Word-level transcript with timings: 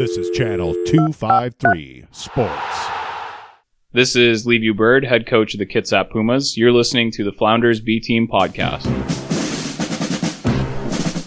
This 0.00 0.16
is 0.16 0.30
Channel 0.30 0.72
253 0.86 2.06
Sports. 2.10 2.86
This 3.92 4.16
is 4.16 4.46
Liviu 4.46 4.74
Bird, 4.74 5.04
head 5.04 5.26
coach 5.26 5.52
of 5.52 5.58
the 5.58 5.66
Kitsap 5.66 6.10
Pumas. 6.10 6.56
You're 6.56 6.72
listening 6.72 7.10
to 7.10 7.22
the 7.22 7.32
Flounders 7.32 7.82
B 7.82 8.00
Team 8.00 8.26
podcast. 8.26 8.86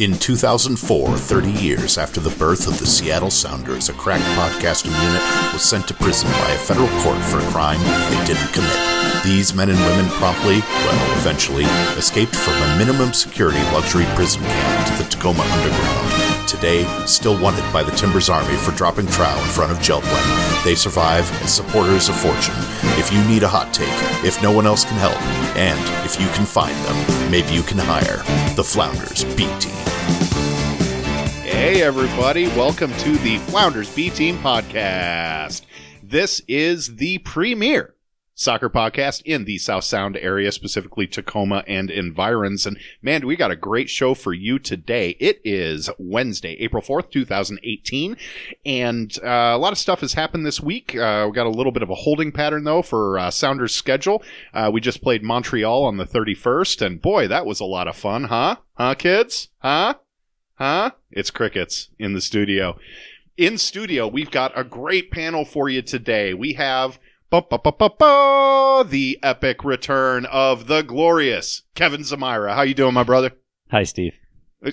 In 0.01 0.17
2004, 0.17 1.07
30 1.07 1.51
years 1.51 1.99
after 1.99 2.19
the 2.19 2.35
birth 2.37 2.67
of 2.67 2.79
the 2.79 2.87
Seattle 2.87 3.29
Sounders, 3.29 3.89
a 3.89 3.93
crack 3.93 4.21
podcasting 4.35 4.99
unit 5.05 5.53
was 5.53 5.61
sent 5.61 5.87
to 5.89 5.93
prison 5.93 6.31
by 6.31 6.53
a 6.53 6.57
federal 6.57 6.89
court 7.03 7.23
for 7.25 7.37
a 7.37 7.51
crime 7.51 7.79
they 8.09 8.25
didn't 8.25 8.53
commit. 8.53 9.23
These 9.23 9.53
men 9.53 9.69
and 9.69 9.79
women 9.81 10.07
promptly, 10.13 10.61
well, 10.61 11.19
eventually, 11.19 11.65
escaped 11.95 12.35
from 12.35 12.55
a 12.55 12.77
minimum 12.79 13.13
security 13.13 13.61
luxury 13.65 14.05
prison 14.15 14.41
camp 14.41 14.87
to 14.87 15.03
the 15.03 15.09
Tacoma 15.11 15.43
Underground. 15.43 16.22
Today, 16.47 16.83
still 17.05 17.39
wanted 17.41 17.63
by 17.73 17.83
the 17.83 17.91
Timbers 17.91 18.29
Army 18.29 18.55
for 18.57 18.71
dropping 18.71 19.07
trow 19.07 19.31
in 19.31 19.49
front 19.49 19.71
of 19.71 19.79
Geltland, 19.79 20.63
they 20.63 20.75
survive 20.75 21.29
as 21.41 21.53
supporters 21.53 22.09
of 22.09 22.15
fortune. 22.15 22.53
If 22.99 23.11
you 23.11 23.23
need 23.25 23.43
a 23.43 23.47
hot 23.47 23.73
take, 23.73 23.87
if 24.23 24.41
no 24.43 24.51
one 24.51 24.65
else 24.65 24.85
can 24.85 24.97
help, 24.97 25.19
and 25.57 25.79
if 26.05 26.19
you 26.19 26.27
can 26.35 26.45
find 26.45 26.75
them, 26.85 27.31
maybe 27.31 27.53
you 27.53 27.63
can 27.63 27.79
hire 27.79 28.17
the 28.55 28.63
Flounders 28.63 29.23
B 29.35 29.47
Team. 29.59 29.73
Hey, 31.43 31.81
everybody, 31.81 32.47
welcome 32.49 32.91
to 32.97 33.15
the 33.17 33.37
Flounders 33.39 33.93
B 33.95 34.09
Team 34.09 34.37
podcast. 34.37 35.63
This 36.01 36.41
is 36.47 36.95
the 36.97 37.17
premier 37.19 37.92
soccer 38.43 38.69
podcast 38.69 39.21
in 39.23 39.45
the 39.45 39.57
South 39.57 39.85
Sound 39.85 40.17
area, 40.17 40.51
specifically 40.51 41.07
Tacoma 41.07 41.63
and 41.65 41.89
environs. 41.89 42.65
And 42.65 42.77
man, 43.01 43.25
we 43.25 43.37
got 43.37 43.51
a 43.51 43.55
great 43.55 43.89
show 43.89 44.13
for 44.13 44.33
you 44.33 44.59
today. 44.59 45.15
It 45.19 45.39
is 45.45 45.89
Wednesday, 45.97 46.57
April 46.59 46.83
4th, 46.83 47.09
2018. 47.09 48.17
And 48.65 49.17
uh, 49.23 49.27
a 49.27 49.57
lot 49.57 49.71
of 49.71 49.77
stuff 49.77 50.01
has 50.01 50.13
happened 50.13 50.45
this 50.45 50.59
week. 50.59 50.93
Uh, 50.93 51.27
we 51.29 51.33
got 51.33 51.47
a 51.47 51.49
little 51.49 51.71
bit 51.71 51.83
of 51.83 51.89
a 51.89 51.95
holding 51.95 52.33
pattern, 52.33 52.65
though, 52.65 52.81
for 52.81 53.17
uh, 53.17 53.31
Sounders' 53.31 53.73
schedule. 53.73 54.21
Uh, 54.53 54.69
we 54.73 54.81
just 54.81 55.01
played 55.01 55.23
Montreal 55.23 55.85
on 55.85 55.95
the 55.95 56.05
31st. 56.05 56.85
And 56.85 57.01
boy, 57.01 57.29
that 57.29 57.45
was 57.45 57.61
a 57.61 57.65
lot 57.65 57.87
of 57.87 57.95
fun, 57.95 58.25
huh? 58.25 58.57
Huh, 58.73 58.95
kids? 58.95 59.49
Huh? 59.59 59.95
Huh? 60.55 60.91
It's 61.11 61.31
crickets 61.31 61.89
in 61.97 62.13
the 62.13 62.21
studio. 62.21 62.77
In 63.37 63.57
studio, 63.57 64.05
we've 64.05 64.29
got 64.29 64.51
a 64.55 64.63
great 64.63 65.11
panel 65.11 65.45
for 65.45 65.69
you 65.69 65.81
today. 65.81 66.33
We 66.33 66.53
have 66.53 66.99
ba, 67.33 67.41
ba, 67.41 67.57
ba, 67.57 67.71
ba, 67.71 67.89
ba, 67.89 68.85
the 68.87 69.17
epic 69.23 69.63
return 69.63 70.27
of 70.27 70.67
the 70.67 70.83
glorious 70.83 71.63
Kevin 71.73 72.01
Zamira. 72.01 72.53
How 72.53 72.61
you 72.61 72.75
doing, 72.75 72.93
my 72.93 73.01
brother? 73.01 73.31
Hi, 73.71 73.85
Steve. 73.85 74.13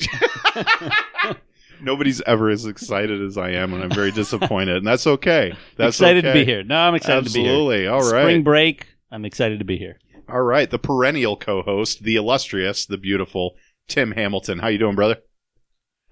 Nobody's 1.81 2.21
ever 2.27 2.51
as 2.51 2.67
excited 2.67 3.23
as 3.23 3.39
I 3.39 3.53
am, 3.53 3.73
and 3.73 3.83
I'm 3.83 3.91
very 3.91 4.11
disappointed, 4.13 4.77
and 4.77 4.87
that's 4.87 5.07
okay. 5.07 5.55
That's 5.79 5.97
excited 5.97 6.27
okay. 6.27 6.39
to 6.39 6.39
be 6.39 6.45
here. 6.45 6.63
No, 6.63 6.77
I'm 6.77 6.95
excited 6.95 7.25
Absolutely. 7.25 7.77
to 7.77 7.79
be 7.79 7.83
here. 7.85 7.95
Absolutely. 7.95 8.11
All 8.11 8.13
right. 8.13 8.25
Spring 8.25 8.43
break. 8.43 8.89
I'm 9.11 9.25
excited 9.25 9.59
to 9.61 9.65
be 9.65 9.79
here. 9.79 9.99
All 10.29 10.43
right. 10.43 10.71
The 10.71 10.79
perennial 10.79 11.39
co-host, 11.39 12.03
the 12.03 12.17
illustrious, 12.17 12.85
the 12.85 12.99
beautiful 12.99 13.55
Tim 13.89 14.13
Hamilton. 14.13 14.59
How 14.59 14.69
you 14.69 14.77
doing, 14.77 14.97
brother? 14.97 15.17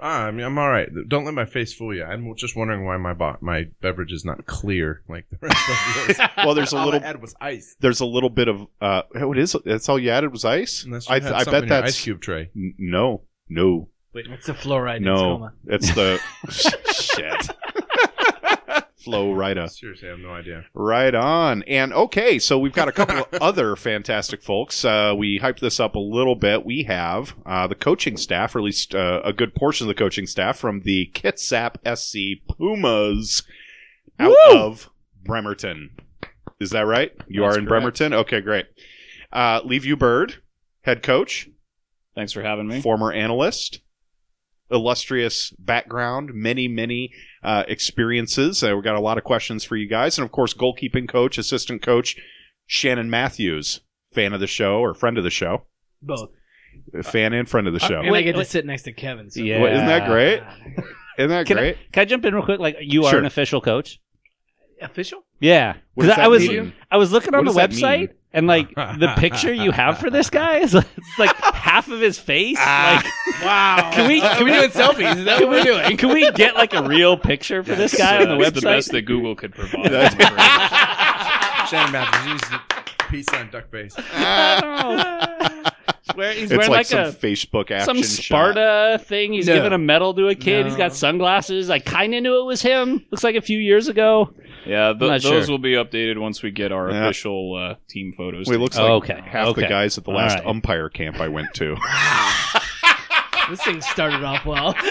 Ah, 0.01 0.27
I 0.27 0.31
mean, 0.31 0.47
I'm 0.47 0.57
all 0.59 0.69
right. 0.71 0.89
Don't 1.09 1.25
let 1.25 1.35
my 1.35 1.45
face 1.45 1.73
fool 1.75 1.93
you. 1.95 2.05
I'm 2.05 2.33
just 2.37 2.55
wondering 2.55 2.85
why 2.85 2.97
my 2.99 3.15
bo- 3.15 3.37
my 3.41 3.65
beverage 3.81 4.13
is 4.13 4.25
not 4.25 4.47
clear 4.47 5.03
like 5.09 5.27
the 5.31 5.39
rest 5.41 5.69
of 5.69 6.07
yours. 6.19 6.29
Well, 6.37 6.55
there's 6.55 6.73
a 6.73 6.77
all 6.77 6.85
little- 6.87 7.01
I 7.03 7.07
had 7.07 7.21
was 7.21 7.35
ice. 7.41 7.75
There's 7.81 7.99
a 8.01 8.07
little 8.07 8.31
bit 8.31 8.47
of 8.49 8.67
uh, 8.81 9.03
what 9.15 9.37
is 9.39 9.55
it? 9.57 9.63
That's 9.65 9.89
all 9.89 9.99
you 9.99 10.11
added 10.11 10.31
was 10.33 10.45
ice. 10.45 10.85
Unless 10.85 11.09
you 11.09 11.15
I, 11.17 11.21
had 11.21 11.33
I 11.33 11.39
something 11.43 11.53
bet 11.53 11.63
in 11.65 11.69
your 11.69 11.81
that's 11.83 11.97
ice 11.97 12.01
cube 12.05 12.21
tray. 12.21 12.51
N- 12.57 12.75
no, 12.79 13.23
no, 13.49 13.89
It's 14.15 14.47
the 14.47 14.53
fluoride 14.53 14.99
in 14.99 15.03
no. 15.05 15.15
Tacoma. 15.17 15.53
It's 15.67 15.95
the 15.95 16.21
shit. 16.93 17.51
Flow 18.99 19.33
right 19.35 19.57
up. 19.57 19.71
Seriously, 19.71 20.09
I 20.09 20.11
have 20.13 20.21
no 20.21 20.31
idea. 20.33 20.65
Right 20.75 21.15
on. 21.15 21.63
And 21.65 21.93
okay, 21.93 22.39
so 22.39 22.59
we've 22.59 22.73
got 22.73 22.89
a 22.89 22.93
couple 22.93 23.19
of 23.19 23.29
other 23.41 23.77
fantastic 23.77 24.43
folks. 24.43 24.85
Uh, 24.85 25.15
we 25.17 25.39
hyped 25.41 25.61
this 25.61 25.79
up 25.81 25.95
a 25.95 26.01
little 26.01 26.35
bit. 26.35 26.65
We 26.65 26.83
have 26.85 27.35
uh, 27.47 27.67
the 27.67 27.75
coaching 27.75 28.17
staff, 28.17 28.55
or 28.55 28.59
at 28.59 28.65
least 28.65 28.95
uh, 28.95 29.21
a 29.25 29.33
good 29.33 29.55
portion 29.55 29.85
of 29.87 29.89
the 29.89 29.99
coaching 29.99 30.27
staff 30.27 30.59
from 30.59 30.81
the 30.83 31.11
Kitsap 31.15 31.77
SC 31.97 32.45
Pumas 32.57 33.43
out 34.19 34.35
of 34.51 34.91
Bremerton. 35.25 35.91
Is 36.61 36.71
that 36.71 36.87
right? 36.87 37.13
You 37.29 37.43
That's 37.43 37.55
are 37.55 37.59
in 37.59 37.67
correct. 37.67 37.69
Bremerton? 37.69 38.13
Okay, 38.15 38.41
great. 38.41 38.67
Uh, 39.33 39.61
Liviu 39.63 39.97
Bird, 39.99 40.43
head 40.83 41.03
coach, 41.03 41.49
Thanks 42.15 42.33
for 42.33 42.43
having 42.43 42.67
me. 42.67 42.81
former 42.81 43.13
analyst, 43.13 43.81
illustrious 44.71 45.51
background, 45.59 46.31
many, 46.35 46.69
many 46.69 47.11
uh, 47.43 47.65
experiences. 47.69 48.63
Uh, 48.63 48.75
we 48.77 48.83
got 48.83 48.97
a 48.97 49.01
lot 49.01 49.19
of 49.19 49.25
questions 49.25 49.65
for 49.65 49.77
you 49.77 49.89
guys. 49.89 50.19
And 50.19 50.25
of 50.25 50.33
course, 50.33 50.53
goalkeeping 50.55 51.09
coach, 51.09 51.39
assistant 51.39 51.83
coach, 51.83 52.17
Shannon 52.67 53.09
Matthews, 53.11 53.81
fan 54.13 54.33
of 54.33 54.41
the 54.41 54.47
show 54.47 54.79
or 54.81 54.95
friend 54.95 55.17
of 55.19 55.25
the 55.25 55.31
show, 55.31 55.65
Both. 56.03 56.31
fan 57.03 57.33
and 57.33 57.49
friend 57.49 57.67
of 57.67 57.73
the 57.73 57.81
show. 57.81 58.01
and 58.01 58.15
I 58.15 58.23
get 58.23 58.35
to 58.37 58.45
sit 58.45 58.67
next 58.67 58.83
to 58.83 58.93
Kevin. 58.93 59.31
So. 59.31 59.41
Yeah. 59.41 59.61
What, 59.61 59.73
isn't 59.73 59.87
that 59.87 60.07
great? 60.09 60.43
Isn't 61.19 61.31
that 61.31 61.47
Can 61.47 61.57
great? 61.57 61.77
I, 61.77 61.79
can 61.93 62.01
I 62.03 62.05
jump 62.05 62.25
in 62.25 62.35
real 62.35 62.45
quick? 62.45 62.61
Like, 62.61 62.77
you 62.81 63.05
are 63.05 63.11
Sure. 63.11 63.19
an 63.19 63.27
official 63.27 63.61
coach? 63.61 64.01
Official? 64.81 65.25
Yeah. 65.41 65.75
What 65.95 66.05
'Cause 66.07 66.17
does 66.17 66.25
I 66.25 66.29
was 66.29 66.49
mean? 66.49 66.73
I 66.91 66.97
was 66.97 67.13
looking 67.13 67.35
on 67.35 67.45
the 67.45 67.53
does 67.53 67.57
mean? 67.57 67.69
website 67.83 68.11
and 68.33 68.47
like 68.47 68.75
the 68.75 69.13
picture 69.19 69.53
you 69.53 69.71
have 69.73 69.99
for 69.99 70.11
this 70.11 70.31
guy 70.31 70.59
is 70.59 70.75
it's 70.75 71.19
like 71.19 71.35
half 71.37 71.89
of 71.89 72.01
his 72.01 72.19
face. 72.19 72.57
Ah. 72.61 73.03
Like, 73.05 73.43
Wow. 73.45 73.91
Can 73.95 74.09
we- 74.09 74.21
Are 74.21 74.45
we 74.45 74.51
doing 74.53 74.71
selfies? 74.71 75.17
Is 75.19 75.25
that 75.25 75.41
what 75.41 75.49
we're 75.51 75.63
doing? 75.63 75.97
can 75.97 76.13
we 76.13 76.31
get 76.33 76.55
like 76.57 76.75
a 76.75 76.83
real 76.83 77.17
picture 77.17 77.63
for 77.63 77.75
this 77.75 77.97
guy 77.97 78.23
on 78.23 78.29
the 78.29 78.45
website? 78.45 78.55
the 78.55 78.61
best 78.63 78.91
that 78.93 79.03
Google 79.03 79.35
could 79.37 79.55
provide. 79.55 79.91
That's 79.91 80.15
Shannon 81.71 81.93
Matthews, 81.93 82.41
use 82.51 82.61
peace 83.11 83.27
sign 83.31 83.51
duck 83.51 83.71
face. 83.71 83.95
I 84.15 84.61
don't 84.61 84.97
know. 84.97 85.71
He's 86.09 86.17
wearing- 86.17 86.37
He's 86.39 86.51
it's 86.51 86.57
wearing 86.59 86.71
like, 86.73 86.79
like, 86.79 86.87
some 86.87 87.01
a 87.01 87.13
Facebook 87.13 87.71
action 87.71 87.85
some 87.87 88.03
shot. 88.03 88.55
Sparta 88.55 89.01
thing. 89.05 89.33
He's 89.35 89.47
No. 89.47 89.55
giving 89.55 89.73
a 89.73 89.79
medal 89.79 90.15
to 90.15 90.29
a 90.29 90.35
kid. 90.35 90.67
He's 90.67 90.77
got 90.77 90.95
sunglasses. 90.95 91.69
I 91.71 91.79
kind 91.81 92.15
of 92.15 92.23
knew 92.23 92.41
it 92.41 92.45
was 92.45 92.63
him. 92.63 93.05
Looks 93.11 93.23
like 93.25 93.37
a 93.37 93.41
few 93.43 93.59
years 93.59 93.89
ago. 93.89 94.33
Yeah, 94.69 94.93
th- 94.93 95.23
those 95.23 95.47
sure. 95.47 95.47
will 95.49 95.59
be 95.59 95.73
updated 95.73 96.19
once 96.19 96.43
we 96.43 96.51
get 96.51 96.71
our 96.73 96.91
Yeah. 96.91 97.05
official 97.07 97.55
uh, 97.57 97.75
team 97.89 98.13
photos. 98.17 98.47
Well, 98.47 98.57
it 98.57 98.61
looks 98.61 98.79
Oh, 98.79 98.99
like 98.99 99.11
okay. 99.11 99.21
half 99.29 99.55
the 99.57 99.63
guys 99.63 99.99
at 99.99 100.05
the 100.05 100.11
last 100.11 100.35
right. 100.37 100.47
umpire 100.47 100.89
camp 100.89 101.21
I 101.21 101.29
went 101.29 101.55
to. 101.55 101.77
This 103.51 103.63
thing 103.65 103.81
started 103.81 104.23
off 104.25 104.45
well. 104.45 104.75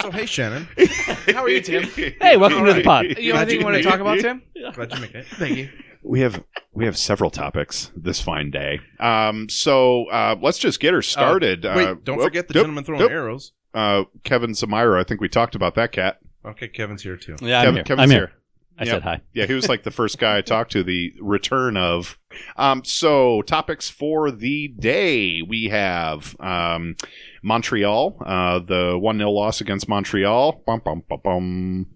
So 0.00 0.10
hey, 0.10 0.26
Shannon, 0.26 0.66
How 1.32 1.44
are 1.44 1.48
you, 1.48 1.60
Tim? 1.60 1.84
Hey, 1.84 2.36
welcome 2.36 2.64
to 2.64 2.72
the 2.72 2.82
pod. 2.82 3.18
You 3.20 3.34
have 3.34 3.42
anything 3.42 3.60
you 3.60 3.64
want 3.64 3.76
to 3.76 3.84
talk 3.84 4.00
about, 4.00 4.18
Tim? 4.18 4.42
glad 4.72 4.92
you 4.92 5.00
make 5.00 5.14
it. 5.14 5.26
Thank 5.26 5.56
you. 5.56 5.68
We 6.02 6.18
have 6.22 6.42
we 6.72 6.86
have 6.86 6.98
several 6.98 7.30
topics 7.30 7.92
this 7.94 8.20
fine 8.20 8.50
day. 8.50 8.80
Um, 8.98 9.48
so 9.48 10.06
uh, 10.08 10.34
let's 10.42 10.58
just 10.58 10.80
get 10.80 10.92
her 10.92 11.02
started. 11.02 11.62
Wait, 11.62 11.86
uh, 11.86 11.94
don't 12.02 12.16
whoop, 12.16 12.24
forget 12.26 12.48
the 12.48 12.54
doop, 12.54 12.62
gentleman 12.62 12.82
throwing 12.82 13.02
doop. 13.02 13.10
arrows. 13.10 13.52
Uh, 13.74 14.02
Kevin 14.24 14.52
Zamira. 14.54 14.98
I 15.00 15.04
think 15.04 15.20
we 15.20 15.28
talked 15.28 15.54
about 15.54 15.76
that 15.76 15.92
cat. 15.92 16.18
Okay, 16.44 16.68
Kevin's 16.68 17.02
here 17.02 17.16
too. 17.16 17.36
Yeah, 17.40 17.58
I'm 17.60 17.64
Kevin, 17.66 17.74
here. 17.76 17.84
Kevin's 17.84 18.02
I'm 18.02 18.10
here. 18.10 18.18
here. 18.26 18.32
I 18.78 18.84
Yeah. 18.84 18.90
said 18.92 19.02
hi. 19.02 19.20
Yeah, 19.34 19.46
he 19.46 19.52
was 19.54 19.68
like 19.68 19.82
the 19.82 19.90
first 19.90 20.18
guy 20.18 20.38
I 20.38 20.40
talked 20.40 20.72
to. 20.72 20.82
The 20.82 21.12
return 21.20 21.76
of. 21.76 22.18
Um, 22.56 22.82
so 22.84 23.42
topics 23.42 23.90
for 23.90 24.30
the 24.30 24.68
day 24.68 25.42
we 25.42 25.64
have 25.68 26.34
um, 26.40 26.96
Montreal, 27.42 28.16
uh, 28.24 28.60
the 28.60 28.98
one 28.98 29.18
0 29.18 29.30
loss 29.30 29.60
against 29.60 29.88
Montreal. 29.88 30.62
Bum, 30.66 30.80
bum, 30.84 31.02
bum, 31.22 31.86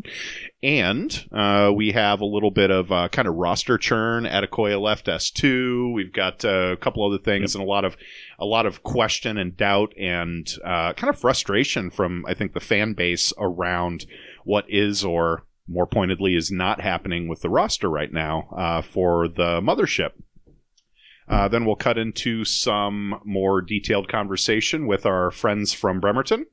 bum. 0.00 0.12
And 0.62 1.26
uh, 1.32 1.72
we 1.74 1.92
have 1.92 2.20
a 2.20 2.26
little 2.26 2.50
bit 2.50 2.70
of 2.70 2.90
uh, 2.90 3.08
kind 3.08 3.28
of 3.28 3.34
roster 3.34 3.78
churn. 3.78 4.24
Adekoya 4.24 4.80
left 4.80 5.08
S 5.08 5.30
two. 5.30 5.92
We've 5.94 6.12
got 6.12 6.44
uh, 6.44 6.72
a 6.72 6.76
couple 6.76 7.06
other 7.06 7.22
things 7.22 7.54
and 7.54 7.62
a 7.62 7.66
lot 7.66 7.84
of 7.84 7.96
a 8.38 8.44
lot 8.44 8.66
of 8.66 8.82
question 8.82 9.38
and 9.38 9.56
doubt 9.56 9.92
and 9.98 10.48
uh, 10.64 10.92
kind 10.94 11.12
of 11.12 11.18
frustration 11.18 11.90
from 11.90 12.24
I 12.26 12.34
think 12.34 12.52
the 12.52 12.60
fan 12.60 12.94
base 12.94 13.32
around 13.38 14.06
what 14.44 14.64
is 14.68 15.04
or 15.04 15.44
more 15.68 15.86
pointedly 15.86 16.36
is 16.36 16.50
not 16.50 16.80
happening 16.80 17.28
with 17.28 17.40
the 17.40 17.50
roster 17.50 17.90
right 17.90 18.12
now 18.12 18.48
uh, 18.56 18.82
for 18.82 19.26
the 19.26 19.60
mothership. 19.60 20.10
Uh, 21.28 21.48
then 21.48 21.64
we'll 21.64 21.74
cut 21.74 21.98
into 21.98 22.44
some 22.44 23.20
more 23.24 23.60
detailed 23.60 24.08
conversation 24.08 24.86
with 24.86 25.04
our 25.04 25.32
friends 25.32 25.72
from 25.72 25.98
Bremerton 25.98 26.46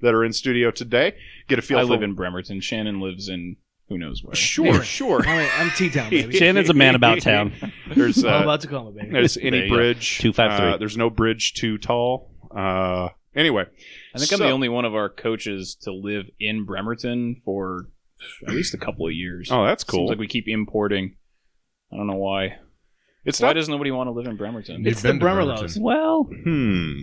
that 0.00 0.14
are 0.14 0.24
in 0.24 0.32
studio 0.32 0.70
today. 0.70 1.14
Get 1.48 1.58
a 1.58 1.62
feel 1.62 1.78
I 1.78 1.82
for 1.82 1.86
live 1.88 2.02
in 2.02 2.14
Bremerton. 2.14 2.60
Shannon 2.60 3.00
lives 3.00 3.28
in 3.28 3.56
who 3.88 3.96
knows 3.98 4.22
where. 4.22 4.34
Sure, 4.34 4.82
sure. 4.82 5.26
I'm, 5.26 5.48
I'm 5.56 5.70
T-Town, 5.70 6.10
baby. 6.10 6.36
Shannon's 6.38 6.68
a 6.68 6.74
man 6.74 6.94
about 6.94 7.20
town. 7.22 7.52
There's 7.94 8.22
All 8.22 8.34
uh, 8.34 8.42
about 8.42 8.60
Tacoma, 8.60 8.90
baby. 8.92 9.10
there's 9.10 9.34
There 9.34 9.46
any 9.46 9.62
you 9.64 9.68
go. 9.70 9.76
bridge. 9.76 10.18
253. 10.18 10.72
Uh, 10.72 10.76
there's 10.76 10.96
no 10.98 11.08
bridge 11.08 11.54
too 11.54 11.78
tall. 11.78 12.30
Uh, 12.54 13.08
anyway, 13.34 13.62
I 14.14 14.18
think 14.18 14.30
I'm 14.32 14.38
So- 14.38 14.44
the 14.44 14.50
only 14.50 14.68
one 14.68 14.84
of 14.84 14.94
our 14.94 15.08
coaches 15.08 15.74
to 15.82 15.92
live 15.92 16.26
in 16.38 16.64
Bremerton 16.64 17.40
for 17.44 17.88
at 18.46 18.52
least 18.54 18.74
a 18.74 18.78
couple 18.78 19.06
of 19.06 19.12
years. 19.14 19.48
Oh, 19.50 19.64
that's 19.64 19.84
cool. 19.84 20.00
Seems 20.00 20.10
like 20.10 20.18
we 20.18 20.26
keep 20.28 20.48
importing. 20.48 21.16
I 21.92 21.96
don't 21.96 22.06
know 22.08 22.16
why. 22.16 22.58
it's 23.24 23.40
Why 23.40 23.48
not. 23.48 23.52
does 23.54 23.68
nobody 23.70 23.90
want 23.90 24.08
to 24.08 24.12
live 24.12 24.26
in 24.26 24.36
Bremerton? 24.36 24.78
You've 24.84 24.88
It's 24.88 25.00
the 25.02 25.08
been 25.08 25.20
to 25.20 25.24
Bremerlows. 25.24 25.80
Bremerton. 25.80 25.82
Well, 25.82 26.24
Hmm. 26.44 27.00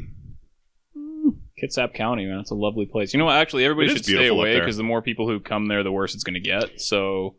Kitsap 1.61 1.93
County, 1.93 2.25
man. 2.25 2.39
It's 2.39 2.51
a 2.51 2.55
lovely 2.55 2.85
place. 2.85 3.13
You 3.13 3.19
know 3.19 3.25
what? 3.25 3.37
Actually, 3.37 3.63
everybody 3.65 3.87
It 3.87 3.91
is 3.91 3.97
should 3.97 4.05
stay 4.05 4.13
beautiful 4.13 4.37
up 4.39 4.43
away 4.43 4.53
there. 4.53 4.61
because 4.61 4.77
the 4.77 4.83
more 4.83 5.01
people 5.01 5.27
who 5.29 5.39
come 5.39 5.67
there, 5.67 5.83
the 5.83 5.91
worse 5.91 6.13
it's 6.13 6.23
going 6.23 6.33
to 6.33 6.39
get. 6.41 6.81
So, 6.81 7.35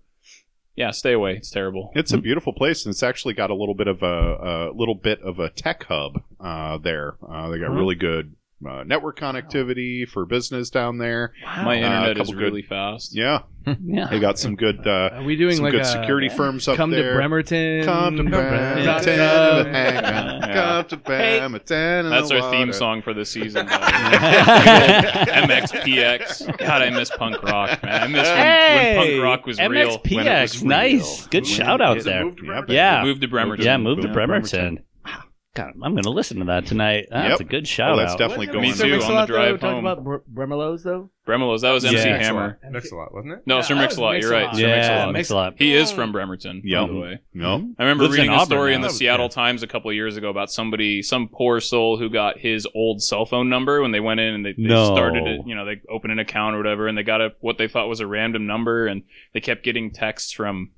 yeah, 0.74 0.90
stay 0.90 1.12
away. 1.12 1.34
It's 1.36 1.50
terrible. 1.50 1.90
It's 1.94 2.12
a 2.12 2.18
beautiful 2.18 2.52
place, 2.52 2.86
and 2.86 2.92
it's 2.92 3.02
actually 3.02 3.34
got 3.34 3.50
a 3.50 3.54
little 3.54 3.74
bit 3.74 3.88
of 3.88 4.02
a, 4.02 4.06
a 4.06 4.72
little 4.74 4.94
bit 4.94 5.20
of 5.22 5.38
a 5.38 5.50
tech 5.50 5.84
hub 5.84 6.22
uh, 6.40 6.78
there. 6.78 7.16
Uh, 7.28 7.50
they 7.50 7.58
got 7.58 7.70
Mhm. 7.70 7.76
really 7.76 7.94
good 7.94 8.36
uh, 8.67 8.82
network 8.85 9.19
connectivity 9.19 10.08
for 10.08 10.25
business 10.25 10.70
down 10.70 10.99
there. 10.99 11.32
My 11.44 11.75
Uh, 11.82 11.87
internet 11.87 12.19
is 12.19 12.29
couple 12.29 12.41
really 12.41 12.62
good- 12.62 12.69
fast. 12.69 13.14
Yeah, 13.14 13.41
Yeah. 13.85 14.06
they 14.08 14.19
got 14.19 14.38
some 14.38 14.56
good 14.56 14.87
uh, 14.87 15.11
Are 15.12 15.23
we 15.25 15.37
doing 15.37 15.56
some 15.56 15.64
like 15.64 15.73
good 15.73 15.82
a 15.82 15.85
security 15.85 16.29
firms 16.31 16.67
up 16.69 16.76
come 16.76 16.91
there. 16.91 17.11
to 17.11 17.17
Bremerton? 17.17 17.85
Come 17.85 18.17
to 18.17 18.23
Bremerton, 18.25 18.85
Yeah. 18.85 19.03
hang 19.03 19.19
out. 19.20 19.67
Yeah. 19.67 20.55
Come 20.55 20.85
to 20.88 20.97
Bremerton. 20.97 22.06
in 22.06 22.11
That's 22.11 22.29
the 22.31 22.41
our 22.41 22.50
theme 22.50 22.73
song 22.73 23.03
for 23.03 23.12
the 23.12 23.25
season. 23.26 23.67
MXPX. 25.26 26.59
God, 26.59 26.82
I 26.82 26.91
miss 26.91 27.11
punk 27.11 27.43
rock, 27.43 27.82
man. 27.82 28.02
I 28.02 28.06
miss 28.06 28.26
when, 28.29 28.97
when 28.97 28.97
punk 29.12 29.23
rock 29.23 29.47
was 29.47 29.59
real. 29.59 29.99
MXPX, 29.99 30.61
When 30.62 30.69
real. 30.69 30.79
nice. 30.99 31.26
Good 31.26 31.43
When 31.44 31.52
shout 31.52 31.81
out 31.81 32.02
there. 32.05 32.25
Moved 32.25 32.38
to 32.38 32.44
Yeah, 32.44 32.50
Bremerton. 32.52 32.75
Yeah. 32.75 33.02
Move 33.05 33.20
to 33.20 33.29
Bremerton. 33.29 33.64
Yeah, 33.64 33.76
move 33.79 34.00
to 34.02 34.09
Bremerton. 34.09 34.79
Wow. 35.58 35.64
God, 35.67 35.75
I'm 35.82 35.93
going 35.93 36.03
to 36.05 36.11
listen 36.11 36.38
to 36.38 36.44
that 36.47 36.67
tonight. 36.67 37.06
That's 37.11 37.31
Yep. 37.31 37.41
a 37.41 37.44
good 37.44 37.62
Oh, 37.64 37.67
shout 37.67 37.97
that's 37.99 38.12
out. 38.12 38.19
definitely 38.19 38.47
going. 38.47 38.61
Me 38.62 38.73
Sir 38.73 38.85
too, 38.85 38.85
on 38.85 38.91
the 38.91 38.97
Mix-a-Lot, 38.99 39.29
though, 39.29 39.35
drive 39.35 39.61
talking 39.61 39.79
about 39.79 40.05
Bre- 40.05 40.17
Bremerlos 40.32 40.82
though. 40.82 41.11
Bremelos. 41.26 41.62
That 41.62 41.73
was 41.73 41.85
MC 41.85 41.97
Yeah. 42.08 42.19
Hammer. 42.19 42.58
Mix 42.70 42.93
a 42.93 42.94
lot, 42.94 43.12
wasn't 43.12 43.35
it? 43.35 43.41
No, 43.47 43.56
Yeah, 43.56 43.61
Sir 43.62 43.75
that 43.75 43.81
Mix-a-Lot. 43.81 44.20
You're 44.20 44.31
right. 44.31 44.43
Mix-a-Lot. 44.47 44.56
Sir 44.56 44.61
yeah, 44.69 44.76
Mix-a-Lot. 44.76 45.12
mix 45.12 45.31
a 45.31 45.35
lot. 45.35 45.55
He 45.58 45.75
is 45.75 45.91
from 45.91 46.11
oh. 46.11 46.12
Bremerton, 46.12 46.62
Yep. 46.64 46.81
by 46.82 46.93
the 46.93 46.99
way. 47.00 47.19
No, 47.35 47.55
I 47.79 47.82
remember 47.82 48.05
Lives 48.05 48.17
reading 48.17 48.31
a 48.31 48.35
Auburn 48.35 48.47
story 48.47 48.75
in 48.75 48.81
the 48.81 48.91
Seattle 48.91 49.29
Times 49.29 49.62
a 49.64 49.67
couple 49.67 49.91
of 49.91 49.97
years 49.97 50.17
ago 50.17 50.29
about 50.31 50.53
somebody, 50.53 51.03
some 51.03 51.29
poor 51.29 51.59
soul 51.61 51.97
who 51.99 52.09
got 52.11 52.38
his 52.38 52.67
old 52.75 53.02
cell 53.02 53.25
phone 53.25 53.49
number 53.49 53.82
when 53.82 53.91
they 53.91 53.99
went 54.00 54.20
in 54.20 54.35
and 54.35 54.47
they, 54.47 54.52
they 54.52 54.62
No. 54.62 54.85
started 54.94 55.26
it. 55.26 55.41
You 55.47 55.55
know, 55.56 55.64
they 55.64 55.81
opened 55.91 56.12
an 56.12 56.20
account 56.20 56.55
or 56.55 56.59
whatever, 56.59 56.87
and 56.87 56.97
they 56.97 57.02
got 57.02 57.20
a 57.20 57.32
what 57.41 57.59
they 57.59 57.67
thought 57.67 57.88
was 57.88 57.99
a 58.00 58.06
random 58.06 58.47
number, 58.47 58.87
and 58.87 59.02
they 59.35 59.41
kept 59.41 59.64
getting 59.64 59.91
texts 59.91 60.32
from. 60.32 60.70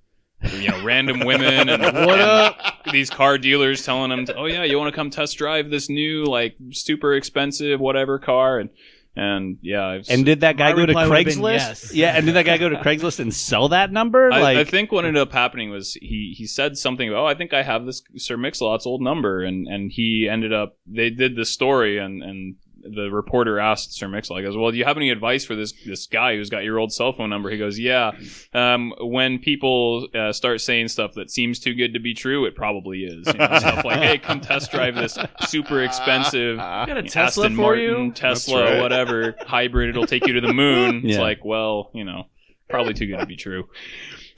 You 0.43 0.69
know, 0.69 0.85
random 0.85 1.20
women 1.20 1.69
and 1.69 1.82
What 2.06 2.20
up? 2.20 2.56
these 2.93 3.11
car 3.11 3.38
dealers 3.38 3.85
telling 3.85 4.11
them, 4.11 4.26
"Oh 4.37 4.46
yeah, 4.46 4.62
you 4.64 4.79
want 4.79 4.93
to 4.93 4.96
come 4.96 5.11
test 5.11 5.37
drive 5.37 5.69
this 5.70 5.88
new 5.88 6.25
like 6.25 6.56
super 6.70 7.14
expensive 7.14 7.81
whatever 7.81 8.19
car?" 8.20 8.58
And 8.61 8.70
and 9.17 9.58
yeah, 9.62 9.94
it's- 9.94 10.08
And 10.08 10.25
did 10.25 10.40
that 10.43 10.56
guy 10.56 10.70
go 10.70 10.76
to 10.87 10.93
reply 10.93 11.08
would've 11.08 11.25
been 11.26 11.38
Craigslist? 11.40 11.52
yes. 11.55 11.93
Yeah, 11.94 12.17
and 12.17 12.25
did 12.25 12.37
that 12.37 12.44
guy 12.44 12.56
go 12.56 12.69
to 12.69 12.76
Craigslist 12.76 13.19
and 13.19 13.35
sell 13.35 13.69
that 13.70 13.90
number? 13.90 14.31
I, 14.32 14.40
like, 14.40 14.58
I 14.58 14.64
think 14.64 14.93
what 14.93 15.05
ended 15.05 15.20
up 15.20 15.32
happening 15.32 15.70
was 15.70 15.94
he 15.94 16.35
he 16.38 16.46
said 16.46 16.79
something 16.79 17.08
about, 17.08 17.23
oh, 17.25 17.26
I 17.26 17.35
think 17.35 17.52
I 17.52 17.64
have 17.64 17.85
this 17.85 18.00
Sir 18.17 18.37
Mix-a-Lot's 18.37 18.87
old 18.87 19.02
number, 19.02 19.43
and 19.43 19.67
and 19.67 19.90
he 19.93 20.29
ended 20.31 20.52
up 20.52 20.79
they 20.87 21.11
did 21.11 21.35
the 21.35 21.44
story, 21.44 21.99
and 21.99 22.23
and 22.23 22.55
the 22.94 23.11
reporter 23.11 23.58
asked 23.58 23.94
Sir 23.94 24.08
Mix-a-Lot, 24.08 24.43
goes, 24.43 24.56
well, 24.56 24.70
do 24.70 24.76
you 24.79 24.85
have 24.85 24.96
any 24.96 25.11
advice 25.11 25.44
for 25.44 25.55
this 25.55 25.73
this 25.87 26.06
guy 26.06 26.37
who's 26.37 26.50
got 26.50 26.64
your 26.64 26.79
old 26.79 26.93
cell 26.93 27.12
phone 27.12 27.31
number? 27.31 27.50
He 27.50 27.58
goes, 27.58 27.79
yeah, 27.79 28.12
um, 28.55 28.93
when 29.00 29.38
people 29.38 30.08
uh, 30.14 30.32
start 30.32 30.61
saying 30.61 30.88
stuff 30.88 31.14
that 31.14 31.31
seems 31.31 31.58
too 31.58 31.75
good 31.75 31.94
to 31.94 32.00
be 32.00 32.14
true, 32.14 32.44
it 32.46 32.55
probably 32.56 33.05
is. 33.05 33.26
You 33.26 33.32
know, 33.35 33.58
stuff 33.58 33.85
like, 33.85 33.99
hey, 34.00 34.19
come 34.19 34.40
test 34.40 34.70
drive 34.70 34.94
this 34.94 35.19
super 35.46 35.82
expensive 35.82 36.56
Got 36.58 36.96
a 36.99 37.02
Tesla 37.02 37.44
Aston 37.46 37.56
for 37.56 37.62
Martin, 37.62 38.06
you? 38.06 38.12
Tesla, 38.12 38.58
That's 38.61 38.73
right. 38.73 38.82
whatever 38.82 39.35
hybrid, 39.46 39.90
it'll 39.90 40.06
take 40.06 40.26
you 40.26 40.35
to 40.35 40.40
the 40.40 40.52
moon. 40.52 41.02
It's 41.06 41.19
like, 41.19 41.44
well, 41.44 41.90
you 41.94 42.05
know, 42.05 42.25
probably 42.69 42.94
too 42.94 43.06
good 43.06 43.20
to 43.20 43.26
be 43.26 43.37
true. 43.37 43.69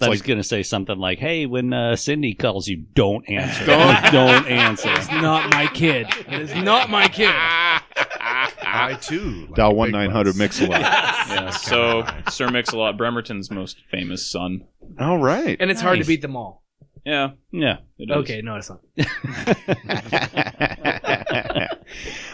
I 0.03 0.09
was 0.09 0.21
like- 0.21 0.27
going 0.29 0.39
to 0.39 0.45
say 0.45 0.63
something 0.63 0.97
like, 0.99 1.19
hey, 1.19 1.45
when 1.45 1.75
uh, 1.75 1.95
Cindy 1.95 2.33
calls 2.35 2.67
you, 2.69 2.77
don't 2.79 3.29
answer. 3.29 3.67
don't, 3.67 4.13
don't 4.13 4.47
answer. 4.47 4.89
It's 4.93 5.11
not 5.11 5.53
my 5.53 5.67
kid. 5.67 6.07
It 6.27 6.41
is 6.41 6.55
not 6.55 6.89
my 6.89 7.07
kid. 7.07 7.27
I 8.73 8.95
too. 9.01 9.47
like 9.47 9.55
dial 9.57 9.75
one 9.75 9.91
nine 9.91 10.11
hundred 10.11 10.37
butts. 10.37 10.39
mix 10.39 10.61
a 10.61 10.67
lot. 10.67 10.81
Yeah, 10.81 11.51
so 11.51 12.05
Sir 12.31 12.49
Mix-a-Lot, 12.51 12.97
Bremerton's 12.97 13.51
most 13.51 13.81
famous 13.91 14.31
son. 14.31 14.67
All 14.99 15.19
right. 15.19 15.57
And 15.61 15.71
it's 15.71 15.81
hard 15.81 15.99
to 16.01 16.05
beat 16.07 16.23
them 16.23 16.37
all. 16.37 16.65
Yeah, 17.05 17.31
Yeah. 17.51 17.79
it 17.99 18.11
is. 18.11 18.17
Okay, 18.19 18.43
no, 18.43 18.57
it's 18.57 18.71
not. 18.71 18.81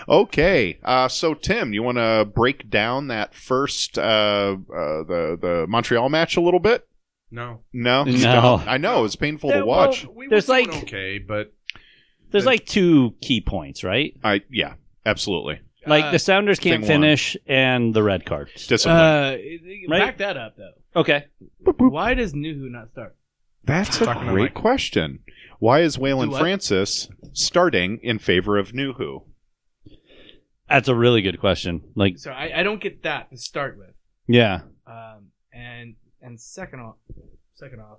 okay, 0.08 0.78
uh, 0.82 1.08
so 1.08 1.34
Tim, 1.34 1.72
you 1.72 1.82
want 1.82 1.98
to 1.98 2.28
break 2.34 2.68
down 2.68 3.08
that 3.08 3.34
first 3.34 3.98
uh, 3.98 4.02
uh, 4.02 4.56
the 5.04 5.38
the 5.40 5.66
Montreal 5.68 6.08
match 6.08 6.36
a 6.36 6.40
little 6.40 6.60
bit? 6.60 6.86
No. 7.30 7.60
No, 7.72 8.04
No. 8.04 8.62
I 8.66 8.78
know 8.78 9.04
it's 9.04 9.16
painful 9.16 9.50
Yeah, 9.50 9.58
to 9.60 9.66
watch. 9.66 10.04
Well, 10.04 10.14
we 10.14 10.28
There's 10.28 10.48
were 10.48 10.54
like- 10.54 10.68
okay, 10.84 11.18
but 11.18 11.52
There's 12.30 12.46
like 12.46 12.66
two 12.66 13.14
key 13.20 13.40
points, 13.40 13.82
right? 13.84 14.14
I 14.22 14.42
yeah, 14.50 14.74
absolutely. 15.04 15.60
Like 15.86 16.04
Uh, 16.06 16.10
the 16.12 16.18
Sounders 16.18 16.58
can't 16.58 16.82
thing 16.84 16.92
one. 16.92 17.02
finish 17.02 17.36
and 17.46 17.94
the 17.94 18.02
red 18.02 18.24
cards. 18.26 18.66
Discipline. 18.66 18.96
Uh, 18.96 19.36
Right? 19.88 20.00
back 20.00 20.18
that 20.18 20.36
up 20.36 20.56
though. 20.56 20.72
Okay. 21.00 21.26
Why 21.78 22.14
does 22.14 22.32
Nouhou 22.32 22.70
not 22.70 22.90
start? 22.90 23.16
That's 23.64 24.00
a 24.00 24.04
Talking 24.04 24.22
about, 24.22 24.32
great 24.32 24.42
like- 24.44 24.54
question. 24.54 25.20
Why 25.58 25.80
is 25.80 25.96
Waylon 25.96 26.30
what? 26.30 26.40
Francis 26.40 27.08
starting 27.32 27.98
in 28.02 28.18
favor 28.18 28.58
of 28.58 28.72
Nouhou? 28.72 29.24
That's 30.68 30.88
a 30.88 30.94
really 30.94 31.22
good 31.22 31.38
question. 31.40 31.82
Like, 31.94 32.18
So 32.18 32.30
I, 32.32 32.60
I 32.60 32.62
don't 32.62 32.80
get 32.80 33.02
that 33.04 33.30
to 33.30 33.36
start 33.38 33.78
with. 33.78 33.94
yeah. 34.26 34.62
Um, 34.86 35.28
and 35.52 35.94
and 36.22 36.40
second 36.40 36.80
off, 36.80 36.96
second 37.54 37.80
off, 37.80 37.98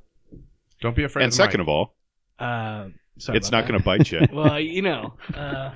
don't 0.81 0.95
be 0.95 1.03
afraid 1.03 1.23
And 1.23 1.31
of 1.31 1.35
second 1.35 1.59
Mike. 1.61 1.65
of 1.65 1.69
all, 1.69 1.95
um, 2.39 2.95
sorry 3.17 3.37
it's 3.37 3.51
not 3.51 3.67
going 3.67 3.79
to 3.79 3.83
bite 3.83 4.11
you. 4.11 4.21
well, 4.33 4.59
you 4.59 4.81
know. 4.81 5.13
Uh, 5.33 5.71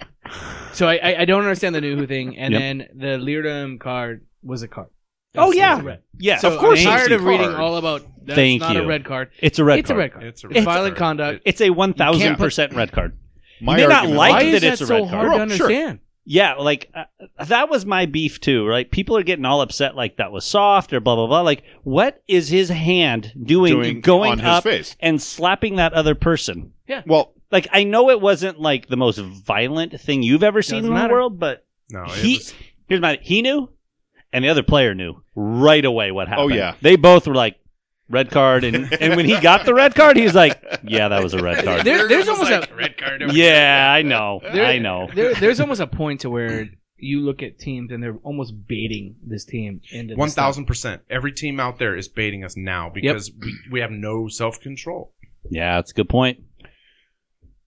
so 0.73 0.87
I, 0.87 0.95
I 0.97 1.15
I 1.21 1.25
don't 1.25 1.41
understand 1.41 1.75
the 1.75 1.81
Nouhou 1.81 2.07
thing, 2.07 2.37
and 2.37 2.53
Yep. 2.53 2.61
then 2.61 2.87
the 2.95 3.23
Leerdam 3.23 3.79
card 3.79 4.25
was 4.43 4.61
a 4.63 4.67
card. 4.67 4.87
Oh, 5.35 5.51
yeah. 5.53 5.79
red. 5.81 6.01
Yeah. 6.17 6.37
So 6.39 6.51
of 6.53 6.59
course. 6.59 6.79
I'm 6.81 6.85
tired 6.85 7.11
of 7.13 7.21
a 7.21 7.25
reading 7.25 7.53
all 7.55 7.77
about. 7.77 8.01
That's 8.25 8.35
Thank 8.35 8.61
not 8.61 8.75
you. 8.75 8.81
a 8.83 8.85
red 8.85 9.05
card. 9.05 9.29
It's 9.39 9.59
a 9.59 9.63
red 9.63 9.75
card. 9.75 9.79
it's 9.79 9.87
card. 9.87 9.97
a 9.97 9.99
red 9.99 10.11
card. 10.13 10.23
It's 10.25 10.43
a 10.43 10.47
It's 10.47 10.55
red 10.57 10.65
violent 10.65 10.95
card. 10.97 11.17
conduct. 11.17 11.41
It's 11.45 11.61
a 11.61 11.69
one 11.69 11.93
thousand 11.93 12.35
percent 12.35 12.73
red 12.73 12.91
card. 12.91 13.17
My 13.61 13.77
may 13.77 13.87
not 13.87 14.07
like 14.09 14.33
Why 14.33 14.43
that 14.43 14.53
is 14.55 14.61
that 14.61 14.73
it's 14.73 14.81
a 14.81 14.87
so 14.87 14.99
red 15.05 15.07
hard 15.07 15.49
to 15.49 15.53
Oh, 15.53 15.57
sure. 15.57 15.99
Understand? 16.25 16.57
Yeah, 16.57 16.63
like 16.63 16.91
uh, 16.93 17.45
that 17.45 17.69
was 17.69 17.85
my 17.85 18.05
beef 18.05 18.39
too, 18.39 18.65
right? 18.67 18.89
People 18.89 19.17
are 19.17 19.23
getting 19.23 19.45
all 19.45 19.61
upset 19.61 19.95
like 19.95 20.17
that 20.17 20.31
was 20.31 20.45
soft 20.45 20.93
or 20.93 20.99
blah 20.99 21.15
blah 21.15 21.27
blah. 21.27 21.41
Like, 21.41 21.63
what 21.83 22.21
is 22.27 22.49
his 22.49 22.69
hand 22.69 23.33
doing, 23.41 23.73
doing 23.73 24.01
going 24.01 24.31
on 24.33 24.37
his 24.39 24.47
up 24.47 24.63
face. 24.63 24.95
and 24.99 25.21
slapping 25.21 25.77
that 25.77 25.93
other 25.93 26.15
person? 26.15 26.73
Yeah. 26.87 27.01
Well, 27.05 27.33
Like, 27.51 27.67
I 27.71 27.83
know 27.83 28.09
it 28.09 28.21
wasn't 28.21 28.59
like 28.59 28.87
the 28.87 28.97
most 28.97 29.17
violent 29.19 29.99
thing 29.99 30.23
you've 30.23 30.43
ever 30.43 30.61
seen 30.61 30.79
Doesn't 30.79 30.91
in 30.91 30.93
the 30.95 31.01
matter. 31.01 31.13
world, 31.13 31.39
but 31.39 31.65
No, 31.89 32.03
it 32.03 32.11
he 32.11 32.37
was, 32.37 32.53
here's 32.87 33.01
my 33.01 33.17
he 33.21 33.41
knew, 33.41 33.69
and 34.33 34.43
the 34.45 34.49
other 34.49 34.63
player 34.63 34.93
knew 34.93 35.21
right 35.35 35.83
away 35.85 36.11
what 36.11 36.27
happened. 36.27 36.51
Oh, 36.51 36.55
yeah. 36.55 36.75
they 36.81 36.95
both 36.97 37.27
were 37.27 37.35
like 37.35 37.57
red 38.11 38.29
card, 38.31 38.63
and 38.63 38.91
and 39.01 39.15
when 39.15 39.25
he 39.25 39.39
got 39.39 39.65
the 39.65 39.73
red 39.73 39.95
card, 39.95 40.17
he 40.17 40.23
was 40.23 40.35
like, 40.35 40.61
yeah, 40.83 41.07
that 41.07 41.23
was 41.23 41.33
a 41.33 41.41
red 41.41 41.63
card. 41.63 41.85
There, 41.85 42.07
there's 42.07 42.27
almost 42.27 42.51
a 42.51 42.67
red 42.75 42.97
card. 42.97 43.23
yeah, 43.33 43.91
I 43.91 44.01
know, 44.03 44.39
There- 44.43 44.65
I 44.65 44.77
know. 44.79 45.09
there, 45.15 45.33
there's 45.35 45.59
almost 45.59 45.81
a 45.81 45.87
point 45.87 46.21
to 46.21 46.29
where 46.29 46.67
you 46.97 47.21
look 47.21 47.41
at 47.41 47.57
teams 47.57 47.91
and 47.91 48.03
they're 48.03 48.17
almost 48.23 48.53
baiting 48.67 49.15
this 49.25 49.43
team 49.43 49.81
into 49.91 50.13
One 50.15 50.27
this 50.27 50.33
stuff. 50.33 50.45
thousand 50.45 50.65
percent. 50.65 51.01
Every 51.09 51.31
team 51.31 51.59
out 51.59 51.79
there 51.79 51.95
is 51.97 52.07
baiting 52.07 52.43
us 52.43 52.55
now 52.55 52.91
because 52.93 53.31
we, 53.39 53.55
we 53.71 53.79
have 53.79 53.89
no 53.91 54.27
self 54.27 54.59
control. 54.59 55.13
Yeah, 55.49 55.77
that's 55.77 55.89
a 55.91 55.95
good 55.95 56.09
point. 56.09 56.39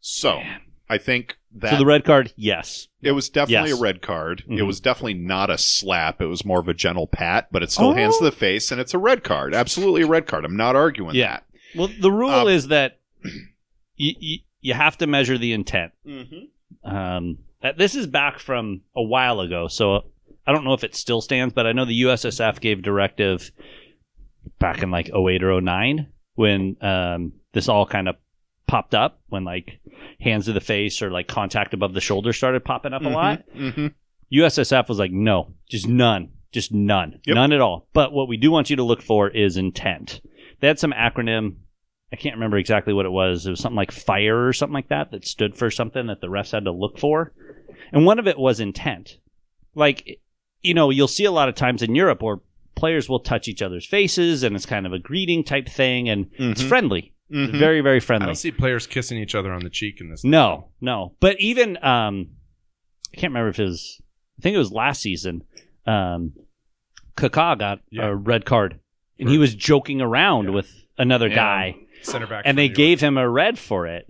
so 0.01 0.41
I 0.89 0.99
think 0.99 1.39
that 1.57 1.71
so 1.73 1.77
the 1.79 1.87
red 1.87 2.05
card, 2.05 2.33
yes. 2.37 2.89
it 3.01 3.13
was 3.13 3.29
definitely 3.31 3.71
Yes. 3.71 3.79
a 3.79 3.83
red 3.83 4.03
card. 4.03 4.43
It 4.49 4.51
Mhm. 4.61 4.67
was 4.67 4.81
definitely 4.81 5.15
not 5.15 5.49
a 5.51 5.57
slap. 5.57 6.21
It 6.21 6.27
was 6.27 6.45
more 6.45 6.61
of 6.61 6.69
a 6.69 6.75
gentle 6.75 7.07
pat, 7.07 7.49
but 7.51 7.63
it 7.63 7.71
still 7.71 7.91
Oh. 7.91 7.95
hands 7.95 8.19
to 8.19 8.25
the 8.25 8.33
face, 8.33 8.71
and 8.71 8.81
it's 8.81 8.93
a 8.95 8.99
red 8.99 9.25
card. 9.25 9.55
Absolutely 9.55 10.03
a 10.03 10.07
red 10.07 10.27
card. 10.27 10.45
I'm 10.45 10.57
not 10.57 10.77
arguing 10.77 11.13
that. 11.15 11.17
Yeah. 11.19 11.41
Well, 11.75 11.89
the 12.01 12.13
rule 12.13 12.31
Um, 12.31 12.49
is 12.49 12.69
that 12.69 12.99
you, 13.97 14.15
you 14.19 14.39
you 14.61 14.75
have 14.75 14.97
to 14.99 15.07
measure 15.07 15.37
the 15.39 15.53
intent. 15.53 15.93
Mm-hmm. 16.07 16.89
Um, 16.97 17.39
this 17.77 17.95
is 17.95 18.07
back 18.07 18.39
from 18.39 18.81
a 18.97 19.03
while 19.03 19.41
ago, 19.41 19.69
so 19.69 20.05
I 20.47 20.53
don't 20.53 20.65
know 20.65 20.73
if 20.75 20.85
it 20.85 20.95
still 20.95 21.21
stands, 21.21 21.53
but 21.55 21.67
I 21.67 21.73
know 21.73 21.85
the 21.85 22.01
USSF 22.03 22.61
gave 22.61 22.83
directive 22.83 23.51
back 24.59 24.83
in 24.83 24.91
like 24.91 25.09
08 25.15 25.43
or 25.43 25.53
09 25.61 26.07
when 26.35 26.77
um, 26.83 27.33
this 27.53 27.69
all 27.69 27.87
kind 27.87 28.09
of 28.09 28.17
popped 28.67 28.95
up 28.95 29.21
when 29.29 29.45
like 29.45 29.81
hands 30.21 30.47
to 30.47 30.53
the 30.53 30.61
face 30.61 31.03
or 31.03 31.11
like 31.11 31.29
contact 31.29 31.75
above 31.75 31.93
the 31.95 32.01
shoulder 32.01 32.33
started 32.33 32.65
popping 32.65 32.93
up 32.93 33.03
a 33.05 33.09
lot. 33.09 33.43
Mm-hmm. 33.55 33.89
USSF 34.33 34.89
was 34.89 34.99
like, 34.99 35.13
no, 35.13 35.53
just 35.69 35.87
none, 35.87 36.31
just 36.53 36.73
none, 36.73 37.21
Yep. 37.27 37.35
none 37.35 37.53
at 37.53 37.61
all. 37.61 37.87
But 37.93 38.13
what 38.13 38.29
we 38.29 38.37
do 38.37 38.51
want 38.51 38.71
you 38.71 38.77
to 38.77 38.83
look 38.83 39.03
for 39.03 39.29
is 39.29 39.57
intent. 39.57 40.21
They 40.61 40.67
had 40.67 40.79
some 40.79 40.93
acronym. 40.93 41.57
I 42.13 42.17
can't 42.17 42.37
remember 42.37 42.57
exactly 42.59 42.95
what 42.95 43.07
it 43.07 43.13
was. 43.13 43.47
It 43.47 43.51
was 43.51 43.61
something 43.61 43.77
like 43.77 43.91
FIRE 43.93 44.47
or 44.49 44.53
something 44.53 44.75
like 44.75 44.89
that 44.89 45.11
that 45.11 45.27
stood 45.27 45.57
for 45.57 45.71
something 45.71 46.07
that 46.07 46.21
the 46.21 46.29
refs 46.29 46.53
had 46.53 46.65
to 46.65 46.71
look 46.73 46.99
for. 46.99 47.33
And 47.93 48.07
one 48.07 48.19
of 48.19 48.27
it 48.27 48.39
was 48.39 48.61
intent. 48.61 49.19
Like, 49.75 50.21
you 50.63 50.75
know, 50.75 50.91
you'll 50.91 51.09
see 51.09 51.25
a 51.25 51.31
lot 51.33 51.49
of 51.49 51.55
times 51.55 51.83
in 51.83 51.95
Europe 51.95 52.23
where 52.23 52.39
players 52.77 53.09
will 53.09 53.21
touch 53.21 53.47
each 53.49 53.63
other's 53.63 53.87
faces 53.87 54.43
and 54.43 54.55
it's 54.57 54.67
kind 54.67 54.87
of 54.87 54.93
a 54.93 54.99
greeting 54.99 55.45
type 55.45 55.69
thing 55.69 56.09
and 56.09 56.31
it's 56.39 56.63
Mhm. 56.63 56.69
friendly. 56.69 57.14
It's 57.31 57.53
Mhm. 57.53 57.59
very, 57.59 57.81
very 57.81 57.97
I 57.97 58.01
friendly. 58.01 58.27
don't 58.27 58.35
see 58.35 58.51
players 58.53 58.87
kissing 58.87 59.19
each 59.19 59.35
other 59.35 59.53
on 59.53 59.63
the 59.63 59.71
cheek 59.71 60.01
in 60.01 60.11
this. 60.11 60.25
No, 60.25 60.69
no. 60.81 61.17
But 61.21 61.41
even 61.41 61.77
um 61.83 62.31
I 63.13 63.17
can't 63.17 63.31
remember 63.31 63.49
if 63.49 63.59
it 63.59 63.65
was 63.65 64.01
I 64.39 64.43
think 64.43 64.55
it 64.55 64.59
was 64.59 64.73
last 64.73 65.01
season. 65.03 65.43
Um, 65.87 66.33
Kaká 67.17 67.57
got 67.59 67.81
Yeah. 67.91 68.07
a 68.07 68.15
red 68.15 68.45
card, 68.45 68.81
and 69.19 69.29
he 69.29 69.39
was 69.39 69.55
joking 69.55 70.01
around 70.01 70.47
Yeah. 70.47 70.51
with 70.51 70.85
another 70.99 71.29
Yeah. 71.29 71.35
guy, 71.37 71.77
Center 72.03 72.27
back. 72.27 72.43
and 72.47 72.59
they 72.59 72.65
York. 72.67 72.77
gave 72.77 73.01
him 73.01 73.17
a 73.17 73.29
red 73.29 73.59
for 73.59 73.87
it, 73.87 74.07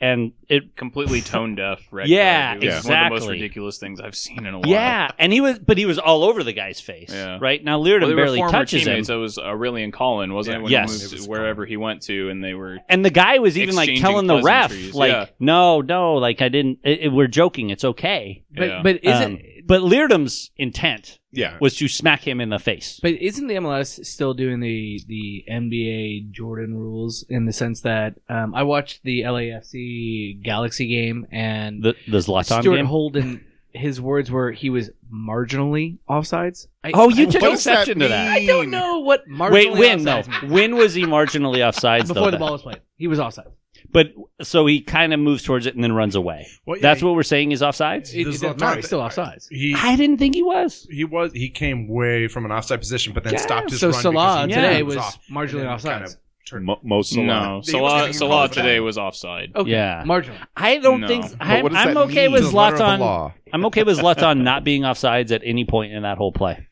and 0.00 0.32
it. 0.48 0.76
completely 0.76 1.20
tone 1.22 1.54
deaf. 1.54 1.80
Red 1.90 2.08
Yeah, 2.08 2.52
card. 2.54 2.64
It 2.64 2.66
was 2.66 2.74
one 2.74 2.76
of 2.76 2.84
the 2.84 2.90
most 3.10 3.16
exactly. 3.16 3.28
ridiculous 3.40 3.78
things 3.78 4.00
I've 4.00 4.14
seen 4.16 4.46
in 4.46 4.54
a 4.54 4.58
while. 4.58 4.68
Yeah, 4.68 5.10
and 5.18 5.32
he 5.32 5.40
was, 5.40 5.58
but 5.58 5.76
he 5.78 5.86
was 5.86 5.98
all 5.98 6.24
over 6.24 6.42
the 6.44 6.52
guy's 6.52 6.80
face. 6.80 7.10
Yeah. 7.12 7.38
Right 7.40 7.62
now, 7.62 7.78
Leerdam 7.80 8.00
Well, 8.00 8.08
they 8.08 8.14
were 8.14 8.22
barely 8.22 8.38
former 8.38 8.52
touches 8.52 8.82
him, 8.82 8.86
teammates. 8.92 9.08
It 9.08 9.14
was 9.16 9.36
Aurelien 9.38 9.92
Collin, 9.92 10.32
wasn't 10.34 10.54
Yeah. 10.54 10.58
it? 10.58 10.62
When 10.62 10.72
Yes. 10.72 10.90
he 10.90 10.96
It 10.96 11.02
moved 11.02 11.12
was 11.14 11.24
to 11.24 11.30
wherever 11.30 11.66
he 11.66 11.76
went 11.76 12.02
to, 12.02 12.28
and 12.30 12.42
they 12.44 12.54
were 12.54 12.78
and 12.88 13.04
the 13.04 13.10
guy 13.10 13.38
was 13.38 13.58
even 13.58 13.74
like 13.74 13.88
exchanging 13.88 14.02
telling 14.02 14.26
the 14.26 14.40
ref, 14.42 14.68
pleasantries. 14.70 14.94
like, 14.94 15.10
Yeah. 15.12 15.26
"No, 15.40 15.80
no, 15.80 16.14
like 16.14 16.42
I 16.42 16.48
didn't. 16.48 16.78
It, 16.84 17.00
it- 17.00 17.08
we're 17.12 17.26
joking. 17.26 17.70
It's 17.70 17.84
okay." 17.84 18.42
But 18.54 18.68
Yeah. 18.68 18.80
but 18.82 19.00
isn't 19.04 19.32
Um, 19.36 19.40
but 19.68 19.82
Leerdam's 19.82 20.50
intent 20.56 21.20
Yeah. 21.30 21.56
was 21.60 21.76
to 21.76 21.86
smack 21.86 22.26
him 22.26 22.40
in 22.40 22.48
the 22.48 22.58
face. 22.58 22.98
but 23.00 23.12
isn't 23.12 23.46
the 23.46 23.54
MLS 23.54 24.04
still 24.04 24.34
doing 24.34 24.58
the 24.60 25.00
the 25.06 25.44
NBA 25.48 26.32
Jordan 26.32 26.74
rules 26.76 27.24
in 27.28 27.44
the 27.44 27.52
sense 27.52 27.82
that 27.82 28.14
um, 28.28 28.54
I 28.54 28.64
watched 28.64 29.02
the 29.04 29.20
LAFC 29.20 30.42
Galaxy 30.42 30.88
game 30.88 31.26
and 31.30 31.82
The 31.82 31.94
the 32.08 32.18
Zlatan 32.18 32.60
Stuart 32.62 32.76
game. 32.76 32.86
Holden 32.86 33.44
his 33.74 34.00
words 34.00 34.30
were 34.30 34.50
he 34.50 34.70
was 34.70 34.90
marginally 35.12 35.98
offsides. 36.08 36.66
I, 36.82 36.90
oh, 36.94 37.10
you 37.10 37.26
I 37.28 37.30
took 37.30 37.42
What 37.42 37.50
does 37.50 37.64
that 37.64 37.72
exception 37.82 37.98
to 38.00 38.08
that. 38.08 38.28
I 38.32 38.46
don't 38.46 38.70
know 38.70 39.00
what 39.00 39.28
marginally 39.28 39.52
Wait, 39.52 39.72
when 39.72 40.04
though? 40.04 40.22
offsides 40.22 40.42
means. 40.42 40.52
When 40.52 40.76
was 40.76 40.94
he 40.94 41.04
marginally 41.04 41.58
offsides? 41.58 42.08
Before 42.08 42.24
though, 42.24 42.30
the 42.32 42.38
ball 42.38 42.52
was 42.52 42.62
played, 42.62 42.80
he 42.96 43.06
was 43.06 43.20
offside. 43.20 43.46
But 43.90 44.12
so 44.42 44.66
he 44.66 44.80
kind 44.82 45.14
of 45.14 45.20
moves 45.20 45.42
towards 45.42 45.64
it 45.66 45.74
and 45.74 45.82
then 45.82 45.92
runs 45.92 46.14
away. 46.14 46.46
Well, 46.66 46.76
yeah, 46.76 46.82
That's 46.82 47.00
he- 47.00 47.06
what 47.06 47.14
we're 47.14 47.22
saying 47.22 47.52
is 47.52 47.62
offsides. 47.62 48.12
It, 48.14 48.20
it 48.20 48.24
The 48.24 48.30
doesn't 48.32 48.60
matter. 48.60 48.76
He's 48.76 48.86
still 48.86 49.08
thing, 49.08 49.24
offsides. 49.24 49.46
He 49.50 49.74
I 49.76 49.96
didn't 49.96 50.18
think 50.18 50.34
he 50.34 50.42
was. 50.42 50.86
he 50.90 51.04
was 51.04 51.32
he 51.32 51.48
came 51.48 51.88
way 51.88 52.28
from 52.28 52.44
an 52.44 52.52
offside 52.52 52.80
position, 52.80 53.14
but 53.14 53.24
then 53.24 53.32
Yeah. 53.32 53.38
stopped 53.40 53.70
his 53.70 53.80
So 53.80 53.90
run 53.90 54.00
Salah 54.02 54.46
because 54.46 54.56
he 54.56 54.68
today 54.68 54.82
was 54.82 54.96
off, 54.98 55.18
marginally 55.30 55.42
and 55.42 55.52
then 55.60 55.66
offsides. 55.68 55.82
kind 55.84 56.04
of 56.04 56.10
turned- 56.46 56.64
Mo- 56.66 56.80
most 56.82 57.12
Salah. 57.14 57.26
no 57.26 57.32
He 57.32 57.54
wasn't 57.56 57.66
Salah. 57.66 58.00
even 58.02 58.12
Salah 58.12 58.30
called 58.30 58.48
for 58.50 58.54
today 58.56 58.76
that. 58.76 58.82
was 58.82 58.98
offside. 58.98 59.52
Okay, 59.56 59.70
Yeah. 59.70 60.02
marginally. 60.04 60.36
I 60.56 60.78
don't 60.78 61.00
No. 61.00 61.08
think 61.08 61.22
But 61.38 61.46
I'm, 61.46 61.62
what 61.62 61.72
does 61.72 61.86
I'm 61.86 61.94
that 61.94 62.00
okay 62.02 62.22
mean? 62.24 62.32
with 62.32 62.42
To 62.44 62.50
the 62.50 62.56
letter 62.56 62.74
of 62.74 62.78
the 62.78 62.84
Zlatan. 62.84 62.98
law. 63.00 63.34
I'm 63.54 63.64
okay 63.66 63.82
with 63.84 63.98
Zlatan 63.98 64.40
not 64.42 64.64
being 64.64 64.82
offsides 64.82 65.30
at 65.32 65.40
any 65.44 65.64
point 65.64 65.92
in 65.94 66.02
that 66.02 66.18
whole 66.18 66.32
play. 66.32 66.66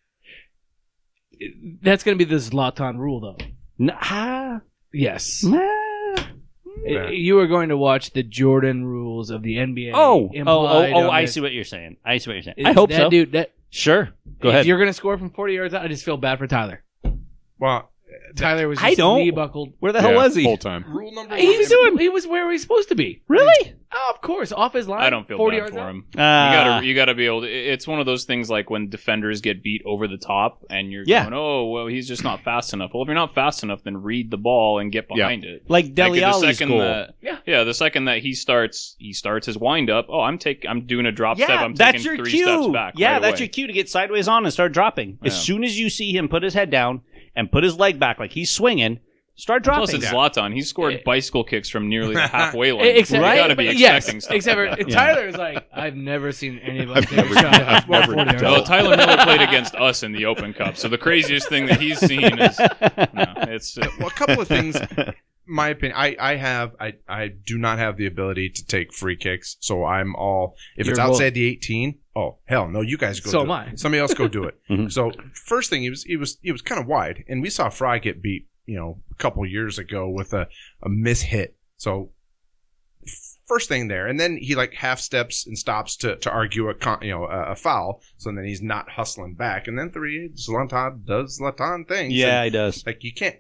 That's 1.83 2.03
going 2.05 2.19
to 2.19 2.25
be 2.25 2.29
the 2.31 2.37
Zlatan 2.41 2.99
rule, 2.99 3.21
though. 3.21 3.37
N- 3.81 3.97
ah, 4.01 4.61
Yes. 4.93 5.43
nah. 5.45 5.61
Eh, 6.85 6.93
yeah. 6.93 7.09
You 7.09 7.39
are 7.39 7.47
going 7.47 7.69
to 7.71 7.77
watch 7.77 8.13
the 8.13 8.23
Jordan 8.23 8.85
rules 8.85 9.31
of 9.31 9.43
the 9.43 9.57
NBA. 9.57 9.93
Oh, 9.95 10.31
oh, 10.35 10.43
oh, 10.47 10.93
oh! 10.95 11.11
I 11.11 11.25
see 11.25 11.41
what 11.41 11.53
you're 11.53 11.65
saying. 11.65 11.97
I 12.05 12.19
see 12.19 12.31
what 12.31 12.35
you're 12.35 12.43
saying. 12.43 12.57
Is 12.59 12.67
I 12.67 12.73
hope 12.73 12.91
that 12.91 12.97
so. 12.97 13.11
Dude, 13.11 13.33
that, 13.33 13.53
Sure. 13.71 14.11
Go 14.41 14.49
if 14.49 14.55
ahead. 14.55 14.67
you're 14.67 14.79
going 14.79 14.89
to 14.89 14.95
score 14.95 15.19
from 15.19 15.31
40 15.31 15.55
yards 15.55 15.75
out, 15.75 15.83
I 15.83 15.89
just 15.89 16.05
feel 16.05 16.17
bad 16.17 16.39
for 16.39 16.47
Tyler. 16.47 16.83
Well, 17.59 17.91
Tyler 18.37 18.69
was 18.69 18.79
I 18.81 18.89
just 18.89 18.99
don't- 18.99 19.19
knee 19.21 19.31
buckled. 19.31 19.73
Where 19.81 19.93
the 19.93 20.01
hell 20.01 20.11
Yeah, 20.13 20.17
was 20.17 20.35
he? 20.35 20.45
Whole 20.45 20.57
time. 20.59 20.85
rule 20.89 21.13
number 21.13 21.37
He 21.37 21.49
one. 21.49 21.59
was 21.59 21.69
doing. 21.69 21.99
He 21.99 22.09
was 22.09 22.27
where 22.27 22.47
he 22.49 22.53
was 22.53 22.63
supposed 22.63 22.89
to 22.91 22.95
be. 22.95 23.23
Really? 23.29 23.73
Oh, 23.99 24.11
of 24.15 24.21
course, 24.21 24.53
off 24.53 24.75
his 24.75 24.89
line. 24.89 25.01
I 25.01 25.09
don't 25.11 25.27
feel 25.27 25.39
40 25.39 25.57
bad 25.57 25.59
yards 25.61 25.75
for 25.75 25.81
out. 25.81 25.91
him. 25.91 26.05
Uh, 26.19 26.21
you 26.21 26.21
gotta, 26.21 26.87
you 26.87 26.95
gotta 26.95 27.15
be 27.15 27.25
able 27.25 27.43
to. 27.43 27.47
It's 27.51 27.87
one 27.87 27.99
of 27.99 28.05
those 28.05 28.25
things 28.25 28.51
like 28.51 28.69
when 28.69 28.91
defenders 28.91 29.41
get 29.41 29.63
beat 29.63 29.81
over 29.87 30.07
the 30.07 30.19
top, 30.19 30.65
and 30.69 30.93
you're 30.93 31.05
Yeah. 31.07 31.23
going, 31.23 31.35
"Oh, 31.35 31.65
well, 31.71 31.87
he's 31.87 32.07
just 32.07 32.23
not 32.23 32.43
fast 32.43 32.75
enough." 32.75 32.91
Well, 32.93 33.03
if 33.05 33.07
you're 33.07 33.15
not 33.15 33.35
fast 33.35 33.63
enough, 33.63 33.85
then 33.85 34.03
read 34.03 34.31
the 34.31 34.37
ball 34.37 34.81
and 34.81 34.93
get 34.93 35.09
behind 35.09 35.45
it. 35.45 35.63
like 35.69 35.95
Deli 35.95 36.21
Like, 36.21 36.35
Ali's 36.35 36.59
goal. 36.59 36.79
that, 36.81 37.15
Yeah. 37.23 37.37
yeah, 37.47 37.65
the 37.65 37.73
second 37.73 38.05
that 38.07 38.19
he 38.19 38.35
starts, 38.35 38.97
he 38.99 39.13
starts 39.15 39.47
his 39.47 39.57
wind 39.57 39.89
up. 39.89 40.07
Oh, 40.11 40.21
I'm 40.21 40.37
taking, 40.37 40.69
I'm 40.69 40.83
doing 40.87 41.07
a 41.07 41.13
drop 41.13 41.39
yeah, 41.39 41.47
step. 41.47 41.61
I'm 41.61 41.75
that's 41.75 41.93
taking 42.03 42.07
your 42.07 42.17
three 42.17 42.33
cue. 42.33 42.45
steps 42.45 42.67
back. 42.69 42.95
yeah, 42.99 43.13
right 43.15 43.23
that's 43.23 43.41
away. 43.41 43.47
your 43.47 43.49
cue 43.53 43.67
to 43.69 43.73
get 43.73 43.89
sideways 43.89 44.29
on 44.29 44.45
and 44.45 44.53
start 44.53 44.73
dropping. 44.73 45.19
As 45.25 45.33
Yeah. 45.35 45.41
soon 45.41 45.65
as 45.65 45.79
you 45.79 45.89
see 45.89 46.15
him 46.15 46.29
put 46.29 46.43
his 46.43 46.53
head 46.55 46.69
down 46.71 47.01
and 47.37 47.53
put 47.53 47.63
his 47.63 47.77
leg 47.79 47.99
back 48.01 48.19
like 48.19 48.33
he's 48.33 48.51
swinging, 48.51 48.99
start 49.37 49.63
dropping. 49.63 49.87
Plus, 49.87 49.91
dropping. 50.11 50.27
it's 50.29 50.39
Zlatan. 50.39 50.55
He 50.55 50.63
scored 50.63 51.05
bicycle 51.05 51.45
kicks 51.45 51.69
from 51.69 51.89
nearly 51.89 52.15
the 52.15 52.27
halfway 52.27 52.73
line. 52.73 52.87
Except, 52.87 53.13
you 53.23 53.41
gotta 53.41 53.55
be 53.55 53.69
expecting 53.69 54.15
yes, 54.17 54.25
stuff. 54.25 54.35
except 54.37 54.59
like 54.59 54.79
for 54.79 54.85
that. 54.85 54.91
Tyler 54.93 55.27
is 55.29 55.37
like, 55.37 55.69
I've 55.73 55.95
never 55.95 56.33
seen 56.33 56.59
anybody 56.61 57.01
I've 57.01 57.09
take 57.09 57.19
a 57.19 57.23
never- 57.23 57.35
shot. 57.35 57.55
I've 57.55 57.89
never 57.89 58.15
40 58.15 58.31
done 58.33 58.43
Well. 58.43 58.65
Tyler 58.65 58.97
Miller 58.97 59.17
played 59.25 59.43
against 59.43 59.75
us 59.75 60.03
in 60.03 60.13
the 60.13 60.25
Open 60.27 60.53
Cup, 60.55 60.77
so 60.77 60.89
the 60.89 60.99
craziest 60.99 61.49
thing 61.49 61.67
that 61.67 61.81
he's 61.81 61.99
seen 62.01 62.23
is 62.39 62.59
no, 62.59 63.35
it's 63.49 63.77
well, 63.99 64.09
a 64.09 64.11
couple 64.11 64.41
of 64.41 64.49
things. 64.49 64.77
My 65.49 65.69
opinion, 65.69 65.97
I, 65.97 66.17
I 66.19 66.35
have, 66.37 66.75
I, 66.81 66.95
I 67.09 67.29
do 67.29 67.57
not 67.59 67.79
have 67.79 67.97
the 67.97 68.07
ability 68.07 68.51
to 68.51 68.67
take 68.67 68.93
free 68.93 69.17
kicks, 69.17 69.57
so 69.61 69.85
I'm 69.85 70.15
all. 70.17 70.57
If 70.77 70.89
it's 70.89 70.99
You're 70.99 71.07
outside 71.07 71.35
the 71.35 71.45
18, 71.47 71.99
oh 72.17 72.39
hell 72.47 72.69
no, 72.69 72.81
you 72.81 72.97
guys 72.99 73.21
go. 73.21 73.31
So 73.31 73.45
do 73.45 73.53
am 73.53 73.69
it. 73.69 73.73
I. 73.73 73.75
Somebody 73.77 74.01
else 74.01 74.15
go 74.15 74.27
do 74.29 74.45
it. 74.45 74.59
Mhm. 74.71 74.91
So 74.93 75.13
first 75.33 75.71
thing, 75.71 75.83
he 75.83 75.91
was, 75.91 76.03
he 76.03 76.17
was, 76.17 76.39
he 76.43 76.51
was 76.53 76.63
kind 76.63 76.81
of 76.81 76.87
wide, 76.87 77.25
and 77.29 77.43
we 77.43 77.51
saw 77.51 77.69
Frei 77.69 78.01
get 78.01 78.21
beat, 78.23 78.49
you 78.67 78.77
know, 78.77 79.03
a 79.13 79.15
couple 79.15 79.47
years 79.47 79.79
ago 79.79 80.09
with 80.09 80.33
a 80.35 80.49
a 80.83 80.89
miss 80.89 81.23
hit. 81.23 81.57
So 81.77 82.11
first 83.47 83.69
thing 83.69 83.87
there, 83.89 84.07
and 84.09 84.19
then 84.19 84.37
he 84.37 84.55
like 84.57 84.75
half 84.75 84.99
steps 84.99 85.47
and 85.47 85.57
stops 85.57 85.97
to 85.99 86.17
to 86.17 86.31
argue 86.31 86.69
a 86.69 86.75
con, 86.75 86.99
you 87.03 87.11
know 87.13 87.25
a, 87.27 87.53
a 87.53 87.55
foul. 87.57 88.03
So 88.17 88.33
then 88.33 88.45
he's 88.45 88.63
not 88.63 88.91
hustling 88.91 89.35
back, 89.35 89.69
and 89.69 89.79
then 89.79 89.91
three, 89.93 90.31
Zlatan 90.35 91.05
does 91.07 91.39
Zlatan 91.41 91.87
things. 91.87 92.13
yeah, 92.15 92.43
he 92.45 92.51
does. 92.51 92.85
like 92.85 93.05
you 93.05 93.13
can't 93.13 93.37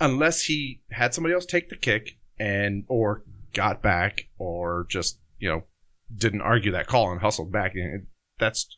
unless 0.00 0.44
he 0.44 0.80
had 0.90 1.14
somebody 1.14 1.34
else 1.34 1.46
take 1.46 1.68
the 1.68 1.76
kick 1.76 2.18
and 2.38 2.84
or 2.88 3.24
got 3.54 3.82
back 3.82 4.28
or 4.38 4.86
just 4.88 5.18
you 5.38 5.48
know 5.48 5.64
didn't 6.14 6.40
argue 6.40 6.72
that 6.72 6.86
call 6.86 7.10
and 7.10 7.20
hustled 7.20 7.52
back. 7.52 7.74
You 7.74 8.02
That's 8.38 8.76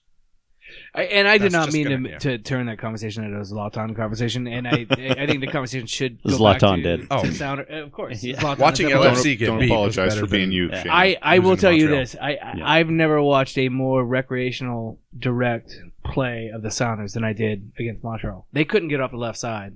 I, 0.94 1.02
and 1.02 1.26
I 1.26 1.38
did 1.38 1.50
not 1.50 1.72
mean 1.72 1.88
gonna- 1.88 2.02
to, 2.04 2.08
yeah. 2.10 2.18
to 2.18 2.38
turn 2.38 2.66
that 2.66 2.78
conversation 2.78 3.24
into 3.24 3.36
a 3.38 3.40
Zlatan 3.42 3.96
conversation, 3.96 4.46
and 4.46 4.68
I 4.68 4.86
I 4.90 5.26
think 5.26 5.40
the 5.40 5.48
conversation 5.48 5.86
should 5.88 6.22
go 6.22 6.38
back 6.38 6.60
to, 6.60 6.76
did. 6.80 7.00
to 7.02 7.06
Oh. 7.10 7.24
Sounder. 7.30 7.62
Of 7.64 7.90
course, 7.90 8.22
Yeah. 8.22 8.36
Zlatan 8.36 8.58
Watching 8.58 8.86
is 8.86 8.92
everywhere. 8.94 9.16
LFC 9.16 9.38
get 9.38 9.46
don't 9.46 9.58
beat 9.58 9.70
was 9.70 9.96
apologize 9.96 10.14
better 10.14 10.26
for 10.26 10.30
being 10.30 10.52
you. 10.52 10.68
Yeah. 10.68 10.82
Shane. 10.82 10.92
I, 10.92 11.16
I 11.20 11.38
will 11.40 11.56
to 11.56 11.60
tell 11.60 11.72
you 11.72 11.88
this. 11.88 12.14
I, 12.20 12.30
I 12.34 12.54
Yeah. 12.56 12.70
I've 12.70 12.88
never 12.90 13.20
watched 13.20 13.58
a 13.58 13.68
more 13.68 14.04
recreational 14.04 15.00
direct 15.18 15.76
play 16.04 16.50
of 16.54 16.62
the 16.62 16.70
Sounders 16.70 17.14
than 17.14 17.24
I 17.24 17.32
did 17.32 17.72
against 17.78 18.04
Montreal. 18.04 18.46
They 18.52 18.64
couldn't 18.64 18.88
get 18.88 19.00
off 19.00 19.10
the 19.10 19.16
left 19.16 19.38
side 19.38 19.74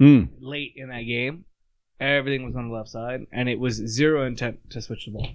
Mm. 0.00 0.28
late 0.40 0.72
in 0.76 0.88
that 0.90 1.02
game. 1.02 1.44
Everything 1.98 2.44
was 2.44 2.54
on 2.54 2.68
the 2.68 2.74
left 2.74 2.90
side, 2.90 3.22
and 3.32 3.48
it 3.48 3.58
was 3.58 3.74
zero 3.76 4.26
intent 4.26 4.58
to 4.70 4.82
switch 4.82 5.06
the 5.06 5.12
ball. 5.12 5.28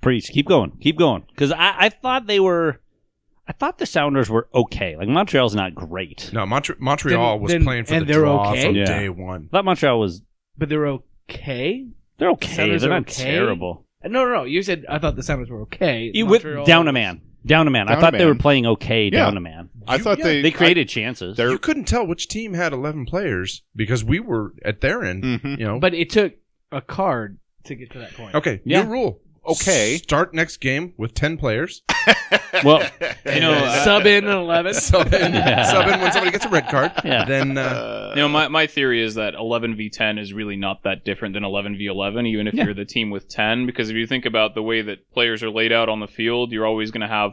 Preach. 0.00 0.28
Keep 0.30 0.46
going. 0.48 0.72
Keep 0.80 0.96
going. 0.96 1.24
Because 1.28 1.52
I, 1.52 1.74
I 1.78 1.88
thought 1.90 2.26
they 2.26 2.40
were. 2.40 2.80
I 3.46 3.52
thought 3.52 3.76
the 3.78 3.84
Sounders 3.84 4.30
were 4.30 4.48
okay. 4.54 4.96
Like 4.96 5.08
Montreal's 5.08 5.54
not 5.54 5.74
great. 5.74 6.30
no 6.32 6.46
Montre- 6.46 6.76
Montreal 6.78 7.34
Then- 7.34 7.42
was 7.42 7.52
then- 7.52 7.64
playing 7.64 7.84
for 7.84 7.94
and 7.94 8.02
the 8.02 8.12
they're 8.12 8.20
draw 8.20 8.50
okay? 8.52 8.64
from 8.66 8.76
Yeah. 8.76 8.84
day 8.86 9.08
one. 9.10 9.48
I 9.52 9.56
thought 9.58 9.64
Montreal 9.66 9.98
was. 10.00 10.22
But 10.56 10.68
they're 10.70 10.86
okay. 10.86 11.86
They're 12.18 12.30
okay. 12.30 12.54
Sounders 12.54 12.80
They're 12.82 12.90
not 12.90 13.02
okay? 13.02 13.24
terrible. 13.24 13.84
No, 14.04 14.24
no, 14.24 14.32
no. 14.32 14.44
You 14.44 14.62
said 14.62 14.86
I 14.88 14.98
thought 14.98 15.16
the 15.16 15.22
Sounders 15.22 15.50
were 15.50 15.62
okay. 15.62 16.10
You 16.14 16.24
with 16.26 16.44
down 16.64 16.88
a 16.88 16.92
man. 16.92 17.20
Down 17.44 17.66
a 17.66 17.70
man. 17.70 17.88
I 17.88 17.92
Down 17.92 17.98
a 17.98 18.00
thought 18.02 18.12
they 18.14 18.26
were 18.26 18.34
playing 18.34 18.66
okay. 18.66 19.04
Yeah. 19.04 19.24
Down 19.24 19.36
a 19.36 19.40
man. 19.40 19.70
I 19.88 19.96
You- 19.96 20.02
thought 20.02 20.18
yeah, 20.18 20.24
they 20.24 20.42
They 20.42 20.50
created 20.50 20.88
chances. 20.88 21.36
they're- 21.36 21.50
You 21.50 21.58
couldn't 21.58 21.84
tell 21.88 22.06
which 22.06 22.28
team 22.28 22.54
had 22.54 22.72
11 22.72 23.06
players 23.06 23.62
because 23.74 24.04
we 24.04 24.20
were 24.20 24.54
at 24.64 24.80
their 24.80 25.02
end. 25.04 25.24
Mhm. 25.24 25.58
You 25.58 25.64
know, 25.66 25.78
But 25.80 25.94
it 25.94 26.10
took 26.10 26.34
a 26.70 26.80
card 26.80 27.38
to 27.64 27.74
get 27.74 27.90
to 27.92 27.98
that 27.98 28.12
point. 28.14 28.34
okay, 28.34 28.60
Yeah. 28.64 28.82
new 28.82 28.90
rule. 28.90 29.20
Okay. 29.46 29.96
start 29.98 30.34
next 30.34 30.58
game 30.58 30.92
with 30.96 31.14
10 31.14 31.36
players. 31.36 31.82
well, 32.64 32.82
You 33.24 33.40
know, 33.40 33.52
uh, 33.52 33.84
Sub 33.84 34.06
in 34.06 34.24
an 34.24 34.30
eleven. 34.30 34.74
sub 34.74 35.12
in, 35.12 35.32
Yeah. 35.34 35.64
sub 35.64 35.88
in 35.88 36.00
when 36.00 36.12
somebody 36.12 36.30
gets 36.30 36.44
a 36.44 36.48
red 36.48 36.68
card. 36.68 36.92
Yeah. 37.04 37.24
Then 37.24 37.56
uh, 37.58 38.12
You 38.14 38.22
know, 38.22 38.28
my, 38.28 38.48
my 38.48 38.66
theory 38.66 39.02
is 39.02 39.14
that 39.14 39.34
11 39.34 39.76
v 39.76 39.88
10 39.90 40.18
is 40.18 40.32
really 40.32 40.56
not 40.56 40.82
that 40.84 41.04
different 41.04 41.34
than 41.34 41.44
11 41.44 41.76
v 41.78 41.86
11, 41.86 42.26
even 42.26 42.46
if 42.48 42.54
Yeah. 42.54 42.64
you're 42.66 42.74
the 42.74 42.84
team 42.84 43.10
with 43.10 43.28
10. 43.28 43.66
Because 43.66 43.88
if 43.90 43.96
you 43.96 44.06
think 44.06 44.26
about 44.26 44.54
the 44.54 44.62
way 44.62 44.82
that 44.82 45.10
players 45.12 45.42
are 45.42 45.50
laid 45.50 45.72
out 45.72 45.88
on 45.88 46.00
the 46.00 46.06
field, 46.08 46.52
you're 46.52 46.66
always 46.66 46.90
going 46.90 47.00
to 47.02 47.08
have, 47.08 47.32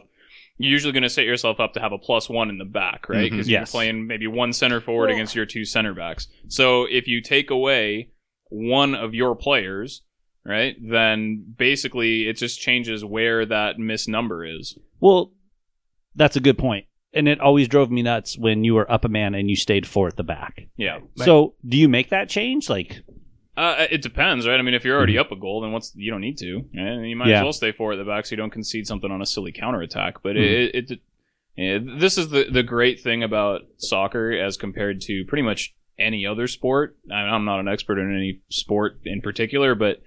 you're 0.57 0.71
usually 0.71 0.93
going 0.93 1.03
to 1.03 1.09
set 1.09 1.25
yourself 1.25 1.59
up 1.59 1.73
to 1.73 1.79
have 1.79 1.91
a 1.91 1.97
plus 1.97 2.29
one 2.29 2.49
in 2.49 2.57
the 2.57 2.65
back, 2.65 3.09
right? 3.09 3.29
Because 3.29 3.47
Yes. 3.49 3.59
you're 3.59 3.65
playing 3.79 4.07
maybe 4.07 4.27
one 4.27 4.53
center 4.53 4.79
forward 4.81 5.11
against 5.11 5.35
your 5.35 5.45
two 5.45 5.65
center 5.65 5.93
backs. 5.93 6.27
So 6.47 6.85
if 6.89 7.07
you 7.07 7.21
take 7.21 7.49
away 7.51 8.11
one 8.49 8.95
of 8.95 9.13
your 9.13 9.35
players, 9.35 10.01
right, 10.47 10.75
then 10.81 11.53
basically 11.57 12.27
it 12.27 12.33
just 12.37 12.59
changes 12.59 13.03
where 13.03 13.45
that 13.45 13.77
missed 13.79 14.07
number 14.09 14.45
is. 14.45 14.77
well, 14.99 15.31
that's 16.15 16.35
a 16.35 16.39
good 16.39 16.57
point. 16.57 16.85
And 17.13 17.27
it 17.27 17.39
always 17.39 17.67
drove 17.67 17.91
me 17.91 18.01
nuts 18.01 18.37
when 18.39 18.63
you 18.63 18.73
were 18.73 18.91
up 18.91 19.05
a 19.05 19.09
man 19.09 19.35
and 19.35 19.49
you 19.49 19.55
stayed 19.55 19.85
four 19.85 20.07
at 20.07 20.17
the 20.17 20.23
back. 20.23 20.67
Yeah. 20.77 20.99
So, 21.15 21.53
do 21.67 21.77
you 21.77 21.87
make 21.87 22.09
that 22.09 22.27
change? 22.29 22.69
Like, 22.69 23.01
Uh, 23.55 23.85
it 23.89 24.01
depends, 24.01 24.47
right? 24.47 24.59
I 24.59 24.61
mean, 24.63 24.73
if 24.73 24.83
you're 24.83 24.97
already 24.97 25.17
up 25.17 25.31
a 25.31 25.35
goal, 25.35 25.61
then 25.61 25.71
what's 25.71 25.93
you 25.95 26.11
don't 26.11 26.21
need 26.21 26.37
to. 26.39 26.65
Right? 26.75 27.07
You 27.07 27.15
might 27.15 27.29
Yeah. 27.29 27.37
as 27.39 27.43
well 27.43 27.53
stay 27.53 27.71
four 27.71 27.93
at 27.93 27.97
the 27.97 28.03
back 28.03 28.25
so 28.25 28.33
you 28.33 28.37
don't 28.37 28.49
concede 28.51 28.85
something 28.87 29.09
on 29.11 29.21
a 29.21 29.25
silly 29.25 29.51
counterattack. 29.51 30.21
But 30.23 30.35
Mhm. 30.35 30.43
it, 30.43 30.75
it, 30.91 30.99
it 31.55 31.99
this 31.99 32.17
is 32.17 32.29
the 32.29 32.45
the 32.51 32.61
great 32.63 32.99
thing 32.99 33.23
about 33.23 33.61
soccer 33.77 34.31
as 34.31 34.57
compared 34.57 35.01
to 35.01 35.23
pretty 35.25 35.41
much 35.43 35.73
any 35.97 36.25
other 36.25 36.45
sport. 36.47 36.97
I 37.11 37.15
I'm 37.15 37.45
not 37.45 37.59
an 37.59 37.67
expert 37.67 37.97
in 37.99 38.15
any 38.15 38.41
sport 38.49 38.99
in 39.05 39.21
particular, 39.21 39.73
but 39.75 40.01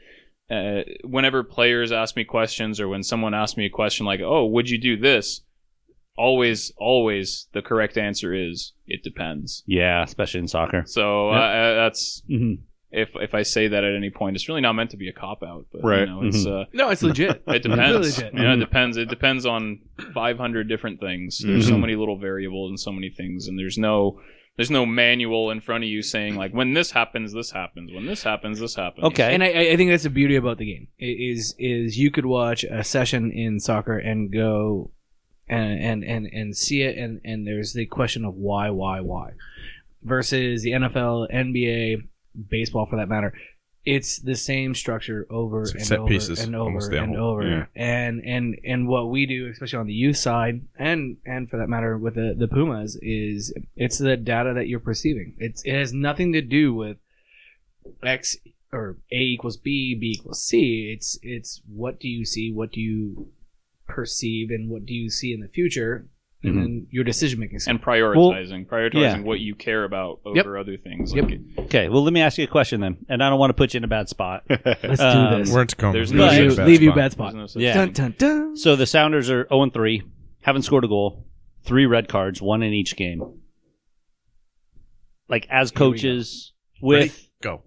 uh, 0.51 0.83
whenever 1.05 1.43
players 1.45 1.93
ask 1.93 2.17
me 2.17 2.25
questions 2.25 2.81
or 2.81 2.89
when 2.89 3.03
someone 3.03 3.35
asks 3.35 3.57
me 3.57 3.67
a 3.67 3.71
question 3.71 4.05
like, 4.07 4.21
"Oh, 4.21 4.47
would 4.47 4.69
you 4.69 4.79
do 4.79 4.97
this?" 4.97 5.43
always, 6.17 6.71
always 6.77 7.49
the 7.53 7.63
correct 7.63 7.97
answer 7.97 8.35
is 8.35 8.73
it 8.87 9.03
depends. 9.03 9.63
Yeah, 9.67 10.03
especially 10.03 10.41
in 10.41 10.49
soccer. 10.49 10.83
So 10.87 11.31
Yep. 11.31 11.41
uh, 11.41 11.45
uh, 11.45 11.75
that's 11.75 12.23
hmm 12.29 12.55
if 12.93 13.11
if 13.15 13.35
I 13.35 13.43
say 13.43 13.69
that 13.69 13.85
at 13.85 13.95
any 13.95 14.11
point, 14.11 14.35
it's 14.35 14.49
really 14.49 14.61
not 14.61 14.73
meant 14.73 14.91
to 14.91 14.97
be 14.97 15.09
a 15.09 15.13
cop 15.13 15.45
out, 15.45 15.67
but 15.73 15.85
Right. 15.85 16.01
you 16.01 16.07
know, 16.07 16.23
it's 16.25 16.45
uh, 16.45 16.65
No, 16.73 16.89
it's 16.91 17.05
legit. 17.05 17.31
it 17.47 17.47
Really 17.47 17.59
depends. 17.63 18.19
legit. 18.19 18.35
You 18.35 18.43
know, 18.43 18.53
it 18.55 18.57
depends. 18.57 18.97
It 18.97 19.09
depends 19.09 19.47
on 19.47 19.79
500 20.13 20.69
different 20.69 20.99
things. 20.99 21.39
There's 21.39 21.69
so 21.69 21.77
Mhm. 21.77 21.81
many 21.83 21.95
little 21.95 22.19
variables 22.19 22.71
and 22.71 22.81
so 22.81 22.91
many 22.91 23.09
things, 23.09 23.47
and 23.47 23.57
there's 23.57 23.79
no 23.79 24.21
there's 24.61 24.71
no 24.71 24.85
manual 24.85 25.51
in 25.51 25.59
front 25.59 25.85
of 25.85 25.89
you 25.89 26.03
saying 26.03 26.37
like 26.37 26.53
when 26.53 26.75
this 26.75 26.91
happens, 26.91 27.33
this 27.33 27.51
happens. 27.51 27.91
When 27.95 28.05
this 28.05 28.23
happens, 28.23 28.61
this 28.61 28.75
happens. 28.75 29.07
Okay. 29.07 29.33
And 29.33 29.43
I, 29.43 29.71
I 29.71 29.77
think 29.77 29.91
that's 29.91 30.03
the 30.03 30.11
beauty 30.11 30.37
about 30.37 30.59
the 30.59 30.67
game 30.67 30.89
is 30.99 31.55
is 31.59 31.97
you 31.97 32.11
could 32.11 32.27
watch 32.27 32.63
a 32.65 32.85
session 32.85 33.33
in 33.33 33.59
soccer 33.59 33.97
and 33.97 34.31
go 34.31 34.91
and 35.49 35.81
and 35.81 36.05
and, 36.05 36.27
and 36.27 36.55
see 36.55 36.83
it 36.83 36.99
and 36.99 37.23
and 37.25 37.47
there's 37.47 37.73
the 37.73 37.87
question 37.87 38.23
of 38.23 38.35
why 38.35 38.69
why 38.69 39.01
why 39.01 39.31
versus 40.03 40.63
the 40.63 40.73
NFL, 40.73 41.33
NBA, 41.33 42.07
baseball 42.51 42.85
for 42.85 42.97
that 42.97 43.09
matter. 43.09 43.33
It's 43.85 44.19
the 44.19 44.35
same 44.35 44.75
structure 44.75 45.27
over 45.31 45.63
and 45.63 45.93
over 45.93 46.07
pieces, 46.07 46.41
and 46.41 46.55
over 46.55 46.95
and 46.95 47.17
whole- 47.17 47.31
over 47.31 47.49
yeah. 47.49 47.67
and 47.75 48.23
and 48.25 48.59
and 48.63 48.87
what 48.87 49.11
we 49.11 49.25
do, 49.25 49.49
especially 49.49 49.79
on 49.79 49.87
the 49.87 49.95
youth 49.95 50.19
side, 50.19 50.61
and 50.79 51.17
and 51.25 51.49
for 51.49 51.57
that 51.57 51.69
matter 51.69 51.97
with 51.97 52.15
the 52.15 52.35
the 52.37 52.47
Pumas, 52.47 52.99
is 53.01 53.55
it's 53.77 53.97
the 53.97 54.19
data 54.19 54.53
that 54.55 54.69
you're 54.69 54.81
perceiving. 54.81 55.35
It's 55.39 55.63
it 55.65 55.73
has 55.73 55.95
nothing 55.95 56.35
to 56.35 56.43
do 56.43 56.75
with 56.75 56.99
X 58.03 58.37
or 58.71 58.99
A 59.11 59.17
equals 59.17 59.57
B, 59.57 59.95
B 59.95 60.13
equals 60.19 60.43
C. 60.43 60.93
It's 60.95 61.19
it's 61.23 61.63
what 61.67 61.99
do 61.99 62.09
you 62.09 62.27
see, 62.27 62.53
what 62.53 62.73
do 62.73 62.81
you 62.81 63.29
perceive, 63.89 64.51
and 64.51 64.69
what 64.69 64.85
do 64.85 64.95
you 64.95 65.09
see 65.09 65.33
in 65.33 65.41
the 65.41 65.49
future, 65.49 66.07
and 66.43 66.55
Mhm. 66.55 66.61
then 66.63 66.87
your 66.91 67.05
decision 67.05 67.39
making. 67.41 67.59
and 67.67 67.83
prioritizing, 67.83 68.67
prioritizing 68.67 68.95
yeah. 69.01 69.21
what 69.21 69.41
you 69.41 69.55
care 69.55 69.85
about 69.85 70.21
over 70.25 70.37
Yep. 70.37 70.47
other 70.61 70.77
things. 70.79 71.13
Yep. 71.15 71.25
Like, 71.27 71.41
Okay. 71.67 71.89
Well, 71.91 72.03
let 72.03 72.13
me 72.15 72.21
ask 72.23 72.39
you 72.39 72.45
a 72.45 72.47
question 72.47 72.81
then, 72.81 72.97
and 73.09 73.23
I 73.23 73.29
don't 73.29 73.39
want 73.39 73.51
to 73.51 73.55
put 73.55 73.75
you 73.75 73.79
in 73.79 73.85
a 73.85 73.89
bad 73.89 74.09
spot. 74.09 74.45
Let's 74.49 75.01
Um, 75.01 75.31
do 75.33 75.39
this. 75.39 75.53
We're 75.53 75.61
in 75.63 75.67
Tacoma. 75.67 75.93
There's 75.93 76.11
Leave 76.13 76.19
no- 76.19 76.31
you 76.33 76.41
a 76.43 76.49
leave, 76.49 76.57
bad 76.57 76.67
leave 76.67 76.83
you 76.83 76.89
spot. 76.91 76.97
bad 76.97 77.13
spot. 77.13 77.35
no 77.35 77.47
Yeah. 77.57 77.75
Dun, 77.75 77.93
dun, 77.93 78.15
dun. 78.17 78.57
So 78.57 78.75
the 78.77 78.87
Sounders 78.87 79.29
are 79.31 79.47
0 79.49 79.63
and 79.65 79.73
3, 79.75 80.03
haven't 80.43 80.63
scored 80.63 80.85
a 80.85 80.89
goal, 80.89 81.27
three 81.63 81.85
red 81.87 82.09
cards, 82.09 82.41
one 82.41 82.63
in 82.63 82.73
each 82.73 82.97
game. 82.97 83.23
Like 85.29 85.47
as 85.51 85.71
Here 85.71 85.75
we 85.75 85.79
go. 85.79 85.91
coaches 85.93 86.53
with 86.81 87.29
Go. 87.43 87.63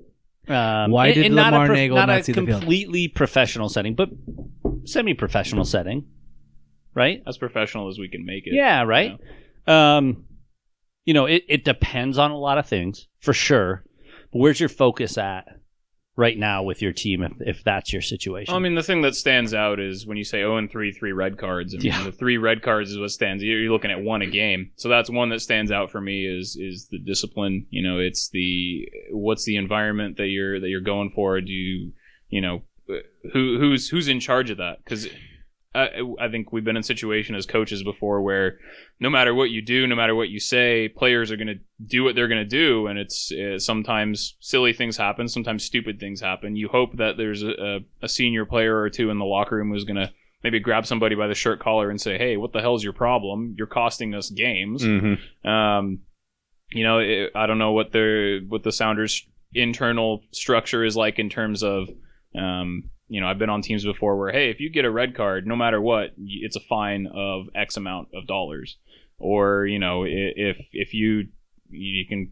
um, 0.47 0.91
Why 0.91 1.07
and- 1.07 1.15
did 1.15 1.25
and 1.27 1.35
not 1.35 1.53
a 1.53 1.55
Lamar 1.57 1.67
prof- 1.67 1.77
Neagle 1.77 1.95
not 1.97 2.07
not 2.07 2.19
a 2.19 2.23
see 2.23 2.31
the 2.33 2.41
field? 2.45 2.59
completely 2.61 3.07
professional 3.07 3.69
setting, 3.69 3.93
but 3.95 4.09
semi-professional 4.85 5.63
setting, 5.65 6.05
right? 6.95 7.21
as 7.27 7.37
professional 7.37 7.89
as 7.89 7.97
we 7.99 8.07
can 8.09 8.25
make 8.25 8.45
it. 8.47 8.53
Yeah, 8.53 8.83
right. 8.83 9.19
Um, 9.67 10.25
you 11.05 11.13
know, 11.13 11.25
it, 11.25 11.43
it 11.47 11.65
depends 11.65 12.17
on 12.17 12.31
a 12.31 12.37
lot 12.37 12.57
of 12.57 12.65
things 12.67 13.07
for 13.19 13.33
sure. 13.33 13.83
But 14.31 14.39
where's 14.39 14.59
your 14.59 14.69
focus 14.69 15.17
at 15.17 15.45
right 16.15 16.37
now 16.37 16.61
with 16.63 16.81
your 16.81 16.93
team 16.93 17.23
if, 17.23 17.31
if 17.39 17.63
that's 17.63 17.91
your 17.91 18.01
situation? 18.01 18.53
I 18.53 18.59
mean, 18.59 18.75
the 18.75 18.83
thing 18.83 19.01
that 19.01 19.15
stands 19.15 19.53
out 19.53 19.79
is 19.79 20.05
when 20.07 20.17
you 20.17 20.23
say 20.23 20.39
0 20.39 20.57
and 20.57 20.71
3, 20.71 20.91
three 20.91 21.11
red 21.11 21.37
cards. 21.37 21.73
I 21.73 21.77
mean, 21.77 21.87
Yeah. 21.87 22.03
the 22.03 22.11
three 22.11 22.37
red 22.37 22.61
cards 22.61 22.91
is 22.91 22.97
what 22.99 23.11
stands. 23.11 23.43
You're 23.43 23.59
you're 23.59 23.71
looking 23.71 23.91
at 23.91 24.01
one 24.01 24.21
a 24.21 24.27
game, 24.27 24.71
so 24.75 24.89
that's 24.89 25.09
one 25.09 25.29
that 25.29 25.41
stands 25.41 25.71
out 25.71 25.91
for 25.91 25.99
me. 26.01 26.25
Is 26.25 26.55
is 26.59 26.87
the 26.89 26.99
discipline? 26.99 27.65
You 27.69 27.83
know, 27.83 27.99
it's 27.99 28.29
the 28.29 28.87
what's 29.11 29.45
the 29.45 29.55
environment 29.57 30.17
that 30.17 30.27
you're 30.27 30.59
that 30.59 30.69
you're 30.69 30.81
going 30.81 31.09
for? 31.09 31.39
Do 31.41 31.51
you 31.51 31.91
you 32.29 32.41
know 32.41 32.61
who 33.33 33.57
who's 33.59 33.89
who's 33.89 34.07
in 34.07 34.19
charge 34.19 34.49
of 34.49 34.57
that? 34.57 34.77
Because 34.83 35.07
I, 35.75 35.89
I 36.19 36.29
think 36.29 36.51
we've 36.51 36.63
been 36.63 36.77
in 36.77 36.83
situation 36.83 37.35
as 37.35 37.45
coaches 37.45 37.83
before 37.83 38.21
where 38.21 38.59
no 38.99 39.09
matter 39.09 39.33
what 39.33 39.49
you 39.49 39.61
do, 39.61 39.87
no 39.87 39.95
matter 39.95 40.13
what 40.13 40.29
you 40.29 40.39
say, 40.39 40.87
players 40.87 41.31
are 41.31 41.35
going 41.35 41.47
to 41.47 41.59
do 41.83 42.03
what 42.03 42.15
they're 42.15 42.27
going 42.27 42.43
to 42.43 42.45
do, 42.45 42.87
and 42.87 42.99
it's 42.99 43.31
uh, 43.31 43.57
sometimes 43.57 44.35
silly 44.39 44.73
things 44.73 44.97
happen, 44.97 45.27
sometimes 45.27 45.63
stupid 45.63 45.99
things 45.99 46.21
happen. 46.21 46.55
You 46.55 46.67
hope 46.67 46.97
that 46.97 47.17
there's 47.17 47.43
a, 47.43 47.79
a, 48.01 48.07
senior 48.07 48.45
player 48.45 48.79
or 48.79 48.89
two 48.89 49.09
in 49.09 49.17
the 49.17 49.25
locker 49.25 49.55
room 49.55 49.71
who's 49.71 49.83
going 49.83 49.97
to 49.97 50.11
maybe 50.43 50.59
grab 50.59 50.85
somebody 50.85 51.15
by 51.15 51.27
the 51.27 51.33
shirt 51.33 51.59
collar 51.59 51.89
and 51.89 51.99
say, 51.99 52.17
"Hey, 52.17 52.37
what 52.37 52.53
the 52.53 52.61
hell's 52.61 52.83
your 52.83 52.93
problem? 52.93 53.55
You're 53.57 53.67
costing 53.67 54.13
us 54.13 54.29
games." 54.29 54.83
Mhm. 54.83 55.17
Um, 55.45 56.01
you 56.69 56.83
know, 56.83 56.99
it, 56.99 57.31
I 57.35 57.47
don't 57.47 57.59
know 57.59 57.71
what 57.71 57.91
their 57.91 58.41
what 58.41 58.63
the 58.63 58.71
Sounders' 58.71 59.27
internal 59.53 60.21
structure 60.31 60.83
is 60.83 60.95
like 60.95 61.19
in 61.19 61.29
terms 61.29 61.63
of, 61.63 61.89
um, 62.37 62.89
you 63.07 63.21
know, 63.21 63.27
I've 63.27 63.39
been 63.39 63.49
on 63.49 63.61
teams 63.61 63.83
before 63.85 64.17
where, 64.17 64.31
hey, 64.31 64.49
if 64.49 64.59
you 64.59 64.69
get 64.69 64.85
a 64.85 64.91
red 64.91 65.15
card, 65.15 65.45
no 65.47 65.55
matter 65.55 65.79
what, 65.81 66.11
it's 66.17 66.55
a 66.55 66.59
fine 66.61 67.07
of 67.13 67.47
X 67.55 67.77
amount 67.77 68.09
of 68.13 68.25
dollars, 68.27 68.77
or 69.17 69.65
you 69.65 69.79
know, 69.79 70.03
if 70.07 70.57
if 70.71 70.93
you 70.93 71.27
you 71.69 72.05
can, 72.07 72.31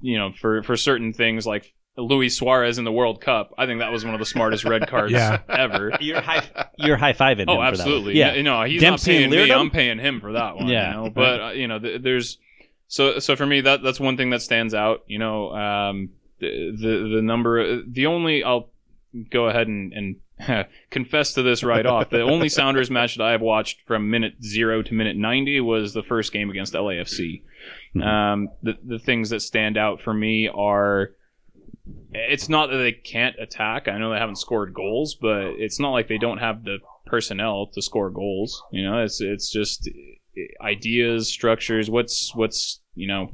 you 0.00 0.18
know, 0.18 0.32
for 0.32 0.62
for 0.62 0.76
certain 0.76 1.12
things 1.12 1.46
like. 1.46 1.74
Luis 2.00 2.36
Suarez 2.38 2.78
in 2.78 2.84
the 2.84 2.92
World 2.92 3.20
Cup. 3.20 3.52
I 3.58 3.66
think 3.66 3.80
that 3.80 3.90
was 3.90 4.04
one 4.04 4.14
of 4.14 4.20
the 4.20 4.24
smartest 4.24 4.64
red 4.64 4.86
cards 4.88 5.10
Yeah. 5.12 5.40
ever. 5.48 5.90
you're 6.00 6.20
high, 6.20 6.44
you're 6.78 6.96
high 6.96 7.12
fiving. 7.12 7.46
Oh, 7.48 7.60
absolutely. 7.60 8.14
Yeah. 8.16 8.40
No, 8.40 8.62
he's 8.62 8.80
Dempsey 8.80 9.14
not 9.14 9.22
and 9.24 9.32
paying 9.32 9.48
me. 9.48 9.52
I'm 9.52 9.70
paying 9.70 9.98
him 9.98 10.20
for 10.20 10.34
that 10.34 10.54
one. 10.54 10.68
Yeah. 10.68 10.90
You 10.90 10.96
know? 10.96 11.10
But 11.10 11.40
uh, 11.40 11.50
you 11.54 11.66
know, 11.66 11.80
th- 11.80 12.00
there's 12.00 12.38
so 12.86 13.18
so 13.18 13.34
for 13.34 13.44
me 13.46 13.62
that 13.62 13.82
that's 13.82 13.98
one 13.98 14.16
thing 14.16 14.30
that 14.30 14.42
stands 14.42 14.74
out. 14.74 15.02
You 15.08 15.18
know, 15.18 15.50
um, 15.52 16.10
the 16.38 16.70
the, 16.80 17.14
the 17.16 17.20
number. 17.22 17.82
The 17.82 18.06
only 18.06 18.44
I'll 18.44 18.70
go 19.30 19.48
ahead 19.48 19.66
and 19.68 19.92
and 19.92 20.66
confess 20.90 21.34
to 21.34 21.42
this 21.42 21.62
right 21.64 21.84
off. 21.86 22.10
The 22.10 22.22
only 22.22 22.48
Sounders 22.48 22.90
match 22.90 23.16
that 23.16 23.24
I 23.24 23.32
have 23.32 23.40
watched 23.40 23.82
from 23.86 24.10
minute 24.10 24.34
zero 24.42 24.82
to 24.82 24.94
minute 24.94 25.16
ninety 25.16 25.60
was 25.60 25.94
the 25.94 26.02
first 26.02 26.32
game 26.32 26.50
against 26.50 26.74
LAFC. 26.74 27.42
Mhm. 27.94 28.04
Um, 28.04 28.48
the 28.62 28.78
the 28.84 28.98
things 28.98 29.30
that 29.30 29.40
stand 29.40 29.76
out 29.76 30.00
for 30.00 30.14
me 30.14 30.48
are 30.48 31.10
it's 32.12 32.48
not 32.48 32.70
that 32.70 32.76
they 32.78 32.92
can't 32.92 33.36
attack. 33.38 33.88
I 33.88 33.98
know 33.98 34.10
they 34.10 34.18
haven't 34.18 34.36
scored 34.36 34.74
goals, 34.74 35.14
but 35.14 35.54
it's 35.58 35.80
not 35.80 35.90
like 35.90 36.08
they 36.08 36.18
don't 36.18 36.38
have 36.38 36.64
the 36.64 36.78
personnel 37.06 37.68
to 37.74 37.82
score 37.82 38.10
goals. 38.10 38.62
You 38.70 38.84
know, 38.84 39.02
it's 39.02 39.20
it's 39.20 39.50
just 39.50 39.88
ideas, 40.60 41.28
structures. 41.28 41.90
What's 41.90 42.34
what's 42.34 42.80
you 42.94 43.06
know, 43.06 43.30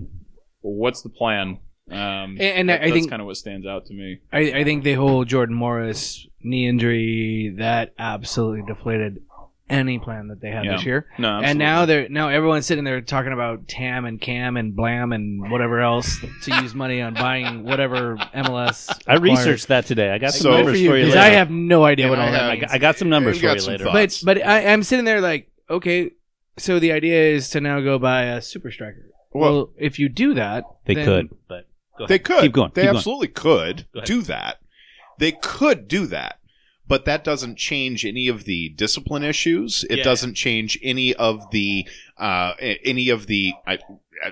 what's 0.61 1.03
the 1.03 1.09
plan? 1.09 1.59
Um, 1.91 1.99
And- 1.99 2.41
and 2.41 2.69
that- 2.71 2.81
I 2.81 2.85
think- 2.85 2.95
that's 3.05 3.07
kind 3.11 3.21
of 3.21 3.27
what 3.27 3.37
stands 3.37 3.67
out 3.67 3.87
to 3.87 3.95
me. 3.95 4.19
I, 4.33 4.39
I 4.61 4.65
think 4.65 4.85
the 4.85 4.95
whole 4.95 5.25
Jordan 5.25 5.55
Morris 5.55 6.27
knee 6.43 6.67
injury 6.67 7.55
that 7.59 7.93
absolutely 7.99 8.63
deflated 8.67 9.19
any 9.71 9.99
plan 9.99 10.29
that 10.29 10.41
they 10.43 10.51
had 10.51 10.65
Yeah. 10.67 10.73
this 10.77 10.85
year. 10.85 11.07
No, 11.19 11.41
And 11.43 11.59
now 11.59 11.87
they're 11.87 12.07
now 12.11 12.29
everyone's 12.29 12.67
sitting 12.67 12.85
there 12.85 13.01
talking 13.01 13.33
about 13.33 13.67
Tam 13.67 14.05
and 14.05 14.21
Cam 14.21 14.57
and 14.59 14.77
Blam 14.77 15.11
and 15.13 15.51
whatever 15.51 15.81
else 15.81 16.23
to 16.43 16.55
use 16.63 16.75
money 16.75 17.01
on 17.01 17.15
buying 17.15 17.65
whatever 17.65 18.17
MLS. 18.35 18.91
I 19.07 19.15
acquires. 19.15 19.47
reasoned 19.47 19.69
that 19.69 19.87
today. 19.87 20.11
I 20.11 20.19
got 20.19 20.33
some 20.33 20.43
So- 20.43 20.57
numbers 20.57 20.75
for 20.79 20.97
you, 20.97 21.05
because. 21.07 21.17
I 21.17 21.29
have 21.31 21.51
no 21.51 21.83
idea 21.85 22.09
what 22.11 22.19
And 22.19 22.23
all 22.23 22.29
I 22.29 22.33
that 22.33 22.41
have- 22.43 22.49
I 22.51 22.53
means. 22.55 22.61
got, 22.67 22.71
I 22.75 22.79
got 22.79 22.97
some 22.99 23.09
numbers 23.09 23.37
I've 23.37 23.41
for 23.41 23.47
you 23.59 23.67
later. 23.79 23.85
thoughts. 23.85 24.23
But 24.23 24.37
but 24.39 24.47
I, 24.47 24.67
I'm 24.73 24.83
sitting 24.83 25.07
there 25.07 25.21
like, 25.23 25.51
okay, 25.71 26.11
so 26.59 26.79
the 26.79 26.93
idea 26.93 27.19
is 27.35 27.49
to 27.51 27.61
now 27.61 27.81
go 27.81 27.99
buy 27.99 28.25
a 28.25 28.43
super 28.43 28.71
striker. 28.71 29.07
Well- 29.33 29.53
Well, 29.53 29.71
if 29.79 29.99
you 29.99 30.09
do 30.11 30.35
that, 30.35 30.65
they 30.85 30.95
then- 30.95 31.05
could, 31.07 31.29
but 31.49 31.67
go 31.99 32.07
They 32.07 32.19
could. 32.19 32.41
keep 32.43 32.53
going. 32.53 32.71
They 32.75 32.83
keep 32.83 32.87
going. 32.89 32.97
absolutely 32.97 33.29
could 33.29 33.87
do 34.05 34.23
that. 34.23 34.59
They 35.19 35.33
could 35.33 35.89
do 35.89 36.07
that. 36.07 36.39
But 36.87 37.07
that 37.07 37.25
doesn't 37.25 37.57
change 37.57 38.05
any 38.05 38.29
of 38.29 38.45
the 38.45 38.69
discipline 38.71 39.23
issues. 39.23 39.85
It 39.89 39.99
Yeah. 39.99 40.05
doesn't 40.05 40.35
change 40.35 40.79
any 40.83 41.15
of 41.15 41.51
the 41.51 41.87
uh, 42.19 42.53
any 42.61 43.09
of 43.09 43.27
the. 43.27 43.53
I, 43.67 43.79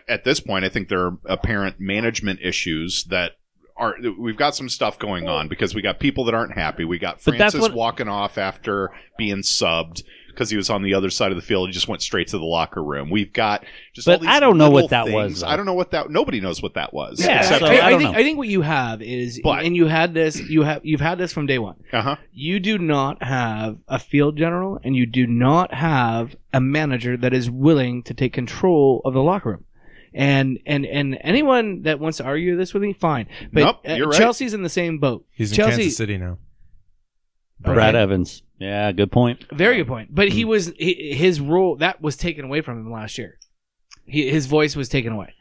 at, 0.09 0.25
this 0.25 0.39
point, 0.41 0.65
I 0.65 0.69
think 0.69 0.89
there 0.89 1.01
are 1.07 1.19
apparent 1.25 1.81
management 1.81 2.41
issues 2.43 3.05
that 3.05 3.33
are. 3.77 3.97
We've 4.19 4.37
got 4.37 4.55
some 4.55 4.69
stuff 4.69 4.99
going 4.99 5.29
on 5.29 5.49
because 5.49 5.75
we 5.75 5.81
got 5.83 5.99
people 5.99 6.25
that 6.27 6.35
aren't 6.35 6.53
happy. 6.57 6.85
We 6.85 6.99
got 6.99 7.21
Francis 7.23 7.61
what- 7.63 7.73
walking 7.75 8.09
off 8.09 8.37
after 8.37 8.91
being 9.17 9.39
subbed 9.39 10.03
because 10.35 10.51
he 10.51 10.57
was 10.57 10.69
on 10.71 10.83
the 10.83 10.95
other 10.95 11.11
side 11.11 11.31
of 11.33 11.37
the 11.37 11.43
field. 11.43 11.69
He 11.69 11.73
just 11.73 11.89
went 11.89 12.03
straight 12.03 12.29
to 12.29 12.39
the 12.39 12.45
locker 12.45 12.83
room. 12.83 13.11
We've 13.11 13.33
got 13.33 13.65
just. 13.95 14.07
But 14.07 14.13
all 14.15 14.19
these 14.21 14.27
But 14.29 14.33
I 14.35 14.41
don't 14.41 14.59
know 14.59 14.71
what 14.71 14.91
that 14.91 15.05
things. 15.05 15.15
was, 15.15 15.41
though. 15.41 15.47
I 15.49 15.57
don't 15.57 15.67
know 15.67 15.75
what 15.75 15.91
that. 15.93 16.11
Nobody 16.11 16.41
knows 16.41 16.63
what 16.63 16.75
that 16.75 16.93
was. 16.93 17.21
Yeah, 17.25 17.39
except 17.41 17.61
so 17.61 17.67
I, 17.67 17.87
I 17.87 17.91
don't 17.91 18.01
think 18.01 18.13
know. 18.13 18.19
I 18.19 18.23
think 18.23 18.39
what 18.39 18.49
you 18.49 18.63
have 18.63 19.01
is, 19.03 19.41
But- 19.43 19.65
and 19.65 19.77
you 19.77 19.87
had 19.87 20.15
this, 20.15 20.41
you 20.41 20.63
have 20.63 20.85
you've 20.85 21.01
had 21.01 21.19
this 21.19 21.33
from 21.33 21.47
day 21.47 21.59
one. 21.59 21.77
uh 21.93 22.03
huh. 22.03 22.17
You 22.33 22.61
do 22.61 22.79
not 22.79 23.23
have 23.23 23.79
a 23.89 23.99
field 23.99 24.37
general, 24.37 24.81
and 24.83 24.97
you 24.97 25.07
do 25.07 25.27
not 25.27 25.75
have 25.75 26.35
a 26.53 26.61
manager 26.61 27.17
that 27.17 27.33
is 27.33 27.51
willing 27.51 28.03
to 28.05 28.15
take 28.15 28.33
control 28.33 29.01
of 29.05 29.15
the 29.15 29.23
locker 29.23 29.51
room. 29.51 29.65
And 30.15 30.59
and 30.67 30.85
and 30.85 31.17
anyone 31.23 31.83
that 31.85 31.99
wants 31.99 32.19
to 32.19 32.25
argue 32.25 32.55
this 32.57 32.75
with 32.75 32.83
me, 32.83 32.93
fine. 32.93 33.29
But 33.51 33.61
Nope, 33.65 33.77
uh, 33.89 33.93
you're 33.95 34.09
right. 34.09 34.19
Chelsea's 34.19 34.53
in 34.53 34.63
the 34.63 34.69
same 34.69 34.99
boat. 34.99 35.25
He's 35.31 35.53
in 35.53 35.57
Chelsea, 35.57 35.77
Kansas 35.77 35.97
City 35.97 36.19
now. 36.19 36.37
Brad 37.61 37.95
Okay. 37.95 38.03
Evans. 38.03 38.43
Yeah, 38.63 38.93
good 38.93 39.11
point. 39.11 39.45
Very 39.53 39.77
good 39.79 39.89
point. 39.89 40.15
But 40.15 40.29
he 40.29 40.45
was 40.45 40.73
he, 40.79 41.13
his 41.15 41.41
role 41.41 41.77
that 41.77 42.01
was 42.01 42.17
taken 42.17 42.45
away 42.45 42.61
from 42.61 42.79
him 42.79 42.93
last 42.93 43.19
year. 43.19 43.39
He, 44.07 44.29
his 44.31 44.47
voice 44.47 44.77
was 44.77 44.89
taken 44.89 45.13
away. 45.13 45.35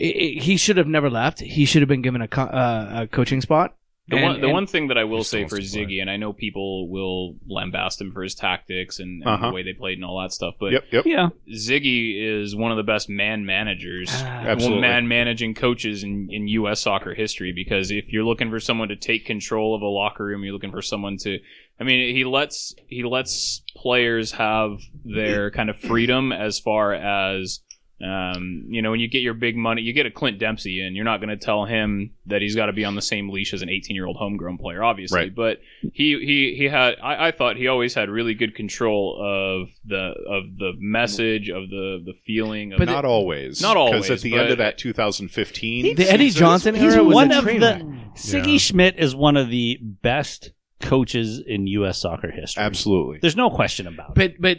I- 0.00 0.04
I- 0.04 0.40
he 0.40 0.56
should 0.56 0.76
have 0.76 0.86
never 0.86 1.10
left. 1.10 1.40
He 1.40 1.64
should 1.64 1.82
have 1.82 1.88
been 1.88 2.02
given 2.02 2.20
a, 2.22 2.28
co- 2.28 2.42
uh, 2.42 3.02
a 3.02 3.06
coaching 3.08 3.40
spot 3.40 3.76
The 4.12 4.18
And- 4.18 4.24
one, 4.26 4.40
the 4.40 4.46
and- 4.46 4.52
one 4.52 4.66
thing 4.66 4.88
that 4.88 4.98
I 4.98 5.04
will 5.04 5.24
say 5.24 5.46
for. 5.48 5.56
Sigi, 5.58 6.00
and 6.00 6.10
I 6.10 6.16
know 6.16 6.32
people 6.32 6.88
will 6.88 7.36
lambast 7.50 8.00
him 8.00 8.12
for 8.12 8.22
his 8.22 8.34
tactics 8.34 9.00
and, 9.00 9.22
and 9.22 9.26
Uh-huh. 9.28 9.48
the 9.48 9.54
way 9.54 9.62
they 9.62 9.72
played 9.72 9.98
and 9.98 10.04
all 10.04 10.20
that 10.20 10.32
stuff, 10.32 10.54
but 10.60 10.72
Yep, 10.72 10.84
yep. 10.92 11.06
Yeah. 11.06 11.28
Sigi 11.50 12.14
is 12.22 12.54
one 12.54 12.70
of 12.70 12.76
the 12.76 12.82
best 12.82 13.08
man 13.08 13.44
managers, 13.46 14.10
Ah. 14.12 14.44
Absolutely. 14.48 14.80
man 14.82 15.08
managing 15.08 15.54
coaches 15.54 16.04
in, 16.04 16.28
in 16.30 16.46
U.S. 16.48 16.80
soccer 16.80 17.14
history. 17.14 17.52
Because 17.52 17.90
if 17.90 18.12
you're 18.12 18.24
looking 18.24 18.50
for 18.50 18.60
someone 18.60 18.88
to 18.88 18.96
take 18.96 19.24
control 19.24 19.74
of 19.74 19.82
a 19.82 19.86
locker 19.86 20.24
room, 20.24 20.44
you're 20.44 20.52
looking 20.52 20.70
for 20.70 20.82
someone 20.82 21.16
to. 21.18 21.38
I 21.80 21.84
mean, 21.84 22.14
he 22.14 22.24
lets 22.24 22.74
he 22.86 23.02
lets 23.02 23.62
players 23.74 24.32
have 24.32 24.78
their 25.04 25.50
kind 25.58 25.70
of 25.70 25.76
freedom 25.78 26.32
as 26.32 26.58
far 26.60 26.92
as. 26.92 27.60
Um, 28.02 28.64
you 28.68 28.82
know, 28.82 28.90
when 28.90 28.98
you 29.00 29.08
get 29.08 29.22
your 29.22 29.34
big 29.34 29.56
money, 29.56 29.82
you 29.82 29.92
get 29.92 30.06
a 30.06 30.10
Clint 30.10 30.38
Dempsey 30.38 30.84
in. 30.84 30.96
You're 30.96 31.04
not 31.04 31.18
going 31.18 31.28
to 31.28 31.36
tell 31.36 31.64
him 31.66 32.14
that 32.26 32.42
he's 32.42 32.56
got 32.56 32.66
to 32.66 32.72
be 32.72 32.84
on 32.84 32.96
the 32.96 33.02
same 33.02 33.30
leash 33.30 33.54
as 33.54 33.62
an 33.62 33.68
18 33.68 33.94
year 33.94 34.06
old 34.06 34.16
homegrown 34.16 34.58
player, 34.58 34.82
obviously. 34.82 35.20
Right. 35.20 35.34
But 35.34 35.60
he 35.92 36.18
he 36.18 36.54
he 36.56 36.64
had. 36.64 36.96
I, 37.02 37.28
I 37.28 37.30
thought 37.30 37.56
he 37.56 37.68
always 37.68 37.94
had 37.94 38.10
really 38.10 38.34
good 38.34 38.54
control 38.56 39.16
of 39.20 39.68
the 39.84 40.12
of 40.28 40.58
the 40.58 40.72
message 40.78 41.48
of 41.48 41.68
the 41.70 42.02
the 42.04 42.14
feeling. 42.26 42.72
Of 42.72 42.78
But 42.80 42.86
not 42.86 43.04
always. 43.04 43.62
Not 43.62 43.76
always, 43.76 44.02
Because 44.02 44.20
at 44.20 44.22
the 44.22 44.36
end 44.36 44.50
of 44.50 44.58
that 44.58 44.78
2015, 44.78 45.94
The 45.96 46.08
Eddie 46.10 46.24
season- 46.30 46.38
Johnson 46.38 46.74
He's 46.74 46.94
era 46.94 47.04
was 47.04 47.14
one 47.14 47.32
a 47.32 47.38
of 47.38 47.44
the. 47.44 47.98
Sigi 48.16 48.52
Yeah. 48.52 48.58
Schmid 48.58 48.96
is 48.98 49.14
one 49.14 49.36
of 49.36 49.48
the 49.48 49.78
best 49.80 50.50
coaches 50.80 51.40
in 51.46 51.66
U.S. 51.68 52.00
soccer 52.00 52.30
history. 52.30 52.62
Absolutely. 52.62 53.18
There's 53.20 53.36
no 53.36 53.48
question 53.50 53.86
about 53.86 54.10
it. 54.10 54.14
But 54.16 54.40
but 54.40 54.58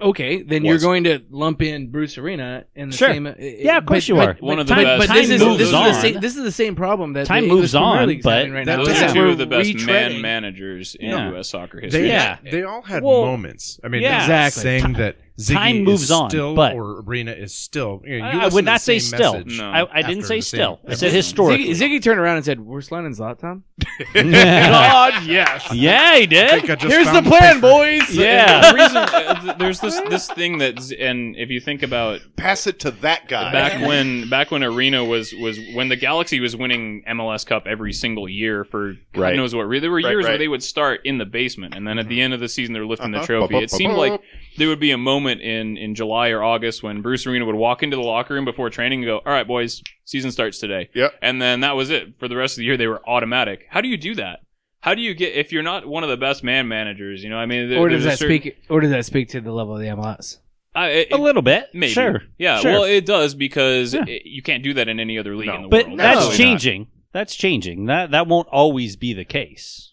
okay, 0.00 0.42
then 0.42 0.64
you're 0.64 0.78
going 0.78 1.04
to 1.04 1.20
lump 1.30 1.62
in 1.62 1.90
Bruce 1.90 2.18
Arena 2.18 2.64
in 2.74 2.90
the 2.90 2.96
Sure. 2.96 3.08
same. 3.12 3.26
uh, 3.26 3.32
Yeah, 3.38 3.78
of 3.78 3.86
course 3.86 4.04
but- 4.04 4.08
you 4.08 4.20
are. 4.20 4.34
but- 4.34 4.42
One 4.42 4.56
but 4.56 4.60
of 4.62 4.66
the 4.68 4.74
time, 4.74 4.84
best. 4.84 4.98
But 5.08 5.14
this 5.14 5.26
Time 5.28 5.34
is 5.36 5.42
moves 5.42 5.58
this 5.58 5.66
is, 5.66 5.72
the 5.72 5.78
on. 5.78 5.94
same, 5.94 6.20
this 6.20 6.36
is 6.36 6.42
the 6.44 6.52
same 6.52 6.74
problem 6.76 7.12
that 7.14 7.26
Time 7.26 7.48
the 7.48 7.54
moves 7.54 7.74
on, 7.74 8.20
but 8.22 8.50
right 8.50 8.66
now. 8.66 8.76
Those 8.78 8.88
doesn't- 8.88 8.96
is 8.96 9.02
are 9.02 9.06
that 9.08 9.14
two 9.14 9.28
of 9.30 9.38
the 9.38 9.46
best 9.46 9.70
retreading. 9.70 9.86
man 9.86 10.20
managers 10.22 10.94
in 10.94 11.10
Yeah. 11.10 11.30
U.S. 11.30 11.48
soccer 11.48 11.78
They, 11.80 11.86
history. 11.86 12.08
Yeah. 12.08 12.36
they 12.50 12.62
all 12.62 12.82
had 12.82 13.02
Well, 13.02 13.24
moments. 13.26 13.80
I 13.84 13.88
mean, 13.88 14.02
yeah. 14.02 14.16
I'm 14.16 14.20
Exactly. 14.22 14.62
saying 14.62 14.92
that 14.94 15.16
Sigi 15.38 15.54
Time 15.54 15.76
is 15.78 15.82
moves 15.84 16.10
on, 16.12 16.30
still 16.30 16.54
but- 16.54 16.74
or 16.74 17.00
Arena 17.00 17.32
is 17.32 17.52
still. 17.54 18.02
You 18.04 18.20
know, 18.20 18.30
you 18.30 18.38
I, 18.40 18.44
I 18.44 18.48
would 18.48 18.64
not 18.64 18.80
say 18.80 19.00
still. 19.00 19.44
No. 19.44 19.68
I, 19.68 19.98
I 19.98 20.02
didn't 20.02 20.22
say 20.24 20.36
the 20.36 20.42
same 20.42 20.58
still. 20.58 20.80
I 20.84 20.94
said 20.94 21.06
episode. 21.08 21.16
historically. 21.16 21.64
Sigi, 21.70 21.96
Sigi 21.98 22.02
turned 22.02 22.20
around 22.20 22.36
and 22.36 22.44
said, 22.44 22.60
"We're 22.60 22.80
Slane 22.82 23.04
and 23.04 23.16
Zlatan." 23.16 23.62
God, 24.14 25.22
yes. 25.26 25.72
yeah, 25.72 26.16
he 26.16 26.26
did. 26.26 26.50
think 26.50 26.70
I 26.70 26.74
just 26.76 26.92
Here's 26.94 27.06
the 27.06 27.22
plan, 27.28 27.54
paper. 27.56 27.60
boys. 27.60 28.14
Yeah. 28.14 28.70
the 28.72 28.76
reason 28.78 28.96
uh, 28.96 29.54
there's 29.58 29.80
this 29.80 30.00
this 30.08 30.28
thing 30.28 30.58
that 30.58 30.92
and 30.92 31.36
if 31.36 31.50
you 31.50 31.60
think 31.60 31.82
about 31.82 32.20
Pass 32.36 32.66
it 32.66 32.78
to 32.80 32.90
that 32.92 33.28
guy. 33.28 33.52
back 33.52 33.86
when 33.86 34.28
back 34.30 34.50
when 34.50 34.62
Arena 34.62 35.04
was 35.04 35.32
was 35.34 35.58
when 35.74 35.88
the 35.88 35.96
Galaxy 35.96 36.40
was 36.40 36.54
winning 36.56 37.02
MLS 37.08 37.44
Cup 37.44 37.66
every 37.66 37.92
single 37.92 38.28
year 38.28 38.64
for 38.64 38.94
God 39.12 39.20
Right. 39.20 39.36
knows 39.36 39.54
what. 39.54 39.68
There 39.80 39.90
were 39.90 39.96
Right, 39.96 40.10
years 40.10 40.24
where 40.26 40.38
they 40.38 40.48
would 40.48 40.62
start 40.62 41.00
in 41.04 41.18
the 41.18 41.24
basement 41.24 41.74
and 41.74 41.86
then 41.86 41.98
at 41.98 42.08
the 42.08 42.20
end 42.20 42.34
of 42.34 42.40
the 42.40 42.48
season 42.48 42.72
they're 42.72 42.86
lifting 42.86 43.12
Uh-huh. 43.14 43.22
the 43.22 43.26
trophy. 43.26 43.56
It 43.58 43.70
seemed 43.70 43.94
like 43.94 44.20
there 44.58 44.68
would 44.68 44.80
be 44.80 44.90
a 44.92 44.98
moment 44.98 45.23
in 45.26 45.76
in 45.76 45.94
July 45.94 46.28
or 46.30 46.42
August 46.42 46.82
when 46.82 47.02
Bruce 47.02 47.26
Arena 47.26 47.44
would 47.44 47.54
walk 47.54 47.82
into 47.82 47.96
the 47.96 48.02
locker 48.02 48.34
room 48.34 48.44
before 48.44 48.70
training 48.70 49.00
and 49.00 49.06
go, 49.06 49.18
"All 49.18 49.32
right, 49.32 49.46
boys, 49.46 49.82
season 50.04 50.30
starts 50.30 50.58
today." 50.58 50.88
Yep. 50.94 51.14
And 51.22 51.40
then 51.40 51.60
that 51.60 51.76
was 51.76 51.90
it 51.90 52.18
for 52.18 52.28
the 52.28 52.36
rest 52.36 52.54
of 52.54 52.58
the 52.58 52.64
year. 52.64 52.76
They 52.76 52.86
were 52.86 53.02
automatic. 53.08 53.66
How 53.70 53.80
do 53.80 53.88
you 53.88 53.96
do 53.96 54.14
that? 54.16 54.40
How 54.80 54.94
do 54.94 55.00
you 55.02 55.14
get 55.14 55.32
if 55.34 55.50
you're 55.52 55.62
not 55.62 55.86
one 55.86 56.02
of 56.02 56.10
the 56.10 56.16
best 56.16 56.44
man 56.44 56.68
managers? 56.68 57.24
You 57.24 57.30
know, 57.30 57.38
I 57.38 57.46
mean, 57.46 57.70
there- 57.70 57.78
Or 57.78 57.88
does 57.88 58.04
that 58.04 58.18
certain- 58.18 58.38
speak? 58.38 58.56
Or 58.68 58.80
does 58.82 58.90
that 58.90 59.06
speak 59.06 59.28
to 59.30 59.40
the 59.40 59.50
level 59.52 59.74
of 59.74 59.80
the 59.80 59.88
MLS? 59.88 60.38
I, 60.74 60.88
it, 60.88 61.12
a 61.12 61.16
little 61.16 61.40
bit. 61.40 61.68
Maybe. 61.72 61.92
Sure. 61.92 62.22
Yeah. 62.36 62.58
Sure. 62.58 62.72
Well, 62.72 62.84
it 62.84 63.06
does 63.06 63.34
because 63.34 63.94
Yeah. 63.94 64.04
it- 64.06 64.26
you 64.26 64.42
can't 64.42 64.62
do 64.62 64.74
that 64.74 64.88
in 64.88 65.00
any 65.00 65.18
other 65.18 65.34
league 65.36 65.46
No. 65.46 65.54
in 65.56 65.62
the 65.62 65.68
but 65.68 65.86
world. 65.86 66.00
that's 66.00 66.16
Absolutely 66.18 66.44
changing. 66.44 66.86
That's 67.12 67.34
changing. 67.36 67.86
That 67.86 68.10
that 68.10 68.26
won't 68.26 68.48
always 68.48 68.96
be 68.96 69.14
the 69.14 69.24
case. 69.24 69.92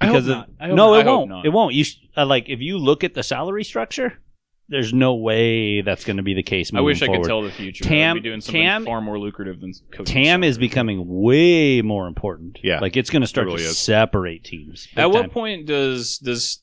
I 0.00 0.06
hope 0.06 0.14
Because 0.14 0.28
not. 0.28 0.48
of 0.48 0.54
I 0.60 0.66
hope 0.68 0.76
no, 0.76 0.90
not. 0.92 0.98
it 1.00 1.06
I 1.06 1.10
won't. 1.12 1.28
not. 1.30 1.46
It 1.46 1.48
won't. 1.52 1.74
You 1.74 1.84
sh- 1.84 1.96
uh, 2.16 2.24
like 2.24 2.48
if 2.48 2.60
you 2.60 2.78
look 2.78 3.02
at 3.02 3.14
the 3.14 3.22
salary 3.22 3.64
structure, 3.64 4.20
there's 4.68 4.92
no 4.92 5.14
way 5.14 5.80
that's 5.82 6.04
going 6.04 6.16
to 6.16 6.22
be 6.22 6.34
the 6.34 6.42
case. 6.42 6.72
I 6.74 6.80
wish 6.80 7.00
I 7.02 7.06
could 7.06 7.24
tell 7.24 7.42
the 7.42 7.50
future. 7.50 7.84
Tam- 7.84 8.16
I'd 8.16 8.22
be 8.22 8.28
doing 8.28 8.40
something 8.40 8.62
Tam- 8.62 8.84
far 8.84 9.00
more 9.00 9.18
lucrative 9.18 9.60
than 9.60 9.72
coaching. 9.92 10.06
TAM 10.24 10.42
is 10.44 10.58
becoming 10.58 11.04
way 11.06 11.82
more 11.82 12.06
important. 12.08 12.58
Yeah. 12.62 12.80
like 12.80 12.96
it's 12.96 13.10
going 13.10 13.22
to 13.22 13.28
start 13.28 13.46
really 13.46 13.62
to 13.62 13.68
is. 13.68 13.78
separate 13.78 14.44
teams. 14.44 14.88
big 14.94 14.98
At 15.04 15.10
what 15.10 15.30
point 15.30 15.66
does 15.66 16.18
does 16.18 16.62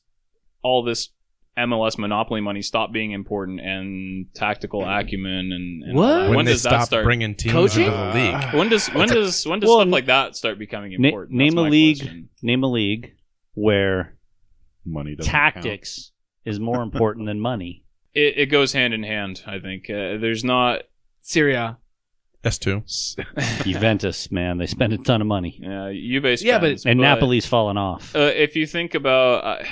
all 0.62 0.82
this 0.82 1.10
MLS 1.56 1.96
monopoly 1.98 2.40
money 2.40 2.62
stop 2.62 2.92
being 2.92 3.12
important 3.12 3.60
and 3.60 4.26
tactical 4.34 4.82
mm. 4.82 5.00
acumen 5.00 5.52
and, 5.52 5.82
and 5.84 5.96
What? 5.96 6.10
all? 6.12 6.20
When, 6.26 6.36
when 6.36 6.44
they 6.46 6.52
does 6.52 6.64
that 6.64 6.70
stop 6.70 6.86
start? 6.88 7.04
bringing 7.04 7.34
teams 7.36 7.52
Coaching? 7.52 7.84
into 7.84 7.96
the 7.96 8.12
league. 8.14 8.54
when 8.54 8.68
does 8.68 8.88
when 8.88 9.08
does 9.08 9.46
when 9.46 9.60
does 9.60 9.68
Well, 9.68 9.80
stuff 9.80 9.92
like 9.92 10.06
that 10.06 10.36
start 10.36 10.58
becoming 10.58 10.94
Na- 10.98 11.08
important? 11.08 11.38
name 11.38 11.56
a 11.56 11.62
league. 11.62 11.98
question. 12.00 12.28
Name 12.42 12.64
a 12.64 12.70
league 12.70 13.14
where 13.54 14.16
Money 14.84 15.14
doesn't 15.14 15.30
count. 15.32 15.54
tactics 15.54 16.10
is 16.44 16.58
more 16.60 16.82
important 16.82 17.26
than 17.26 17.38
money. 17.40 17.83
It, 18.14 18.38
it 18.38 18.46
goes 18.46 18.72
hand 18.72 18.94
in 18.94 19.02
hand. 19.02 19.42
I 19.46 19.58
think 19.58 19.90
uh, 19.90 20.18
there's 20.18 20.44
not. 20.44 20.82
Syria. 21.20 21.78
S 22.44 22.58
two. 22.58 22.82
Juventus, 23.64 24.30
man, 24.30 24.58
they 24.58 24.66
spend 24.66 24.92
a 24.92 24.98
ton 24.98 25.20
of 25.22 25.26
money, 25.26 25.58
Uh, 25.64 25.90
Juve 25.92 26.42
Yeah, 26.42 26.58
but- 26.58 26.78
spends, 26.78 26.86
and 26.86 27.00
Napoli's 27.00 27.46
fallen 27.46 27.78
off. 27.78 28.14
Uh, 28.14 28.30
if 28.34 28.54
you 28.54 28.66
think 28.66 28.94
about, 28.94 29.44
uh, 29.44 29.64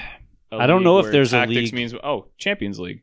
a 0.52 0.56
I 0.56 0.66
don't 0.66 0.82
know 0.82 0.98
if 0.98 1.12
there's 1.12 1.32
a 1.34 1.36
tactics 1.40 1.56
league- 1.56 1.74
means 1.74 1.94
oh 2.02 2.28
Champions 2.38 2.78
League, 2.80 3.02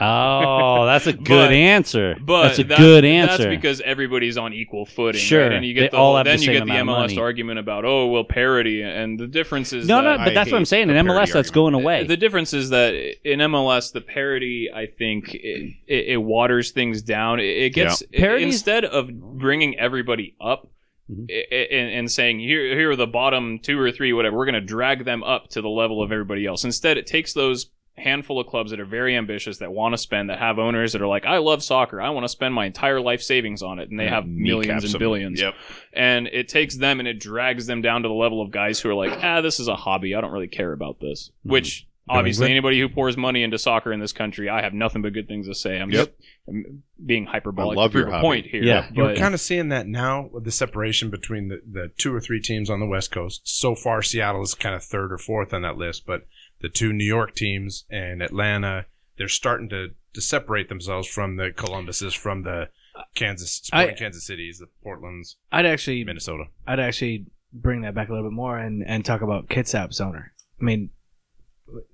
oh, 0.00 0.86
that's 0.86 1.06
a 1.06 1.12
good 1.12 1.26
But- 1.48 1.52
answer. 1.52 2.16
but 2.20 2.42
that's 2.44 2.58
a 2.58 2.64
that- 2.64 2.78
good 2.78 3.04
answer. 3.04 3.44
That's 3.44 3.56
because 3.56 3.80
everybody's 3.80 4.36
on 4.36 4.52
equal 4.52 4.86
footing. 4.86 5.20
Sure, 5.20 5.42
right? 5.42 5.52
and 5.52 5.64
you 5.64 5.74
get 5.74 5.90
the 5.92 5.96
all 5.96 6.08
whole- 6.08 6.16
have 6.16 6.24
the 6.26 6.30
then 6.32 6.42
you 6.42 6.52
get 6.52 6.66
the 6.66 6.72
MLS 6.72 7.18
argument 7.18 7.58
about 7.58 7.84
oh 7.84 8.06
well 8.08 8.24
parity, 8.24 8.82
and 8.82 9.18
the 9.18 9.26
difference 9.26 9.72
is 9.72 9.86
no, 9.86 10.02
that- 10.02 10.18
no, 10.20 10.24
but 10.26 10.34
that's 10.34 10.50
what 10.50 10.58
I'm 10.58 10.64
saying. 10.64 10.90
In 10.90 10.96
MLS, 10.96 11.14
parity 11.14 11.32
that's 11.32 11.50
going 11.50 11.74
away. 11.74 12.04
The 12.06 12.16
difference 12.16 12.52
is 12.52 12.70
that 12.70 12.94
in 13.24 13.40
MLS, 13.40 13.92
the 13.92 14.00
parity, 14.00 14.70
I 14.74 14.86
think, 14.86 15.34
it, 15.34 15.74
it, 15.86 16.04
it 16.08 16.16
waters 16.22 16.70
things 16.72 17.02
down. 17.02 17.40
It, 17.40 17.44
it 17.44 17.70
gets 17.74 18.02
Yeah. 18.12 18.36
Instead 18.36 18.84
of 18.84 19.10
bringing 19.12 19.78
everybody 19.78 20.34
up 20.40 20.68
Mhm. 21.10 21.26
i- 21.30 21.56
and, 21.74 21.90
and 21.98 22.10
saying 22.10 22.40
here, 22.40 22.74
here 22.74 22.90
are 22.90 22.96
the 22.96 23.06
bottom 23.06 23.58
two 23.58 23.78
or 23.78 23.92
three, 23.92 24.12
whatever. 24.14 24.36
We're 24.38 24.46
going 24.46 24.54
to 24.54 24.60
drag 24.62 25.04
them 25.04 25.22
up 25.22 25.48
to 25.50 25.60
the 25.60 25.68
level 25.68 26.02
of 26.02 26.10
everybody 26.10 26.46
else. 26.46 26.64
Instead, 26.64 26.96
it 26.96 27.06
takes 27.06 27.34
those 27.34 27.66
handful 27.96 28.40
of 28.40 28.46
clubs 28.48 28.70
that 28.72 28.80
are 28.80 28.84
very 28.84 29.16
ambitious 29.16 29.58
that 29.58 29.70
want 29.72 29.92
to 29.92 29.98
spend 29.98 30.28
that 30.28 30.38
have 30.40 30.58
owners 30.58 30.92
that 30.92 31.00
are 31.00 31.06
like 31.06 31.24
i 31.24 31.38
love 31.38 31.62
soccer 31.62 32.00
i 32.00 32.10
want 32.10 32.24
to 32.24 32.28
spend 32.28 32.52
my 32.52 32.66
entire 32.66 33.00
life 33.00 33.22
savings 33.22 33.62
on 33.62 33.78
it 33.78 33.88
and 33.88 34.00
they 34.00 34.08
have 34.08 34.26
millions 34.26 34.82
and 34.82 34.92
them. 34.92 34.98
billions 34.98 35.40
Yep. 35.40 35.54
and 35.92 36.26
it 36.26 36.48
takes 36.48 36.76
them 36.76 36.98
and 36.98 37.06
it 37.06 37.20
drags 37.20 37.66
them 37.66 37.82
down 37.82 38.02
to 38.02 38.08
the 38.08 38.14
level 38.14 38.42
of 38.42 38.50
guys 38.50 38.80
who 38.80 38.90
are 38.90 38.94
like, 38.94 39.16
ah, 39.22 39.40
this 39.40 39.60
is 39.60 39.68
a 39.68 39.76
hobby. 39.76 40.14
I 40.14 40.20
don't 40.20 40.32
really 40.32 40.48
care 40.48 40.72
about 40.72 40.98
this. 41.00 41.30
Mm-hmm. 41.40 41.50
Which 41.52 41.86
obviously 42.08 42.50
anybody 42.50 42.78
who 42.80 42.88
pours 42.88 43.16
money 43.16 43.42
into 43.42 43.58
soccer 43.58 43.92
in 43.92 44.00
this 44.00 44.12
country, 44.12 44.48
I 44.48 44.62
have 44.62 44.74
nothing 44.74 45.00
but 45.02 45.12
good 45.12 45.28
things 45.28 45.46
to 45.46 45.54
say. 45.54 45.78
I'm 45.78 45.90
Yep. 45.90 46.06
just 46.06 46.10
I'm 46.48 46.82
being 47.04 47.26
hyperbolic 47.26 47.78
I 47.78 47.80
love 47.80 47.94
your 47.94 48.08
a 48.08 48.20
point 48.20 48.46
here. 48.46 48.62
Yeah. 48.62 48.88
You're 48.92 49.16
kind 49.16 49.34
of 49.34 49.40
seeing 49.40 49.68
that 49.70 49.86
now 49.86 50.28
with 50.32 50.44
the 50.44 50.52
separation 50.52 51.10
between 51.10 51.48
the, 51.48 51.62
the 51.70 51.92
two 51.96 52.14
or 52.14 52.20
three 52.20 52.40
teams 52.40 52.68
on 52.68 52.80
the 52.80 52.86
West 52.86 53.10
Coast. 53.10 53.42
So 53.44 53.74
far, 53.74 54.02
Seattle 54.02 54.42
is 54.42 54.54
kind 54.54 54.74
of 54.74 54.82
third 54.84 55.12
or 55.12 55.18
fourth 55.18 55.54
on 55.54 55.62
that 55.62 55.76
list, 55.76 56.04
but 56.06 56.26
the 56.60 56.68
two 56.68 56.92
New 56.92 57.04
York 57.04 57.34
teams 57.34 57.84
and 57.90 58.22
Atlanta, 58.22 58.86
they're 59.18 59.28
starting 59.28 59.68
to, 59.70 59.88
to 60.14 60.20
separate 60.20 60.68
themselves 60.68 61.06
from 61.08 61.36
the 61.36 61.50
Columbuses, 61.54 62.14
from 62.14 62.42
the 62.42 62.68
Kansas, 63.14 63.60
Sporting 63.64 63.94
I- 63.94 63.98
Kansas 63.98 64.26
Cities, 64.26 64.58
the 64.60 64.66
Portlands, 64.88 65.36
I'd 65.52 65.66
actually, 65.66 66.04
Minnesota. 66.04 66.44
I'd 66.66 66.80
actually 66.80 67.26
bring 67.52 67.82
that 67.82 67.94
back 67.94 68.08
a 68.08 68.12
little 68.12 68.28
bit 68.28 68.34
more 68.34 68.58
and 68.58 68.82
and 68.86 69.04
talk 69.04 69.20
about 69.22 69.48
Kitsap's 69.48 70.00
owner. 70.00 70.32
I 70.60 70.64
mean, 70.64 70.90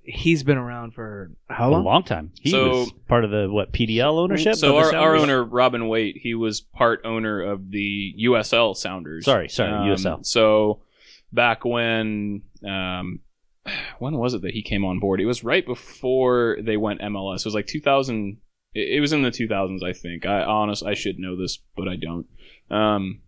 he's 0.03 0.43
been 0.43 0.57
around 0.57 0.93
for 0.93 1.31
how 1.49 1.69
long? 1.69 1.71
a 1.71 1.75
long? 1.75 1.85
long 1.85 2.03
time. 2.03 2.31
He 2.39 2.51
So- 2.51 2.69
was 2.69 2.91
part 3.07 3.23
of 3.25 3.31
the 3.31 3.47
what 3.49 3.71
PDL 3.71 4.19
ownership. 4.19 4.55
so 4.55 4.77
our, 4.77 4.95
our 4.95 5.15
owner 5.15 5.43
Robin 5.43 5.87
Waite, 5.87 6.17
he 6.21 6.33
was 6.35 6.61
part 6.61 7.01
owner 7.05 7.41
of 7.41 7.71
the 7.71 8.13
USL 8.25 8.75
Sounders. 8.75 9.25
Sorry, 9.25 9.49
sorry, 9.49 9.71
Um, 9.71 9.87
USL. 9.95 10.25
So 10.25 10.81
back 11.33 11.63
when 11.65 12.43
um, 12.67 13.19
when 13.99 14.17
was 14.17 14.33
it 14.33 14.41
that 14.41 14.53
he 14.53 14.61
came 14.61 14.85
on 14.85 14.99
board? 14.99 15.21
It 15.21 15.25
was 15.25 15.43
right 15.43 15.65
before 15.65 16.57
they 16.61 16.77
went 16.77 17.01
MLS. 17.01 17.39
It 17.39 17.45
was 17.45 17.53
like 17.55 17.67
2000. 17.67 18.37
It 18.73 19.01
was 19.01 19.11
in 19.11 19.21
the 19.21 19.31
2000s, 19.31 19.83
I 19.83 19.91
think. 19.93 20.25
I 20.25 20.43
honest, 20.43 20.83
I 20.85 20.93
should 20.93 21.19
know 21.19 21.35
this, 21.35 21.57
but 21.75 21.87
I 21.89 21.97
don't. 21.97 22.25
Um, 22.69 23.21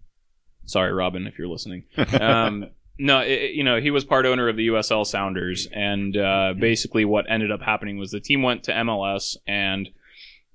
sorry, 0.66 0.94
Robin, 0.94 1.28
if 1.28 1.38
you're 1.38 1.50
listening. 1.50 1.84
Um, 2.22 2.66
no, 3.00 3.22
it, 3.22 3.32
it- 3.32 3.56
you 3.56 3.64
know 3.64 3.82
he 3.82 3.92
was 3.92 4.06
part 4.06 4.26
owner 4.26 4.48
of 4.48 4.56
the 4.56 4.68
USL 4.68 5.06
Sounders, 5.06 5.68
and 5.74 6.16
uh, 6.16 6.54
basically 6.58 7.04
what 7.06 7.26
ended 7.30 7.52
up 7.52 7.62
happening 7.62 7.98
was 7.98 8.12
the 8.12 8.20
team 8.20 8.42
went 8.44 8.64
to 8.66 8.72
MLS, 8.72 9.36
and 9.48 9.90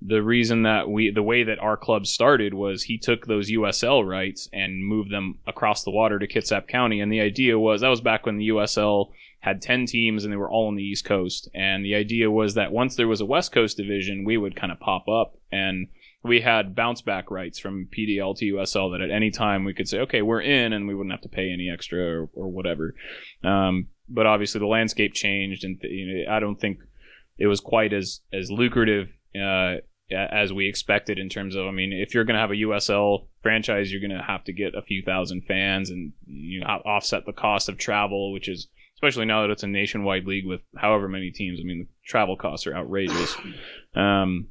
the 0.01 0.23
reason 0.23 0.63
that 0.63 0.89
we, 0.89 1.11
the 1.11 1.21
way 1.21 1.43
that 1.43 1.59
our 1.59 1.75
club 1.75 2.07
started 2.07 2.53
was 2.53 2.83
he 2.83 2.97
took 2.97 3.27
those 3.27 3.51
USL 3.51 4.07
rights 4.07 4.47
and 4.53 4.85
moved 4.87 5.11
them 5.11 5.39
across 5.45 5.83
the 5.83 5.91
water 5.91 6.17
to 6.17 6.27
Kitsap 6.27 6.67
County, 6.69 7.01
and 7.01 7.11
the 7.11 7.19
idea 7.19 7.59
was 7.59 7.81
that 7.81 7.89
was 7.89 7.99
back 8.01 8.25
when 8.25 8.37
the 8.37 8.47
USL 8.47 9.09
had 9.39 9.61
10 9.61 9.85
teams 9.85 10.23
and 10.23 10.33
they 10.33 10.37
were 10.37 10.49
all 10.49 10.67
on 10.67 10.75
the 10.75 10.83
East 10.83 11.05
Coast. 11.05 11.49
And 11.53 11.85
the 11.85 11.95
idea 11.95 12.29
was 12.29 12.55
that 12.55 12.71
once 12.71 12.95
there 12.95 13.07
was 13.07 13.21
a 13.21 13.25
West 13.25 13.51
Coast 13.51 13.77
division, 13.77 14.25
we 14.25 14.37
would 14.37 14.55
kind 14.55 14.71
of 14.71 14.79
pop 14.79 15.07
up 15.07 15.37
and 15.51 15.87
we 16.23 16.41
had 16.41 16.75
bounce 16.75 17.01
back 17.01 17.31
rights 17.31 17.59
from 17.59 17.87
PDL 17.87 18.37
to 18.37 18.53
USL 18.53 18.91
that 18.91 19.01
at 19.01 19.11
any 19.11 19.31
time 19.31 19.63
we 19.63 19.73
could 19.73 19.87
say, 19.87 19.99
okay, 19.99 20.21
we're 20.21 20.41
in, 20.41 20.73
and 20.73 20.87
we 20.87 20.93
wouldn't 20.93 21.13
have 21.13 21.21
to 21.21 21.29
pay 21.29 21.51
any 21.51 21.69
extra 21.69 21.99
or, 21.99 22.29
or 22.33 22.49
whatever. 22.49 22.93
Um, 23.43 23.87
but 24.09 24.25
obviously, 24.25 24.59
the 24.59 24.65
landscape 24.65 25.13
changed, 25.13 25.63
and 25.63 25.79
you 25.83 26.25
know, 26.25 26.33
I 26.35 26.39
don't 26.39 26.59
think 26.59 26.79
it 27.37 27.47
was 27.47 27.59
quite 27.59 27.93
as 27.93 28.21
as 28.33 28.51
lucrative 28.51 29.17
uh, 29.35 29.75
as 30.11 30.51
we 30.51 30.67
expected 30.67 31.19
in 31.19 31.29
terms 31.29 31.55
of. 31.55 31.67
I 31.67 31.71
mean, 31.71 31.93
if 31.93 32.13
you're 32.13 32.25
going 32.25 32.35
to 32.35 32.41
have 32.41 32.51
a 32.51 32.55
USL 32.55 33.27
franchise, 33.41 33.91
you're 33.91 34.01
going 34.01 34.17
to 34.17 34.23
have 34.23 34.43
to 34.45 34.53
get 34.53 34.75
a 34.75 34.81
few 34.81 35.03
thousand 35.03 35.45
fans, 35.45 35.89
and 35.89 36.13
you 36.25 36.59
know, 36.59 36.67
offset 36.67 37.25
the 37.25 37.33
cost 37.33 37.69
of 37.69 37.77
travel, 37.77 38.33
which 38.33 38.49
is 38.49 38.67
especially 38.99 39.23
now 39.23 39.41
that 39.41 39.49
it's 39.49 39.63
a 39.63 39.67
nationwide 39.67 40.27
league 40.27 40.45
with 40.45 40.59
however 40.75 41.07
many 41.07 41.31
teams. 41.31 41.57
I 41.61 41.63
mean, 41.63 41.79
the 41.79 41.87
travel 42.05 42.35
costs 42.35 42.67
are 42.67 42.75
outrageous. 42.75 43.33
Um, 43.95 44.49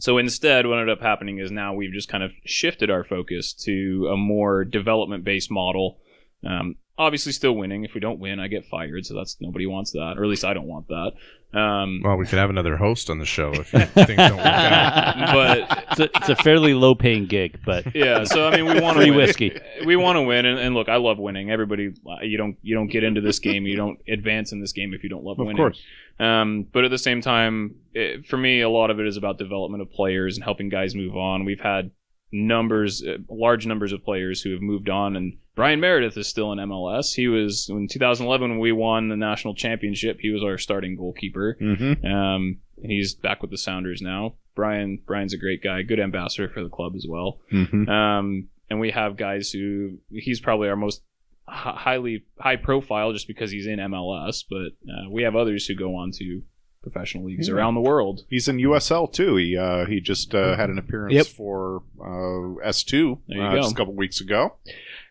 so 0.00 0.16
instead, 0.16 0.66
what 0.66 0.78
ended 0.78 0.96
up 0.96 1.02
happening 1.02 1.40
is 1.40 1.50
now 1.50 1.74
we've 1.74 1.92
just 1.92 2.08
kind 2.08 2.24
of 2.24 2.32
shifted 2.46 2.88
our 2.90 3.04
focus 3.04 3.52
to 3.64 4.08
a 4.10 4.16
more 4.16 4.64
development 4.64 5.24
based 5.24 5.50
model. 5.50 5.98
Um, 6.42 6.76
obviously, 6.98 7.32
still 7.32 7.52
winning. 7.52 7.84
If 7.84 7.94
we 7.94 8.00
don't 8.00 8.18
win, 8.18 8.40
I 8.40 8.48
get 8.48 8.66
fired. 8.66 9.06
So 9.06 9.14
that's 9.14 9.36
nobody 9.40 9.66
wants 9.66 9.92
that, 9.92 10.14
or 10.16 10.24
at 10.24 10.28
least 10.30 10.44
I 10.44 10.54
don't 10.54 10.66
want 10.66 10.88
that. 10.88 11.12
Um, 11.56 12.02
Well, 12.04 12.16
we 12.16 12.26
could 12.26 12.38
have 12.38 12.50
another 12.50 12.76
host 12.76 13.08
on 13.08 13.18
the 13.18 13.24
show 13.24 13.52
if 13.52 13.72
you 13.72 13.80
things 13.80 14.16
don't 14.16 14.36
work 14.36 14.46
out. 14.46 15.16
but 15.32 15.86
it's, 15.90 16.00
a, 16.00 16.04
it's 16.16 16.28
a 16.28 16.36
fairly 16.36 16.74
low 16.74 16.94
paying 16.94 17.26
gig, 17.26 17.60
but 17.64 17.94
yeah, 17.94 18.24
so 18.24 18.46
I 18.48 18.56
mean, 18.56 18.66
we 18.66 18.80
want 18.80 18.96
to 18.96 19.02
free 19.02 19.10
win. 19.10 19.20
whiskey. 19.20 19.58
we 19.84 19.96
want 19.96 20.16
to 20.16 20.22
win, 20.22 20.44
and, 20.44 20.58
and 20.58 20.74
look, 20.74 20.88
I 20.88 20.96
love 20.96 21.18
winning. 21.18 21.50
Everybody, 21.50 21.94
you 22.22 22.36
don't 22.36 22.56
you 22.62 22.74
don't 22.74 22.88
get 22.88 23.04
into 23.04 23.20
this 23.20 23.38
game, 23.38 23.66
you 23.66 23.76
don't 23.76 23.98
advance 24.08 24.52
in 24.52 24.60
this 24.60 24.72
game 24.72 24.92
if 24.92 25.02
you 25.02 25.08
don't 25.08 25.24
love 25.24 25.38
Of 25.38 25.46
winning. 25.46 25.62
Of 25.62 25.72
course. 25.72 25.82
Um, 26.18 26.66
but 26.72 26.84
at 26.84 26.90
the 26.90 26.98
same 26.98 27.20
time, 27.20 27.76
it, 27.94 28.26
for 28.26 28.36
me, 28.36 28.60
a 28.62 28.68
lot 28.68 28.90
of 28.90 28.98
it 29.00 29.06
is 29.06 29.16
about 29.16 29.38
development 29.38 29.82
of 29.82 29.90
players 29.90 30.36
and 30.36 30.44
helping 30.44 30.68
guys 30.68 30.94
move 30.94 31.16
on. 31.16 31.44
We've 31.44 31.60
had 31.60 31.90
numbers, 32.32 33.02
uh, 33.06 33.18
large 33.28 33.66
numbers 33.66 33.92
of 33.92 34.04
players 34.04 34.42
who 34.42 34.52
have 34.52 34.62
moved 34.62 34.88
on, 34.88 35.16
and 35.16 35.38
Bryan 35.54 35.80
Meredith 35.80 36.16
is 36.16 36.28
still 36.28 36.52
in 36.52 36.58
MLS. 36.58 37.14
He 37.14 37.28
was 37.28 37.68
in 37.70 37.88
2011 37.88 38.50
when 38.50 38.58
we 38.58 38.72
won 38.72 39.08
the 39.08 39.16
national 39.16 39.54
championship. 39.54 40.18
He 40.20 40.30
was 40.30 40.44
our 40.44 40.58
starting 40.58 40.96
goalkeeper. 40.96 41.56
Mm-hmm. 41.60 42.06
Um, 42.06 42.58
he's 42.82 43.14
back 43.14 43.40
with 43.40 43.50
the 43.50 43.58
Sounders 43.58 44.02
now. 44.02 44.34
Bryan 44.54 45.02
Bryan's 45.06 45.34
a 45.34 45.38
great 45.38 45.62
guy, 45.62 45.82
good 45.82 46.00
ambassador 46.00 46.48
for 46.48 46.62
the 46.62 46.68
club 46.68 46.94
as 46.96 47.06
well. 47.08 47.40
Mm-hmm. 47.52 47.88
Um, 47.88 48.48
and 48.68 48.80
we 48.80 48.90
have 48.90 49.16
guys 49.16 49.50
who 49.50 49.98
he's 50.10 50.40
probably 50.40 50.68
our 50.68 50.76
most 50.76 51.02
highly 51.48 52.24
high 52.38 52.56
profile 52.56 53.12
just 53.12 53.28
because 53.28 53.50
he's 53.50 53.66
in 53.66 53.78
MLS. 53.78 54.44
But 54.48 54.72
uh, 54.90 55.10
we 55.10 55.22
have 55.22 55.36
others 55.36 55.66
who 55.66 55.74
go 55.74 55.96
on 55.96 56.10
to 56.12 56.42
professional 56.90 57.24
leagues 57.24 57.48
Yeah. 57.48 57.54
around 57.54 57.74
the 57.74 57.80
world. 57.80 58.24
He's 58.30 58.46
in 58.48 58.58
USL 58.58 59.12
too. 59.12 59.36
He 59.36 59.56
uh, 59.56 59.86
he 59.86 60.00
just 60.00 60.34
uh, 60.34 60.56
had 60.56 60.70
an 60.70 60.78
appearance 60.78 61.14
Yep. 61.14 61.26
for 61.26 61.82
uh, 62.00 62.60
S 62.64 62.82
two 62.84 63.18
There 63.28 63.38
you 63.38 63.42
uh, 63.44 63.50
go. 63.54 63.56
just 63.62 63.72
a 63.72 63.74
couple 63.76 63.94
weeks 63.94 64.20
ago. 64.20 64.54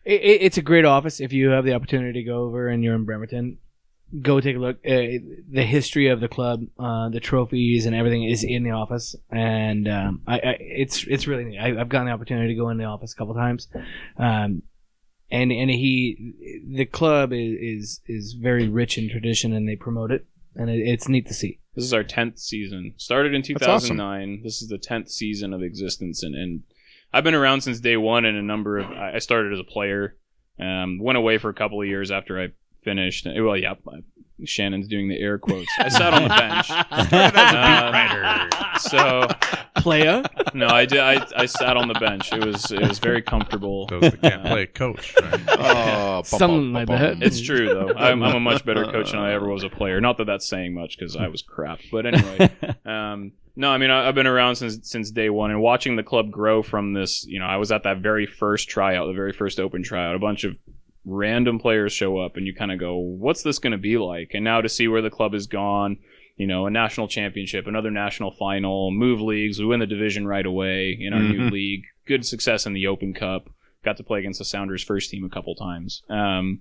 It, 0.06 0.22
it, 0.22 0.42
it's 0.42 0.58
a 0.58 0.62
great 0.62 0.86
office. 0.86 1.20
If 1.20 1.34
you 1.34 1.50
have 1.50 1.66
the 1.66 1.74
opportunity 1.74 2.22
to 2.22 2.24
go 2.26 2.44
over 2.44 2.68
and 2.68 2.84
you're 2.84 2.96
in 2.96 3.06
Bremerton, 3.06 3.58
go 4.22 4.40
take 4.40 4.56
a 4.56 4.60
look. 4.60 4.78
Uh, 4.86 5.20
the 5.52 5.64
history 5.68 6.08
of 6.10 6.20
the 6.22 6.28
club, 6.28 6.66
uh, 6.80 7.10
the 7.10 7.20
trophies, 7.20 7.86
and 7.86 7.96
everything 7.96 8.24
is 8.24 8.44
in 8.44 8.64
the 8.64 8.70
office, 8.72 9.16
and 9.32 9.88
um, 9.88 10.22
I, 10.28 10.36
I, 10.36 10.58
it's 10.60 11.06
it's 11.08 11.26
really 11.28 11.46
neat. 11.46 11.58
I, 11.60 11.80
I've 11.80 11.90
gotten 11.90 12.08
the 12.08 12.14
opportunity 12.14 12.50
to 12.50 12.56
go 12.60 12.70
in 12.70 12.78
the 12.78 12.86
office 12.86 13.14
a 13.14 13.16
couple 13.16 13.34
times, 13.34 13.68
um, 14.18 14.62
and 15.32 15.52
and 15.52 15.70
he, 15.72 16.62
the 16.68 16.86
club 16.86 17.34
is 17.34 17.58
is, 17.60 18.02
is 18.08 18.34
very 18.34 18.68
rich 18.70 18.98
in 19.00 19.10
tradition, 19.10 19.54
and 19.54 19.68
they 19.68 19.76
promote 19.76 20.12
it, 20.12 20.28
and 20.56 20.70
it, 20.70 20.88
it's 20.88 21.10
neat 21.10 21.26
to 21.28 21.34
see. 21.34 21.60
This 21.76 21.84
is 21.86 21.94
our 21.94 22.04
tenth 22.04 22.40
season. 22.40 22.94
Started 22.98 23.34
in 23.34 23.42
That's 23.42 23.68
awesome. 23.68 23.98
2009. 23.98 24.44
This 24.44 24.62
is 24.62 24.70
the 24.70 24.78
tenth 24.78 25.10
season 25.10 25.54
of 25.54 25.62
existence, 25.62 26.24
and, 26.24 26.34
and 26.34 26.64
I've 27.12 27.24
been 27.24 27.36
around 27.36 27.62
since 27.62 27.80
day 27.80 27.98
one. 27.98 28.26
In 28.26 28.36
a 28.36 28.42
number 28.42 28.78
of, 28.78 28.90
I 28.92 29.14
I 29.16 29.20
started 29.20 29.54
as 29.54 29.60
a 29.60 29.64
player. 29.64 30.18
Um, 30.60 31.00
went 31.00 31.18
away 31.18 31.38
for 31.38 31.50
a 31.50 31.54
couple 31.54 31.82
of 31.82 31.88
years 31.88 32.12
after 32.12 32.42
I 32.42 32.48
finished. 32.84 33.28
Well, 33.28 33.58
yeah, 33.58 33.74
Shannon's 34.44 34.88
doing 34.88 35.08
the 35.08 35.18
air 35.18 35.38
quotes. 35.38 35.72
I 35.78 35.88
sat 35.90 36.14
on 36.14 36.24
the 36.24 36.30
bench. 36.30 36.70
Uh, 37.36 38.78
so 38.78 39.28
Playa, 39.78 40.24
no, 40.54 40.68
I 40.68 40.86
did. 40.86 41.00
I, 41.00 41.26
I 41.36 41.46
sat 41.46 41.78
on 41.78 41.88
the 41.88 41.94
bench. 41.96 42.32
It 42.34 42.44
was 42.46 42.72
it 42.72 42.82
was 42.82 43.00
very 43.00 43.22
comfortable. 43.22 43.88
Those 43.88 44.02
that 44.02 44.22
can't 44.22 44.44
play 44.46 44.66
coach. 44.66 45.16
Right? 45.22 45.42
Oh, 45.58 46.22
Something 46.24 46.74
like 46.74 46.88
that. 46.88 47.22
It's 47.22 47.42
true 47.42 47.68
though. 47.68 47.94
I'm, 47.94 48.22
I'm 48.24 48.36
a 48.36 48.40
much 48.40 48.66
better 48.66 48.86
coach 48.86 49.12
than 49.12 49.20
I 49.20 49.34
ever 49.34 49.48
was 49.48 49.64
a 49.64 49.70
player. 49.70 50.00
Not 50.02 50.18
that 50.18 50.26
that's 50.26 50.48
saying 50.48 50.74
much 50.74 50.98
because 50.98 51.16
I 51.16 51.28
was 51.28 51.42
crap. 51.42 51.80
But 51.92 52.06
anyway, 52.06 52.50
um, 52.86 53.34
no, 53.56 53.70
I 53.70 53.78
mean 53.78 53.90
I, 53.90 54.08
I've 54.08 54.16
been 54.16 54.28
around 54.28 54.56
since 54.56 54.90
since 54.90 55.12
day 55.12 55.30
one 55.30 55.52
and 55.52 55.62
watching 55.62 55.96
the 55.96 56.04
club 56.04 56.32
grow 56.32 56.62
from 56.64 56.94
this. 56.94 57.26
You 57.26 57.40
know, 57.40 57.46
I 57.46 57.58
was 57.58 57.72
at 57.72 57.84
that 57.84 57.98
very 58.00 58.26
first 58.26 58.70
tryout, 58.70 59.08
the 59.08 59.14
very 59.14 59.34
first 59.34 59.60
open 59.60 59.84
tryout. 59.84 60.16
A 60.16 60.20
bunch 60.20 60.44
of 60.44 60.58
random 61.06 61.60
players 61.60 61.94
show 61.94 62.18
up, 62.18 62.36
and 62.38 62.46
you 62.48 62.54
kind 62.54 62.72
of 62.72 62.80
go, 62.80 62.98
"What's 62.98 63.44
this 63.44 63.60
going 63.60 63.72
to 63.72 63.78
be 63.78 63.98
like?" 63.98 64.32
And 64.34 64.44
now 64.44 64.62
to 64.62 64.70
see 64.70 64.88
where 64.88 65.02
the 65.02 65.10
club 65.10 65.34
has 65.34 65.48
gone. 65.48 65.98
You 66.38 66.48
know, 66.48 66.66
a 66.66 66.70
national 66.70 67.08
championship, 67.08 67.66
another 67.66 67.90
national 67.92 68.32
final, 68.32 68.92
move 68.92 69.22
leagues. 69.22 69.58
We 69.58 69.66
win 69.68 69.80
the 69.80 69.86
division 69.88 70.28
right 70.28 70.46
away 70.46 70.98
in 71.00 71.14
our 71.14 71.22
new 71.24 71.48
Mhm. 71.48 71.52
league. 71.52 71.84
Good 72.06 72.26
success 72.26 72.66
in 72.66 72.74
the 72.74 72.88
Open 72.88 73.14
Cup. 73.14 73.50
Got 73.86 73.96
to 73.98 74.04
play 74.04 74.20
against 74.20 74.40
the 74.40 74.44
Sounders 74.46 74.84
first 74.84 75.10
team 75.10 75.24
a 75.24 75.30
couple 75.30 75.56
times. 75.56 76.04
Um, 76.10 76.60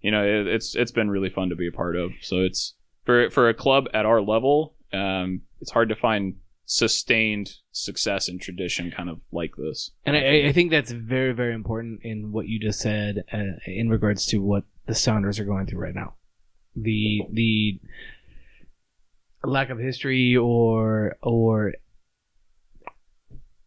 you 0.00 0.10
know, 0.10 0.24
it, 0.24 0.48
it's 0.48 0.74
it's 0.74 0.90
been 0.90 1.10
really 1.10 1.30
fun 1.30 1.48
to 1.50 1.54
be 1.54 1.68
a 1.68 1.72
part 1.72 1.94
of. 1.94 2.10
So 2.22 2.40
it's 2.40 2.74
for 3.04 3.30
for 3.30 3.48
a 3.48 3.54
club 3.54 3.86
at 3.94 4.04
our 4.04 4.20
level, 4.20 4.74
um, 4.92 5.42
it's 5.60 5.70
hard 5.70 5.90
to 5.90 5.94
find 5.94 6.34
sustained 6.66 7.54
success 7.76 8.28
and 8.28 8.40
tradition 8.40 8.90
kind 8.90 9.10
of 9.10 9.20
like 9.32 9.52
this. 9.58 9.90
And 10.06 10.16
I, 10.16 10.46
I 10.48 10.52
think 10.52 10.70
that's 10.70 10.92
very, 10.92 11.32
very 11.32 11.54
important 11.54 12.00
in 12.04 12.30
what 12.32 12.46
you 12.46 12.58
just 12.60 12.78
said 12.80 13.24
uh, 13.32 13.58
in 13.66 13.90
regards 13.90 14.24
to 14.26 14.38
what 14.38 14.64
the 14.86 14.94
Sounders 14.94 15.38
are 15.40 15.44
going 15.44 15.66
through 15.66 15.80
right 15.80 15.94
now. 15.94 16.14
The 16.76 17.22
the 17.32 17.80
lack 19.44 19.70
of 19.70 19.78
history 19.78 20.36
or 20.36 21.16
or 21.22 21.74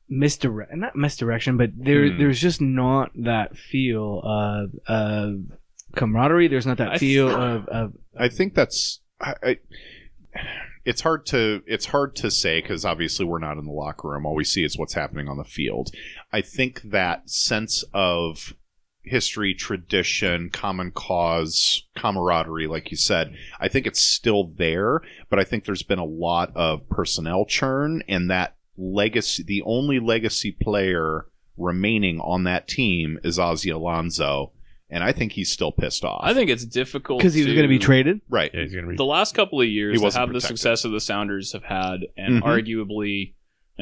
misdirect 0.10 0.76
not 0.76 0.96
misdirection, 0.96 1.58
but 1.58 1.72
there 1.76 2.10
Hmm. 2.10 2.18
there's 2.18 2.40
just 2.42 2.62
not 2.62 3.12
that 3.16 3.58
feel 3.58 4.22
of 4.24 4.72
of 4.88 5.58
camaraderie. 5.96 6.48
There's 6.48 6.66
not 6.66 6.78
that 6.78 6.94
I 6.94 6.98
feel 6.98 7.28
th- 7.28 7.40
of, 7.40 7.68
of 7.68 7.94
I 8.18 8.30
think 8.30 8.54
that's. 8.56 9.02
I, 9.20 9.34
I, 9.44 9.58
it's 10.88 11.02
hard 11.02 11.26
to 11.26 11.62
it's 11.68 11.88
hard 11.88 12.16
to 12.16 12.32
say 12.32 12.62
because 12.62 12.86
obviously 12.86 13.26
we're 13.26 13.40
not 13.40 13.58
in 13.58 13.66
the 13.66 13.72
locker 13.74 14.08
room. 14.08 14.26
All 14.26 14.34
we 14.34 14.46
see 14.46 14.64
is 14.64 14.78
what's 14.78 14.94
happening 14.94 15.28
on 15.28 15.38
the 15.38 15.44
field. 15.44 15.92
I 16.32 16.40
think 16.40 16.82
that 16.82 17.30
sense 17.30 17.84
of 17.94 18.54
history, 19.04 19.54
tradition, 19.54 20.50
common 20.50 20.92
cause, 20.92 21.84
camaraderie, 21.98 22.68
like 22.68 22.90
you 22.90 22.96
said, 22.96 23.36
I 23.60 23.68
think 23.68 23.86
it's 23.86 24.00
still 24.00 24.46
there. 24.58 25.02
But 25.30 25.40
I 25.40 25.44
think 25.44 25.66
there's 25.66 25.84
been 25.84 26.00
a 26.00 26.06
lot 26.06 26.56
of 26.56 26.88
personnel 26.88 27.46
churn, 27.46 28.02
and 28.08 28.32
that 28.32 28.56
legacy. 28.78 29.44
The 29.44 29.64
only 29.64 30.00
legacy 30.00 30.54
player 30.54 31.26
remaining 31.58 32.22
on 32.22 32.46
that 32.46 32.70
team 32.70 33.20
is 33.26 33.38
Ozzie 33.38 33.72
Alonso, 33.72 34.54
and 34.90 35.04
I 35.04 35.12
think 35.12 35.34
he's 35.34 35.52
still 35.52 35.72
pissed 35.72 36.04
off. 36.06 36.22
I 36.24 36.34
think 36.34 36.50
it's 36.50 36.66
difficult 36.66 37.20
because 37.20 37.34
he 37.34 37.44
was 37.44 37.54
going 37.54 37.64
to 37.64 37.68
be 37.70 37.80
traded. 37.80 38.22
right. 38.30 38.52
Yeah, 38.54 38.62
he's 38.62 38.74
gonna 38.76 38.88
be. 38.88 38.96
the 38.96 39.04
last 39.06 39.34
couple 39.36 39.60
of 39.62 39.68
years 39.68 39.94
He 39.94 39.98
to 40.00 40.04
wasn't 40.04 40.26
have 40.28 40.34
the 40.34 40.42
success 40.42 40.86
of 40.86 40.92
the 40.92 41.00
Sounders 41.02 41.54
have 41.54 41.64
had, 41.64 42.02
and 42.16 42.42
Mhm. 42.42 42.44
arguably, 42.44 43.34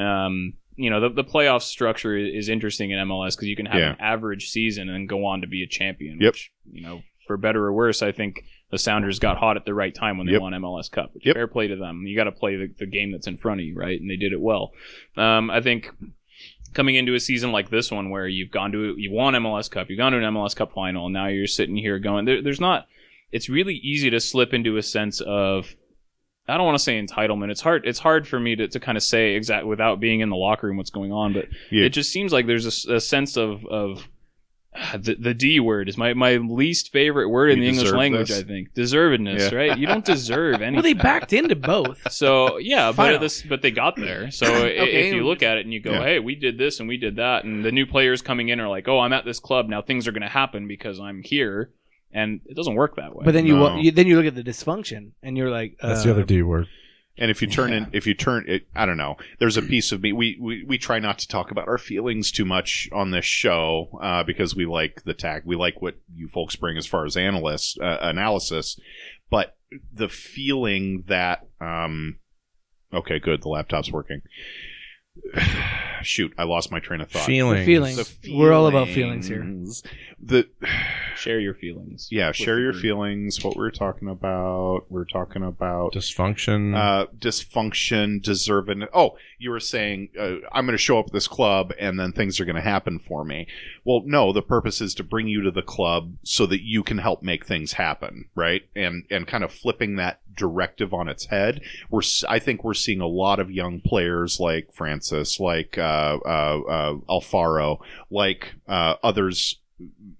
um, 0.02 0.54
you 0.76 0.90
know, 0.90 1.00
the, 1.00 1.08
the 1.08 1.24
playoff 1.24 1.62
structure 1.62 2.16
is 2.16 2.48
interesting 2.48 2.90
in 2.90 2.98
MLS 2.98 3.34
because 3.36 3.48
you 3.48 3.56
can 3.56 3.66
have 3.66 3.80
Yeah. 3.80 3.90
an 3.92 3.96
average 4.00 4.48
season 4.50 4.88
and 4.88 5.08
go 5.08 5.24
on 5.24 5.40
to 5.40 5.46
be 5.46 5.62
a 5.62 5.66
champion. 5.66 6.18
Yep. 6.20 6.32
Which, 6.34 6.50
you 6.70 6.82
know, 6.82 7.02
for 7.26 7.36
better 7.36 7.64
or 7.64 7.72
worse, 7.72 8.02
I 8.02 8.12
think 8.12 8.44
the 8.70 8.78
Sounders 8.78 9.18
got 9.18 9.38
hot 9.38 9.56
at 9.56 9.64
the 9.64 9.72
right 9.74 9.94
time 9.94 10.18
when 10.18 10.26
they 10.26 10.34
Yep. 10.34 10.42
won 10.42 10.52
MLS 10.54 10.88
Cup. 10.90 11.14
Which 11.14 11.24
Yep. 11.24 11.34
Fair 11.34 11.46
play 11.46 11.68
to 11.68 11.76
them. 11.76 12.04
You 12.06 12.14
got 12.16 12.24
to 12.24 12.32
play 12.32 12.56
the, 12.56 12.68
the 12.78 12.86
game 12.86 13.10
that's 13.12 13.26
in 13.26 13.36
front 13.38 13.60
of 13.60 13.66
you, 13.66 13.74
right? 13.74 13.98
And 13.98 14.10
they 14.10 14.16
did 14.16 14.32
it 14.32 14.40
well. 14.40 14.72
Um, 15.16 15.50
I 15.50 15.60
think 15.62 15.90
coming 16.74 16.94
into 16.96 17.14
a 17.14 17.20
season 17.20 17.52
like 17.52 17.70
this 17.70 17.90
one 17.90 18.10
where 18.10 18.26
you've 18.26 18.50
gone 18.50 18.72
to 18.72 18.94
you 18.96 19.10
won 19.12 19.34
MLS 19.34 19.70
Cup, 19.70 19.88
you've 19.90 19.98
gone 19.98 20.12
to 20.12 20.18
an 20.18 20.24
MLS 20.34 20.54
Cup 20.56 20.72
final, 20.72 21.06
and 21.06 21.12
now 21.14 21.26
you're 21.28 21.46
sitting 21.46 21.76
here 21.76 21.98
going, 21.98 22.24
there, 22.24 22.42
there's 22.42 22.60
not. 22.60 22.86
It's 23.32 23.48
really 23.48 23.74
easy 23.74 24.08
to 24.10 24.20
slip 24.20 24.54
into 24.54 24.76
a 24.76 24.82
sense 24.82 25.20
of 25.20 25.74
I 26.48 26.56
don't 26.56 26.64
want 26.66 26.78
to 26.78 26.82
say 26.84 27.00
entitlement. 27.02 27.50
It's 27.50 27.60
hard. 27.60 27.84
It's 27.86 27.98
hard 27.98 28.28
for 28.28 28.38
me 28.38 28.54
to, 28.54 28.68
to 28.68 28.78
kind 28.78 28.96
of 28.96 29.02
say 29.02 29.34
exact 29.34 29.66
without 29.66 29.98
being 29.98 30.20
in 30.20 30.30
the 30.30 30.36
locker 30.36 30.68
room 30.68 30.76
what's 30.76 30.90
going 30.90 31.10
on. 31.10 31.32
But 31.32 31.46
Yeah. 31.72 31.86
it 31.86 31.88
just 31.88 32.12
seems 32.12 32.32
like 32.32 32.46
there's 32.46 32.86
a 32.86 33.00
sense 33.00 33.36
of 33.36 33.66
of 33.66 34.08
the, 34.98 35.14
the 35.18 35.34
D 35.34 35.60
word 35.60 35.88
is 35.88 35.96
my, 35.96 36.14
my 36.14 36.36
least 36.36 36.92
favorite 36.92 37.28
word 37.28 37.50
in 37.50 37.60
the 37.60 37.68
English 37.68 37.90
language. 37.92 38.28
this. 38.28 38.40
I 38.40 38.42
think 38.44 38.72
deservedness. 38.74 39.50
Yeah. 39.50 39.56
Right? 39.58 39.78
You 39.78 39.86
don't 39.86 40.04
deserve 40.14 40.56
anything. 40.56 40.74
Well, 40.74 40.82
they 40.82 40.92
backed 40.94 41.32
into 41.32 41.56
both. 41.56 42.00
So 42.12 42.58
yeah, 42.58 42.92
but 42.92 43.18
this, 43.20 43.42
but 43.42 43.62
they 43.62 43.70
got 43.70 43.96
there. 43.96 44.30
So 44.30 44.46
Okay. 44.46 45.08
if 45.08 45.14
you 45.14 45.24
look 45.26 45.42
at 45.42 45.58
it 45.58 45.64
and 45.66 45.72
you 45.72 45.80
go, 45.80 45.92
Yeah. 45.92 46.02
hey, 46.02 46.18
we 46.18 46.34
did 46.34 46.58
this 46.58 46.80
and 46.80 46.88
we 46.88 46.96
did 46.96 47.16
that, 47.16 47.44
and 47.44 47.64
the 47.64 47.72
new 47.72 47.86
players 47.86 48.22
coming 48.22 48.48
in 48.48 48.60
are 48.60 48.68
like, 48.68 48.88
oh, 48.88 49.00
I'm 49.00 49.12
at 49.12 49.24
this 49.24 49.38
club 49.38 49.68
now. 49.68 49.82
Things 49.82 50.06
are 50.08 50.12
going 50.12 50.22
to 50.22 50.28
happen 50.28 50.66
because 50.66 50.98
I'm 51.00 51.22
here, 51.22 51.70
and 52.12 52.40
it 52.46 52.56
doesn't 52.56 52.74
work 52.74 52.96
that 52.96 53.14
way. 53.14 53.24
But 53.24 53.34
then 53.34 53.46
you, 53.46 53.56
No. 53.56 53.76
you 53.76 53.90
then 53.90 54.06
you 54.06 54.16
look 54.16 54.26
at 54.26 54.34
the 54.34 54.42
dysfunction 54.42 55.10
and 55.22 55.36
you're 55.36 55.50
like, 55.50 55.76
That's 55.82 56.00
uh, 56.00 56.04
the 56.04 56.10
other 56.12 56.24
D 56.24 56.42
word. 56.42 56.68
And 57.18 57.30
if 57.30 57.40
you 57.40 57.48
turn 57.48 57.70
Yeah. 57.70 57.78
in, 57.78 57.86
if 57.92 58.06
you 58.06 58.14
turn 58.14 58.44
it, 58.46 58.66
I 58.74 58.84
don't 58.84 58.98
know. 58.98 59.16
There's 59.38 59.56
a 59.56 59.62
piece 59.62 59.90
of 59.90 60.02
me. 60.02 60.12
We, 60.12 60.38
we 60.40 60.64
we 60.66 60.76
try 60.78 60.98
not 60.98 61.18
to 61.20 61.28
talk 61.28 61.50
about 61.50 61.66
our 61.66 61.78
feelings 61.78 62.30
too 62.30 62.44
much 62.44 62.88
on 62.92 63.10
this 63.10 63.24
show 63.24 63.98
uh, 64.02 64.22
because 64.22 64.54
we 64.54 64.66
like 64.66 65.02
the 65.04 65.14
tag. 65.14 65.42
We 65.46 65.56
like 65.56 65.80
what 65.80 65.94
you 66.14 66.28
folks 66.28 66.56
bring 66.56 66.76
as 66.76 66.86
far 66.86 67.06
as 67.06 67.16
analysts 67.16 67.78
uh, 67.80 67.98
analysis. 68.02 68.78
But 69.30 69.56
the 69.92 70.08
feeling 70.08 71.04
that, 71.08 71.46
um, 71.60 72.18
okay, 72.92 73.18
good. 73.18 73.42
The 73.42 73.48
laptop's 73.48 73.90
working. 73.90 74.20
Shoot, 76.02 76.34
I 76.36 76.44
lost 76.44 76.70
my 76.70 76.78
train 76.78 77.00
of 77.00 77.10
thought. 77.10 77.24
Feelings. 77.26 77.64
Feelings. 77.64 78.16
The 78.18 78.36
We're 78.36 78.52
all 78.52 78.66
about 78.66 78.88
feelings 78.88 79.26
here. 79.26 79.44
Feelings. 80.24 80.44
The 80.58 80.66
Share 81.16 81.40
your 81.40 81.54
feelings. 81.54 82.08
yeah, 82.12 82.30
share 82.32 82.60
your 82.60 82.72
feelings. 82.74 83.42
What 83.42 83.56
we're 83.56 83.70
talking 83.70 84.08
about. 84.08 84.82
We're 84.90 85.04
talking 85.06 85.42
about 85.42 85.94
Dysfunction. 85.94 86.76
uh, 86.76 87.06
dysfunction, 87.18 88.22
deserving. 88.22 88.84
Oh, 88.92 89.16
you 89.38 89.50
were 89.50 89.60
saying 89.60 90.10
uh, 90.18 90.36
I'm 90.52 90.66
going 90.66 90.72
to 90.76 90.78
show 90.78 90.98
up 90.98 91.06
at 91.06 91.12
this 91.12 91.26
club 91.28 91.72
and 91.78 91.98
then 91.98 92.12
things 92.12 92.38
are 92.38 92.44
going 92.44 92.56
to 92.56 92.62
happen 92.62 92.98
for 92.98 93.24
me. 93.24 93.46
Well, 93.84 94.02
no, 94.04 94.32
the 94.32 94.42
purpose 94.42 94.80
is 94.80 94.94
to 94.96 95.04
bring 95.04 95.26
you 95.28 95.42
to 95.42 95.50
the 95.50 95.62
club 95.62 96.14
so 96.22 96.44
that 96.46 96.62
you 96.62 96.82
can 96.82 96.98
help 96.98 97.22
make 97.22 97.46
things 97.46 97.72
happen, 97.74 98.26
right? 98.34 98.62
And 98.74 99.04
and 99.10 99.26
kind 99.26 99.42
of 99.44 99.52
flipping 99.52 99.96
that 99.96 100.20
directive 100.34 100.92
on 100.92 101.08
its 101.08 101.26
head. 101.26 101.62
We're 101.90 102.00
s- 102.02 102.24
I 102.28 102.38
think 102.38 102.62
we're 102.62 102.74
seeing 102.74 103.00
a 103.00 103.06
lot 103.06 103.40
of 103.40 103.50
young 103.50 103.80
players 103.80 104.38
like 104.38 104.72
Francis, 104.72 105.40
like 105.40 105.78
uh, 105.78 106.18
uh, 106.24 106.60
uh, 106.68 106.94
Alfaro, 107.08 107.78
like 108.10 108.54
uh, 108.68 108.96
others 109.02 109.56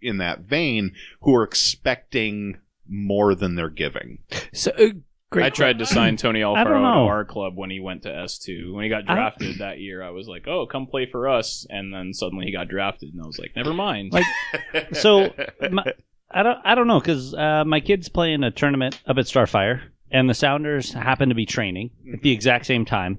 in 0.03 0.19
that 0.19 0.41
vein 0.41 0.95
who 1.23 1.35
are 1.35 1.43
expecting 1.43 2.59
more 2.89 3.35
than 3.35 3.55
they're 3.55 3.69
giving. 3.71 4.19
So, 4.53 4.71
uh, 4.73 4.89
great 5.31 5.47
I 5.47 5.51
tried 5.51 5.79
to 5.81 5.87
sign 5.87 6.17
Tony 6.17 6.41
I 6.41 6.45
Alfaro 6.45 6.65
to 6.81 7.09
our 7.09 7.25
club 7.25 7.57
when 7.57 7.71
he 7.71 7.81
went 7.81 8.03
to 8.05 8.09
S2. 8.11 8.73
When 8.73 8.85
he 8.85 8.89
got 8.91 9.09
I 9.09 9.15
drafted 9.15 9.59
that 9.59 9.79
year, 9.81 10.03
I 10.03 10.11
was 10.11 10.29
like, 10.29 10.47
"Oh, 10.47 10.67
come 10.67 10.87
play 10.87 11.07
for 11.07 11.29
us." 11.29 11.67
And 11.69 11.93
then 11.93 12.13
suddenly 12.15 12.47
he 12.47 12.53
got 12.53 12.69
drafted, 12.69 13.13
and 13.13 13.23
I 13.23 13.27
was 13.27 13.39
like, 13.39 13.53
"Never 13.57 13.75
mind." 13.75 14.13
Like- 14.13 14.25
So 14.93 15.35
my, 15.71 15.85
I 16.31 16.43
don't 16.43 16.59
I 16.65 16.75
don't 16.75 16.87
know 16.87 17.01
because 17.01 17.35
uh, 17.35 17.65
my 17.67 17.81
kid's 17.81 18.09
playing 18.09 18.45
a 18.45 18.51
tournament 18.51 19.01
up 19.07 19.17
at 19.19 19.25
Starfire, 19.27 19.83
and 20.11 20.29
the 20.31 20.35
Sounders 20.35 20.93
happen 20.93 21.29
to 21.31 21.35
be 21.35 21.47
training 21.47 21.91
at 22.13 22.23
the 22.23 22.31
exact 22.33 22.67
same 22.67 22.85
time. 22.85 23.19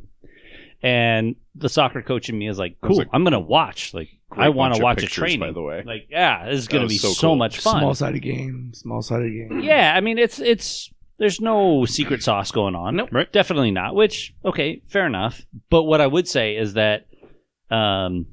And 0.88 1.36
the 1.56 1.70
soccer 1.70 2.02
coach 2.02 2.30
in 2.30 2.38
me 2.38 2.48
is 2.48 2.58
like, 2.58 2.78
That 2.82 2.88
was 2.90 2.98
"Cool, 3.00 3.06
a 3.12 3.16
I'm 3.16 3.24
gonna 3.24 3.40
watch. 3.40 3.94
Like, 3.94 4.10
I 4.32 4.50
want 4.50 4.74
to 4.76 4.80
of 4.80 4.84
watch 4.84 5.00
a 5.00 5.02
pictures, 5.02 5.16
training. 5.18 5.40
by 5.40 5.52
the 5.52 5.62
way. 5.62 5.84
Like, 5.86 6.08
yeah, 6.10 6.46
this 6.46 6.60
is 6.60 6.68
That 6.68 6.74
gonna 6.74 6.88
be 6.88 6.98
so 6.98 7.10
so, 7.14 7.28
cool. 7.30 7.36
much 7.36 7.60
fun. 7.60 7.80
small 7.82 7.94
sided 7.96 8.22
game. 8.22 8.72
Small 8.74 9.02
sided 9.02 9.32
game. 9.32 9.60
Yeah, 9.62 9.94
I 9.96 10.02
mean 10.02 10.18
it's 10.18 10.40
it's 10.40 10.92
there's 11.18 11.42
no 11.42 11.86
secret 11.86 12.22
sauce 12.24 12.52
going 12.52 12.76
on. 12.76 12.96
Nope. 12.96 13.10
Right. 13.12 13.32
Definitely 13.34 13.72
not. 13.72 13.96
Which 13.96 14.34
okay, 14.46 14.82
fair 14.88 15.06
enough. 15.08 15.42
But 15.70 15.84
what 15.84 16.00
I 16.02 16.08
would 16.08 16.28
say 16.28 16.56
is 16.56 16.74
that 16.74 17.08
um 17.72 18.28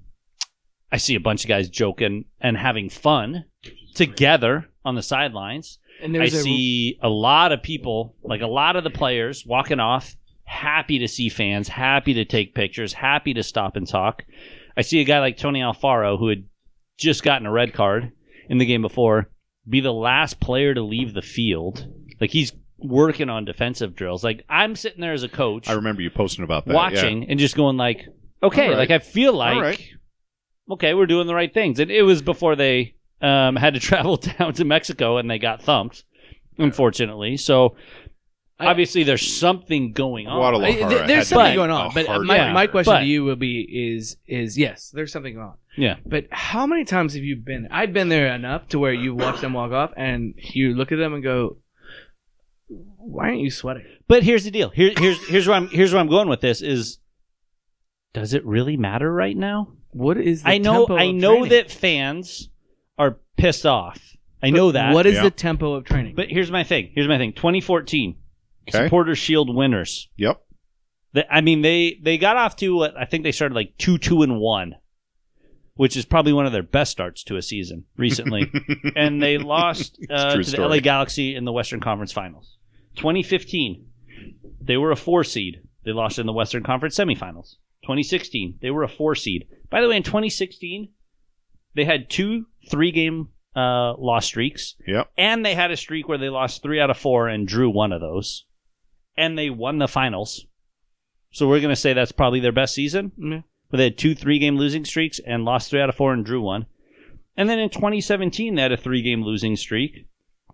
I 0.93 0.99
see 0.99 1.15
a 1.17 1.21
bunch 1.21 1.45
of 1.45 1.49
guys 1.49 1.69
joking 1.69 2.27
and 2.41 2.57
having 2.57 2.89
fun 2.89 3.45
together 3.95 4.69
on 4.85 4.95
the 4.95 5.03
sidelines. 5.03 5.79
And 6.03 6.15
I 6.17 6.29
there's 6.29 6.43
see 6.43 6.99
a 7.03 7.09
lot 7.09 7.53
of 7.53 7.63
people, 7.63 8.15
like 8.23 8.43
a 8.43 8.47
lot 8.47 8.77
of 8.77 8.85
the 8.85 8.91
players 8.91 9.45
walking 9.47 9.81
off, 9.81 10.15
happy 10.55 11.01
to 11.01 11.09
see 11.09 11.29
fans, 11.29 11.69
happy 11.69 12.15
to 12.15 12.25
take 12.25 12.55
pictures, 12.55 12.93
happy 12.93 13.35
to 13.35 13.43
stop 13.43 13.77
and 13.77 13.89
talk. 13.89 14.25
I 14.77 14.83
see 14.83 15.01
a 15.01 15.05
guy 15.05 15.19
like 15.19 15.37
Tony 15.37 15.61
Alfaro 15.61 16.19
who 16.19 16.29
had 16.29 16.45
just 16.97 17.23
gotten 17.23 17.47
a 17.47 17.53
red 17.53 17.75
card 17.75 18.13
in 18.49 18.59
the 18.59 18.67
game 18.67 18.83
before 18.83 19.31
be 19.69 19.81
the 19.81 19.93
last 19.93 20.41
player 20.41 20.75
to 20.75 20.83
leave 20.83 21.15
the 21.15 21.23
field. 21.23 21.87
Like 22.21 22.31
he's 22.31 22.53
working 22.79 23.31
on 23.31 23.45
defensive 23.45 23.95
drills. 23.95 24.23
Like 24.23 24.45
I'm 24.49 24.77
sitting 24.77 25.01
there 25.01 25.13
as 25.13 25.23
a 25.23 25.29
coach 25.29 25.69
I 25.69 25.73
remember 25.73 26.03
you 26.03 26.11
posting 26.11 26.45
about 26.45 26.67
that. 26.67 26.75
watching 26.75 27.29
and 27.29 27.39
just 27.39 27.57
going 27.57 27.77
like, 27.77 28.07
okay, 28.43 28.69
right. 28.69 28.79
like 28.79 28.91
I 28.91 28.99
feel 28.99 29.33
like 29.33 29.61
right. 29.61 29.83
okay, 30.73 30.95
we're 30.95 31.07
doing 31.07 31.27
the 31.27 31.35
right 31.35 31.53
things. 31.53 31.81
And 31.81 31.91
it 31.91 32.03
was 32.03 32.23
before 32.23 32.57
they 32.57 32.95
um, 33.21 33.57
had 33.57 33.75
to 33.75 33.81
travel 33.81 34.17
down 34.17 34.53
to 34.55 34.65
Mexico 34.65 35.17
and 35.17 35.31
they 35.31 35.39
got 35.39 35.63
thumped, 35.63 36.05
unfortunately. 36.59 37.37
So 37.37 37.77
obviously 38.61 39.03
there's 39.03 39.27
something 39.37 39.93
going 39.93 40.27
on. 40.27 40.39
Guadalajara 40.39 40.73
I- 40.85 40.89
th- 40.89 41.01
had 41.01 41.09
there's 41.11 41.29
something 41.29 41.53
be 41.53 41.57
going 41.57 41.71
a 41.71 41.75
on, 41.75 41.91
but 41.95 42.07
uh, 42.07 42.13
hard 42.13 42.27
my, 42.27 42.37
Yeah, 42.37 42.53
my 42.53 42.67
question 42.67 42.93
but- 42.95 43.01
to 43.01 43.07
you 43.07 43.25
will 43.25 43.37
be 43.37 43.61
is 43.97 44.17
is 44.27 44.57
yes, 44.59 44.91
there's 44.95 45.13
something 45.13 45.35
going 45.35 45.47
on. 45.49 45.55
Yeah. 45.77 45.97
But 46.07 46.27
how 46.31 46.67
many 46.67 46.85
times 46.85 47.15
have 47.15 47.25
you 47.25 47.37
been? 47.37 47.67
I've 47.71 47.93
been 47.93 48.09
there 48.09 48.33
enough 48.35 48.69
to 48.69 48.79
where 48.79 48.93
you 48.93 49.15
watch 49.15 49.41
them 49.41 49.55
walk 49.55 49.73
off 49.73 49.91
and 49.97 50.35
you 50.39 50.75
look 50.75 50.93
at 50.93 50.99
them 50.99 51.15
and 51.15 51.23
go, 51.23 51.59
"Why 52.69 53.29
aren't 53.29 53.41
you 53.41 53.51
sweating?" 53.51 53.85
But 54.07 54.23
here's 54.23 54.45
the 54.45 54.51
deal. 54.51 54.71
Here, 54.71 54.93
here's 54.97 55.27
here's 55.29 55.47
where 55.49 55.57
I'm 55.57 55.69
here's 55.69 55.93
where 55.93 56.01
I'm 56.01 56.09
going 56.09 56.29
with 56.29 56.41
this 56.41 56.63
is. 56.63 56.99
Does 58.13 58.33
it 58.33 58.47
really 58.47 58.77
matter 58.77 59.13
right 59.13 59.37
now? 59.37 59.73
What 59.91 60.17
is? 60.19 60.45
The 60.45 60.51
I 60.51 60.59
know 60.59 60.87
tempo 60.87 60.97
I 60.97 61.03
of 61.05 61.15
know 61.17 61.33
training? 61.33 61.49
that 61.51 61.71
fans 61.73 62.49
are 62.97 63.19
pissed 63.37 63.67
off. 63.67 64.01
I 64.41 64.51
know 64.51 64.71
that. 64.73 64.95
What 64.95 65.07
is 65.07 65.15
Yeah. 65.15 65.23
the 65.25 65.31
tempo 65.33 65.73
of 65.73 65.85
training? 65.85 66.15
But 66.15 66.29
here's 66.29 66.51
my 66.53 66.63
thing. 66.63 66.93
Here's 66.95 67.09
my 67.09 67.19
thing. 67.19 67.33
2014 67.33 68.15
Okay. 68.69 68.85
Supporters 68.85 69.19
Shield 69.19 69.55
winners. 69.55 70.09
Yep. 70.17 70.41
The- 71.13 71.33
I 71.35 71.41
mean, 71.41 71.63
they 71.63 71.99
they 72.03 72.19
got 72.19 72.37
off 72.37 72.57
to 72.57 72.75
what 72.75 72.97
I 72.97 73.05
think 73.05 73.25
they 73.25 73.33
started 73.33 73.55
like 73.55 73.75
two 73.79 73.99
two 73.99 74.23
and 74.23 74.39
one, 74.39 74.75
which 75.75 75.97
is 75.97 76.05
probably 76.05 76.33
one 76.33 76.47
of 76.47 76.53
their 76.53 76.63
best 76.63 76.91
starts 76.93 77.23
to 77.25 77.37
a 77.37 77.43
season 77.43 77.85
recently, 77.97 78.51
and 78.97 79.23
they 79.23 79.39
lost 79.39 79.99
uh, 80.11 80.37
to 80.37 80.43
the. 80.43 80.67
LA 80.67 80.79
Galaxy 80.79 81.35
in 81.35 81.45
the 81.45 81.53
Western 81.53 81.81
Conference 81.81 82.13
Finals. 82.13 82.57
2015, 82.97 83.87
they 84.61 84.77
were 84.77 84.91
a 84.93 84.97
four 84.97 85.25
seed. 85.25 85.61
They 85.85 85.93
lost 85.93 86.19
in 86.19 86.27
the 86.27 86.33
Western 86.33 86.63
Conference 86.63 86.97
semifinals. 86.97 87.57
2016, 87.83 88.59
they 88.63 88.71
were 88.71 88.83
a 88.85 88.89
four 88.89 89.15
seed. 89.15 89.47
By 89.69 89.83
the 89.83 89.89
way, 89.89 89.97
in 89.97 90.03
2016, 90.03 90.89
they 91.75 91.85
had 91.85 92.09
two 92.09 92.47
three 92.71 92.91
game 92.93 93.29
uh, 93.55 93.95
loss 93.99 94.27
streaks, 94.27 94.75
Yep. 94.87 95.11
and 95.19 95.45
they 95.45 95.55
had 95.55 95.71
a 95.71 95.77
streak 95.77 96.09
where 96.09 96.19
they 96.19 96.29
lost 96.31 96.63
three 96.63 96.81
out 96.81 96.91
of 96.91 96.97
four 96.97 97.29
and 97.29 97.47
drew 97.47 97.69
one 97.71 97.93
of 97.93 98.01
those, 98.01 98.47
and 99.17 99.39
they 99.39 99.51
won 99.51 99.79
the 99.79 99.89
finals. 99.89 100.47
So 101.31 101.49
we're 101.49 101.61
going 101.61 101.71
to 101.71 101.77
say 101.77 101.93
that's 101.93 102.13
probably 102.13 102.41
their 102.41 102.53
best 102.53 102.75
season. 102.75 103.13
Yeah. 103.19 103.41
But 103.71 103.79
they 103.79 103.85
had 103.85 103.99
two 103.99 104.15
three 104.15 104.39
game 104.39 104.57
losing 104.57 104.85
streaks 104.85 105.19
and 105.27 105.45
lost 105.45 105.71
three 105.71 105.81
out 105.81 105.89
of 105.89 105.95
four 105.97 106.13
and 106.13 106.25
drew 106.25 106.41
one. 106.41 106.67
And 107.37 107.49
then 107.49 107.59
in 107.59 107.71
2017, 107.71 108.55
they 108.55 108.63
had 108.63 108.71
a 108.73 108.77
three 108.77 109.03
game 109.03 109.23
losing 109.25 109.57
streak, 109.57 110.07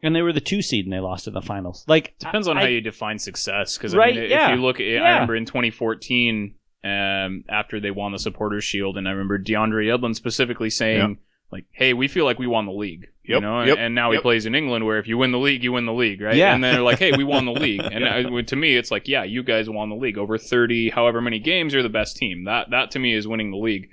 and 0.02 0.16
they 0.16 0.22
were 0.22 0.32
the 0.32 0.40
two 0.40 0.62
seed 0.62 0.86
and 0.86 0.92
they 0.94 1.00
lost 1.00 1.26
in 1.26 1.34
the 1.34 1.42
finals. 1.42 1.84
Like 1.86 2.14
Depends 2.18 2.48
on 2.48 2.56
I- 2.56 2.60
how 2.62 2.66
you 2.68 2.80
define 2.80 3.18
success. 3.18 3.76
Because 3.76 3.94
Right, 3.94 4.16
I 4.16 4.20
mean, 4.20 4.30
yeah. 4.30 4.50
if 4.52 4.56
you 4.56 4.62
look 4.64 4.80
at, 4.80 4.84
I 4.86 4.90
Yeah. 4.92 5.12
remember 5.14 5.36
in 5.36 5.44
2014, 5.44 6.54
um, 6.82 7.44
after 7.50 7.78
they 7.78 7.90
won 7.90 8.12
the 8.12 8.18
Supporters 8.18 8.64
Shield, 8.64 8.96
and 8.96 9.06
I 9.06 9.10
remember 9.10 9.38
DeAndre 9.38 9.84
Yedlin 9.86 10.14
specifically 10.14 10.70
saying, 10.70 11.18
like, 11.52 11.66
"Hey, 11.72 11.92
we 11.92 12.08
feel 12.08 12.24
like 12.24 12.38
we 12.38 12.46
won 12.46 12.64
the 12.64 12.72
league." 12.72 13.08
You 13.36 13.40
know, 13.40 13.62
yep, 13.62 13.78
and 13.78 13.94
now 13.94 14.10
yep. 14.10 14.18
he 14.18 14.22
plays 14.22 14.46
in 14.46 14.54
England, 14.54 14.84
where 14.84 14.98
if 14.98 15.06
you 15.06 15.18
win 15.18 15.32
the 15.32 15.38
league, 15.38 15.62
you 15.62 15.72
win 15.72 15.86
the 15.86 15.92
league, 15.92 16.20
right? 16.20 16.34
Yeah. 16.34 16.54
And 16.54 16.62
then 16.62 16.74
they're 16.74 16.82
like, 16.82 16.98
"Hey, 16.98 17.12
we 17.16 17.24
won 17.24 17.44
the 17.44 17.52
league," 17.66 17.80
and 17.80 18.04
uh, 18.04 18.36
I, 18.36 18.42
to 18.42 18.56
me, 18.56 18.76
it's 18.76 18.90
like, 18.90 19.08
"Yeah, 19.08 19.24
you 19.24 19.42
guys 19.42 19.68
won 19.68 19.88
the 19.88 19.96
league 19.96 20.18
over 20.18 20.38
30, 20.38 20.90
however 20.90 21.20
many 21.20 21.38
games. 21.38 21.72
You're 21.72 21.82
the 21.82 21.88
best 21.88 22.16
team." 22.16 22.44
That 22.44 22.70
that 22.70 22.90
to 22.92 22.98
me 22.98 23.14
is 23.14 23.26
winning 23.26 23.50
the 23.50 23.58
league. 23.58 23.88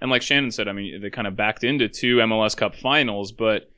And 0.00 0.10
like 0.10 0.22
Shannon 0.22 0.50
said, 0.50 0.68
I 0.68 0.72
mean, 0.72 1.00
they 1.00 1.10
kind 1.10 1.26
of 1.26 1.36
backed 1.36 1.64
into 1.64 1.88
two 1.88 2.16
MLS 2.16 2.56
Cup 2.56 2.74
finals, 2.74 3.32
but 3.32 3.70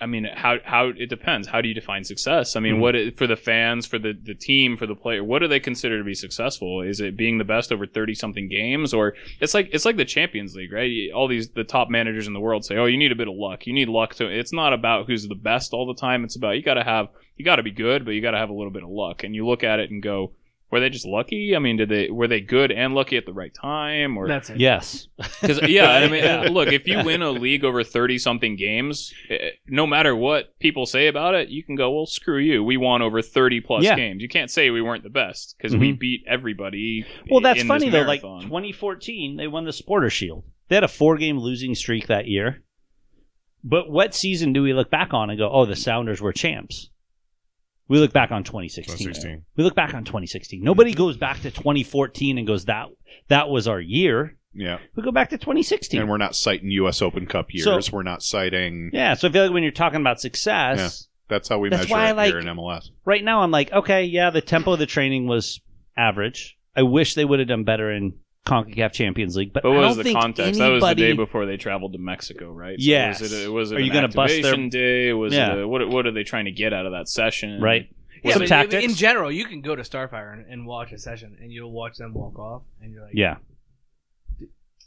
I 0.00 0.06
mean, 0.06 0.24
how 0.34 0.56
how 0.64 0.88
it 0.88 1.08
depends. 1.08 1.46
How 1.48 1.60
do 1.60 1.68
you 1.68 1.74
define 1.74 2.02
success? 2.02 2.56
I 2.56 2.60
mean, 2.60 2.76
Mhm. 2.76 2.80
what 2.80 2.94
it, 2.96 3.16
for 3.16 3.28
the 3.28 3.36
fans, 3.36 3.86
for 3.86 3.98
the 3.98 4.12
the 4.12 4.34
team, 4.34 4.76
for 4.76 4.86
the 4.86 4.94
player? 4.96 5.22
What 5.22 5.38
do 5.38 5.46
they 5.48 5.60
consider 5.60 5.98
to 5.98 6.04
be 6.04 6.14
successful? 6.14 6.80
Is 6.82 7.00
it 7.00 7.16
being 7.16 7.38
the 7.38 7.44
best 7.44 7.72
over 7.72 7.86
thirty 7.86 8.12
something 8.12 8.48
games, 8.48 8.92
or 8.92 9.14
it's 9.40 9.54
like 9.54 9.68
it's 9.72 9.84
like 9.84 9.96
the 9.96 10.04
Champions 10.04 10.56
League, 10.56 10.72
right? 10.72 10.90
All 11.14 11.28
these 11.28 11.50
the 11.50 11.62
top 11.64 11.90
managers 11.90 12.26
in 12.26 12.32
the 12.32 12.40
world 12.40 12.64
say, 12.64 12.76
"Oh, 12.76 12.86
you 12.86 12.98
need 12.98 13.12
a 13.12 13.16
bit 13.16 13.28
of 13.28 13.34
luck. 13.36 13.66
You 13.68 13.72
need 13.72 13.88
luck 13.88 14.14
to." 14.16 14.26
It's 14.28 14.52
not 14.52 14.72
about 14.72 15.06
who's 15.06 15.28
the 15.28 15.34
best 15.36 15.72
all 15.72 15.86
the 15.86 15.94
time. 15.94 16.24
It's 16.24 16.36
about 16.36 16.56
you 16.56 16.62
got 16.62 16.74
to 16.74 16.84
have 16.84 17.08
you 17.36 17.44
got 17.44 17.56
to 17.56 17.62
be 17.62 17.70
good, 17.70 18.04
but 18.04 18.12
you 18.12 18.20
got 18.20 18.32
to 18.32 18.38
have 18.38 18.50
a 18.50 18.54
little 18.54 18.72
bit 18.72 18.82
of 18.82 18.90
luck. 18.90 19.22
And 19.22 19.34
you 19.34 19.46
look 19.46 19.62
at 19.62 19.78
it 19.78 19.90
and 19.90 20.02
go, 20.02 20.32
were 20.70 20.80
they 20.80 20.90
just 20.90 21.06
lucky? 21.06 21.54
I 21.54 21.60
mean, 21.60 21.76
did 21.76 21.88
they 21.88 22.10
were 22.10 22.26
they 22.26 22.40
good 22.40 22.72
and 22.72 22.94
lucky 22.94 23.16
at 23.16 23.26
the 23.26 23.32
right 23.32 23.52
time, 23.54 24.16
or 24.16 24.26
That's 24.26 24.50
it. 24.50 24.58
yes, 24.58 25.06
because 25.40 25.60
yeah, 25.68 25.88
I 25.90 26.08
mean, 26.08 26.24
Yeah. 26.24 26.48
look, 26.50 26.68
if 26.72 26.88
you 26.88 27.04
win 27.04 27.22
a 27.22 27.30
league 27.30 27.64
over 27.64 27.84
thirty 27.84 28.18
something 28.18 28.56
games, 28.56 29.12
eh, 29.30 29.50
no 29.68 29.86
matter 29.86 30.16
what 30.16 30.58
people 30.58 30.84
say 30.86 31.06
about 31.06 31.34
it, 31.36 31.48
you 31.48 31.62
can 31.62 31.76
go, 31.76 31.92
well, 31.92 32.06
screw 32.06 32.38
you. 32.38 32.64
We 32.64 32.76
won 32.76 33.02
over 33.02 33.22
thirty 33.22 33.60
plus 33.60 33.84
Yeah. 33.84 33.94
games. 33.94 34.20
You 34.22 34.28
can't 34.28 34.50
say 34.50 34.70
we 34.70 34.82
weren't 34.82 35.04
the 35.04 35.10
best 35.10 35.54
because 35.56 35.76
we 35.76 35.92
Mhm. 35.92 35.98
beat 36.00 36.24
everybody. 36.26 37.04
Well, 37.30 37.40
that's 37.40 37.60
in 37.60 37.68
funny 37.68 37.90
this 37.90 38.00
though. 38.02 38.08
Like 38.08 38.22
2014, 38.22 39.36
they 39.36 39.46
won 39.46 39.64
the 39.64 39.72
Supporter 39.72 40.10
Shield. 40.10 40.44
They 40.68 40.76
had 40.76 40.82
a 40.84 40.88
four-game 40.88 41.38
losing 41.38 41.74
streak 41.74 42.06
that 42.08 42.26
year. 42.26 42.62
But 43.62 43.90
what 43.90 44.14
season 44.14 44.52
do 44.52 44.62
we 44.62 44.72
look 44.74 44.90
back 44.90 45.14
on 45.14 45.30
and 45.30 45.38
go, 45.38 45.48
"Oh, 45.50 45.64
the 45.66 45.76
Sounders 45.76 46.20
were 46.20 46.32
champs"? 46.32 46.90
We 47.88 47.98
look 47.98 48.12
back 48.12 48.30
on 48.30 48.44
2016. 48.44 48.96
2016. 48.96 49.44
We 49.56 49.64
look 49.64 49.74
back 49.74 49.92
on 49.94 50.04
2016. 50.04 50.62
Nobody 50.62 50.94
goes 50.94 51.16
back 51.16 51.40
to 51.42 51.50
2014 51.50 52.38
and 52.38 52.46
goes, 52.46 52.64
"That 52.64 52.86
that 53.28 53.48
was 53.50 53.68
our 53.68 53.80
year." 53.80 54.36
Yeah. 54.54 54.78
We 54.94 55.02
go 55.02 55.10
back 55.10 55.30
to 55.30 55.38
2016. 55.38 56.00
And 56.00 56.08
we're 56.08 56.16
not 56.16 56.36
citing 56.36 56.70
U.S. 56.70 57.02
Open 57.02 57.26
Cup 57.26 57.52
years. 57.52 57.64
So- 57.64 57.92
we're 57.92 58.02
not 58.04 58.22
citing. 58.22 58.90
yeah, 58.92 59.14
so 59.14 59.28
I 59.28 59.32
feel 59.32 59.42
like 59.44 59.52
when 59.52 59.62
you're 59.64 59.72
talking 59.72 60.00
about 60.00 60.20
success, 60.20 61.08
That's 61.28 61.48
how 61.48 61.58
we 61.58 61.70
That's 61.70 61.84
measure 61.84 61.92
why 61.94 62.10
it 62.10 62.16
like- 62.16 62.28
here 62.30 62.38
in 62.38 62.46
MLS. 62.46 62.90
right 63.04 63.24
now 63.24 63.40
I'm 63.40 63.50
like, 63.50 63.72
okay, 63.72 64.04
yeah, 64.04 64.30
the 64.30 64.40
tempo 64.42 64.74
of 64.74 64.78
the 64.78 64.86
training 64.86 65.26
was 65.26 65.60
average. 65.96 66.56
I 66.76 66.82
wish 66.82 67.14
they 67.14 67.24
would 67.24 67.38
have 67.38 67.48
done 67.48 67.64
better 67.64 67.90
in 67.90 68.14
CONCACAF 68.46 68.92
Champions 68.92 69.36
League, 69.36 69.52
but, 69.52 69.62
But 69.62 69.70
I 69.70 69.74
what 69.74 69.80
don't 69.80 69.88
was 69.88 69.96
the 69.96 70.02
think 70.04 70.18
context? 70.18 70.58
That 70.58 70.68
was 70.68 70.82
the 70.84 70.94
day 70.94 71.12
before 71.14 71.46
they 71.46 71.56
traveled 71.56 71.92
to 71.94 71.98
Mexico, 71.98 72.50
right? 72.52 72.76
Yes. 72.78 73.20
was 73.20 73.32
it, 73.32 73.46
a, 73.46 73.50
was 73.52 73.72
it 73.72 73.76
Are 73.76 73.80
you 73.80 73.92
gonna 73.92 74.08
bust 74.08 74.28
their- 74.34 74.38
activation 74.52 74.68
day? 74.68 75.12
Was 75.14 75.32
Yeah. 75.32 75.54
it 75.54 75.62
a, 75.62 75.68
what? 75.68 75.88
What 75.88 76.06
are 76.06 76.12
they 76.12 76.24
trying 76.24 76.44
to 76.44 76.52
get 76.52 76.72
out 76.74 76.84
of 76.86 76.92
that 76.92 77.08
session? 77.08 77.60
right? 77.60 77.88
Yeah, 78.22 78.32
Some 78.32 78.42
but 78.42 78.48
tactics. 78.48 78.84
in 78.84 78.94
general, 78.94 79.30
you 79.30 79.44
can 79.44 79.60
go 79.60 79.76
to 79.76 79.82
Starfire 79.82 80.32
and, 80.32 80.46
and 80.50 80.66
watch 80.66 80.92
a 80.92 80.98
session, 80.98 81.36
and 81.40 81.52
you'll 81.52 81.72
watch 81.72 81.96
them 81.98 82.14
walk 82.14 82.38
off, 82.38 82.62
and 82.82 82.92
you're 82.92 83.02
like, 83.04 83.12
Yeah, 83.14 83.36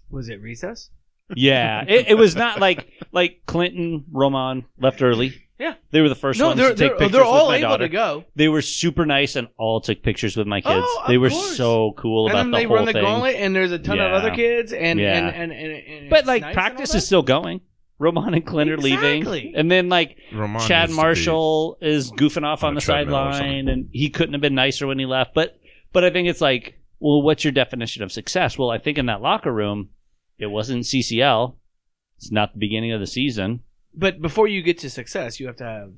was 0.10 0.30
it 0.30 0.42
recess? 0.42 0.90
yeah. 1.36 1.84
It, 1.88 2.10
it 2.10 2.14
was 2.16 2.36
not 2.36 2.60
like 2.60 2.88
like 3.12 3.42
Clinton 3.46 4.06
Roman 4.12 4.66
left 4.80 5.02
early. 5.02 5.34
Yeah. 5.60 5.74
they 5.92 6.02
were 6.02 6.10
the 6.10 6.16
first 6.16 6.40
no, 6.40 6.48
ones 6.48 6.60
they're 6.60 6.70
to 6.70 6.76
take 6.76 6.78
they're, 6.78 6.98
pictures 6.98 7.12
they're 7.14 7.24
all 7.24 7.48
with 7.48 7.54
my 7.54 7.58
able 7.58 7.70
daughter. 7.70 7.88
to 7.88 7.90
go. 7.90 8.26
They 8.36 8.48
were 8.48 8.62
super 8.62 9.06
nice 9.08 9.36
and 9.36 9.48
all 9.58 9.82
took 9.82 10.04
pictures 10.04 10.38
with 10.38 10.46
my 10.46 10.62
kids. 10.62 10.86
Oh, 10.88 11.00
of 11.04 11.08
they 11.08 11.18
were 11.18 11.30
course. 11.30 11.58
so 11.58 11.94
cool 11.98 12.28
And 12.28 12.34
about 12.34 12.44
then 12.44 12.52
the 12.52 12.58
they 12.58 12.64
whole 12.66 12.76
run 12.76 12.86
the 12.86 12.94
thing. 12.94 13.04
gauntlet, 13.04 13.36
and 13.38 13.56
there's 13.56 13.72
a 13.72 13.80
ton 13.80 14.00
of 14.00 14.12
Yeah. 14.12 14.18
other 14.18 14.32
kids, 14.32 14.72
and 14.72 15.00
Yeah. 15.00 15.18
and, 15.18 15.36
and, 15.36 15.52
and, 15.52 15.72
and 15.72 16.10
But 16.12 16.20
it's 16.20 16.28
like 16.28 16.42
nice 16.44 16.48
and 16.50 16.54
practice 16.54 16.90
all 16.92 16.98
is 16.98 17.04
that. 17.04 17.08
still 17.08 17.24
going. 17.24 17.62
Roman 18.00 18.36
and 18.36 18.46
Clint 18.46 18.70
are 18.70 18.78
leaving, 18.78 19.56
and 19.56 19.72
then 19.72 19.90
like 19.90 20.18
Roman 20.32 20.62
Chad 20.62 20.90
needs 20.90 20.92
to 20.92 21.02
be- 21.02 21.02
Marshall 21.02 21.78
is 21.82 22.12
goofing 22.12 22.44
off 22.46 22.64
on 22.64 22.70
on 22.70 22.74
a 22.74 22.80
the 22.80 22.82
treadmill 22.86 23.16
or 23.16 23.34
sideline, 23.34 23.68
and 23.70 23.90
he 23.92 24.12
couldn't 24.12 24.34
have 24.34 24.42
been 24.42 24.54
nicer 24.54 24.86
when 24.86 25.00
he 25.00 25.08
left. 25.08 25.34
But 25.34 25.58
but 25.94 26.04
I 26.04 26.12
think 26.12 26.28
it's 26.28 26.40
like, 26.42 26.80
well, 27.00 27.24
what's 27.24 27.44
your 27.44 27.52
definition 27.54 28.04
of 28.04 28.12
success? 28.12 28.56
Well, 28.56 28.70
I 28.70 28.78
think 28.78 29.00
in 29.00 29.08
that 29.08 29.22
locker 29.24 29.52
room, 29.52 29.90
it 30.38 30.46
wasn't 30.46 30.84
CCL. 30.86 31.56
It's 32.18 32.32
not 32.32 32.54
the 32.54 32.60
beginning 32.60 32.92
of 32.92 33.00
the 33.00 33.08
season. 33.08 33.62
But 33.98 34.22
before 34.22 34.48
you 34.48 34.62
get 34.62 34.78
to 34.80 34.90
success, 34.90 35.40
you 35.40 35.48
have 35.48 35.58
to 35.58 35.64
have 35.66 35.92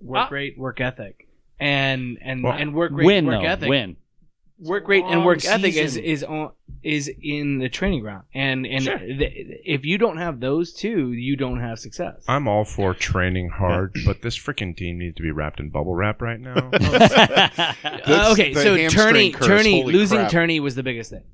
work 0.00 0.28
Ah. 0.30 0.34
rate, 0.34 0.58
work 0.58 0.80
ethic, 0.80 1.28
and 1.60 2.18
and 2.22 2.42
Well, 2.42 2.54
and 2.54 2.74
work 2.74 2.90
rate, 2.92 3.04
win 3.06 3.26
work 3.26 3.42
though, 3.42 3.46
ethic. 3.48 3.68
win. 3.68 3.96
Work 4.58 4.86
rate 4.88 5.04
and 5.04 5.16
long 5.16 5.24
work 5.24 5.44
ethic 5.44 5.74
is 5.76 5.96
is 5.96 6.22
on 6.24 6.52
is 6.84 7.08
in 7.22 7.58
the 7.58 7.68
training 7.68 8.00
ground, 8.00 8.24
and 8.34 8.64
and 8.66 8.84
Sure. 8.84 8.98
th- 8.98 9.60
if 9.64 9.84
you 9.84 9.98
don't 9.98 10.16
have 10.18 10.40
those 10.40 10.72
two, 10.72 11.12
you 11.12 11.36
don't 11.36 11.60
have 11.60 11.78
success. 11.78 12.24
I'm 12.28 12.48
all 12.48 12.64
for 12.64 12.94
training 12.94 13.50
hard, 13.50 13.92
but 14.06 14.22
this 14.22 14.36
freaking 14.38 14.76
team 14.76 14.98
needs 14.98 15.16
to 15.16 15.22
be 15.22 15.30
wrapped 15.30 15.60
in 15.60 15.68
bubble 15.70 15.94
wrap 15.94 16.22
right 16.22 16.40
now. 16.40 16.70
Uh, 18.04 18.30
okay, 18.32 18.54
so 18.54 18.76
hamstring 18.76 18.88
Turney, 18.88 19.32
Turney, 19.32 19.84
losing 19.84 20.18
crap. 20.20 20.30
Turney 20.30 20.60
was 20.60 20.74
the 20.74 20.82
biggest 20.82 21.10
thing. 21.10 21.24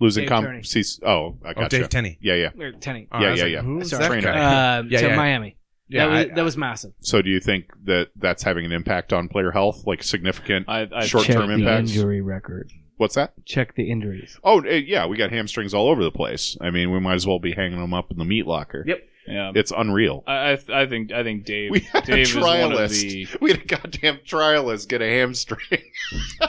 Losing 0.00 0.22
Dave 0.22 0.28
com. 0.28 0.44
Turney. 0.44 0.62
C- 0.62 0.82
oh, 1.04 1.36
I 1.44 1.52
oh, 1.56 1.68
Dave 1.68 1.88
Tenney. 1.88 2.18
Yeah, 2.20 2.34
yeah. 2.34 2.50
Or 2.64 2.72
Tenney. 2.72 3.08
Oh, 3.12 3.20
Yeah, 3.20 3.30
was 3.30 3.38
yeah, 3.38 3.44
like, 3.44 3.52
yeah. 3.52 3.62
Who's 3.62 3.90
Sorry. 3.90 4.02
that 4.02 4.08
Trainer. 4.08 4.32
guy? 4.32 4.76
Uh, 4.78 4.82
Yeah, 4.88 5.00
to 5.00 5.06
yeah. 5.08 5.16
Miami. 5.16 5.56
Yeah, 5.88 6.06
that 6.06 6.12
was, 6.12 6.24
I- 6.30 6.34
that 6.36 6.44
was 6.44 6.56
massive. 6.56 6.92
So, 7.00 7.20
do 7.22 7.30
you 7.30 7.40
think 7.40 7.66
that 7.84 8.08
that's 8.16 8.42
having 8.42 8.64
an 8.64 8.72
impact 8.72 9.12
on 9.12 9.28
player 9.28 9.50
health, 9.50 9.86
like 9.86 10.02
significant 10.02 10.68
I, 10.68 10.88
I 10.92 11.06
short-term 11.06 11.36
Check 11.36 11.46
the 11.46 11.52
impacts? 11.54 11.90
injury 11.90 12.20
record. 12.20 12.70
What's 12.96 13.14
that? 13.14 13.32
Check 13.46 13.74
the 13.76 13.90
injuries. 13.90 14.38
Oh, 14.44 14.60
eh, 14.60 14.82
yeah, 14.86 15.06
we 15.06 15.16
got 15.16 15.30
hamstrings 15.30 15.72
all 15.74 15.88
over 15.88 16.02
the 16.04 16.10
place. 16.12 16.56
I 16.60 16.70
mean, 16.70 16.90
we 16.90 17.00
might 17.00 17.14
as 17.14 17.26
well 17.26 17.38
be 17.38 17.52
hanging 17.52 17.80
them 17.80 17.94
up 17.94 18.10
in 18.10 18.18
the 18.18 18.24
meat 18.26 18.46
locker. 18.46 18.84
Yep. 18.86 19.02
Yeah. 19.26 19.52
It's 19.54 19.70
unreal. 19.76 20.24
I, 20.26 20.52
I 20.52 20.58
I 20.82 20.86
think 20.86 21.12
I 21.12 21.22
think 21.22 21.44
Dave 21.44 21.70
We 21.72 21.80
had 21.80 22.04
Dave 22.04 22.16
a 22.16 22.20
is 22.20 22.36
one 22.36 22.60
of 22.72 22.72
trialist. 22.72 23.00
the 23.00 23.28
We 23.40 23.50
had 23.52 23.60
a 23.60 23.64
goddamn 23.64 24.18
trialist 24.26 24.88
get 24.88 25.02
a 25.02 25.08
hamstring. 25.08 25.60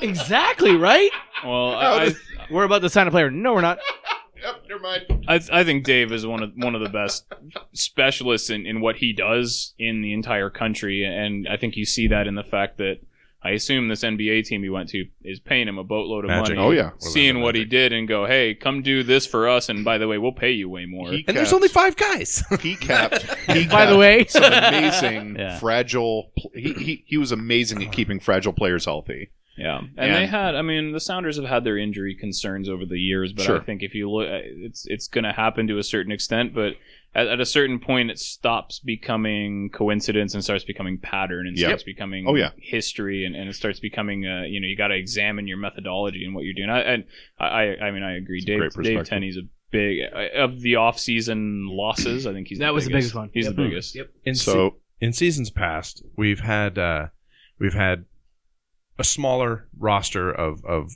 exactly 0.02 0.76
right. 0.76 1.12
well 1.44 1.74
I, 1.76 2.06
I 2.06 2.41
We're 2.52 2.66
about 2.66 2.82
to 2.82 2.90
sign 2.90 3.08
a 3.08 3.12
player. 3.12 3.32
No, 3.32 3.54
we're 3.54 3.62
not. 3.62 3.80
yep, 4.42 4.64
never 4.70 4.82
mind. 4.82 5.26
I, 5.28 5.40
I 5.52 5.64
think 5.64 5.84
Dave 5.84 6.12
is 6.12 6.26
one 6.26 6.44
of 6.44 6.52
one 6.56 6.76
of 6.76 6.82
the 6.82 6.90
best 6.90 7.26
specialists 7.74 8.50
in, 8.50 8.66
in 8.66 8.82
what 8.82 8.98
he 8.98 9.14
does 9.14 9.74
in 9.80 10.02
the 10.02 10.14
entire 10.14 10.50
country, 10.50 11.04
and 11.06 11.48
I 11.48 11.58
think 11.58 11.76
you 11.76 11.86
see 11.86 12.08
that 12.08 12.28
in 12.28 12.36
the 12.36 12.44
fact 12.44 12.78
that 12.78 13.00
I 13.44 13.52
assume 13.52 13.88
this 13.88 14.04
NBA 14.04 14.46
team 14.46 14.62
he 14.62 14.70
went 14.70 14.90
to 14.90 15.06
is 15.24 15.40
paying 15.40 15.68
him 15.68 15.80
a 15.80 15.84
boatload 15.84 16.26
of 16.26 16.30
Magic. 16.30 16.56
money. 16.58 16.68
Oh, 16.68 16.72
yeah. 16.72 16.92
seeing 17.00 17.42
what 17.42 17.56
he 17.56 17.66
did 17.66 17.92
and 17.92 18.08
go, 18.08 18.28
hey, 18.28 18.54
come 18.54 18.84
do 18.84 19.02
this 19.02 19.26
for 19.26 19.50
us, 19.50 19.68
and 19.68 19.84
by 19.84 19.98
the 19.98 20.08
way, 20.08 20.20
we'll 20.20 20.32
pay 20.32 20.52
you 20.52 20.70
way 20.70 20.86
more. 20.86 21.12
He 21.12 21.26
And 21.28 21.36
there's 21.36 21.48
kept- 21.48 21.56
only 21.56 21.68
five 21.68 21.96
guys. 21.96 22.44
he 22.62 22.76
kept. 22.76 23.24
He 23.52 23.66
By 23.68 23.86
the 23.88 23.94
kept 23.94 23.98
way. 23.98 24.26
some 24.28 24.44
amazing 24.44 25.36
Yeah. 25.40 25.58
fragile. 25.58 26.32
pl- 26.38 26.52
He, 26.54 26.74
he 26.74 27.04
he 27.08 27.18
was 27.18 27.32
amazing 27.32 27.82
at 27.84 27.92
keeping 27.92 28.20
fragile 28.20 28.54
players 28.54 28.86
healthy. 28.86 29.32
Yeah, 29.58 29.80
and, 29.80 29.90
And- 29.98 30.16
they 30.16 30.26
had. 30.28 30.56
I 30.56 30.62
mean, 30.62 30.92
the 30.94 31.00
Sounders 31.00 31.36
have 31.38 31.46
had 31.46 31.64
their 31.64 31.78
injury 31.78 32.16
concerns 32.16 32.70
over 32.70 32.86
the 32.86 32.98
years, 33.00 33.34
but 33.34 33.46
Sure. 33.46 33.60
I 33.60 33.64
think 33.64 33.84
if 33.84 33.94
you 33.94 34.10
look, 34.10 34.28
it's 34.30 34.86
it's 34.88 35.08
going 35.08 35.26
to 35.26 35.34
happen 35.34 35.68
to 35.68 35.78
a 35.78 35.84
certain 35.84 36.12
extent. 36.12 36.54
But 36.56 36.74
at, 37.14 37.28
at 37.28 37.42
a 37.42 37.46
certain 37.46 37.78
point, 37.80 38.10
it 38.10 38.18
stops 38.18 38.80
becoming 38.80 39.70
coincidence 39.70 40.34
and 40.34 40.42
starts 40.44 40.64
becoming 40.64 40.98
pattern 40.98 41.48
and 41.48 41.58
Yep. 41.58 41.68
starts 41.68 41.84
becoming 41.84 42.26
Oh, 42.28 42.36
yeah. 42.36 42.52
history, 42.58 43.26
and, 43.26 43.36
and 43.36 43.50
it 43.50 43.54
starts 43.56 43.80
becoming. 43.82 44.26
Uh, 44.26 44.44
you 44.48 44.62
know, 44.62 44.68
you 44.68 44.78
got 44.78 44.88
to 44.88 44.96
examine 44.96 45.48
your 45.48 45.58
methodology 45.58 46.24
and 46.24 46.34
what 46.34 46.46
you're 46.46 46.54
doing. 46.54 46.70
I 46.70 46.80
and 46.82 47.04
I, 47.38 47.46
I, 47.46 47.78
I 47.88 47.92
mean, 47.92 48.04
I 48.04 48.16
agree. 48.16 48.38
It's 48.38 48.46
a 48.46 48.58
Dave 48.58 48.74
great 48.74 48.86
Dave. 48.96 49.06
Tenney's 49.06 49.38
a 49.38 49.42
big 49.70 50.00
of 50.36 50.62
the 50.62 50.76
off-season 50.78 51.68
losses. 51.70 52.26
I 52.26 52.34
think 52.34 52.48
he's 52.48 52.60
That 52.60 52.74
was 52.74 52.86
the 52.86 52.92
biggest 52.92 53.16
one. 53.16 53.30
He's 53.34 53.46
Yep. 53.46 53.56
the 53.56 53.62
biggest. 53.64 53.96
Yep. 53.96 54.10
In, 54.26 54.36
So 54.36 54.54
se- 54.70 54.76
in 55.02 55.14
seasons 55.14 55.50
past, 55.50 56.04
we've 56.16 56.40
had 56.40 56.78
uh, 56.78 57.08
we've 57.60 57.74
had 57.74 58.06
a 59.02 59.04
smaller 59.04 59.68
roster 59.78 60.32
of 60.32 60.64
of 60.64 60.92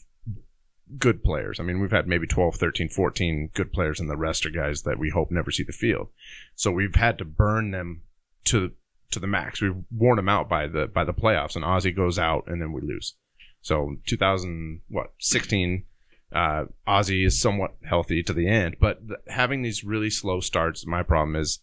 good 1.00 1.24
players. 1.24 1.60
I 1.60 1.64
mean, 1.64 1.82
we've 1.82 1.92
had 1.92 2.08
maybe 2.08 2.28
12, 2.28 2.56
13, 2.56 2.90
14 2.90 3.50
good 3.56 3.74
players, 3.74 4.00
and 4.00 4.08
the 4.08 4.16
rest 4.16 4.46
are 4.46 4.52
guys 4.52 4.84
that 4.84 5.00
we 5.00 5.10
hope 5.10 5.32
never 5.32 5.50
see 5.50 5.64
the 5.64 5.72
field. 5.72 6.10
So 6.56 6.72
we've 6.72 6.94
had 6.94 7.18
to 7.18 7.26
burn 7.26 7.72
them 7.72 8.04
to 8.46 8.72
to 9.10 9.20
the 9.20 9.28
max. 9.28 9.60
We've 9.60 9.84
worn 9.90 10.18
them 10.18 10.30
out 10.30 10.48
by 10.48 10.68
the 10.68 10.86
by 10.86 11.04
the 11.04 11.16
playoffs, 11.16 11.56
and 11.56 11.66
Ozzie 11.66 11.92
goes 11.92 12.20
out, 12.20 12.44
and 12.46 12.62
then 12.62 12.72
we 12.72 12.82
lose. 12.82 13.16
So 13.62 13.98
2000 14.06 14.82
what 14.88 15.14
16. 15.20 15.86
Uh, 16.32 16.66
Ozzie 16.86 17.24
is 17.24 17.40
somewhat 17.40 17.76
healthy 17.88 18.22
to 18.22 18.34
the 18.34 18.48
end, 18.48 18.76
but 18.80 19.08
th- 19.08 19.20
having 19.28 19.62
these 19.62 19.84
really 19.84 20.10
slow 20.10 20.42
starts, 20.42 20.86
my 20.86 21.02
problem 21.02 21.36
is 21.36 21.60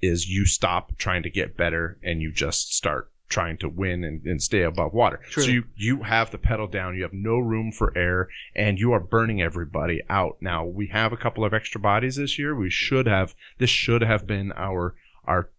is 0.00 0.28
you 0.28 0.46
stop 0.46 0.96
trying 0.96 1.22
to 1.22 1.30
get 1.30 1.56
better 1.56 1.98
and 2.02 2.22
you 2.22 2.30
just 2.30 2.74
start 2.74 3.10
trying 3.28 3.56
to 3.58 3.68
win 3.68 4.04
and, 4.04 4.24
and 4.24 4.40
stay 4.42 4.62
above 4.62 4.92
water. 4.94 5.20
True. 5.30 5.42
So 5.42 5.50
you, 5.50 5.64
you 5.74 6.02
have 6.04 6.30
the 6.30 6.38
pedal 6.38 6.66
down, 6.66 6.96
you 6.96 7.02
have 7.02 7.12
no 7.12 7.38
room 7.38 7.72
for 7.72 7.96
air, 7.96 8.28
and 8.54 8.78
you 8.78 8.92
are 8.92 9.00
burning 9.00 9.42
everybody 9.42 10.02
out. 10.08 10.36
Now 10.40 10.64
we 10.64 10.86
have 10.88 11.12
a 11.12 11.16
couple 11.16 11.44
of 11.44 11.52
extra 11.52 11.80
bodies 11.80 12.16
this 12.16 12.38
year. 12.38 12.54
We 12.54 12.70
should 12.70 13.06
have 13.06 13.34
this 13.58 13.70
should 13.70 14.02
have 14.02 14.26
been 14.26 14.52
our 14.52 14.94
our 15.24 15.50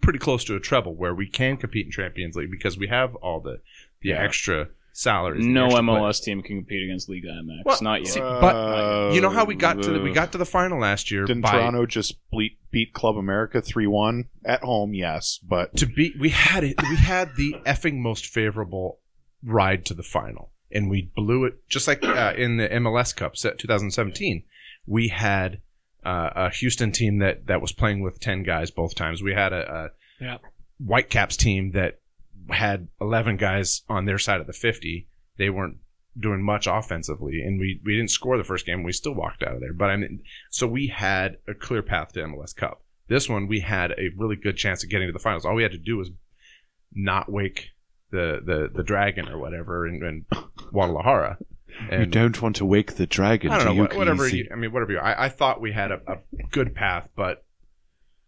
pretty 0.00 0.18
close 0.18 0.44
to 0.44 0.54
a 0.54 0.60
treble 0.60 0.94
where 0.94 1.14
we 1.14 1.26
can 1.26 1.56
compete 1.56 1.86
in 1.86 1.92
Champions 1.92 2.36
League 2.36 2.50
because 2.50 2.78
we 2.78 2.86
have 2.88 3.14
all 3.16 3.40
the 3.40 3.60
the 4.00 4.10
Yeah. 4.10 4.22
extra 4.22 4.68
salaries. 4.92 5.44
No 5.46 5.68
MLS 5.68 5.98
players. 6.00 6.20
team 6.20 6.42
can 6.42 6.56
compete 6.58 6.82
against 6.84 7.08
Liga 7.08 7.28
MX. 7.28 7.64
Well, 7.64 7.78
not 7.82 8.00
yet. 8.00 8.08
see, 8.08 8.20
Uh, 8.20 8.40
but 8.40 9.14
you 9.14 9.20
know 9.20 9.30
how 9.30 9.44
we 9.44 9.54
got 9.54 9.82
to 9.82 9.90
the 9.90 10.00
we 10.00 10.12
got 10.12 10.32
to 10.32 10.38
the 10.38 10.46
final 10.46 10.80
last 10.80 11.10
year 11.10 11.24
Didn't 11.24 11.42
by 11.42 11.52
Toronto 11.52 11.86
just 11.86 12.16
beat, 12.30 12.58
beat 12.70 12.92
Club 12.92 13.16
America 13.16 13.60
three 13.60 13.86
one 13.86 14.24
at 14.44 14.62
home? 14.62 14.94
Yes, 14.94 15.38
but 15.46 15.76
to 15.76 15.86
beat 15.86 16.14
we 16.18 16.30
had 16.30 16.64
it 16.64 16.74
we 16.82 16.96
had 16.96 17.30
the 17.36 17.54
effing 17.66 17.98
most 17.98 18.26
favorable 18.26 18.98
ride 19.44 19.84
to 19.86 19.94
the 19.94 20.02
final 20.02 20.50
and 20.72 20.90
we 20.90 21.10
blew 21.14 21.44
it 21.44 21.54
just 21.68 21.86
like 21.86 22.02
uh, 22.04 22.34
in 22.36 22.56
the 22.56 22.68
MLS 22.68 23.14
Cup 23.14 23.36
set 23.36 23.56
2017 23.58 24.42
we 24.84 25.08
had 25.08 25.60
uh, 26.04 26.30
a 26.34 26.50
Houston 26.50 26.90
team 26.90 27.18
that 27.18 27.46
that 27.46 27.60
was 27.60 27.70
playing 27.72 28.00
with 28.02 28.18
10 28.20 28.42
guys 28.42 28.70
both 28.72 28.94
times 28.96 29.22
we 29.22 29.32
had 29.32 29.52
a, 29.52 29.90
a 30.20 30.24
Yeah. 30.24 30.38
Whitecaps 30.78 31.36
team 31.36 31.70
that 31.72 32.00
had 32.50 32.88
11 33.00 33.36
guys 33.36 33.82
on 33.88 34.04
their 34.04 34.18
side 34.18 34.40
of 34.40 34.46
the 34.46 34.52
50 34.52 35.06
they 35.36 35.50
weren't 35.50 35.76
doing 36.18 36.42
much 36.42 36.66
offensively 36.66 37.42
and 37.42 37.60
we 37.60 37.80
we 37.84 37.94
didn't 37.94 38.10
score 38.10 38.36
the 38.36 38.44
first 38.44 38.66
game 38.66 38.82
we 38.82 38.92
still 38.92 39.14
walked 39.14 39.42
out 39.42 39.54
of 39.54 39.60
there 39.60 39.72
but 39.72 39.90
I 39.90 39.96
mean 39.96 40.20
so 40.50 40.66
we 40.66 40.88
had 40.88 41.36
a 41.46 41.54
clear 41.54 41.82
path 41.82 42.12
to 42.12 42.20
MLS 42.20 42.54
Cup 42.56 42.82
this 43.08 43.28
one 43.28 43.46
we 43.46 43.60
had 43.60 43.92
a 43.92 44.10
really 44.16 44.36
good 44.36 44.56
chance 44.56 44.82
of 44.82 44.90
getting 44.90 45.08
to 45.08 45.12
the 45.12 45.18
finals 45.18 45.44
all 45.44 45.54
we 45.54 45.62
had 45.62 45.72
to 45.72 45.78
do 45.78 45.96
was 45.96 46.10
not 46.92 47.30
wake 47.30 47.68
the 48.10 48.40
the, 48.44 48.70
the 48.74 48.82
dragon 48.82 49.28
or 49.28 49.38
whatever 49.38 49.86
in, 49.86 50.02
in 50.02 50.24
Guadalajara. 50.70 51.38
And 51.90 52.10
don't 52.10 52.40
want 52.40 52.56
to 52.56 52.64
wake 52.64 52.96
the 52.96 53.06
dragon. 53.06 53.52
I 53.52 53.62
don't 53.62 53.76
know, 53.76 53.82
wha- 53.82 53.96
whatever. 53.96 54.26
You, 54.26 54.48
I 54.50 54.56
mean, 54.56 54.72
whatever. 54.72 54.92
You, 54.92 54.98
I, 54.98 55.26
I 55.26 55.28
thought 55.28 55.60
we 55.60 55.72
had 55.72 55.92
a, 55.92 56.00
a 56.08 56.16
good 56.50 56.74
path, 56.74 57.10
but 57.14 57.44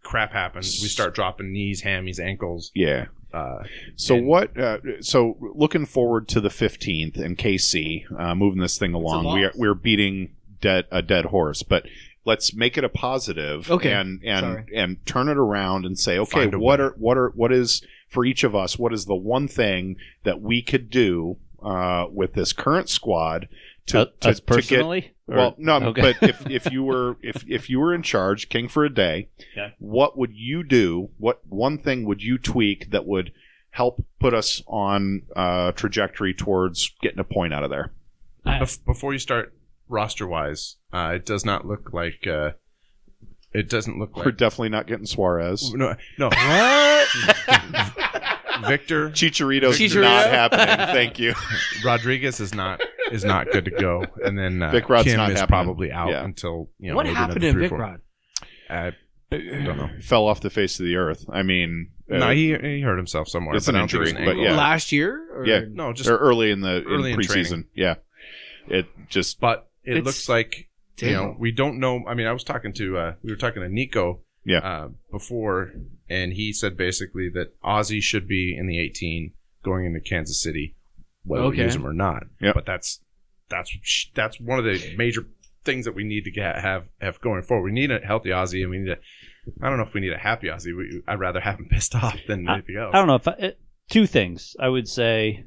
crap 0.02 0.32
happens. 0.32 0.78
We 0.82 0.88
start 0.88 1.14
dropping 1.14 1.50
knees, 1.50 1.82
hammies, 1.82 2.20
ankles. 2.20 2.70
yeah. 2.74 3.06
Uh, 3.32 3.64
So 3.96 4.16
And- 4.16 4.26
what? 4.26 4.58
Uh, 4.58 4.78
so 5.00 5.36
looking 5.54 5.86
forward 5.86 6.28
to 6.28 6.40
the 6.40 6.50
fifteenth 6.50 7.16
in 7.16 7.36
KC, 7.36 8.04
uh, 8.18 8.34
moving 8.34 8.60
this 8.60 8.78
thing 8.78 8.94
along. 8.94 9.32
We 9.34 9.44
are 9.44 9.52
we're 9.56 9.74
beating 9.74 10.30
dead 10.60 10.86
a 10.90 11.02
dead 11.02 11.26
horse, 11.26 11.62
but 11.62 11.86
let's 12.24 12.52
make 12.54 12.76
it 12.76 12.84
a 12.84 12.88
positive. 12.88 13.70
Okay. 13.70 13.92
And 13.92 14.20
and 14.24 14.40
Sorry. 14.44 14.64
and 14.74 15.06
turn 15.06 15.28
it 15.28 15.36
around 15.38 15.86
and 15.86 15.98
say, 15.98 16.18
okay, 16.18 16.46
what 16.48 16.78
way. 16.80 16.86
are 16.86 16.90
what 16.98 17.16
are 17.18 17.28
what 17.30 17.52
is 17.52 17.82
for 18.08 18.24
each 18.24 18.42
of 18.44 18.54
us? 18.56 18.78
What 18.78 18.92
is 18.92 19.04
the 19.04 19.14
one 19.14 19.46
thing 19.48 19.96
that 20.24 20.40
we 20.40 20.62
could 20.62 20.90
do 20.90 21.36
uh, 21.62 22.06
with 22.10 22.32
this 22.34 22.52
current 22.52 22.88
squad 22.88 23.48
to, 23.86 24.00
Uh, 24.00 24.06
to, 24.20 24.28
us 24.30 24.40
to 24.40 24.46
get 24.46 24.46
personally? 24.46 24.98
Or- 24.98 25.10
well, 25.36 25.54
no, 25.58 25.76
okay. 25.88 26.00
but 26.00 26.28
if, 26.28 26.50
if 26.50 26.72
you 26.72 26.82
were 26.82 27.16
if 27.22 27.44
if 27.48 27.70
you 27.70 27.80
were 27.80 27.94
in 27.94 28.02
charge, 28.02 28.48
king 28.48 28.68
for 28.68 28.84
a 28.84 28.92
day, 28.92 29.28
Okay. 29.52 29.74
what 29.78 30.16
would 30.18 30.32
you 30.34 30.62
do? 30.62 31.10
What 31.18 31.40
one 31.48 31.78
thing 31.78 32.04
would 32.04 32.22
you 32.22 32.38
tweak 32.38 32.90
that 32.90 33.06
would 33.06 33.32
help 33.70 34.04
put 34.18 34.34
us 34.34 34.62
on 34.66 35.22
uh, 35.36 35.72
trajectory 35.72 36.34
towards 36.34 36.92
getting 37.02 37.18
a 37.20 37.24
point 37.24 37.54
out 37.54 37.62
of 37.64 37.70
there? 37.70 37.92
Bef- 38.46 38.84
before 38.84 39.12
you 39.12 39.18
start 39.18 39.54
roster 39.88 40.26
wise, 40.26 40.76
uh, 40.92 41.12
it 41.14 41.24
does 41.26 41.44
not 41.44 41.66
look 41.66 41.92
like. 41.92 42.26
Uh, 42.26 42.50
it 43.52 43.68
doesn't 43.68 43.98
look 43.98 44.16
like 44.16 44.26
We're 44.26 44.32
definitely 44.32 44.68
not 44.68 44.86
getting 44.86 45.06
Suarez. 45.06 45.74
No, 45.74 45.94
no. 46.18 46.30
Victor 48.66 49.10
Chicharito's 49.10 49.78
Chicharito? 49.78 50.02
not 50.02 50.26
happening. 50.26 50.86
Thank 50.94 51.18
you. 51.18 51.34
Rodriguez 51.84 52.40
is 52.40 52.54
not 52.54 52.80
is 53.10 53.24
not 53.24 53.50
good 53.50 53.64
to 53.66 53.70
go, 53.70 54.04
and 54.24 54.38
then 54.38 54.62
uh, 54.62 54.70
Vic 54.70 54.88
Rod's 54.88 55.08
Kim 55.08 55.16
not 55.16 55.30
is 55.30 55.40
happening. 55.40 55.64
probably 55.64 55.92
out 55.92 56.10
Yeah. 56.10 56.24
until 56.24 56.70
you 56.78 56.90
know. 56.90 56.96
what 56.96 57.06
maybe 57.06 57.16
happened 57.16 57.42
another 57.44 57.48
to 57.48 57.52
three 57.52 57.60
or 57.60 57.62
Vic 57.62 57.70
four- 57.70 57.78
Rod? 57.78 58.00
I 58.70 58.92
don't 59.30 59.76
know. 59.76 59.90
Fell 60.02 60.26
off 60.26 60.40
the 60.40 60.50
face 60.50 60.78
of 60.80 60.86
the 60.86 60.96
earth. 60.96 61.24
I 61.32 61.42
mean, 61.42 61.90
uh, 62.10 62.18
no, 62.18 62.30
he, 62.30 62.56
he 62.56 62.80
hurt 62.80 62.96
himself 62.96 63.28
somewhere. 63.28 63.56
It's 63.56 63.66
but 63.66 63.74
an 63.74 63.76
I 63.76 63.80
don't 63.82 63.88
think 63.90 64.00
injury, 64.02 64.10
it's 64.10 64.18
an 64.18 64.24
but 64.24 64.30
ankle. 64.32 64.44
yeah. 64.44 64.56
Last 64.56 64.92
year? 64.92 65.26
Or? 65.34 65.46
Yeah. 65.46 65.60
No, 65.70 65.92
just 65.92 66.08
or 66.08 66.16
early 66.18 66.50
in 66.50 66.60
the 66.60 66.82
early 66.86 67.12
in 67.12 67.20
in 67.20 67.26
preseason. 67.26 67.64
yeah, 67.74 67.94
it 68.68 68.86
just 69.08 69.40
but 69.40 69.68
it 69.84 69.92
It's- 69.92 70.04
looks 70.04 70.28
like 70.28 70.68
you 71.00 71.12
know 71.12 71.34
we 71.38 71.50
don't 71.50 71.78
know. 71.80 72.04
I 72.06 72.14
mean, 72.14 72.26
I 72.26 72.32
was 72.32 72.44
talking 72.44 72.72
to 72.74 72.98
uh, 72.98 73.14
we 73.22 73.30
were 73.32 73.36
talking 73.36 73.62
to 73.62 73.68
Nico 73.68 74.20
Yeah. 74.44 74.58
uh, 74.58 74.88
before, 75.10 75.72
and 76.10 76.32
he 76.34 76.52
said 76.52 76.76
basically 76.76 77.30
that 77.30 77.54
Ozzie 77.62 78.00
should 78.00 78.28
be 78.28 78.54
in 78.58 78.66
the 78.66 78.78
18 78.78 79.32
going 79.64 79.86
into 79.86 80.00
Kansas 80.00 80.42
City, 80.42 80.76
whether 81.24 81.48
we 81.48 81.58
use 81.58 81.74
him 81.76 81.86
or 81.86 81.92
not. 81.94 82.24
Yep. 82.40 82.54
But 82.54 82.66
that's 82.66 83.00
that's 83.48 83.70
that's 84.14 84.38
one 84.40 84.58
of 84.58 84.64
the 84.64 84.94
major 84.96 85.26
things 85.64 85.84
that 85.84 85.94
we 85.94 86.04
need 86.04 86.24
to 86.24 86.30
get, 86.30 86.58
have 86.60 86.88
have 87.00 87.20
going 87.20 87.42
forward. 87.42 87.64
We 87.64 87.72
need 87.72 87.90
a 87.90 87.98
healthy 88.00 88.32
Ozzie, 88.32 88.62
and 88.62 88.70
we 88.70 88.78
need 88.78 88.90
a. 88.90 88.96
I 89.62 89.68
don't 89.68 89.78
know 89.78 89.84
if 89.84 89.94
we 89.94 90.00
need 90.00 90.12
a 90.12 90.18
happy 90.18 90.50
Ozzie. 90.50 90.72
We, 90.74 91.02
I'd 91.08 91.18
rather 91.18 91.40
have 91.40 91.58
him 91.58 91.68
pissed 91.70 91.94
off 91.94 92.16
than 92.28 92.46
I- 92.48 92.54
anything 92.54 92.76
else. 92.76 92.90
I 92.94 92.98
don't 92.98 93.06
know 93.06 93.14
if 93.14 93.26
I, 93.28 93.32
it, 93.38 93.60
two 93.88 94.06
things. 94.06 94.54
I 94.60 94.68
would 94.68 94.86
say, 94.88 95.44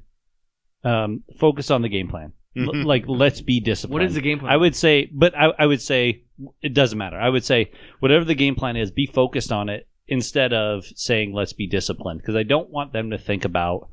um, 0.83 1.23
focus 1.39 1.71
on 1.71 1.81
the 1.81 1.89
game 1.89 2.07
plan. 2.07 2.33
L- 2.55 2.65
Mhm. 2.67 2.85
like, 2.85 3.05
let's 3.07 3.41
be 3.41 3.59
disciplined. 3.59 3.93
What 3.93 4.03
is 4.03 4.13
the 4.15 4.21
game 4.21 4.39
plan? 4.39 4.51
I 4.51 4.57
would 4.57 4.75
say, 4.75 5.09
but 5.11 5.35
I, 5.35 5.51
I 5.57 5.65
would 5.65 5.81
say 5.81 6.23
it 6.61 6.73
doesn't 6.73 6.97
matter. 6.97 7.17
I 7.19 7.29
would 7.29 7.43
say 7.43 7.71
whatever 7.99 8.25
the 8.25 8.35
game 8.35 8.53
plan 8.55 8.75
is, 8.75 8.91
be 8.91 9.07
focused 9.07 9.51
on 9.51 9.69
it 9.69 9.87
instead 10.07 10.53
of 10.53 10.85
saying 10.95 11.33
let's 11.33 11.53
be 11.53 11.67
disciplined 11.67 12.21
because 12.21 12.35
I 12.35 12.43
don't 12.43 12.69
want 12.69 12.93
them 12.93 13.09
to 13.11 13.17
think 13.17 13.45
about 13.45 13.89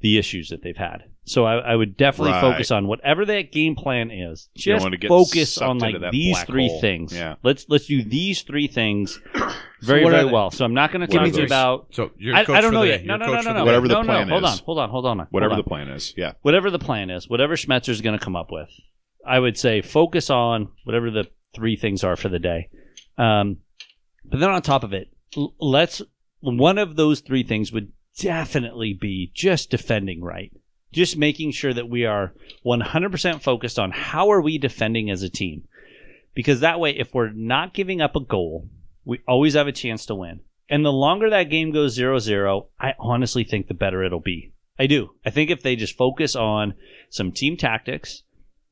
the 0.00 0.18
issues 0.18 0.48
that 0.50 0.62
they've 0.62 0.76
had. 0.76 1.04
So 1.26 1.46
I, 1.46 1.54
I 1.56 1.74
would 1.74 1.96
definitely 1.96 2.32
Right. 2.32 2.40
focus 2.42 2.70
on 2.70 2.86
whatever 2.86 3.24
that 3.24 3.50
game 3.50 3.76
plan 3.76 4.10
is. 4.10 4.50
Just 4.54 4.82
wanna 4.82 4.98
get 4.98 5.08
focus 5.08 5.56
on 5.56 5.78
like 5.78 5.94
these 6.12 6.38
three 6.42 6.68
hole. 6.68 6.80
things. 6.82 7.14
Yeah. 7.16 7.36
Let's 7.42 7.64
let's 7.70 7.86
do 7.86 8.02
these 8.04 8.42
three 8.42 8.66
things 8.66 9.18
very 9.80 10.04
what 10.04 10.12
are 10.12 10.16
very 10.18 10.30
well. 10.30 10.50
So 10.50 10.66
I'm 10.66 10.74
not 10.74 10.92
going 10.92 11.00
to 11.00 11.06
Give 11.06 11.22
talk 11.22 11.34
you 11.38 11.44
about 11.46 11.86
so 11.92 12.10
you're 12.18 12.34
I, 12.36 12.44
coach 12.44 12.56
I 12.56 12.60
don't 12.60 12.74
know 12.74 12.82
the 12.82 12.88
yet. 12.88 13.06
No, 13.06 13.16
no, 13.16 13.26
no, 13.32 13.40
no, 13.40 13.52
no. 13.54 13.64
Whatever 13.64 13.88
the 13.88 13.94
no, 13.94 14.00
no. 14.02 14.06
plan 14.06 14.28
Hold 14.28 14.44
on, 14.44 14.58
hold 14.58 14.78
on, 14.78 14.90
hold 14.90 15.06
on. 15.06 15.16
hold 15.18 15.28
whatever 15.30 15.52
on. 15.54 15.58
the 15.58 15.64
plan 15.64 15.88
is. 15.88 16.12
Yeah, 16.14 16.32
whatever 16.42 16.70
the 16.70 16.78
plan 16.78 17.08
is, 17.08 17.26
whatever 17.30 17.56
Schmetzer's 17.56 18.02
going 18.02 18.18
to 18.18 18.22
come 18.22 18.36
up 18.36 18.48
with, 18.50 18.68
I 19.26 19.38
would 19.38 19.56
say 19.56 19.80
focus 19.80 20.28
on 20.28 20.68
whatever 20.84 21.10
the 21.10 21.24
three 21.54 21.76
things 21.76 22.04
are 22.04 22.16
for 22.16 22.28
the 22.28 22.38
day. 22.38 22.68
Um, 23.16 23.58
but 24.26 24.40
then 24.40 24.50
on 24.50 24.60
top 24.60 24.84
of 24.84 24.92
it, 24.92 25.08
l- 25.08 25.13
let's 25.36 26.02
one 26.40 26.78
of 26.78 26.96
those 26.96 27.20
three 27.20 27.42
things 27.42 27.72
would 27.72 27.92
definitely 28.18 28.92
be 28.92 29.30
just 29.34 29.70
defending 29.70 30.22
right. 30.22 30.52
Just 30.92 31.16
making 31.16 31.50
sure 31.50 31.74
that 31.74 31.88
we 31.88 32.04
are 32.04 32.34
100% 32.64 33.42
focused 33.42 33.78
on 33.78 33.90
how 33.90 34.30
are 34.30 34.40
we 34.40 34.58
defending 34.58 35.10
as 35.10 35.22
a 35.22 35.28
team. 35.28 35.64
Because 36.34 36.60
that 36.60 36.78
way, 36.78 36.90
if 36.90 37.14
we're 37.14 37.32
not 37.32 37.74
giving 37.74 38.00
up 38.00 38.14
a 38.14 38.20
goal, 38.20 38.68
we 39.04 39.20
always 39.26 39.54
have 39.54 39.66
a 39.66 39.72
chance 39.72 40.06
to 40.06 40.14
win. 40.14 40.40
And 40.68 40.84
the 40.84 40.92
longer 40.92 41.30
that 41.30 41.50
game 41.50 41.72
goes 41.72 41.94
0 41.94 42.18
0, 42.18 42.68
I 42.80 42.94
honestly 42.98 43.44
think 43.44 43.68
the 43.68 43.74
better 43.74 44.02
it'll 44.02 44.20
be. 44.20 44.52
I 44.78 44.86
do. 44.86 45.10
I 45.24 45.30
think 45.30 45.50
if 45.50 45.62
they 45.62 45.76
just 45.76 45.96
focus 45.96 46.34
on 46.34 46.74
some 47.10 47.32
team 47.32 47.56
tactics, 47.56 48.22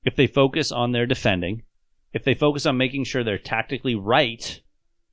if 0.04 0.16
they 0.16 0.26
focus 0.26 0.72
on 0.72 0.92
their 0.92 1.06
defending, 1.06 1.62
if 2.12 2.24
they 2.24 2.34
focus 2.34 2.66
on 2.66 2.76
making 2.76 3.04
sure 3.04 3.22
they're 3.22 3.38
tactically 3.38 3.94
right 3.94 4.60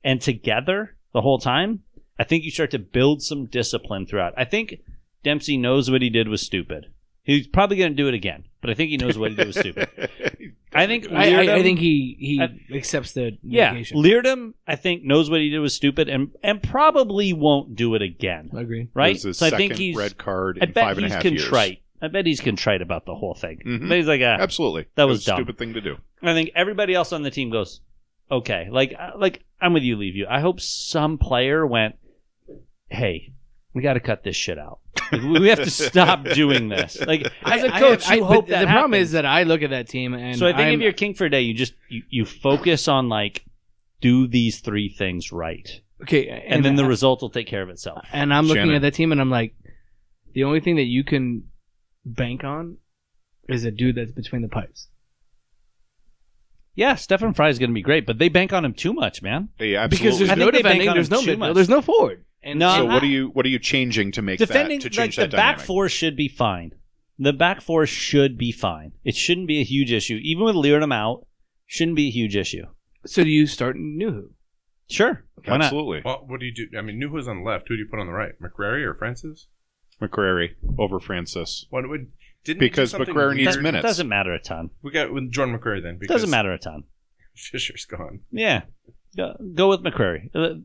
and 0.02 0.20
together 0.20 0.96
the 1.12 1.20
whole 1.22 1.38
time, 1.38 1.82
I 2.18 2.24
think 2.24 2.44
you 2.44 2.50
start 2.50 2.70
to 2.72 2.78
build 2.78 3.22
some 3.22 3.46
discipline 3.46 4.06
throughout. 4.06 4.34
I 4.36 4.44
think 4.44 4.80
Dempsey 5.24 5.56
knows 5.56 5.90
what 5.90 6.02
he 6.02 6.10
did 6.10 6.28
was 6.28 6.42
stupid. 6.42 6.86
He's 7.22 7.46
probably 7.46 7.76
going 7.76 7.92
to 7.92 7.96
do 7.96 8.08
it 8.08 8.14
again, 8.14 8.44
but 8.60 8.70
I 8.70 8.74
think 8.74 8.90
he 8.90 8.96
knows 8.96 9.16
what 9.18 9.30
he 9.30 9.36
did 9.36 9.46
was 9.46 9.56
stupid. 9.58 9.88
I 10.72 10.86
think 10.86 11.10
I, 11.12 11.46
I, 11.46 11.54
I 11.56 11.62
think 11.62 11.78
he 11.78 12.16
he 12.18 12.40
I- 12.40 12.74
accepts 12.76 13.12
the 13.12 13.36
yeah, 13.42 13.72
negation. 13.72 13.98
Leerdam, 13.98 14.54
I 14.66 14.76
think 14.76 15.02
knows 15.04 15.28
what 15.28 15.40
he 15.40 15.50
did 15.50 15.58
was 15.58 15.74
stupid 15.74 16.08
and 16.08 16.30
and 16.42 16.62
probably 16.62 17.32
won't 17.32 17.76
do 17.76 17.94
it 17.94 18.02
again. 18.02 18.50
I 18.56 18.60
agree. 18.60 18.88
Right? 18.94 19.10
It 19.10 19.14
was 19.14 19.22
his 19.24 19.38
So 19.38 19.46
I 19.46 19.50
think 19.50 19.72
second 19.72 19.82
he's 19.82 19.96
red 19.96 20.16
card 20.16 20.58
I 20.62 20.66
bet 20.66 20.84
five 20.84 20.96
and 20.96 21.04
a 21.06 21.08
he's 21.08 21.14
half 21.14 21.22
contrite. 21.22 21.82
I 22.00 22.08
bet 22.08 22.24
he's 22.24 22.40
contrite 22.40 22.80
about 22.82 23.04
the 23.04 23.14
whole 23.14 23.34
thing. 23.34 23.60
Mhm. 23.66 23.88
But 23.88 23.98
he's 23.98 24.06
like, 24.06 24.22
ah. 24.22 24.36
Absolutely, 24.40 24.86
That 24.94 25.02
It 25.02 25.06
was 25.06 25.22
a 25.22 25.26
dumb. 25.26 25.36
stupid 25.38 25.58
thing 25.58 25.74
to 25.74 25.80
do. 25.80 25.96
I 26.22 26.32
think 26.32 26.50
everybody 26.54 26.94
else 26.94 27.12
on 27.12 27.22
the 27.22 27.30
team 27.30 27.50
goes, 27.50 27.80
okay. 28.30 28.68
Like, 28.70 28.94
uh, 28.98 29.10
like 29.18 29.44
I'm 29.60 29.72
with 29.72 29.82
you, 29.82 29.96
leave 29.96 30.16
you. 30.16 30.26
I 30.28 30.40
hope 30.40 30.60
some 30.60 31.18
player 31.18 31.66
went, 31.66 31.96
hey, 32.88 33.32
we 33.74 33.82
got 33.82 33.94
to 33.94 34.00
cut 34.00 34.24
this 34.24 34.36
shit 34.36 34.58
out. 34.58 34.80
Like, 35.12 35.22
we 35.22 35.48
have 35.48 35.58
to 35.62 35.70
stop 35.70 36.24
doing 36.34 36.68
this. 36.68 36.98
Like, 37.00 37.30
as 37.42 37.62
a 37.64 37.70
coach, 37.70 38.08
I- 38.08 38.14
you 38.16 38.24
I- 38.24 38.26
hope 38.26 38.48
that 38.48 38.60
the 38.60 38.66
problem 38.66 38.94
is 38.94 39.12
that 39.12 39.26
I 39.26 39.42
look 39.44 39.62
at 39.62 39.70
that 39.70 39.88
team 39.88 40.14
and 40.14 40.38
so 40.38 40.46
I 40.46 40.50
think 40.50 40.60
I'm- 40.60 40.74
if 40.74 40.80
you're 40.80 40.92
king 40.92 41.14
for 41.14 41.24
a 41.24 41.30
day, 41.30 41.42
you 41.42 41.54
just 41.54 41.74
you, 41.88 42.02
you 42.08 42.24
focus 42.24 42.88
on 42.88 43.08
like 43.08 43.44
do 44.00 44.26
these 44.26 44.60
three 44.60 44.88
things 44.88 45.30
right, 45.30 45.68
okay, 46.02 46.26
and, 46.48 46.64
then 46.64 46.76
the 46.76 46.84
I- 46.84 46.88
result 46.88 47.22
will 47.22 47.30
take 47.30 47.46
care 47.46 47.62
of 47.62 47.68
itself. 47.68 48.04
and 48.12 48.32
I'm 48.32 48.46
looking 48.46 48.62
Shannon. 48.62 48.76
at 48.76 48.82
that 48.82 48.94
team 48.94 49.12
and 49.12 49.20
I'm 49.20 49.30
like, 49.30 49.54
the 50.32 50.44
only 50.44 50.60
thing 50.60 50.76
that 50.76 50.84
you 50.86 51.04
can 51.04 51.44
bank 52.06 52.44
on 52.44 52.78
is 53.48 53.64
a 53.64 53.70
dude 53.70 53.96
that's 53.96 54.12
between 54.12 54.42
the 54.42 54.48
pipes. 54.48 54.88
Yeah, 56.74 56.94
Stefan 56.94 57.34
Frei 57.34 57.50
is 57.50 57.58
going 57.58 57.70
to 57.70 57.74
be 57.74 57.82
great, 57.82 58.06
but 58.06 58.18
they 58.18 58.28
bank 58.28 58.52
on 58.52 58.64
him 58.64 58.72
too 58.74 58.92
much, 58.92 59.22
man. 59.22 59.48
Yeah, 59.58 59.86
Because 59.86 60.06
absolutely. 60.06 60.18
there's 60.18 60.30
I 60.30 60.34
no 60.34 60.44
think 60.44 60.52
they 60.54 60.62
bank 60.62 60.64
defending, 60.64 60.88
on 60.88 60.94
there's 60.96 61.08
him 61.08 61.12
no 61.12 61.20
too 61.22 61.26
midfield, 61.32 61.38
much. 61.38 61.54
there's 61.54 61.68
no 61.68 61.82
forward. 61.82 62.24
And 62.42 62.58
No, 62.58 62.70
so 62.74 62.86
I- 62.88 62.94
what 62.94 63.02
are 63.02 63.06
you 63.06 63.28
what 63.28 63.44
are 63.44 63.50
you 63.50 63.58
changing 63.58 64.12
to 64.12 64.22
make 64.22 64.38
defending 64.38 64.78
that 64.78 64.90
to 64.92 65.00
like 65.00 65.04
change 65.10 65.16
the 65.16 65.22
that 65.22 65.32
back 65.32 65.56
dynamic? 65.56 65.66
four 65.66 65.88
should 65.88 66.16
be 66.16 66.28
fine. 66.28 66.72
The 67.18 67.32
back 67.34 67.60
four 67.60 67.84
should 67.86 68.38
be 68.38 68.50
fine. 68.50 68.92
It 69.04 69.14
shouldn't 69.14 69.46
be 69.46 69.60
a 69.60 69.64
huge 69.64 69.92
issue, 69.92 70.18
even 70.22 70.44
with 70.44 70.54
Leerdam 70.54 70.94
out. 70.94 71.26
Shouldn't 71.66 71.96
be 71.96 72.08
a 72.08 72.10
huge 72.10 72.34
issue. 72.36 72.64
so 73.04 73.22
do 73.24 73.30
you 73.30 73.46
start 73.46 73.76
Nouhou? 73.76 74.30
Sure, 74.88 75.24
why 75.44 75.56
not? 75.58 75.64
Absolutely, 75.66 76.02
Well, 76.04 76.24
what 76.26 76.40
do 76.40 76.46
you 76.46 76.52
do? 76.54 76.66
I 76.78 76.80
mean, 76.82 76.98
Nouhou's 77.00 77.28
on 77.28 77.38
the 77.42 77.44
left. 77.44 77.68
Who 77.68 77.76
do 77.76 77.82
you 77.82 77.88
put 77.90 78.00
on 78.00 78.06
the 78.06 78.12
right? 78.12 78.32
McCrary 78.40 78.84
or 78.84 78.94
Francis? 78.94 79.46
McCrary 80.00 80.54
over 80.78 80.98
Francis. 80.98 81.66
What 81.70 81.88
would 81.88 82.10
didn't 82.44 82.60
Because 82.60 82.90
something 82.90 83.14
McCrary 83.14 83.36
needs 83.36 83.56
weird? 83.56 83.62
minutes. 83.62 83.82
Doesn't 83.82 84.08
matter 84.08 84.32
a 84.32 84.40
ton. 84.40 84.70
We 84.82 84.90
got 84.90 85.12
with 85.12 85.30
Jordan 85.30 85.58
McCrary 85.58 85.82
then. 85.82 85.98
Because 85.98 86.14
Doesn't 86.16 86.30
matter 86.30 86.52
a 86.52 86.58
ton. 86.58 86.84
Fisher's 87.34 87.84
gone. 87.84 88.20
Yeah, 88.30 88.62
go, 89.16 89.34
go 89.54 89.68
with 89.68 89.82
McCrary. 89.82 90.30
Uh, 90.34 90.60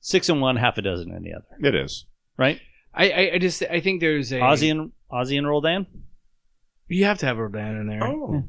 Six 0.00 0.28
and 0.28 0.40
one, 0.40 0.54
half 0.56 0.78
a 0.78 0.82
dozen 0.82 1.12
in 1.12 1.22
the 1.24 1.32
other. 1.32 1.68
It 1.68 1.74
is. 1.74 2.06
Right? 2.38 2.60
I, 2.94 3.10
I, 3.10 3.30
I 3.34 3.38
just 3.38 3.62
I 3.64 3.80
think 3.80 4.00
there's 4.00 4.32
a 4.32 4.40
Ozzie 4.40 4.70
and 4.70 4.92
Ozzie 5.10 5.36
and 5.36 5.48
Roldan. 5.48 5.86
You 6.86 7.06
have 7.06 7.18
to 7.18 7.26
have 7.26 7.38
Roldan 7.38 7.76
in 7.76 7.86
there. 7.88 8.04
Oh. 8.04 8.44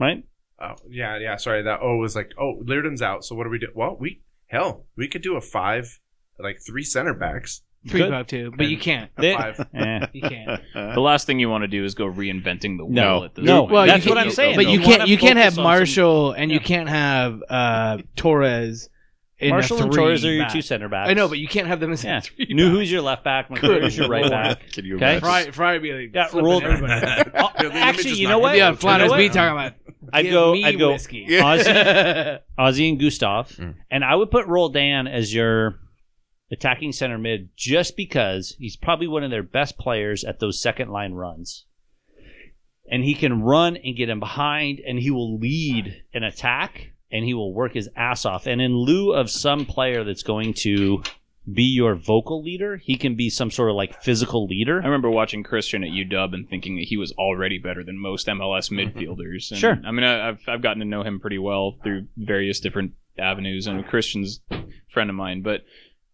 Right? 0.00 0.24
Oh 0.60 0.74
yeah, 0.88 1.16
yeah. 1.18 1.36
Sorry, 1.36 1.62
that 1.62 1.80
O 1.80 1.96
was 1.98 2.16
like, 2.16 2.32
oh, 2.38 2.60
Leerdam's 2.66 3.02
out. 3.02 3.24
So 3.24 3.36
what 3.36 3.44
do 3.44 3.50
we 3.50 3.58
do? 3.60 3.68
Well, 3.74 3.96
we 4.00 4.22
hell, 4.48 4.86
we 4.96 5.06
could 5.06 5.22
do 5.22 5.36
a 5.36 5.40
five, 5.40 6.00
like 6.38 6.58
three 6.66 6.82
center 6.82 7.14
backs. 7.14 7.62
Three 7.88 8.00
Good. 8.00 8.10
five 8.10 8.26
two, 8.26 8.52
but 8.56 8.66
you 8.66 8.76
can't. 8.76 9.10
A 9.16 9.20
They- 9.22 9.32
five. 9.34 9.66
Eh. 9.74 10.06
You 10.12 10.20
can't. 10.22 10.60
The 10.94 11.00
last 11.00 11.26
thing 11.26 11.38
you 11.40 11.48
want 11.48 11.62
to 11.62 11.68
do 11.68 11.82
is 11.84 11.94
go 11.94 12.04
reinventing 12.06 12.76
the 12.76 12.84
wheel 12.84 12.94
No. 12.94 13.24
at 13.24 13.34
this 13.34 13.44
No. 13.44 13.60
point. 13.62 13.72
Well, 13.72 13.86
That's 13.86 14.04
you 14.04 14.10
what 14.10 14.16
can't- 14.16 14.26
I'm 14.28 14.32
saying. 14.34 14.56
But 14.56 14.64
though. 14.66 14.70
you 14.72 14.80
wanna 14.80 14.96
can't 14.98 15.08
you 15.08 15.16
can't 15.16 15.38
focus 15.38 15.44
have 15.44 15.52
on 15.52 15.54
some- 15.54 15.64
Marshall 15.64 16.32
and 16.32 16.52
you 16.52 16.60
can't 16.60 16.88
have 16.90 17.42
uh, 17.48 17.98
Torres. 18.16 18.90
In 19.38 19.48
Marshall 19.50 19.78
a 19.78 19.82
and 19.84 19.92
three 19.94 20.02
Torres 20.02 20.22
are 20.26 20.30
your 20.34 20.44
back. 20.44 20.52
two 20.52 20.60
center 20.60 20.90
backs. 20.90 21.08
I 21.08 21.14
know, 21.14 21.26
but 21.26 21.38
you 21.38 21.48
can't 21.48 21.66
have 21.66 21.80
them 21.80 21.92
as 21.92 22.04
yeah. 22.04 22.20
three. 22.20 22.48
Knew 22.50 22.66
back. 22.68 22.72
who's 22.74 22.92
your 22.92 23.00
left 23.00 23.24
back. 23.24 23.48
McCrary's 23.50 23.96
your 23.96 24.08
right 24.10 24.28
back. 24.30 24.70
Can 24.72 24.84
you 24.84 24.96
Okay. 24.96 25.16
imagine? 25.16 25.20
Frei, 25.22 25.50
Frei 25.50 25.72
would 25.72 25.82
be 25.82 25.92
like 25.94 26.14
Yeah, 26.14 26.26
flipping 26.26 26.44
rolled- 26.44 26.62
everybody. 26.64 26.92
Oh, 27.34 27.50
Yeah, 27.54 27.62
the 27.62 27.64
image 27.70 27.74
actually, 27.76 28.10
is 28.10 28.20
you 28.20 28.26
not 28.28 28.32
know 28.32 28.36
good. 28.36 28.42
what? 28.42 28.56
yeah, 28.58 28.70
You 28.70 28.76
Flanders 28.76 29.10
know 29.10 29.16
B 29.16 29.22
what? 29.28 29.32
talking 29.32 29.52
about. 29.52 29.72
I'd 30.12 30.22
give 30.24 30.32
go. 30.32 30.52
me 30.52 30.64
I'd 30.66 30.78
go. 30.78 30.92
whiskey. 30.92 31.40
Ozzie, 31.40 32.38
Ozzie 32.58 32.88
and 32.90 33.00
Gustav, 33.00 33.48
Mm. 33.56 33.74
and 33.90 34.04
I 34.04 34.14
would 34.14 34.30
put 34.30 34.46
Roldan 34.46 35.06
as 35.06 35.32
your 35.34 35.78
attacking 36.50 36.92
center 36.92 37.18
mid, 37.18 37.50
just 37.56 37.96
because 37.96 38.56
he's 38.58 38.76
probably 38.76 39.06
one 39.06 39.24
of 39.24 39.30
their 39.30 39.42
best 39.42 39.78
players 39.78 40.24
at 40.24 40.40
those 40.40 40.60
second 40.60 40.90
line 40.90 41.12
runs, 41.12 41.66
and 42.90 43.04
he 43.04 43.14
can 43.14 43.42
run 43.42 43.76
and 43.76 43.96
get 43.96 44.10
him 44.10 44.20
behind, 44.20 44.80
and 44.80 44.98
he 44.98 45.10
will 45.10 45.38
lead 45.38 46.02
an 46.12 46.24
attack, 46.24 46.92
and 47.10 47.24
he 47.24 47.34
will 47.34 47.54
work 47.54 47.74
his 47.74 47.88
ass 47.96 48.24
off. 48.24 48.46
And 48.46 48.60
in 48.60 48.76
lieu 48.76 49.12
of 49.12 49.30
some 49.30 49.64
player 49.64 50.04
that's 50.04 50.22
going 50.22 50.54
to 50.54 51.02
be 51.52 51.64
your 51.64 51.94
vocal 51.94 52.42
leader, 52.42 52.76
he 52.76 52.96
can 52.96 53.14
be 53.14 53.30
some 53.30 53.50
sort 53.50 53.70
of 53.70 53.76
like 53.76 54.02
physical 54.02 54.46
leader. 54.46 54.80
I 54.82 54.86
remember 54.86 55.10
watching 55.10 55.42
Christian 55.42 55.82
at 55.84 55.90
UW 55.90 56.34
and 56.34 56.48
thinking 56.48 56.76
that 56.76 56.84
he 56.84 56.96
was 56.96 57.12
already 57.12 57.58
better 57.58 57.82
than 57.82 57.98
most 57.98 58.26
MLS 58.26 58.70
mm-hmm. 58.70 58.98
midfielders. 58.98 59.50
And, 59.50 59.60
Sure. 59.60 59.78
I 59.84 59.90
mean, 59.90 60.04
I, 60.04 60.28
I've 60.28 60.40
I've 60.46 60.62
gotten 60.62 60.80
to 60.80 60.84
know 60.84 61.02
him 61.02 61.20
pretty 61.20 61.38
well 61.38 61.76
through 61.82 62.06
various 62.16 62.60
different 62.60 62.92
avenues, 63.18 63.66
and 63.66 63.86
Christian's 63.86 64.40
friend 64.88 65.10
of 65.10 65.16
mine. 65.16 65.42
But 65.42 65.62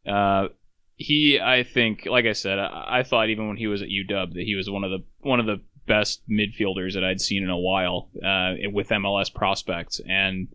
uh, 0.07 0.49
he, 0.97 1.41
I 1.41 1.63
think, 1.63 2.07
like 2.07 2.25
I 2.25 2.33
said, 2.33 2.59
I, 2.59 3.01
I 3.01 3.03
thought 3.03 3.29
even 3.29 3.49
when 3.49 3.57
he 3.57 3.67
was 3.67 3.83
at 3.83 3.89
UW 3.89 4.35
that 4.35 4.43
he 4.45 4.55
was 4.55 4.71
one 4.71 4.85
of 4.85 4.91
the 4.91 5.05
one 5.21 5.41
of 5.41 5.47
the 5.47 5.61
best 5.87 6.23
midfielders 6.29 6.95
that 6.95 7.05
I'd 7.05 7.21
seen 7.21 7.43
in 7.43 7.51
a 7.51 7.59
while 7.59 8.09
uh, 8.17 8.55
with 8.73 8.89
MLS 8.89 9.33
prospects. 9.33 10.01
And 10.09 10.49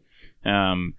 um, 0.43 0.95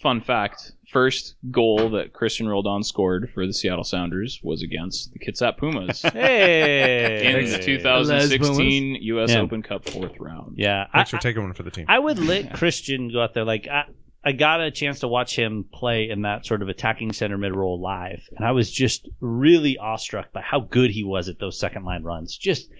fun 0.00 0.20
fact: 0.20 0.72
first 0.90 1.36
goal 1.50 1.90
that 1.90 2.12
Christian 2.12 2.48
Roldan 2.48 2.82
scored 2.82 3.30
for 3.30 3.46
the 3.46 3.52
Seattle 3.52 3.84
Sounders 3.84 4.40
was 4.42 4.62
against 4.62 5.12
the 5.12 5.18
Kitsap 5.18 5.58
Pumas 5.58 6.02
Hey, 6.12 7.42
in 7.44 7.50
the 7.50 7.58
2016 7.58 8.96
U.S. 9.02 9.30
Yeah. 9.30 9.40
Open 9.40 9.62
Cup 9.62 9.88
fourth 9.88 10.18
round. 10.18 10.54
Yeah, 10.56 10.86
I, 10.92 10.98
Thanks 10.98 11.10
for 11.10 11.18
taking 11.18 11.42
one 11.42 11.52
for 11.52 11.62
the 11.62 11.70
team. 11.70 11.86
I 11.88 11.98
would 11.98 12.18
let 12.18 12.54
Christian 12.54 13.12
go 13.12 13.22
out 13.22 13.34
there. 13.34 13.44
Like 13.44 13.68
I, 13.68 13.84
I 14.22 14.32
got 14.32 14.60
a 14.60 14.70
chance 14.70 15.00
to 15.00 15.08
watch 15.08 15.36
him 15.36 15.64
play 15.72 16.10
in 16.10 16.22
that 16.22 16.44
sort 16.44 16.60
of 16.62 16.68
attacking 16.68 17.12
center 17.12 17.38
mid 17.38 17.54
role 17.56 17.80
live, 17.80 18.20
and 18.36 18.46
I 18.46 18.52
was 18.52 18.70
just 18.70 19.08
really 19.20 19.78
awestruck 19.78 20.32
by 20.32 20.42
how 20.42 20.60
good 20.60 20.90
he 20.90 21.02
was 21.04 21.28
at 21.28 21.38
those 21.38 21.58
second 21.58 21.84
line 21.84 22.02
runs. 22.02 22.36
Just 22.36 22.70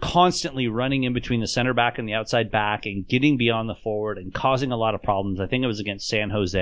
constantly 0.00 0.68
running 0.68 1.04
in 1.04 1.12
between 1.12 1.40
the 1.40 1.46
center 1.46 1.74
back 1.74 1.98
and 1.98 2.08
the 2.08 2.14
outside 2.14 2.50
back, 2.50 2.86
and 2.86 3.06
getting 3.06 3.36
beyond 3.36 3.68
the 3.68 3.74
forward 3.74 4.18
and 4.18 4.32
causing 4.34 4.72
a 4.72 4.76
lot 4.76 4.94
of 4.94 5.02
problems. 5.02 5.40
I 5.40 5.46
think 5.46 5.62
it 5.64 5.68
was 5.68 5.80
against 5.80 6.08
San 6.08 6.30
Jose 6.30 6.58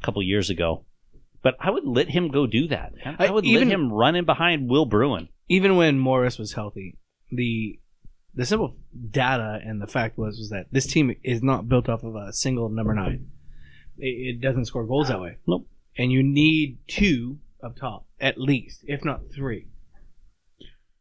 a 0.00 0.04
couple 0.04 0.22
years 0.22 0.50
ago. 0.50 0.84
But 1.42 1.56
I 1.60 1.70
would 1.70 1.86
let 1.86 2.08
him 2.10 2.28
go 2.28 2.46
do 2.46 2.68
that. 2.68 2.92
I, 3.04 3.26
I- 3.26 3.30
would 3.30 3.44
even- 3.44 3.68
let 3.68 3.74
him 3.74 3.92
run 3.92 4.16
in 4.16 4.24
behind 4.24 4.68
Will 4.68 4.86
Bruin. 4.86 5.28
even 5.48 5.76
when 5.76 5.98
Morris 5.98 6.38
was 6.38 6.54
healthy, 6.54 6.96
the 7.30 7.78
the 8.34 8.44
simple 8.44 8.74
data 9.10 9.58
and 9.64 9.80
the 9.80 9.86
fact 9.86 10.16
was 10.18 10.38
was 10.38 10.50
that 10.50 10.66
this 10.70 10.86
team 10.86 11.14
is 11.24 11.42
not 11.42 11.68
built 11.68 11.88
off 11.88 12.02
of 12.04 12.14
a 12.14 12.32
single 12.32 12.68
number 12.68 12.94
nine. 12.94 13.30
It, 13.98 14.36
it 14.36 14.40
doesn't 14.40 14.66
score 14.66 14.86
goals 14.86 15.08
that 15.08 15.20
way. 15.20 15.38
Nope. 15.46 15.66
And 15.96 16.12
you 16.12 16.22
need 16.22 16.78
two 16.86 17.38
up 17.62 17.76
top 17.76 18.06
at 18.20 18.38
least, 18.38 18.84
if 18.86 19.04
not 19.04 19.32
three. 19.34 19.66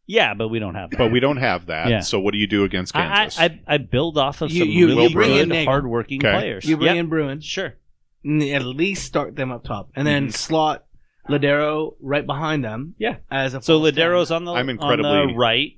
Yeah, 0.10 0.34
but 0.34 0.48
we 0.48 0.60
don't 0.60 0.76
have 0.76 0.92
that. 0.92 0.98
But 0.98 1.12
we 1.12 1.20
don't 1.20 1.38
have 1.38 1.66
that. 1.66 1.90
Yeah. 1.90 2.00
So 2.00 2.20
what 2.20 2.32
do 2.32 2.38
you 2.38 2.48
do 2.48 2.64
against 2.64 2.96
I, 2.96 3.02
Kansas? 3.08 3.40
I, 3.40 3.44
I, 3.44 3.60
I 3.68 3.78
build 3.78 4.18
off 4.18 4.42
of 4.42 4.52
You- 4.52 4.60
some 4.62 4.70
you- 4.70 4.88
really 4.88 5.04
you 5.08 5.14
bring 5.14 5.30
good, 5.50 5.52
in 5.52 5.66
hardworking 5.66 6.26
Okay. 6.26 6.32
players. 6.38 6.66
You 6.66 6.78
bring 6.78 6.96
Yep. 6.96 6.98
in 7.04 7.10
Bruin, 7.10 7.42
Sure. 7.42 7.74
and 8.24 8.42
at 8.42 8.64
least 8.66 9.06
start 9.06 9.36
them 9.36 9.52
up 9.52 9.66
top, 9.66 9.90
and 9.96 10.08
then 10.08 10.24
mm-hmm. 10.24 10.32
slot 10.32 10.86
Lodeiro 11.30 11.96
right 12.00 12.26
behind 12.26 12.64
them. 12.64 12.96
Yeah. 12.98 13.18
as 13.30 13.54
a 13.54 13.62
So 13.62 13.80
false 13.80 13.92
Lodeiro's 13.92 14.32
on 14.32 14.46
the 14.46 14.54
I'm 14.54 14.68
on 14.68 14.70
incredibly 14.70 15.34
the 15.34 15.38
right, 15.38 15.72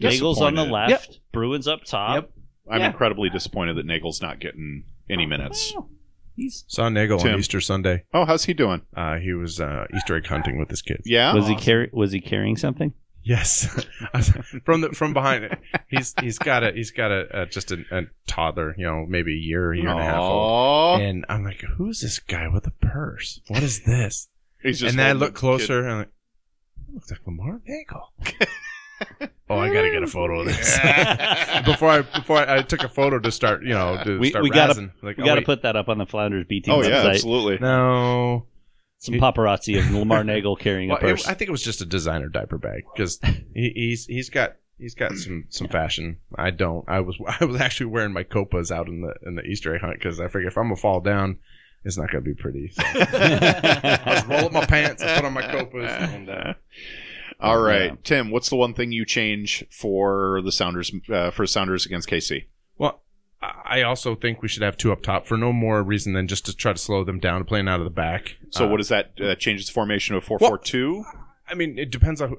Neagle's 0.00 0.40
on 0.40 0.54
the 0.54 0.62
disappointed. 0.62 0.90
left, 0.90 1.20
Bruin's 1.32 1.66
up 1.66 1.82
top. 1.84 2.14
Yep. 2.14 2.30
I'm 2.70 2.80
yeah. 2.80 2.86
incredibly 2.86 3.30
disappointed 3.30 3.76
that 3.78 3.86
Neagle's 3.86 4.22
not 4.22 4.38
getting 4.38 4.84
any 5.10 5.26
minutes. 5.26 5.72
Well, 5.74 5.90
he's 6.36 6.64
Saw 6.68 6.88
Neagle 6.88 7.20
Tim. 7.20 7.34
on 7.34 7.38
Easter 7.38 7.60
Sunday. 7.60 8.04
Oh, 8.12 8.24
how's 8.24 8.44
he 8.44 8.54
doing? 8.54 8.82
Uh, 8.96 9.16
he 9.16 9.32
was 9.32 9.60
uh, 9.60 9.86
Easter 9.94 10.16
egg 10.16 10.26
hunting 10.26 10.58
with 10.58 10.70
his 10.70 10.82
kids. 10.82 11.02
Yeah. 11.04 11.34
was 11.34 11.48
he 11.48 11.56
carry 11.56 11.90
was 11.92 12.12
he 12.12 12.20
carrying 12.20 12.56
something? 12.56 12.94
Yes, 13.24 13.68
from 14.64 14.80
the 14.80 14.90
from 14.90 15.12
behind 15.12 15.44
it. 15.44 15.58
He's 15.86 16.12
he's 16.20 16.38
got 16.38 16.64
a 16.64 16.72
he's 16.72 16.90
got 16.90 17.12
a, 17.12 17.42
a 17.42 17.46
just 17.46 17.70
a, 17.70 17.84
a 17.92 18.02
toddler, 18.26 18.74
you 18.76 18.84
know, 18.84 19.06
maybe 19.08 19.32
a 19.32 19.36
year, 19.38 19.72
year 19.72 19.88
and 19.88 20.00
a 20.00 20.02
half 20.02 20.18
old. 20.18 21.00
And 21.00 21.24
I'm 21.28 21.44
like, 21.44 21.60
who's 21.76 22.00
this 22.00 22.18
guy 22.18 22.48
with 22.48 22.66
a 22.66 22.72
purse? 22.72 23.40
What 23.46 23.62
is 23.62 23.84
this? 23.84 24.28
He's 24.60 24.80
just 24.80 24.90
and 24.90 24.98
then 24.98 25.06
I 25.06 25.12
look 25.12 25.34
the 25.34 25.38
closer 25.38 25.82
and 25.82 25.90
I'm 25.90 25.98
like, 25.98 26.10
looks 26.92 27.10
like 27.12 27.20
Lamar 27.24 27.60
Neagle. 27.64 28.12
oh, 29.50 29.58
I 29.58 29.72
gotta 29.72 29.90
get 29.90 30.02
a 30.02 30.06
photo 30.06 30.40
of 30.40 30.46
this. 30.46 30.78
before 31.64 31.88
I 31.90 32.02
before 32.02 32.38
I, 32.38 32.58
I 32.58 32.62
took 32.62 32.82
a 32.84 32.88
photo 32.88 33.18
to 33.18 33.30
start, 33.32 33.62
you 33.62 33.70
know, 33.74 34.02
to 34.04 34.18
We- 34.18 34.30
start 34.30 34.42
we 34.44 34.50
gotta- 34.50 34.74
razzing. 34.74 34.90
like, 35.02 35.16
We 35.16 35.22
oh, 35.22 35.26
got 35.26 35.34
to 35.34 35.40
wait, 35.40 35.46
put 35.46 35.62
that 35.62 35.76
up 35.76 35.88
on 35.88 35.98
the 35.98 36.06
Flounders 36.06 36.46
B 36.48 36.60
team 36.60 36.80
kid. 36.82 36.86
Oh 36.86 36.88
yeah, 37.04 37.08
absolutely. 37.10 37.58
no. 37.58 38.46
Some 38.98 39.16
paparazzi 39.16 39.78
of 39.80 39.90
Lamar 39.90 40.22
Neagle 40.22 40.56
carrying 40.56 40.88
Well, 40.88 40.98
a 40.98 41.00
purse. 41.00 41.24
it, 41.24 41.28
I 41.30 41.34
think 41.34 41.48
it 41.48 41.52
was 41.52 41.64
just 41.64 41.80
a 41.80 41.84
designer 41.84 42.28
diaper 42.28 42.56
bag 42.56 42.84
because 42.94 43.18
he, 43.52 43.72
he's 43.74 44.06
he's 44.06 44.30
got 44.30 44.54
he's 44.78 44.94
got 44.94 45.12
some 45.16 45.46
some 45.48 45.66
fashion. 45.66 46.18
I 46.36 46.50
don't. 46.50 46.84
I 46.88 47.00
was 47.00 47.18
I 47.40 47.44
was 47.44 47.60
actually 47.60 47.86
wearing 47.86 48.12
my 48.12 48.22
copas 48.22 48.70
out 48.70 48.86
in 48.86 49.00
the 49.00 49.12
in 49.26 49.34
the 49.34 49.42
Easter 49.42 49.74
egg 49.74 49.80
hunt 49.80 49.94
because 49.98 50.20
I 50.20 50.28
figure 50.28 50.46
if 50.46 50.56
I'm 50.56 50.66
gonna 50.66 50.76
fall 50.76 51.00
down, 51.00 51.38
it's 51.84 51.98
not 51.98 52.12
gonna 52.12 52.22
be 52.22 52.34
pretty. 52.34 52.68
So 52.68 52.82
I 52.86 54.00
just 54.06 54.26
roll 54.28 54.44
up 54.46 54.52
my 54.52 54.66
pants 54.66 55.02
and 55.02 55.16
put 55.16 55.24
on 55.26 55.32
my 55.32 55.50
copas 55.50 55.90
and 55.90 56.30
uh, 56.30 56.54
All 57.42 57.60
right, 57.60 58.02
Tim. 58.04 58.30
What's 58.30 58.48
the 58.48 58.56
one 58.56 58.74
thing 58.74 58.92
you 58.92 59.04
change 59.04 59.64
for 59.70 60.40
the 60.44 60.52
Sounders 60.52 60.92
uh, 61.12 61.30
for 61.30 61.46
Sounders 61.46 61.86
against 61.86 62.08
KC? 62.08 62.46
well. 62.78 63.02
I 63.40 63.52
I 63.64 63.82
also 63.82 64.14
think 64.14 64.42
we 64.42 64.48
should 64.48 64.62
have 64.62 64.76
two 64.76 64.92
up 64.92 65.02
top 65.02 65.26
for 65.26 65.36
no 65.36 65.52
more 65.52 65.82
reason 65.82 66.12
than 66.12 66.28
just 66.28 66.46
to 66.46 66.54
try 66.54 66.72
to 66.72 66.78
slow 66.78 67.04
them 67.04 67.18
down, 67.18 67.44
playing 67.44 67.68
out 67.68 67.80
of 67.80 67.84
the 67.84 67.90
back. 67.90 68.36
So 68.50 68.66
Uh, 68.66 68.68
what 68.68 68.76
does 68.76 68.88
that 68.88 69.12
uh, 69.20 69.34
changes 69.34 69.66
the 69.66 69.72
formation 69.72 70.14
of 70.14 70.22
four 70.22 70.38
four 70.38 70.58
two? 70.58 71.04
I 71.48 71.54
mean, 71.54 71.78
it 71.78 71.90
depends 71.90 72.20
on 72.20 72.28
who. 72.30 72.38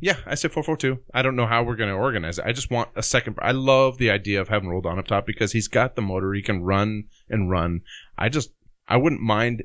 Yeah, 0.00 0.16
I 0.26 0.34
say 0.34 0.48
442. 0.48 1.02
I 1.14 1.22
don't 1.22 1.34
know 1.34 1.46
how 1.46 1.62
we're 1.62 1.76
going 1.76 1.88
to 1.88 1.96
organize 1.96 2.38
it. 2.38 2.44
I 2.44 2.52
just 2.52 2.70
want 2.70 2.90
a 2.94 3.02
second. 3.02 3.38
I 3.40 3.52
love 3.52 3.96
the 3.96 4.10
idea 4.10 4.38
of 4.40 4.48
having 4.48 4.68
Roldan 4.68 4.98
up 4.98 5.06
top 5.06 5.26
because 5.26 5.52
he's 5.52 5.66
got 5.66 5.96
the 5.96 6.02
motor. 6.02 6.34
He 6.34 6.42
can 6.42 6.62
run 6.62 7.04
and 7.30 7.50
run. 7.50 7.80
I 8.18 8.28
just, 8.28 8.52
I 8.86 8.98
wouldn't 8.98 9.22
mind. 9.22 9.62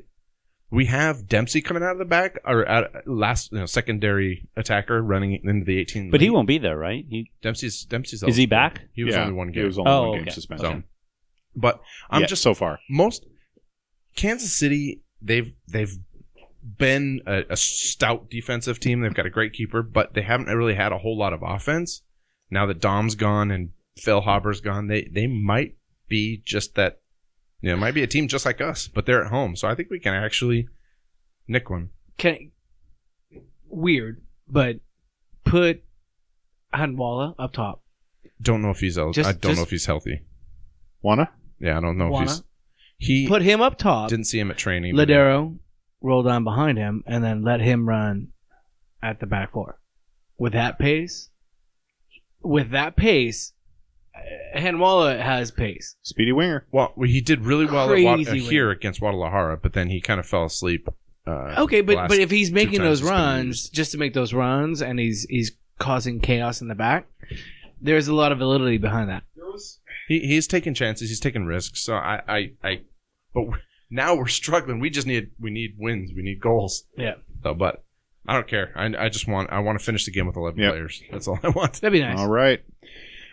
We 0.72 0.86
have 0.86 1.26
Dempsey 1.26 1.60
coming 1.62 1.82
out 1.82 1.92
of 1.92 1.98
the 1.98 2.04
back 2.04 2.38
or 2.44 2.66
out, 2.68 2.90
last, 3.06 3.50
you 3.50 3.58
know, 3.58 3.66
secondary 3.66 4.48
attacker 4.56 5.02
running 5.02 5.40
into 5.42 5.64
the 5.64 5.78
18. 5.80 6.10
but 6.12 6.20
he 6.20 6.30
won't 6.30 6.46
be 6.46 6.58
there, 6.58 6.76
right? 6.76 7.04
He, 7.08 7.30
Dempsey's, 7.42 7.84
Dempsey's. 7.86 8.22
is 8.22 8.36
he 8.36 8.46
back? 8.46 8.82
He 8.92 9.02
was 9.02 9.14
yeah, 9.14 9.22
only 9.22 9.34
one 9.34 9.48
game. 9.48 9.62
He 9.62 9.66
was 9.66 9.78
only 9.78 9.90
Oh, 9.90 10.02
one 10.02 10.12
game 10.18 10.22
okay. 10.22 10.30
suspension. 10.30 10.84
So, 10.84 10.88
but 11.56 11.80
I'm 12.08 12.20
Yeah, 12.20 12.26
just 12.28 12.42
so 12.42 12.54
far. 12.54 12.78
most 12.88 13.26
Kansas 14.16 14.52
City 14.52 15.02
they've 15.20 15.52
they've 15.68 15.94
been 16.62 17.20
a, 17.26 17.44
a 17.50 17.56
stout 17.56 18.30
defensive 18.30 18.78
team. 18.80 19.00
They've 19.00 19.14
got 19.14 19.26
a 19.26 19.30
great 19.30 19.52
keeper, 19.52 19.82
but 19.82 20.14
they 20.14 20.22
haven't 20.22 20.46
really 20.46 20.74
had 20.74 20.92
a 20.92 20.98
whole 20.98 21.18
lot 21.18 21.32
of 21.32 21.42
offense. 21.42 22.02
Now 22.50 22.66
that 22.66 22.80
Dom's 22.80 23.14
gone 23.16 23.50
and 23.50 23.70
Feilhaber's 23.98 24.60
gone, 24.60 24.86
they 24.86 25.08
they 25.12 25.26
might 25.26 25.76
be 26.08 26.42
just 26.44 26.74
that. 26.76 26.99
You 27.60 27.68
know, 27.70 27.74
it 27.74 27.78
might 27.78 27.94
be 27.94 28.02
a 28.02 28.06
team 28.06 28.26
just 28.28 28.46
like 28.46 28.60
us, 28.60 28.88
but 28.88 29.04
they're 29.06 29.22
at 29.24 29.30
home, 29.30 29.54
so 29.56 29.68
I 29.68 29.74
think 29.74 29.90
we 29.90 29.98
can 30.00 30.14
actually 30.14 30.68
nick 31.46 31.68
one. 31.68 31.90
Can 32.16 32.52
weird, 33.68 34.22
but 34.48 34.80
put 35.44 35.82
Handwalla 36.74 37.34
up 37.38 37.52
top. 37.52 37.82
Don't 38.40 38.62
know 38.62 38.70
if 38.70 38.80
he's 38.80 38.96
el- 38.96 39.12
Just- 39.12 39.28
I 39.28 39.32
don't 39.32 39.56
know 39.56 39.62
if 39.62 39.70
he's 39.70 39.86
healthy. 39.86 40.22
Wanna? 41.02 41.30
Yeah, 41.58 41.76
I 41.76 41.80
don't 41.80 41.98
know 41.98 42.08
Wanna? 42.08 42.24
if 42.30 42.30
he's 42.32 42.42
he 43.22 43.28
Put 43.28 43.42
him 43.42 43.60
up 43.60 43.78
top. 43.78 44.08
didn't 44.10 44.26
see 44.26 44.38
him 44.38 44.50
at 44.50 44.56
training. 44.58 44.94
but- 44.96 45.08
Lodeiro 45.08 45.58
roll 46.02 46.22
down 46.22 46.44
behind 46.44 46.78
him, 46.78 47.02
and 47.06 47.22
then 47.22 47.42
let 47.42 47.60
him 47.60 47.86
run 47.88 48.28
at 49.02 49.20
the 49.20 49.26
back 49.26 49.52
four. 49.52 49.78
With 50.38 50.52
that 50.54 50.78
pace, 50.78 51.28
with 52.42 52.70
that 52.70 52.96
pace, 52.96 53.52
Handwalla 54.56 55.20
has 55.20 55.50
pace. 55.50 55.96
Speedy 56.02 56.32
winger. 56.32 56.66
Well, 56.72 56.92
well, 56.96 57.08
he 57.08 57.20
did 57.20 57.44
really 57.44 57.66
well 57.66 57.92
at 57.92 58.02
Wa- 58.02 58.12
uh, 58.14 58.16
win. 58.16 58.26
here 58.40 58.70
against 58.70 59.00
Guadalajara, 59.00 59.58
but 59.62 59.72
then 59.72 59.88
he 59.90 60.00
kind 60.00 60.18
of 60.20 60.26
fell 60.26 60.44
asleep. 60.44 60.88
Uh, 61.26 61.54
Okay, 61.58 61.80
but 61.82 61.96
last 61.96 62.08
but 62.08 62.18
if 62.18 62.30
he's 62.30 62.48
two 62.48 62.54
making 62.54 62.78
times 62.78 62.84
those 62.88 62.98
he's 63.00 63.08
been 63.08 63.16
runs 63.18 63.46
used. 63.46 63.74
just 63.74 63.92
to 63.92 63.98
make 63.98 64.14
those 64.14 64.32
runs, 64.32 64.82
and 64.82 64.98
he's 64.98 65.24
he's 65.28 65.52
causing 65.78 66.20
chaos 66.20 66.60
in 66.60 66.68
the 66.68 66.74
back, 66.74 67.06
there's 67.80 68.08
a 68.08 68.14
lot 68.14 68.32
of 68.32 68.38
validity 68.38 68.78
behind 68.78 69.08
that. 69.10 69.22
he, 70.08 70.20
he's 70.20 70.46
taking 70.46 70.74
chances, 70.74 71.08
he's 71.08 71.20
taking 71.20 71.44
risks. 71.44 71.80
So 71.82 71.94
I, 71.94 72.20
I, 72.26 72.50
I 72.64 72.80
but 73.34 73.42
we're- 73.42 73.60
now 73.90 74.14
we're 74.14 74.28
struggling. 74.28 74.80
We 74.80 74.88
just 74.90 75.06
need 75.06 75.30
we 75.38 75.50
need 75.50 75.74
wins, 75.78 76.10
we 76.14 76.22
need 76.22 76.40
goals. 76.40 76.84
Yeah. 76.96 77.14
So, 77.42 77.54
but 77.54 77.84
I 78.26 78.34
don't 78.34 78.46
care. 78.48 78.72
I, 78.76 78.86
I 79.06 79.08
just 79.08 79.26
want 79.28 79.50
I 79.52 79.58
want 79.60 79.78
to 79.78 79.84
finish 79.84 80.04
the 80.04 80.10
game 80.12 80.26
with 80.26 80.36
eleven 80.36 80.60
Yep. 80.60 80.72
players. 80.72 81.02
That's 81.10 81.28
all 81.28 81.38
I 81.42 81.48
want. 81.48 81.74
That'd 81.80 81.92
be 81.92 82.00
nice. 82.00 82.18
All 82.18 82.28
right. 82.28 82.62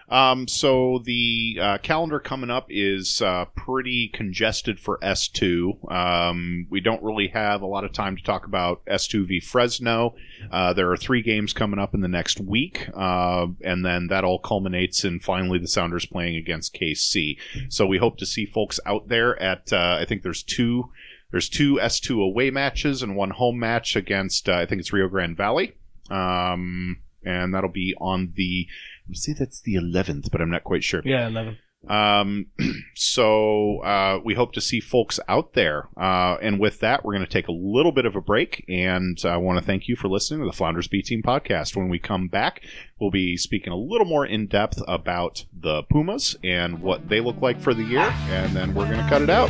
Um, 0.09 0.47
so 0.47 1.01
the 1.03 1.57
uh, 1.61 1.77
calendar 1.79 2.19
coming 2.19 2.49
up 2.49 2.67
is 2.69 3.21
uh, 3.21 3.45
pretty 3.55 4.07
congested 4.07 4.79
for 4.79 4.97
S2. 4.99 5.91
Um, 5.91 6.67
we 6.69 6.79
don't 6.79 7.03
really 7.03 7.27
have 7.29 7.61
a 7.61 7.67
lot 7.67 7.83
of 7.83 7.91
time 7.91 8.15
to 8.15 8.23
talk 8.23 8.45
about 8.45 8.85
S2 8.85 9.27
v 9.27 9.39
Fresno. 9.39 10.15
Uh, 10.49 10.71
there 10.73 10.89
are 10.91 10.97
three 10.97 11.21
games 11.21 11.51
coming 11.51 11.79
up 11.79 11.93
in 11.93 12.01
the 12.01 12.07
next 12.07 12.39
week, 12.39 12.87
uh, 12.95 13.47
and 13.63 13.85
then 13.85 14.07
that 14.07 14.23
all 14.23 14.39
culminates 14.39 15.03
in 15.03 15.19
finally 15.19 15.59
the 15.59 15.67
Sounders 15.67 16.05
playing 16.05 16.37
against 16.37 16.73
KC. 16.73 17.37
So 17.69 17.85
we 17.85 17.97
hope 17.97 18.17
to 18.17 18.25
see 18.25 18.45
folks 18.45 18.79
out 18.85 19.09
there 19.09 19.41
at. 19.41 19.73
Uh, 19.73 19.97
I 19.99 20.05
think 20.05 20.23
there's 20.23 20.43
two. 20.43 20.91
There's 21.31 21.49
two 21.49 21.75
S2 21.75 22.23
away 22.23 22.51
matches 22.51 23.03
and 23.03 23.17
one 23.17 23.31
home 23.31 23.59
match 23.59 23.97
against. 23.97 24.47
Uh, 24.47 24.53
I 24.53 24.65
think 24.65 24.79
it's 24.79 24.93
Rio 24.93 25.09
Grande 25.09 25.35
Valley. 25.35 25.75
Um, 26.09 27.01
and 27.25 27.53
that'll 27.53 27.69
be 27.69 27.93
on 27.99 28.31
the 28.35 28.67
say 29.15 29.33
that's 29.37 29.61
the 29.61 29.75
11th, 29.75 30.31
but 30.31 30.41
I'm 30.41 30.49
not 30.49 30.63
quite 30.63 30.83
sure. 30.83 31.01
Yeah, 31.05 31.27
eleven. 31.27 31.57
Um, 31.87 32.47
so 32.95 33.79
uh, 33.81 34.19
we 34.23 34.33
hope 34.33 34.53
to 34.53 34.61
see 34.61 34.79
folks 34.79 35.19
out 35.27 35.53
there. 35.53 35.87
Uh, 35.95 36.37
and 36.41 36.59
with 36.59 36.79
that, 36.81 37.05
we're 37.05 37.13
going 37.13 37.25
to 37.25 37.31
take 37.31 37.47
a 37.47 37.53
little 37.53 37.91
bit 37.91 38.05
of 38.05 38.15
a 38.15 38.21
break. 38.21 38.65
And 38.67 39.17
I 39.23 39.37
want 39.37 39.59
to 39.59 39.65
thank 39.65 39.87
you 39.87 39.95
for 39.95 40.07
listening 40.07 40.41
to 40.41 40.45
the 40.45 40.51
Flounders 40.57 40.87
B 40.87 41.01
Team 41.01 41.21
podcast. 41.23 41.75
When 41.75 41.89
we 41.89 41.99
come 41.99 42.27
back, 42.27 42.63
we'll 42.99 43.11
be 43.11 43.37
speaking 43.37 43.71
a 43.71 43.77
little 43.77 44.07
more 44.07 44.25
in 44.25 44.47
depth 44.47 44.81
about 44.87 45.45
the 45.57 45.83
Pumas 45.83 46.35
and 46.43 46.81
what 46.81 47.07
they 47.09 47.21
look 47.21 47.41
like 47.41 47.59
for 47.59 47.73
the 47.73 47.83
year. 47.83 48.13
And 48.29 48.55
then 48.55 48.73
we're 48.73 48.85
going 48.85 49.03
to 49.03 49.09
cut 49.09 49.21
it 49.21 49.29
out. 49.29 49.49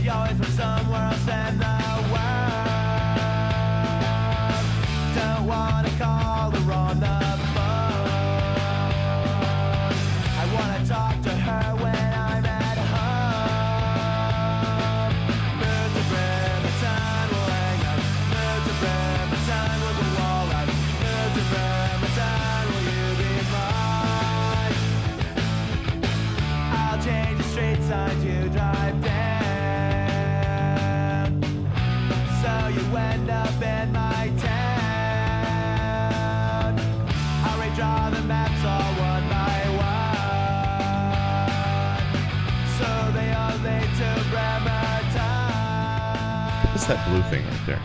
She 0.00 0.08
always 0.08 0.36
from 0.36 0.44
somewhere 0.52 1.00
else 1.00 1.28
in 1.28 1.58
the 1.58 2.12
world. 2.12 2.33
What 5.46 5.84
a 5.84 5.98
car. 5.98 6.43
What's 46.74 46.86
that 46.86 47.08
blue 47.08 47.22
thing 47.30 47.46
right 47.46 47.66
there? 47.66 47.78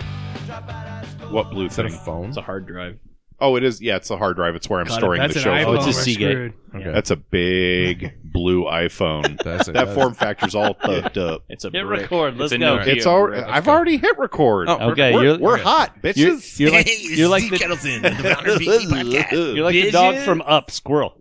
What 1.29 1.51
blue 1.51 1.67
Is 1.67 1.75
that 1.75 1.85
a 1.85 1.89
thing? 1.89 1.99
phone? 1.99 2.29
It's 2.29 2.37
a 2.37 2.41
hard 2.41 2.65
drive. 2.65 2.97
Oh, 3.39 3.55
it 3.55 3.63
is. 3.63 3.79
Yeah, 3.81 3.97
it's 3.97 4.09
a 4.09 4.17
hard 4.17 4.35
drive. 4.35 4.55
It's 4.55 4.67
where 4.67 4.79
I'm 4.79 4.87
God, 4.87 4.93
if 4.95 4.99
storing 4.99 5.21
that's 5.21 5.33
the 5.35 5.39
an 5.39 5.43
show. 5.43 5.51
iPhone, 5.51 5.65
Oh, 5.67 5.73
it's 5.75 5.85
a 5.85 5.89
we're 5.89 5.93
Seagate. 5.93 6.31
screwed. 6.31 6.53
Okay. 6.75 6.91
That's 6.91 7.11
a 7.11 7.15
big 7.15 8.13
blue 8.33 8.63
iPhone. 8.65 9.37
That's 9.43 9.67
it. 9.67 9.73
that 9.73 9.85
That's- 9.85 9.95
form 9.95 10.13
factor's 10.15 10.55
all 10.55 10.73
fucked 10.83 11.17
up. 11.19 11.43
It's 11.49 11.65
a 11.65 11.69
Hit 11.69 11.85
brick. 11.85 12.01
record. 12.01 12.37
Let's 12.37 12.51
a 12.51 12.57
go. 12.57 12.79
Nokia 12.79 12.87
It's 12.87 13.05
all. 13.05 13.27
brick. 13.27 13.45
I've 13.45 13.67
already 13.67 13.97
hit 13.97 14.17
record. 14.17 14.69
Oh, 14.69 14.89
Okay, 14.91 15.13
we're, 15.13 15.23
you're 15.23 15.37
we're 15.39 15.53
okay. 15.53 15.63
hot, 15.63 15.93
You're, 16.03 16.13
bitches. 16.33 16.59
you're 16.59 16.71
like 16.71 16.89
you're 17.17 17.29
like 17.29 17.49
the 17.49 19.53
you're 19.55 19.63
like 19.65 19.73
the 19.75 19.91
dog 19.91 20.17
from 20.17 20.41
Up 20.41 20.71
Squirrel. 20.71 21.15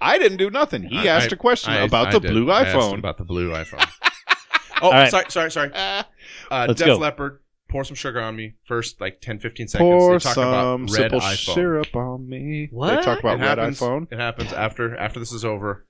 I 0.00 0.18
didn't 0.18 0.38
do 0.38 0.48
nothing. 0.50 0.82
He 0.84 0.98
I- 1.08 1.16
asked 1.18 1.30
a 1.32 1.36
question 1.36 1.72
I- 1.74 1.80
about 1.82 2.08
I 2.08 2.12
the 2.12 2.20
did. 2.20 2.30
blue 2.32 2.50
I 2.50 2.62
asked 2.62 2.74
iPhone. 2.76 2.98
About 2.98 3.18
the 3.18 3.24
blue 3.24 3.50
iPhone. 3.50 3.86
Oh, 4.82 4.90
right. 4.90 5.10
sorry, 5.10 5.30
sorry, 5.30 5.50
sorry. 5.50 5.70
Uh, 6.50 6.64
Let's 6.68 6.78
Def 6.80 6.86
go. 6.86 6.96
Leppard, 6.96 7.40
pour 7.68 7.84
some 7.84 7.94
sugar 7.94 8.20
on 8.20 8.34
me. 8.34 8.54
First, 8.64 9.00
like 9.00 9.20
10, 9.20 9.38
15 9.38 9.68
seconds. 9.68 9.86
Pour 9.88 10.12
they 10.12 10.18
talk 10.18 10.34
some 10.34 10.48
about 10.48 10.80
red 10.80 10.88
simple 11.10 11.20
iPhone. 11.20 11.54
syrup 11.54 11.94
on 11.96 12.28
me. 12.28 12.66
They 12.66 12.76
What? 12.76 13.02
talk 13.04 13.20
about 13.20 13.38
it 13.38 13.42
red 13.42 13.58
happens, 13.58 13.78
iPhone. 13.80 14.12
It 14.12 14.18
happens 14.18 14.52
after 14.52 14.96
after 14.96 15.20
this 15.20 15.32
is 15.32 15.44
over. 15.44 15.86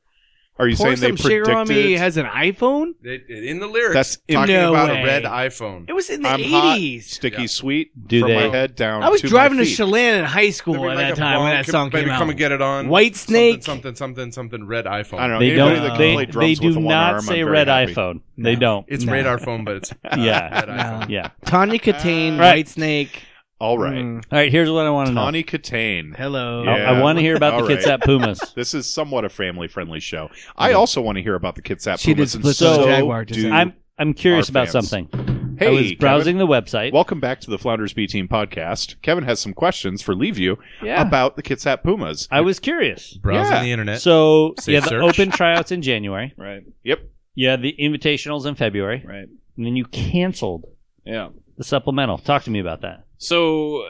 Are 0.61 0.69
you 0.69 0.77
Pour 0.77 0.95
saying 0.95 1.01
they 1.01 1.07
some 1.09 1.31
sugar 1.31 1.53
on 1.57 1.67
me 1.69 1.75
predicted? 1.75 1.99
has 1.99 2.17
an 2.19 2.27
iPhone. 2.27 2.93
It, 3.03 3.25
it- 3.29 3.45
in 3.45 3.61
the 3.61 3.67
lyrics, 3.67 3.95
That's- 3.95 4.19
talking 4.31 4.55
No 4.55 4.71
about 4.75 4.91
way. 4.91 5.01
a 5.03 5.05
red 5.05 5.23
iPhone. 5.25 5.87
It 5.89 5.95
was 5.95 6.11
in 6.11 6.21
the 6.23 6.29
I'm 6.29 6.43
hot, 6.43 6.77
eighties. 6.77 7.11
sticky 7.11 7.41
Yeah. 7.43 7.47
sweet 7.47 8.07
Do 8.09 8.21
from 8.21 8.29
they- 8.29 8.35
my 8.49 8.55
head 8.57 8.75
down. 8.77 9.03
I 9.03 9.09
was 9.09 9.23
to 9.23 9.27
my 9.27 9.31
driving 9.31 9.59
to 9.59 9.65
feet. 9.65 9.77
Chelan 9.77 10.19
in 10.21 10.25
high 10.27 10.51
school 10.51 10.75
There'd 10.75 10.85
be 10.85 10.89
at 10.91 10.97
like 10.97 11.07
that 11.09 11.13
a 11.15 11.17
time 11.17 11.41
when 11.41 11.51
bomb, 11.53 11.57
that 11.65 11.67
song 11.67 11.89
baby, 11.91 12.05
came 12.05 12.11
out. 12.15 12.19
come 12.19 12.29
and 12.31 12.39
get 12.39 12.53
it 12.53 12.61
on. 12.63 12.89
White 12.89 13.17
Snake. 13.17 13.63
Something, 13.65 13.95
something, 13.95 14.31
something, 14.31 14.33
something. 14.33 14.67
Red 14.67 14.85
iPhone. 14.85 15.19
I 15.19 15.27
don't 15.27 15.31
know. 15.31 15.39
They 15.41 15.51
Anybody 15.53 15.75
don't. 15.77 15.83
that 15.85 15.89
can 15.91 15.99
They, 15.99 16.13
play 16.15 16.25
they 16.27 16.31
drums 16.31 16.59
do 16.61 16.67
with 16.69 16.77
one 16.77 16.85
not 16.87 17.13
arm, 17.15 17.21
say 17.23 17.41
I'm 17.41 17.47
very 17.47 17.51
red 17.51 17.69
happy. 17.69 17.95
iPhone. 17.95 18.21
They 18.37 18.57
don't. 18.57 18.85
It's 18.89 19.05
No. 19.05 19.13
radar 19.13 19.39
phone, 19.39 19.65
but 19.65 19.77
it's 19.77 19.93
uh, 19.93 19.95
Yeah. 20.19 20.51
red 20.61 20.69
iPhone. 20.69 21.09
yeah. 21.09 21.29
Tawny 21.47 21.79
Kitaen, 21.79 22.39
Right. 22.39 22.57
White 22.57 22.69
Snake. 22.69 23.23
All 23.61 23.79
right. 23.79 23.93
Mm, 23.95 24.25
All 24.33 24.39
right. 24.39 24.51
Here's 24.51 24.71
what 24.71 24.87
I 24.87 24.91
want 24.91 25.09
to 25.09 25.13
know. 25.15 25.21
Tawny 25.21 25.45
Kitaen. 25.45 26.17
hello. 26.17 26.63
Yeah. 26.65 26.91
I, 26.93 27.01
want 27.03 27.19
to 27.19 27.23
hear 27.23 27.37
about 27.37 27.61
the 27.61 27.69
right. 27.69 27.79
Kitsap 27.79 28.03
Pumas. 28.03 28.41
This 28.57 28.73
is 28.73 28.91
somewhat 28.91 29.25
a 29.27 29.29
family-friendly 29.29 30.01
show. 30.01 30.31
I 30.57 30.73
also 30.73 31.03
want 31.03 31.17
to 31.17 31.23
hear 31.23 31.35
about 31.35 31.57
the 31.57 31.63
Kitsap 31.63 32.01
She 32.01 32.15
did 32.15 32.17
Pumas, 32.17 32.35
and 32.37 32.43
splits 32.45 32.63
on 32.63 32.75
so 32.77 32.85
Jaguar, 32.87 33.25
do 33.27 33.35
saying. 33.35 33.53
I'm 33.53 33.75
I'm 33.99 34.15
curious 34.15 34.49
Our 34.49 34.53
about 34.53 34.69
fans. 34.71 34.89
something. 34.89 35.57
Hey, 35.59 35.67
I 35.67 35.71
was 35.73 35.83
Kevin. 35.83 35.99
browsing 35.99 36.39
the 36.39 36.47
website. 36.47 36.91
Welcome 36.95 37.21
back 37.21 37.39
to 37.43 37.51
the 37.51 37.59
Flounders 37.59 37.93
B 37.93 38.07
Team 38.07 38.29
podcast. 38.29 39.01
Kevin 39.03 39.25
has 39.25 39.41
some 39.41 39.53
questions 39.53 40.01
for 40.01 40.15
Liviu 40.15 40.57
yeah. 40.83 41.03
about 41.07 41.37
the 41.37 41.43
Kitsap 41.43 41.83
Pumas. 41.83 42.27
I 42.31 42.41
was 42.41 42.59
curious. 42.59 43.13
Browsing 43.19 43.53
Yeah. 43.53 43.63
the 43.63 43.73
internet. 43.73 44.01
So 44.01 44.55
Safe 44.59 44.73
yeah, 44.73 44.81
the 44.81 44.89
search. 44.89 45.03
open 45.03 45.31
tryouts 45.31 45.71
in 45.71 45.83
January. 45.83 46.33
Right. 46.39 46.63
Yep. 46.85 47.01
Yeah, 47.35 47.57
the 47.57 47.75
invitationals 47.79 48.47
in 48.47 48.55
February, 48.55 49.05
Right. 49.07 49.29
and 49.57 49.67
then 49.67 49.77
you 49.77 49.85
canceled 49.85 50.65
Yeah. 51.05 51.29
the 51.59 51.65
supplemental. 51.65 52.17
Talk 52.17 52.45
to 52.45 52.51
me 52.51 52.59
about 52.61 52.81
that. 52.81 53.05
So 53.21 53.83
uh, 53.83 53.89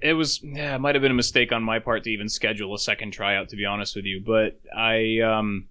it 0.00 0.14
was 0.14 0.42
yeah, 0.42 0.74
it 0.74 0.80
might 0.80 0.96
have 0.96 1.02
been 1.02 1.12
a 1.12 1.14
mistake 1.14 1.52
on 1.52 1.62
my 1.62 1.78
part 1.78 2.02
to 2.04 2.10
even 2.10 2.28
schedule 2.28 2.74
a 2.74 2.78
second 2.78 3.12
tryout 3.12 3.48
to 3.50 3.56
be 3.56 3.64
honest 3.64 3.94
with 3.94 4.04
you, 4.04 4.20
but 4.26 4.60
I 4.76 5.20
um 5.20 5.68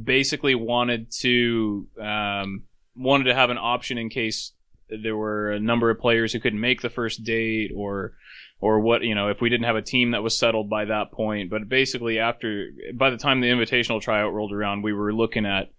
basically 0.00 0.54
wanted 0.54 1.10
to 1.20 1.88
um 2.00 2.62
wanted 2.96 3.24
to 3.24 3.34
have 3.34 3.50
an 3.50 3.58
option 3.58 3.98
in 3.98 4.08
case 4.10 4.52
there 4.88 5.16
were 5.16 5.50
a 5.50 5.58
number 5.58 5.90
of 5.90 5.98
players 5.98 6.32
who 6.32 6.38
couldn't 6.38 6.60
make 6.60 6.82
the 6.82 6.90
first 6.90 7.24
date 7.24 7.72
or 7.74 8.12
or 8.60 8.78
what 8.78 9.02
you 9.02 9.16
know 9.16 9.28
if 9.28 9.40
we 9.40 9.50
didn't 9.50 9.66
have 9.66 9.76
a 9.76 9.82
team 9.82 10.12
that 10.12 10.22
was 10.22 10.38
settled 10.38 10.70
by 10.70 10.84
that 10.84 11.10
point. 11.10 11.50
But 11.50 11.68
basically 11.68 12.20
after 12.20 12.68
by 12.94 13.10
the 13.10 13.16
time 13.16 13.40
the 13.40 13.50
invitational 13.50 14.00
tryout 14.00 14.32
rolled 14.32 14.52
around 14.52 14.82
we 14.82 14.92
were 14.92 15.12
looking 15.12 15.46
at 15.46 15.72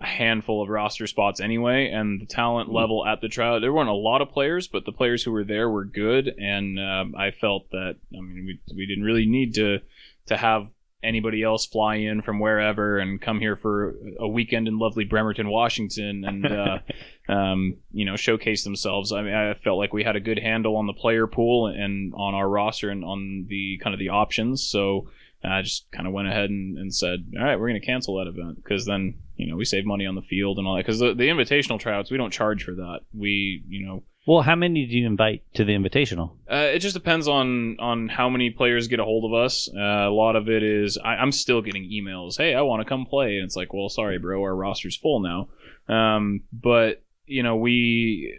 a 0.00 0.06
handful 0.06 0.62
of 0.62 0.68
roster 0.68 1.06
spots 1.06 1.40
anyway, 1.40 1.90
and 1.90 2.20
the 2.20 2.26
talent 2.26 2.70
level 2.70 3.06
at 3.06 3.20
the 3.20 3.28
tryout. 3.28 3.60
There 3.60 3.72
weren't 3.72 3.88
a 3.88 3.94
lot 3.94 4.20
of 4.20 4.30
players, 4.30 4.68
but 4.68 4.84
the 4.84 4.92
players 4.92 5.22
who 5.22 5.32
were 5.32 5.44
there 5.44 5.70
were 5.70 5.84
good, 5.84 6.28
and 6.28 6.78
um, 6.78 7.14
I 7.16 7.30
felt 7.30 7.70
that 7.70 7.96
I 8.12 8.20
mean 8.20 8.44
we 8.46 8.74
we 8.74 8.86
didn't 8.86 9.04
really 9.04 9.26
need 9.26 9.54
to 9.54 9.78
to 10.26 10.36
have 10.36 10.68
anybody 11.02 11.42
else 11.42 11.66
fly 11.66 11.96
in 11.96 12.20
from 12.20 12.40
wherever 12.40 12.98
and 12.98 13.20
come 13.20 13.38
here 13.38 13.54
for 13.56 13.94
a 14.18 14.26
weekend 14.26 14.66
in 14.66 14.78
lovely 14.78 15.04
Bremerton, 15.04 15.48
Washington, 15.48 16.24
and 16.24 16.46
uh, 16.46 16.78
um, 17.32 17.76
you 17.92 18.04
know 18.04 18.16
showcase 18.16 18.64
themselves. 18.64 19.12
I 19.12 19.22
mean, 19.22 19.34
I 19.34 19.54
felt 19.54 19.78
like 19.78 19.92
we 19.92 20.04
had 20.04 20.16
a 20.16 20.20
good 20.20 20.38
handle 20.38 20.76
on 20.76 20.86
the 20.86 20.92
player 20.92 21.26
pool 21.26 21.68
and 21.68 22.12
on 22.14 22.34
our 22.34 22.48
roster 22.48 22.90
and 22.90 23.04
on 23.04 23.46
the 23.48 23.78
kind 23.82 23.94
of 23.94 23.98
the 23.98 24.10
options. 24.10 24.68
So. 24.68 25.08
I 25.44 25.62
just 25.62 25.88
kind 25.92 26.08
of 26.08 26.12
went 26.12 26.26
ahead 26.26 26.50
and, 26.50 26.76
and 26.76 26.92
said, 26.92 27.24
all 27.38 27.44
right, 27.44 27.54
we're 27.54 27.68
going 27.68 27.80
to 27.80 27.86
cancel 27.86 28.16
that 28.16 28.26
event 28.26 28.56
because 28.56 28.84
then, 28.84 29.14
you 29.36 29.46
know, 29.48 29.56
we 29.56 29.64
save 29.64 29.84
money 29.86 30.06
on 30.06 30.14
the 30.14 30.22
field 30.22 30.58
and 30.58 30.66
all 30.66 30.74
that. 30.76 30.84
Because 30.84 30.98
the, 30.98 31.14
the 31.14 31.28
invitational 31.28 31.78
tryouts, 31.78 32.10
we 32.10 32.16
don't 32.16 32.32
charge 32.32 32.64
for 32.64 32.72
that. 32.72 33.00
We, 33.12 33.62
you 33.68 33.86
know, 33.86 34.02
Well, 34.26 34.42
how 34.42 34.56
many 34.56 34.86
do 34.86 34.96
you 34.96 35.06
invite 35.06 35.42
to 35.54 35.64
the 35.64 35.72
invitational? 35.72 36.36
uh, 36.50 36.56
it 36.74 36.78
just 36.80 36.94
depends 36.94 37.28
on 37.28 37.76
on 37.78 38.08
how 38.08 38.28
many 38.28 38.50
players 38.50 38.88
get 38.88 38.98
a 39.00 39.04
hold 39.04 39.24
of 39.30 39.34
us. 39.38 39.68
Uh, 39.74 39.80
a 39.80 40.10
lot 40.10 40.36
of 40.36 40.48
it 40.48 40.62
is 40.62 40.98
I, 40.98 41.16
I'm 41.16 41.32
still 41.32 41.62
getting 41.62 41.84
emails. 41.84 42.36
Hey, 42.38 42.54
I 42.54 42.62
want 42.62 42.80
to 42.80 42.88
come 42.88 43.06
play, 43.06 43.36
and 43.36 43.44
it's 43.44 43.56
like, 43.56 43.72
well, 43.72 43.88
sorry, 43.88 44.18
bro, 44.18 44.40
our 44.42 44.54
roster's 44.56 44.96
full 44.96 45.20
now. 45.20 45.48
Um, 45.94 46.42
but 46.52 47.02
you 47.26 47.42
know, 47.42 47.56
we 47.56 48.36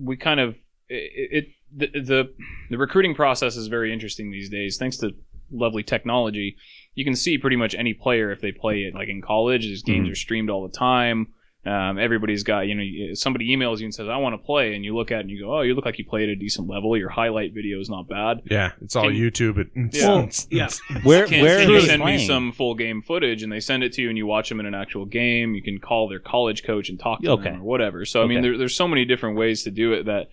we 0.00 0.16
kind 0.16 0.40
of 0.40 0.56
it, 0.88 1.44
it 1.44 1.48
the, 1.76 2.00
the 2.00 2.34
the 2.70 2.78
recruiting 2.78 3.14
process 3.14 3.56
is 3.56 3.66
very 3.68 3.92
interesting 3.92 4.30
these 4.30 4.48
days, 4.48 4.76
thanks 4.78 4.96
to 4.98 5.12
lovely 5.50 5.82
technology. 5.82 6.56
You 6.94 7.04
can 7.04 7.14
see 7.14 7.38
pretty 7.38 7.56
much 7.56 7.74
any 7.74 7.94
player 7.94 8.30
if 8.32 8.40
they 8.40 8.52
play 8.52 8.78
it. 8.82 8.94
Like 8.94 9.08
in 9.08 9.22
college, 9.22 9.62
these 9.62 9.82
games 9.82 10.08
are 10.10 10.14
streamed 10.16 10.50
all 10.50 10.66
the 10.66 10.76
time. 10.76 11.28
Um, 11.66 11.98
everybody's 11.98 12.44
got, 12.44 12.60
you 12.66 12.74
know, 12.74 13.14
somebody 13.14 13.54
emails 13.54 13.78
you 13.80 13.84
and 13.84 13.94
says, 13.94 14.08
I 14.08 14.16
want 14.16 14.32
to 14.32 14.38
play. 14.38 14.74
And 14.74 14.84
you 14.84 14.96
look 14.96 15.10
at 15.12 15.18
it 15.18 15.20
and 15.22 15.30
you 15.30 15.40
go, 15.42 15.58
oh, 15.58 15.60
you 15.60 15.74
look 15.74 15.84
like 15.84 15.98
you 15.98 16.04
played 16.04 16.28
at 16.30 16.32
a 16.32 16.36
decent 16.36 16.66
level. 16.66 16.96
Your 16.96 17.10
highlight 17.10 17.52
video 17.52 17.78
is 17.78 17.90
not 17.90 18.08
bad. 18.08 18.38
yeah, 18.50 18.72
it's 18.80 18.96
all 18.96 19.04
Can- 19.04 19.12
YouTube. 19.12 19.58
It, 19.58 19.94
Yeah. 19.94 20.08
Well, 20.08 20.28
yeah. 20.50 20.68
Where 21.02 21.26
Can, 21.26 21.42
where 21.42 21.58
can 21.60 21.68
you 21.70 21.80
they 21.80 21.86
send 21.86 22.04
me 22.04 22.26
some 22.26 22.52
full 22.52 22.74
game 22.74 23.02
footage 23.02 23.42
and 23.42 23.52
they 23.52 23.60
send 23.60 23.82
it 23.82 23.92
to 23.94 24.02
you 24.02 24.08
and 24.08 24.16
you 24.16 24.26
watch 24.26 24.48
them 24.48 24.60
in 24.60 24.66
an 24.66 24.74
actual 24.74 25.04
game? 25.04 25.54
You 25.54 25.62
can 25.62 25.78
call 25.78 26.08
their 26.08 26.20
college 26.20 26.64
coach 26.64 26.88
and 26.88 26.98
talk 26.98 27.22
to 27.22 27.30
Okay. 27.32 27.50
them 27.50 27.60
or 27.60 27.64
whatever. 27.64 28.04
So, 28.06 28.22
I 28.22 28.26
mean, 28.26 28.38
Okay. 28.38 28.48
there, 28.48 28.58
there's 28.58 28.76
so 28.76 28.88
many 28.88 29.04
different 29.04 29.36
ways 29.36 29.62
to 29.64 29.70
do 29.70 29.92
it 29.92 30.06
that 30.06 30.28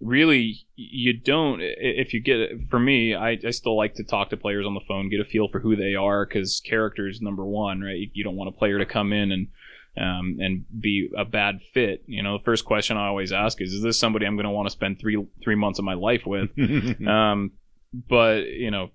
really 0.00 0.66
you 0.76 1.18
don't 1.18 1.60
if 1.60 2.12
you 2.12 2.20
get 2.20 2.38
it 2.38 2.60
for 2.70 2.78
me 2.78 3.14
I, 3.14 3.38
I 3.44 3.50
still 3.50 3.76
like 3.76 3.94
to 3.94 4.04
talk 4.04 4.30
to 4.30 4.36
players 4.36 4.66
on 4.66 4.74
the 4.74 4.80
phone 4.86 5.08
get 5.08 5.20
a 5.20 5.24
feel 5.24 5.48
for 5.48 5.58
who 5.58 5.74
they 5.74 5.94
are 5.94 6.24
because 6.24 6.60
character 6.64 7.08
is 7.08 7.20
number 7.20 7.44
one 7.44 7.80
right? 7.80 7.96
You, 7.96 8.10
you 8.12 8.24
don't 8.24 8.36
want 8.36 8.48
a 8.48 8.56
player 8.56 8.78
to 8.78 8.86
come 8.86 9.12
in 9.12 9.32
and 9.32 9.48
um, 9.96 10.36
and 10.38 10.64
be 10.80 11.10
a 11.16 11.24
bad 11.24 11.60
fit. 11.74 12.04
You 12.06 12.22
know 12.22 12.38
the 12.38 12.44
first 12.44 12.64
question 12.64 12.96
i 12.96 13.08
always 13.08 13.32
ask 13.32 13.60
is 13.60 13.72
is 13.72 13.82
this 13.82 13.98
somebody 13.98 14.26
i'm 14.26 14.36
going 14.36 14.44
to 14.44 14.50
want 14.50 14.66
to 14.66 14.72
spend 14.72 15.00
three 15.00 15.26
three 15.42 15.56
months 15.56 15.78
of 15.78 15.84
my 15.84 15.94
life 15.94 16.26
with? 16.26 16.50
Um, 17.08 17.52
but 18.08 18.44
you 18.46 18.70
know 18.70 18.90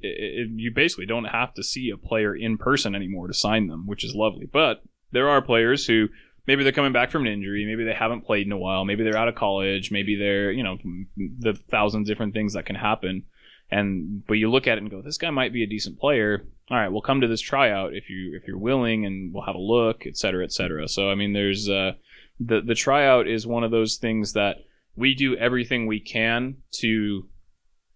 it, 0.00 0.08
it, 0.18 0.48
you 0.54 0.72
basically 0.74 1.06
don't 1.06 1.26
have 1.26 1.54
to 1.54 1.62
see 1.62 1.90
a 1.90 1.96
player 1.96 2.34
in 2.34 2.58
person 2.58 2.94
anymore 2.94 3.28
to 3.28 3.34
sign 3.34 3.68
them 3.68 3.86
which 3.86 4.04
is 4.04 4.14
lovely. 4.14 4.46
But 4.52 4.82
there 5.12 5.28
are 5.28 5.40
players 5.40 5.86
who 5.86 6.08
maybe 6.46 6.62
they're 6.62 6.72
coming 6.72 6.92
back 6.92 7.10
from 7.10 7.26
an 7.26 7.32
injury. 7.32 7.64
Maybe 7.66 7.84
they 7.84 7.94
haven't 7.94 8.26
played 8.26 8.46
in 8.46 8.52
a 8.52 8.58
while. 8.58 8.84
Maybe 8.84 9.04
they're 9.04 9.16
out 9.16 9.28
of 9.28 9.34
college. 9.34 9.90
Maybe 9.90 10.16
they're 10.16 10.50
you 10.52 10.62
know 10.62 10.78
the 11.16 11.54
thousand 11.70 12.06
different 12.06 12.34
things 12.34 12.54
that 12.54 12.66
can 12.66 12.76
happen. 12.76 13.24
And 13.70 14.24
but 14.26 14.34
you 14.34 14.50
look 14.50 14.66
at 14.66 14.76
it 14.76 14.82
and 14.82 14.90
go 14.90 15.02
this 15.02 15.18
guy 15.18 15.30
might 15.30 15.52
be 15.52 15.62
a 15.62 15.68
decent 15.68 15.98
player. 15.98 16.46
All 16.70 16.76
right 16.76 16.88
we'll 16.88 17.02
come 17.02 17.20
to 17.20 17.28
this 17.28 17.40
tryout 17.40 17.94
if 17.94 18.10
you 18.10 18.36
if 18.36 18.46
you're 18.46 18.58
willing 18.58 19.04
and 19.06 19.32
we'll 19.32 19.44
have 19.44 19.54
a 19.54 19.58
look 19.58 20.06
et 20.06 20.16
cetera 20.16 20.44
et 20.44 20.52
cetera. 20.52 20.88
So 20.88 21.10
i 21.10 21.14
mean 21.14 21.32
there's 21.32 21.68
uh 21.68 21.92
the 22.38 22.60
the 22.60 22.74
tryout 22.74 23.26
is 23.26 23.46
one 23.46 23.64
of 23.64 23.70
those 23.70 23.96
things 23.96 24.32
that 24.34 24.56
we 24.94 25.14
do 25.14 25.36
everything 25.36 25.86
we 25.86 26.00
can 26.00 26.56
to 26.80 27.28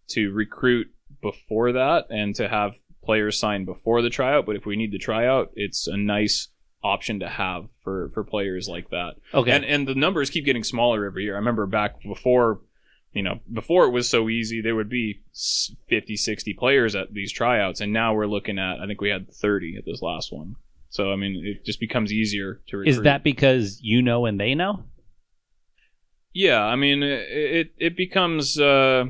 to 0.09 0.33
recruit 0.33 0.89
before 1.21 1.73
that 1.73 2.07
and 2.11 2.35
to 2.37 2.49
have 2.49 2.75
players 3.03 3.39
sign 3.39 3.65
before 3.65 4.03
the 4.03 4.11
tryout. 4.11 4.47
But 4.47 4.57
if 4.57 4.67
we 4.67 4.77
need 4.77 4.93
the 4.93 4.99
tryout 4.99 5.51
it's 5.55 5.87
a 5.87 5.97
nice 5.97 6.49
option 6.93 7.21
to 7.21 7.29
have 7.29 7.63
for 7.83 8.09
for 8.15 8.23
players 8.25 8.69
like 8.69 8.89
that 8.91 9.13
Okay. 9.35 9.51
and 9.53 9.65
and 9.65 9.87
the 9.89 9.95
numbers 9.95 10.31
keep 10.31 10.45
getting 10.45 10.65
smaller 10.65 11.05
every 11.05 11.25
year. 11.25 11.35
I 11.35 11.39
remember 11.39 11.67
back 11.67 11.93
before, 12.03 12.61
you 13.13 13.23
know, 13.23 13.41
before 13.53 13.85
it 13.87 13.91
was 13.91 14.09
so 14.09 14.29
easy, 14.29 14.61
there 14.61 14.77
would 14.77 14.89
be 14.91 15.21
s- 15.33 15.73
50, 15.89 16.17
60 16.17 16.55
players 16.55 16.95
at 16.95 17.13
these 17.13 17.33
tryouts, 17.33 17.81
and 17.81 17.93
now 17.93 18.15
we're 18.15 18.27
looking 18.37 18.59
at 18.59 18.81
I 18.83 18.87
think 18.87 19.01
we 19.01 19.11
had 19.11 19.33
30 19.33 19.77
at 19.79 19.85
this 19.85 20.03
last 20.03 20.33
one. 20.33 20.57
So 20.89 21.13
I 21.13 21.17
mean, 21.17 21.43
it 21.45 21.65
just 21.67 21.81
becomes 21.81 22.13
easier 22.13 22.61
to 22.69 22.77
recruit. 22.79 22.91
Is 22.91 23.03
that 23.03 23.23
because 23.25 23.81
you 23.83 24.01
know 24.03 24.27
and 24.27 24.39
they 24.41 24.55
know? 24.55 24.85
Yeah, 26.33 26.63
I 26.63 26.77
mean, 26.77 27.03
it 27.03 27.25
it, 27.31 27.69
it 27.79 27.97
becomes 27.97 28.59
uh, 28.61 29.05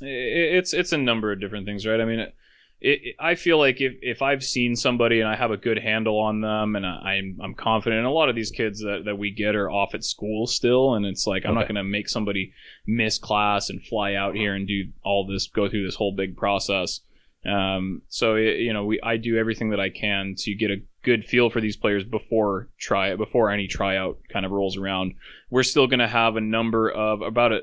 it, 0.00 0.56
it's 0.58 0.72
it's 0.74 0.92
a 0.92 0.98
number 0.98 1.32
of 1.32 1.40
different 1.40 1.66
things, 1.66 1.86
right? 1.86 2.00
I 2.00 2.04
mean, 2.04 2.20
it, 2.20 2.34
it, 2.80 3.16
I 3.18 3.34
feel 3.34 3.58
like 3.58 3.80
if, 3.80 3.94
if 4.02 4.22
I've 4.22 4.44
seen 4.44 4.76
somebody 4.76 5.20
and 5.20 5.28
I 5.28 5.36
have 5.36 5.50
a 5.50 5.56
good 5.56 5.78
handle 5.78 6.18
on 6.18 6.40
them 6.40 6.76
and 6.76 6.84
I, 6.84 6.90
I'm 6.90 7.38
I'm 7.42 7.54
confident, 7.54 7.98
and 7.98 8.06
a 8.06 8.10
lot 8.10 8.28
of 8.28 8.34
these 8.34 8.50
kids 8.50 8.80
that, 8.80 9.02
that 9.04 9.18
we 9.18 9.30
get 9.30 9.56
are 9.56 9.70
off 9.70 9.94
at 9.94 10.04
school 10.04 10.46
still, 10.46 10.94
and 10.94 11.06
it's 11.06 11.26
like 11.26 11.44
I'm 11.46 11.54
not 11.54 11.68
going 11.68 11.76
to 11.76 11.84
make 11.84 12.08
somebody 12.08 12.52
miss 12.86 13.18
class 13.18 13.70
and 13.70 13.82
fly 13.82 14.14
out 14.14 14.34
here 14.34 14.54
and 14.54 14.66
do 14.66 14.84
all 15.02 15.26
this, 15.26 15.46
go 15.48 15.68
through 15.68 15.84
this 15.84 15.96
whole 15.96 16.14
big 16.14 16.36
process. 16.36 17.00
Um, 17.46 18.02
so 18.08 18.36
it, 18.36 18.60
you 18.60 18.72
know, 18.72 18.84
we 18.86 19.00
I 19.02 19.18
do 19.18 19.36
everything 19.36 19.70
that 19.70 19.80
I 19.80 19.90
can 19.90 20.34
to 20.38 20.54
get 20.54 20.70
a 20.70 20.82
good 21.02 21.26
feel 21.26 21.50
for 21.50 21.60
these 21.60 21.76
players 21.76 22.02
before 22.02 22.70
try 22.78 23.14
before 23.16 23.50
any 23.50 23.66
tryout 23.66 24.18
kind 24.32 24.46
of 24.46 24.52
rolls 24.52 24.78
around. 24.78 25.14
We're 25.50 25.62
still 25.62 25.86
going 25.86 25.98
to 25.98 26.08
have 26.08 26.36
a 26.36 26.40
number 26.40 26.90
of 26.90 27.20
about 27.20 27.52
a 27.52 27.60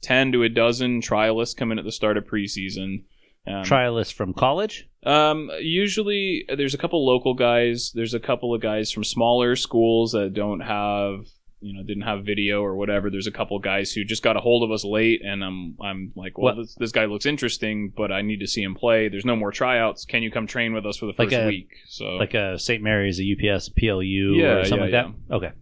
ten 0.00 0.32
to 0.32 0.44
a 0.44 0.48
dozen 0.48 1.02
trialists 1.02 1.56
come 1.56 1.70
in 1.72 1.78
at 1.78 1.84
the 1.84 1.92
start 1.92 2.16
of 2.16 2.24
preseason. 2.24 3.04
Um, 3.48 3.64
Trialists 3.64 4.12
from 4.12 4.34
college. 4.34 4.88
um, 5.04 5.50
usually 5.60 6.44
there's 6.54 6.74
a 6.74 6.78
couple 6.78 7.06
local 7.06 7.34
guys. 7.34 7.92
There's 7.94 8.14
a 8.14 8.20
couple 8.20 8.54
of 8.54 8.60
guys 8.60 8.90
from 8.92 9.04
smaller 9.04 9.56
schools 9.56 10.12
that 10.12 10.34
don't 10.34 10.60
have, 10.60 11.24
you 11.60 11.72
know, 11.74 11.82
didn't 11.82 12.02
have 12.02 12.24
video 12.24 12.60
or 12.62 12.76
whatever. 12.76 13.08
There's 13.10 13.26
a 13.26 13.32
couple 13.32 13.58
guys 13.58 13.90
who 13.92 14.04
just 14.04 14.22
got 14.22 14.36
a 14.36 14.40
hold 14.40 14.62
of 14.64 14.70
us 14.70 14.84
late, 14.84 15.22
and 15.24 15.42
I'm, 15.42 15.76
I'm 15.80 16.12
like, 16.14 16.36
well, 16.36 16.56
this, 16.56 16.74
this 16.74 16.92
guy 16.92 17.06
looks 17.06 17.26
interesting, 17.26 17.92
but 17.96 18.12
I 18.12 18.22
need 18.22 18.40
to 18.40 18.46
see 18.46 18.62
him 18.62 18.74
play. 18.74 19.08
There's 19.08 19.24
no 19.24 19.34
more 19.36 19.50
tryouts. 19.50 20.04
Can 20.04 20.22
you 20.22 20.30
come 20.30 20.46
train 20.46 20.74
with 20.74 20.84
us 20.84 20.96
for 20.98 21.06
the 21.06 21.14
Like 21.18 21.30
first 21.30 21.40
a- 21.42 21.46
week? 21.46 21.70
So 21.88 22.04
Like 22.16 22.34
a 22.34 22.58
St. 22.58 22.82
Mary's, 22.82 23.18
a 23.18 23.24
UPS, 23.24 23.70
PLU, 23.70 24.36
Yeah, 24.36 24.46
or 24.58 24.64
something 24.64 24.90
yeah, 24.90 25.02
like 25.04 25.14
that. 25.30 25.34
Okay. 25.36 25.52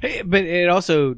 Hey, 0.00 0.22
But 0.22 0.44
it 0.44 0.68
also 0.68 1.16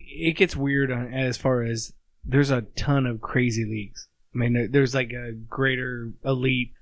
it 0.00 0.32
gets 0.36 0.56
weird 0.56 0.90
on, 0.90 1.12
as 1.12 1.36
far 1.36 1.62
as 1.62 1.92
there's 2.24 2.50
a 2.50 2.62
ton 2.76 3.06
of 3.06 3.20
crazy 3.20 3.64
leagues. 3.64 4.08
I 4.42 4.48
mean, 4.48 4.68
there's 4.70 4.94
like 4.94 5.12
a 5.12 5.32
greater 5.32 6.12
elite 6.24 6.72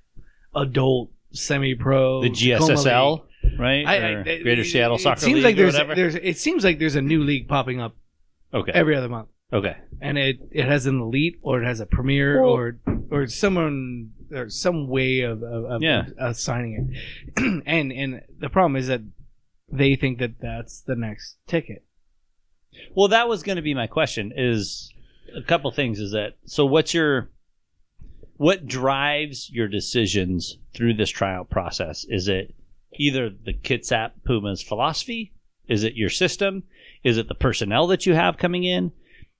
adult 0.55 1.11
semi-pro 1.31 2.21
The 2.21 2.29
GSSL, 2.29 3.23
right? 3.57 3.85
I- 3.85 3.95
I- 3.95 4.21
it- 4.21 4.43
Greater 4.43 4.63
Seattle 4.63 4.97
it 4.97 5.01
Soccer 5.01 5.21
seems 5.21 5.35
League 5.35 5.43
like 5.45 5.53
or 5.55 5.57
there's, 5.57 5.73
whatever. 5.73 5.95
there's 5.95 6.15
it 6.15 6.37
seems 6.37 6.63
like 6.63 6.79
there's 6.79 6.95
a 6.95 7.01
new 7.01 7.23
league 7.23 7.47
popping 7.47 7.79
up 7.81 7.95
okay. 8.53 8.71
every 8.73 8.95
other 8.95 9.09
month, 9.09 9.29
okay. 9.51 9.77
and 10.01 10.17
it 10.17 10.37
it 10.51 10.65
has 10.65 10.85
an 10.85 10.99
elite 11.01 11.37
or 11.41 11.61
it 11.61 11.65
has 11.65 11.79
a 11.79 11.85
premier 11.85 12.41
Well- 12.41 12.51
or 12.51 12.79
or 13.09 13.27
someone 13.27 14.11
or 14.31 14.49
some 14.49 14.87
way 14.87 15.21
of 15.21 15.41
of, 15.43 15.65
of 15.65 15.81
Yeah. 15.81 16.05
assigning 16.19 16.93
it, 17.35 17.63
and 17.65 17.91
and 17.91 18.21
the 18.39 18.49
problem 18.49 18.75
is 18.75 18.87
that 18.87 19.01
they 19.71 19.95
think 19.95 20.19
that 20.19 20.39
that's 20.39 20.81
the 20.81 20.95
next 20.95 21.37
ticket. 21.47 21.83
Well, 22.95 23.07
that 23.09 23.27
was 23.27 23.43
going 23.43 23.55
to 23.57 23.61
be 23.61 23.73
my 23.73 23.87
question. 23.87 24.31
Is 24.35 24.93
a 25.35 25.41
couple 25.41 25.71
things. 25.71 25.99
Is 25.99 26.11
that 26.11 26.37
so? 26.45 26.65
What's 26.65 26.93
your 26.93 27.29
what 28.37 28.67
drives 28.67 29.49
your 29.51 29.67
decisions 29.67 30.57
through 30.73 30.95
this 30.95 31.09
tryout 31.09 31.49
process? 31.49 32.05
Is 32.07 32.27
it 32.27 32.53
either 32.97 33.29
the 33.29 33.53
Kitsap 33.53 34.11
Puma's 34.25 34.61
philosophy? 34.61 35.33
Is 35.67 35.83
it 35.83 35.95
your 35.95 36.09
system? 36.09 36.63
Is 37.03 37.17
it 37.17 37.27
the 37.27 37.35
personnel 37.35 37.87
that 37.87 38.05
you 38.05 38.13
have 38.13 38.37
coming 38.37 38.63
in? 38.63 38.91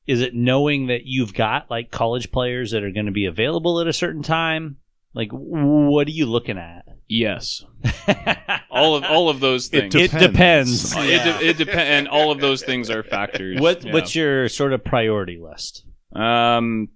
Is 0.05 0.21
it 0.21 0.33
knowing 0.35 0.87
that 0.87 1.05
you've 1.05 1.33
got 1.33 1.69
like 1.69 1.91
college 1.91 2.31
players 2.31 2.71
that 2.71 2.83
are 2.83 2.91
going 2.91 3.05
to 3.07 3.11
be 3.11 3.25
available 3.25 3.79
at 3.79 3.87
a 3.87 3.93
certain 3.93 4.23
time? 4.23 4.77
Like, 5.13 5.29
what 5.31 6.07
are 6.07 6.11
you 6.11 6.25
looking 6.25 6.57
at? 6.57 6.85
yes, 7.09 7.63
all 8.69 8.95
of 8.95 9.03
all 9.05 9.29
of 9.29 9.39
those 9.39 9.67
It 9.67 9.91
things. 9.91 9.95
It 9.95 10.11
depends. 10.11 10.95
Uh, 10.95 10.99
It, 10.99 11.23
de- 11.23 11.49
it 11.49 11.57
depends, 11.57 11.79
and 11.89 12.07
all 12.07 12.31
of 12.31 12.39
those 12.41 12.63
things 12.63 12.89
are 12.89 13.01
factors. 13.03 13.59
What 13.59 13.83
Yeah. 13.85 13.93
What's 13.93 14.15
your 14.15 14.49
sort 14.49 14.73
of 14.73 14.83
priority 14.83 15.39
list? 15.39 15.85
Um, 16.13 16.89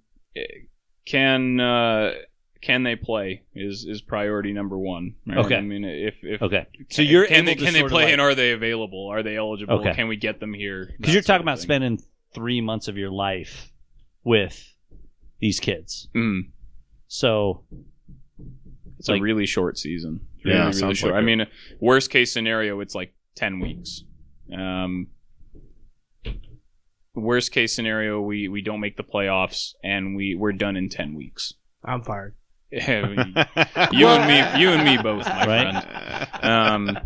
can 1.04 1.60
uh, 1.60 2.12
can 2.60 2.82
they 2.84 2.96
play 2.96 3.42
is 3.54 3.84
is 3.88 4.00
priority 4.02 4.52
number 4.52 4.78
one. 4.78 5.14
right? 5.26 5.38
Okay. 5.38 5.56
I 5.56 5.60
mean, 5.62 5.84
if 5.84 6.16
if 6.22 6.40
Okay, 6.42 6.66
so 6.90 7.02
you're 7.02 7.26
can 7.26 7.36
able 7.36 7.46
they 7.46 7.54
to 7.56 7.64
can 7.64 7.72
they 7.74 7.80
sort 7.80 7.90
of 7.90 7.94
play 7.94 8.04
like- 8.04 8.12
and 8.12 8.20
are 8.20 8.34
they 8.34 8.52
available? 8.52 9.08
Are 9.08 9.22
they 9.22 9.36
eligible? 9.36 9.80
Okay. 9.80 9.94
Can 9.94 10.08
we 10.08 10.16
get 10.16 10.38
them 10.40 10.54
here? 10.54 10.94
Because 10.98 11.12
you're 11.14 11.22
talking 11.22 11.42
about 11.44 11.58
thing. 11.58 11.62
spending 11.64 12.02
three 12.34 12.60
months 12.60 12.88
of 12.88 12.96
your 12.96 13.10
life 13.10 13.72
with 14.24 14.72
these 15.40 15.58
kids. 15.60 16.08
Mm, 16.14 16.50
So 17.08 17.64
it's 18.98 19.08
Like- 19.08 19.20
a 19.20 19.22
really 19.22 19.44
short 19.46 19.76
season. 19.76 20.20
It's 20.36 20.44
Yeah, 20.46 20.52
really, 20.52 20.60
really 20.66 20.72
sounds 20.72 20.98
short. 20.98 21.12
like 21.14 21.22
I 21.22 21.24
mean, 21.24 21.46
worst 21.80 22.10
case 22.10 22.32
scenario, 22.32 22.80
it's 22.80 22.94
like 22.94 23.12
ten 23.34 23.58
weeks. 23.60 24.04
Um, 24.56 25.08
worst 27.14 27.52
case 27.52 27.74
scenario, 27.74 28.20
we 28.20 28.48
we 28.48 28.62
don't 28.62 28.80
make 28.80 28.96
the 28.96 29.02
playoffs 29.02 29.72
and 29.82 30.16
we 30.16 30.34
we're 30.34 30.52
done 30.52 30.76
in 30.76 30.88
ten 30.88 31.14
weeks. 31.14 31.54
I'm 31.84 32.02
fired. 32.02 32.34
you 32.72 32.78
and 32.80 34.26
me, 34.26 34.60
you 34.62 34.70
and 34.70 34.84
me 34.84 34.96
both, 35.02 35.26
my 35.26 35.46
Right. 35.46 35.84
friend. 35.84 36.44
Um, 36.44 36.98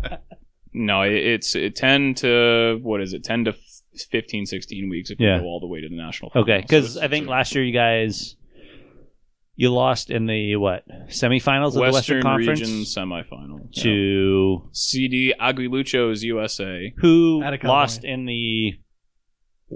no, 0.73 1.01
it, 1.01 1.13
it's 1.13 1.55
uh, 1.57 1.69
10 1.75 2.13
to, 2.15 2.79
what 2.83 3.01
is 3.01 3.11
it, 3.13 3.23
10 3.25 3.45
to 3.45 3.51
f- 3.51 4.05
15, 4.09 4.45
16 4.45 4.89
weeks 4.89 5.09
if 5.09 5.19
Yeah. 5.19 5.37
we 5.37 5.41
go 5.41 5.47
all 5.47 5.59
the 5.59 5.67
way 5.67 5.81
to 5.81 5.89
the 5.89 5.95
national 5.97 6.31
okay, 6.35 6.61
because 6.61 6.93
So 6.93 7.01
I 7.01 7.09
think 7.09 7.27
last 7.27 7.53
year 7.53 7.65
you 7.65 7.73
guys 7.73 8.35
you 9.55 9.73
lost 9.73 10.09
in 10.11 10.25
the 10.27 10.55
what 10.55 10.87
semifinals 11.09 11.67
of 11.69 11.73
the 11.73 11.79
Western 11.81 12.21
Conference 12.21 12.61
Region 12.61 12.75
semifinal. 12.83 13.67
Yeah. 13.71 13.83
to 13.83 14.69
CD 14.71 15.33
Aguiluchos 15.37 16.21
USA. 16.23 16.93
who 16.97 17.41
Out 17.43 17.53
of 17.55 17.59
California. 17.59 17.67
lost 17.81 18.03
in 18.05 18.25
the 18.25 18.73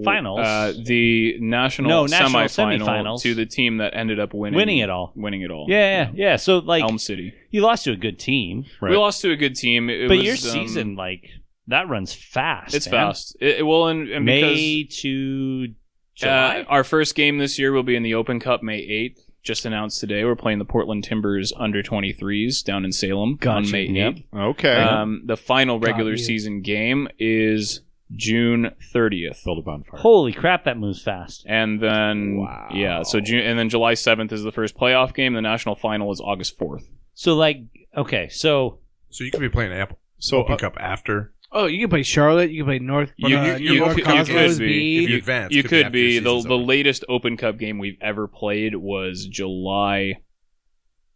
finals, 0.04 0.40
Uh, 0.40 0.72
the 0.84 1.36
national, 1.40 1.88
No, 1.90 2.06
national 2.06 2.40
semifinal 2.42 2.86
semifinals. 2.86 3.22
to 3.22 3.34
the 3.34 3.46
team 3.46 3.76
that 3.78 3.94
ended 3.94 4.18
up 4.18 4.32
winning, 4.34 4.56
winning 4.56 4.78
it 4.78 4.88
all. 4.90 5.12
Winning 5.14 5.42
it 5.42 5.50
all. 5.50 5.66
Yeah, 5.68 6.04
yeah, 6.04 6.10
yeah. 6.14 6.36
So 6.36 6.58
like 6.58 6.82
Elm 6.82 6.98
City. 6.98 7.32
you 7.50 7.60
lost 7.62 7.84
to 7.84 7.92
a 7.92 7.96
good 7.96 8.18
team, 8.18 8.64
We 8.80 8.96
lost 8.96 9.20
to 9.22 9.30
a 9.30 9.36
good 9.36 9.54
team. 9.56 9.90
It 9.90 10.08
but 10.08 10.16
was, 10.18 10.24
your 10.24 10.32
um, 10.34 10.38
season 10.66 10.96
like 10.96 11.24
that 11.68 11.88
runs 11.88 12.12
fast. 12.14 12.74
it's 12.74 12.86
man. 12.90 13.08
fast. 13.08 13.36
It, 13.40 13.58
it- 13.58 13.62
well, 13.66 13.88
and, 13.88 14.08
and 14.08 14.24
because 14.26 14.42
May 14.56 14.84
to 14.84 15.68
July. 16.14 16.60
Uh, 16.60 16.64
our 16.68 16.84
first 16.84 17.14
game 17.14 17.38
this 17.38 17.58
year 17.58 17.72
will 17.72 17.82
be 17.82 17.96
in 17.96 18.02
the 18.02 18.14
Open 18.14 18.40
Cup 18.40 18.62
May 18.62 18.80
8th. 18.80 19.18
Just 19.42 19.64
announced 19.66 19.98
today. 19.98 20.24
We're 20.24 20.36
playing 20.36 20.58
the 20.60 20.64
Portland 20.64 21.02
Timbers 21.04 21.52
under 21.56 21.82
23s 21.82 22.62
down 22.64 22.84
in 22.84 22.92
Salem 22.92 23.30
on 23.30 23.36
Gotcha. 23.36 23.72
May 23.72 23.88
8th. 23.88 23.94
Yep. 23.96 24.14
okay. 24.34 24.76
Um, 24.76 25.22
the 25.24 25.36
final 25.36 25.80
regular 25.80 26.12
you. 26.12 26.16
season 26.18 26.60
game 26.62 27.08
is 27.18 27.80
June 28.14 28.70
30th. 28.94 29.44
Build 29.44 29.58
a 29.58 29.62
bonfire. 29.62 30.00
Holy 30.00 30.32
crap, 30.32 30.64
that 30.64 30.76
moves 30.78 31.02
fast. 31.02 31.44
And 31.48 31.80
then 31.80 32.38
Wow. 32.38 32.68
yeah, 32.74 33.02
so 33.02 33.20
June 33.20 33.40
and 33.40 33.58
then 33.58 33.68
July 33.68 33.94
7th 33.94 34.32
is 34.32 34.42
the 34.42 34.52
first 34.52 34.76
playoff 34.76 35.14
game. 35.14 35.34
The 35.34 35.40
national 35.42 35.74
final 35.76 36.12
is 36.12 36.20
August 36.20 36.58
4th. 36.58 36.84
So 37.14 37.34
like 37.34 37.58
okay, 37.96 38.28
so 38.28 38.78
So 39.10 39.24
you 39.24 39.30
could 39.30 39.40
be 39.40 39.48
playing 39.48 39.72
Apple 39.72 39.98
So 40.18 40.38
Open 40.38 40.54
uh, 40.54 40.58
Cup 40.58 40.76
after. 40.78 41.32
Oh, 41.54 41.66
you 41.66 41.80
can 41.80 41.90
play 41.90 42.02
Charlotte. 42.02 42.50
You 42.50 42.62
can 42.62 42.66
play 42.66 42.78
North. 42.78 43.12
You- 43.16 43.36
uh, 43.36 43.56
you- 43.56 43.78
North 43.80 43.98
you- 43.98 44.04
you 44.04 44.10
Cosmos 44.10 44.56
could 44.56 44.58
be. 44.64 45.04
If 45.04 45.10
you 45.10 45.16
advance, 45.18 45.52
You 45.54 45.62
could 45.62 45.70
be 45.70 45.76
could 45.76 45.84
after 45.86 45.92
be 45.92 46.18
the 46.18 46.30
season's 46.30 46.44
the 46.44 46.56
latest 46.58 47.04
Open 47.10 47.36
Cup 47.36 47.58
game 47.58 47.78
we've 47.78 47.98
ever 48.00 48.26
played 48.26 48.74
was 48.76 49.26
July. 49.26 50.14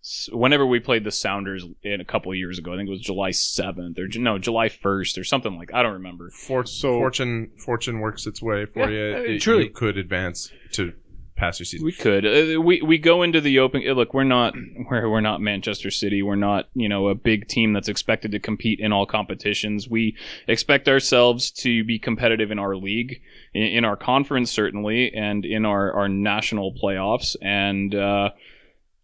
S- 0.07 0.29
Whenever 0.33 0.65
we 0.65 0.79
played 0.81 1.05
the 1.05 1.11
Sounders 1.11 1.67
in 1.83 2.01
a 2.01 2.05
couple 2.05 2.31
of 2.33 2.39
years 2.39 2.59
ago, 2.59 2.73
I 2.73 2.77
think 2.77 2.89
it 2.89 2.93
was 2.93 3.01
July 3.01 3.33
seventh 3.33 3.99
or 3.99 4.07
no 4.19 4.39
July 4.39 4.69
first 4.69 5.19
or 5.19 5.25
something 5.25 5.57
like 5.57 5.75
I 5.75 5.83
don't 5.83 5.95
remember. 5.95 6.31
For, 6.31 6.65
So- 6.65 6.99
fortune 6.99 7.51
fortune 7.59 8.01
works 8.01 8.27
its 8.27 8.41
way 8.41 8.67
for 8.67 8.91
Yeah, 8.91 9.11
you. 9.11 9.17
uh, 9.17 9.21
It- 9.35 9.39
truly. 9.43 9.65
you 9.65 9.71
could 9.71 9.99
advance 9.99 10.53
to 10.73 10.93
pass 11.37 11.59
your 11.61 11.67
season. 11.67 11.85
We 11.85 11.93
could. 11.93 12.25
Uh, 12.25 12.59
we 12.63 12.81
we 12.81 12.97
go 12.97 13.23
into 13.23 13.43
the 13.43 13.59
open. 13.59 13.83
uh, 13.87 13.93
Look, 13.93 14.15
we're 14.15 14.25
not 14.25 14.55
we're, 14.91 15.11
we're 15.11 15.21
not 15.21 15.43
Manchester 15.43 15.91
City. 15.91 16.23
We're 16.23 16.35
not 16.35 16.69
you 16.75 16.89
know 16.89 17.09
a 17.09 17.15
big 17.15 17.47
team 17.49 17.75
that's 17.75 17.89
expected 17.89 18.31
to 18.33 18.39
compete 18.39 18.81
in 18.81 18.91
all 18.91 19.05
competitions. 19.05 19.87
We 19.87 20.17
expect 20.49 20.89
ourselves 20.89 21.51
to 21.63 21.85
be 21.85 21.99
competitive 21.99 22.51
in 22.51 22.59
our 22.59 22.75
league, 22.75 23.21
in, 23.53 23.63
in 23.65 23.85
our 23.85 23.97
conference 23.99 24.51
certainly, 24.51 25.13
and 25.13 25.45
in 25.45 25.67
our 25.67 25.93
our 25.93 26.09
national 26.09 26.73
playoffs. 26.83 27.37
And 27.43 27.95
uh, 27.95 28.31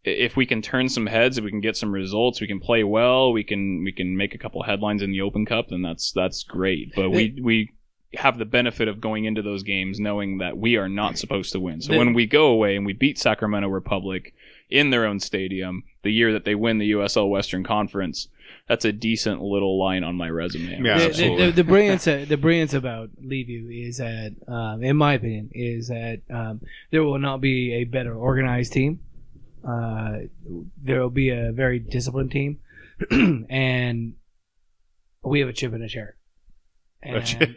if 0.04 0.36
we 0.36 0.46
can 0.46 0.62
turn 0.62 0.88
some 0.88 1.06
heads, 1.06 1.38
if 1.38 1.44
we 1.44 1.50
can 1.50 1.60
get 1.60 1.76
some 1.76 1.92
results, 1.92 2.40
we 2.40 2.46
can 2.46 2.60
play 2.60 2.82
well. 2.82 3.32
We 3.32 3.44
can 3.44 3.84
we 3.84 3.92
can 3.92 4.16
make 4.16 4.34
a 4.34 4.38
couple 4.38 4.62
headlines 4.62 5.02
in 5.02 5.12
the 5.12 5.20
Open 5.20 5.46
Cup, 5.46 5.68
then 5.68 5.82
that's 5.82 6.12
that's 6.12 6.42
great. 6.42 6.92
But 6.94 7.10
we 7.10 7.38
we 7.42 7.72
have 8.14 8.38
the 8.38 8.44
benefit 8.44 8.88
of 8.88 9.00
going 9.00 9.24
into 9.24 9.40
those 9.42 9.62
games 9.62 9.98
knowing 9.98 10.38
that 10.38 10.58
we 10.58 10.76
are 10.76 10.88
not 10.88 11.16
supposed 11.16 11.52
to 11.52 11.60
win. 11.60 11.80
So 11.80 11.96
when 11.96 12.12
we 12.12 12.26
go 12.26 12.46
away 12.48 12.76
and 12.76 12.84
we 12.84 12.92
beat 12.92 13.18
Sacramento 13.18 13.68
Republic 13.68 14.34
in 14.68 14.90
their 14.90 15.06
own 15.06 15.18
stadium, 15.18 15.84
the 16.02 16.12
year 16.12 16.32
that 16.32 16.44
they 16.44 16.54
win 16.54 16.78
the 16.78 16.90
USL 16.92 17.30
Western 17.30 17.64
Conference, 17.64 18.28
that's 18.68 18.84
a 18.84 18.92
decent 18.92 19.40
little 19.40 19.78
line 19.78 20.04
on 20.04 20.16
my 20.16 20.28
resume. 20.28 20.82
Yeah, 20.82 20.98
the, 20.98 21.04
the, 21.04 21.08
absolutely. 21.08 21.46
the, 21.46 21.52
the 21.52 21.64
brilliance, 21.64 22.06
uh, 22.06 22.24
the 22.28 22.36
brilliance 22.36 22.74
about 22.74 23.10
Liviu 23.22 23.88
is 23.88 23.96
that, 23.96 24.34
um, 24.46 24.82
in 24.82 24.96
my 24.96 25.14
opinion, 25.14 25.50
is 25.52 25.88
that 25.88 26.20
um, 26.30 26.60
there 26.90 27.02
will 27.02 27.18
not 27.18 27.40
be 27.40 27.72
a 27.74 27.84
better 27.84 28.14
organized 28.14 28.72
team. 28.72 29.00
Uh, 29.66 30.26
there 30.82 31.00
will 31.00 31.10
be 31.10 31.30
a 31.30 31.52
very 31.52 31.78
disciplined 31.78 32.30
team, 32.30 32.58
and 33.10 34.14
we 35.22 35.40
have 35.40 35.48
a 35.48 35.52
chip 35.52 35.72
in 35.72 35.82
a 35.82 35.88
chair. 35.88 36.16
And- 37.02 37.56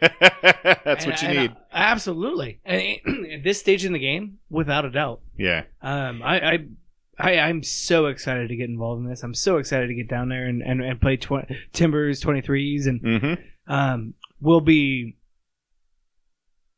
That's 0.84 1.06
what 1.06 1.22
you 1.22 1.28
and- 1.28 1.38
need. 1.38 1.50
and, 1.50 1.56
uh, 1.56 1.56
absolutely. 1.72 2.60
And 2.64 3.26
at 3.32 3.44
this 3.44 3.60
stage 3.60 3.84
in 3.84 3.92
the 3.92 3.98
game, 3.98 4.38
without 4.50 4.84
a 4.84 4.90
doubt, 4.90 5.20
Yeah. 5.38 5.64
um, 5.82 6.22
I, 6.22 6.40
I, 6.54 6.58
I, 7.18 7.38
I'm 7.38 7.62
so 7.62 8.06
excited 8.06 8.48
to 8.48 8.56
get 8.56 8.68
involved 8.68 9.02
in 9.04 9.08
this. 9.08 9.22
I'm 9.22 9.34
so 9.34 9.56
excited 9.58 9.86
to 9.88 9.94
get 9.94 10.08
down 10.08 10.28
there 10.28 10.46
and, 10.46 10.62
and, 10.62 10.80
and 10.82 11.00
play 11.00 11.16
tw- 11.16 11.48
Timbers 11.72 12.20
23s, 12.22 12.86
and 12.86 13.00
Mm-hmm. 13.02 13.72
um, 13.72 14.14
we'll 14.40 14.60
be 14.60 15.16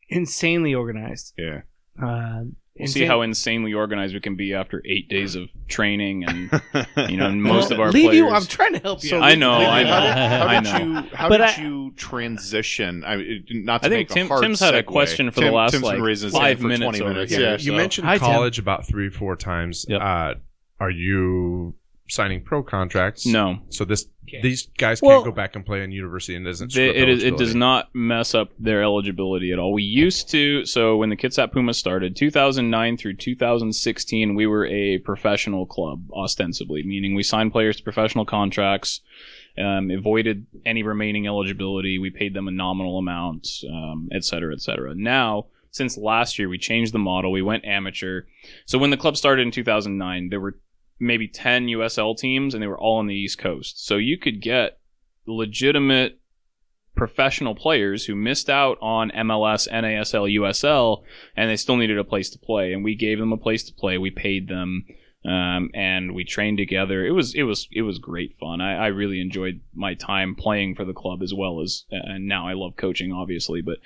insanely 0.08 0.74
organized. 0.74 1.34
Yeah. 1.36 1.62
Um, 2.00 2.56
We'll 2.78 2.88
see 2.88 3.04
how 3.04 3.22
insanely 3.22 3.72
organized 3.74 4.14
we 4.14 4.20
can 4.20 4.36
be 4.36 4.54
after 4.54 4.82
eight 4.84 5.08
days 5.08 5.34
of 5.34 5.48
training, 5.68 6.24
and 6.24 6.50
you 7.10 7.16
know, 7.16 7.26
and 7.30 7.42
most 7.42 7.70
of 7.70 7.80
our 7.80 7.90
leave 7.90 8.10
players. 8.10 8.16
you. 8.16 8.28
I'm 8.30 8.44
trying 8.46 8.74
to 8.74 8.78
help 8.78 9.02
you. 9.02 9.10
So 9.10 9.16
out. 9.18 9.22
I 9.24 9.34
know, 9.34 9.52
I 9.52 9.82
know, 9.82 9.90
How, 9.90 10.46
I 10.46 10.60
did 10.60 10.86
you 10.86 10.94
how 11.16 11.28
But 11.28 11.38
did 11.38 11.46
I- 11.48 11.62
you 11.62 11.92
transition? 11.96 13.04
I 13.04 13.16
mean, 13.16 13.44
not 13.64 13.82
to 13.82 13.86
I 13.86 13.90
think 13.90 14.08
make 14.08 14.14
Tim- 14.14 14.26
a 14.26 14.28
hard 14.28 14.42
Tim's 14.42 14.60
had 14.60 14.74
a 14.74 14.82
question 14.82 15.30
for 15.30 15.40
the 15.40 15.50
last, 15.50 15.72
Tim's 15.72 15.84
like, 15.84 16.00
raising 16.00 16.30
five 16.30 16.60
for 16.60 16.66
minutes 16.66 17.00
over 17.00 17.12
minutes. 17.12 17.32
here. 17.32 17.40
Yeah. 17.42 17.52
You 17.52 17.58
So- 17.72 17.76
mentioned 17.76 18.06
Hi, 18.06 18.18
Tim. 18.18 18.26
college 18.26 18.58
about 18.58 18.86
three, 18.86 19.10
four 19.10 19.36
times. 19.36 19.84
Yep. 19.88 20.00
Uh, 20.00 20.34
are 20.80 20.90
you 20.90 21.74
signing 22.08 22.42
pro 22.42 22.62
contracts? 22.62 23.26
No, 23.26 23.60
So 23.70 23.84
this 23.84 24.06
Okay. 24.28 24.42
these 24.42 24.68
guys 24.76 25.00
Well- 25.00 25.22
can't 25.22 25.24
go 25.24 25.32
back 25.32 25.56
and 25.56 25.64
play 25.64 25.82
in 25.82 25.90
university 25.90 26.34
and 26.34 26.44
doesn't. 26.44 26.74
They- 26.74 26.90
screw 26.90 27.02
up 27.02 27.08
it, 27.08 27.08
is, 27.08 27.24
it 27.24 27.38
does 27.38 27.54
not 27.54 27.88
mess 27.94 28.34
up 28.34 28.50
their 28.58 28.82
eligibility 28.82 29.52
at 29.52 29.58
all. 29.58 29.72
We 29.72 29.82
used 29.84 30.28
to, 30.32 30.66
so 30.66 30.98
when 30.98 31.08
the 31.08 31.16
Kitsap 31.16 31.50
Puma 31.52 31.72
started, 31.72 32.14
2009 32.14 32.98
through 32.98 33.14
2016, 33.14 34.34
we 34.34 34.46
were 34.46 34.66
a 34.66 34.98
professional 34.98 35.64
club, 35.64 36.02
ostensibly, 36.12 36.82
meaning 36.82 37.14
we 37.14 37.22
signed 37.22 37.52
players 37.52 37.76
to 37.76 37.82
professional 37.82 38.24
contracts, 38.26 39.00
um, 39.56 39.90
avoided 39.90 40.46
any 40.66 40.82
remaining 40.82 41.26
eligibility. 41.26 41.98
We 41.98 42.10
paid 42.10 42.34
them 42.34 42.48
a 42.48 42.52
nominal 42.52 42.98
amount, 42.98 43.48
um, 43.72 44.08
et 44.12 44.24
cetera, 44.24 44.52
et 44.52 44.60
cetera. 44.60 44.94
Now, 44.94 45.46
since 45.70 45.96
last 45.96 46.38
year, 46.38 46.48
we 46.48 46.58
changed 46.58 46.92
the 46.92 46.98
model. 46.98 47.32
We 47.32 47.42
went 47.42 47.64
amateur. 47.64 48.22
So 48.66 48.78
when 48.78 48.90
the 48.90 48.96
club 48.96 49.16
started 49.16 49.42
in 49.42 49.50
2009, 49.52 50.28
there 50.28 50.40
were 50.40 50.58
maybe 50.98 51.28
10 51.28 51.66
USL 51.66 52.16
teams, 52.16 52.54
and 52.54 52.62
they 52.62 52.66
were 52.66 52.78
all 52.78 52.98
on 52.98 53.06
the 53.06 53.14
East 53.14 53.38
Coast. 53.38 53.84
So 53.86 53.96
you 53.96 54.18
could 54.18 54.40
get 54.40 54.78
legitimate 55.26 56.18
professional 56.98 57.54
players 57.54 58.06
who 58.06 58.14
missed 58.16 58.50
out 58.50 58.76
on 58.82 59.10
MLS, 59.10 59.68
NASL, 59.70 60.34
USL, 60.40 61.02
and 61.36 61.48
they 61.48 61.56
still 61.56 61.76
needed 61.76 61.98
a 61.98 62.04
place 62.04 62.28
to 62.30 62.38
play. 62.38 62.72
And 62.72 62.82
we 62.82 62.96
gave 62.96 63.18
them 63.18 63.32
a 63.32 63.38
place 63.38 63.62
to 63.64 63.72
play. 63.72 63.96
We 63.98 64.10
paid 64.10 64.48
them, 64.48 64.84
um, 65.24 65.70
and 65.74 66.14
we 66.14 66.24
trained 66.24 66.58
together. 66.58 67.06
It 67.06 67.12
was 67.12 67.34
it 67.34 67.44
was 67.44 67.68
it 67.70 67.82
was 67.82 67.98
great 67.98 68.36
fun. 68.40 68.60
I, 68.60 68.74
I 68.74 68.86
really 68.88 69.20
enjoyed 69.20 69.60
my 69.74 69.94
time 69.94 70.34
playing 70.34 70.74
for 70.74 70.84
the 70.84 70.92
club 70.92 71.22
as 71.22 71.32
well 71.32 71.60
as, 71.60 71.84
and 71.90 72.26
now 72.26 72.48
I 72.48 72.54
love 72.54 72.76
coaching, 72.76 73.12
obviously. 73.12 73.62
But 73.62 73.78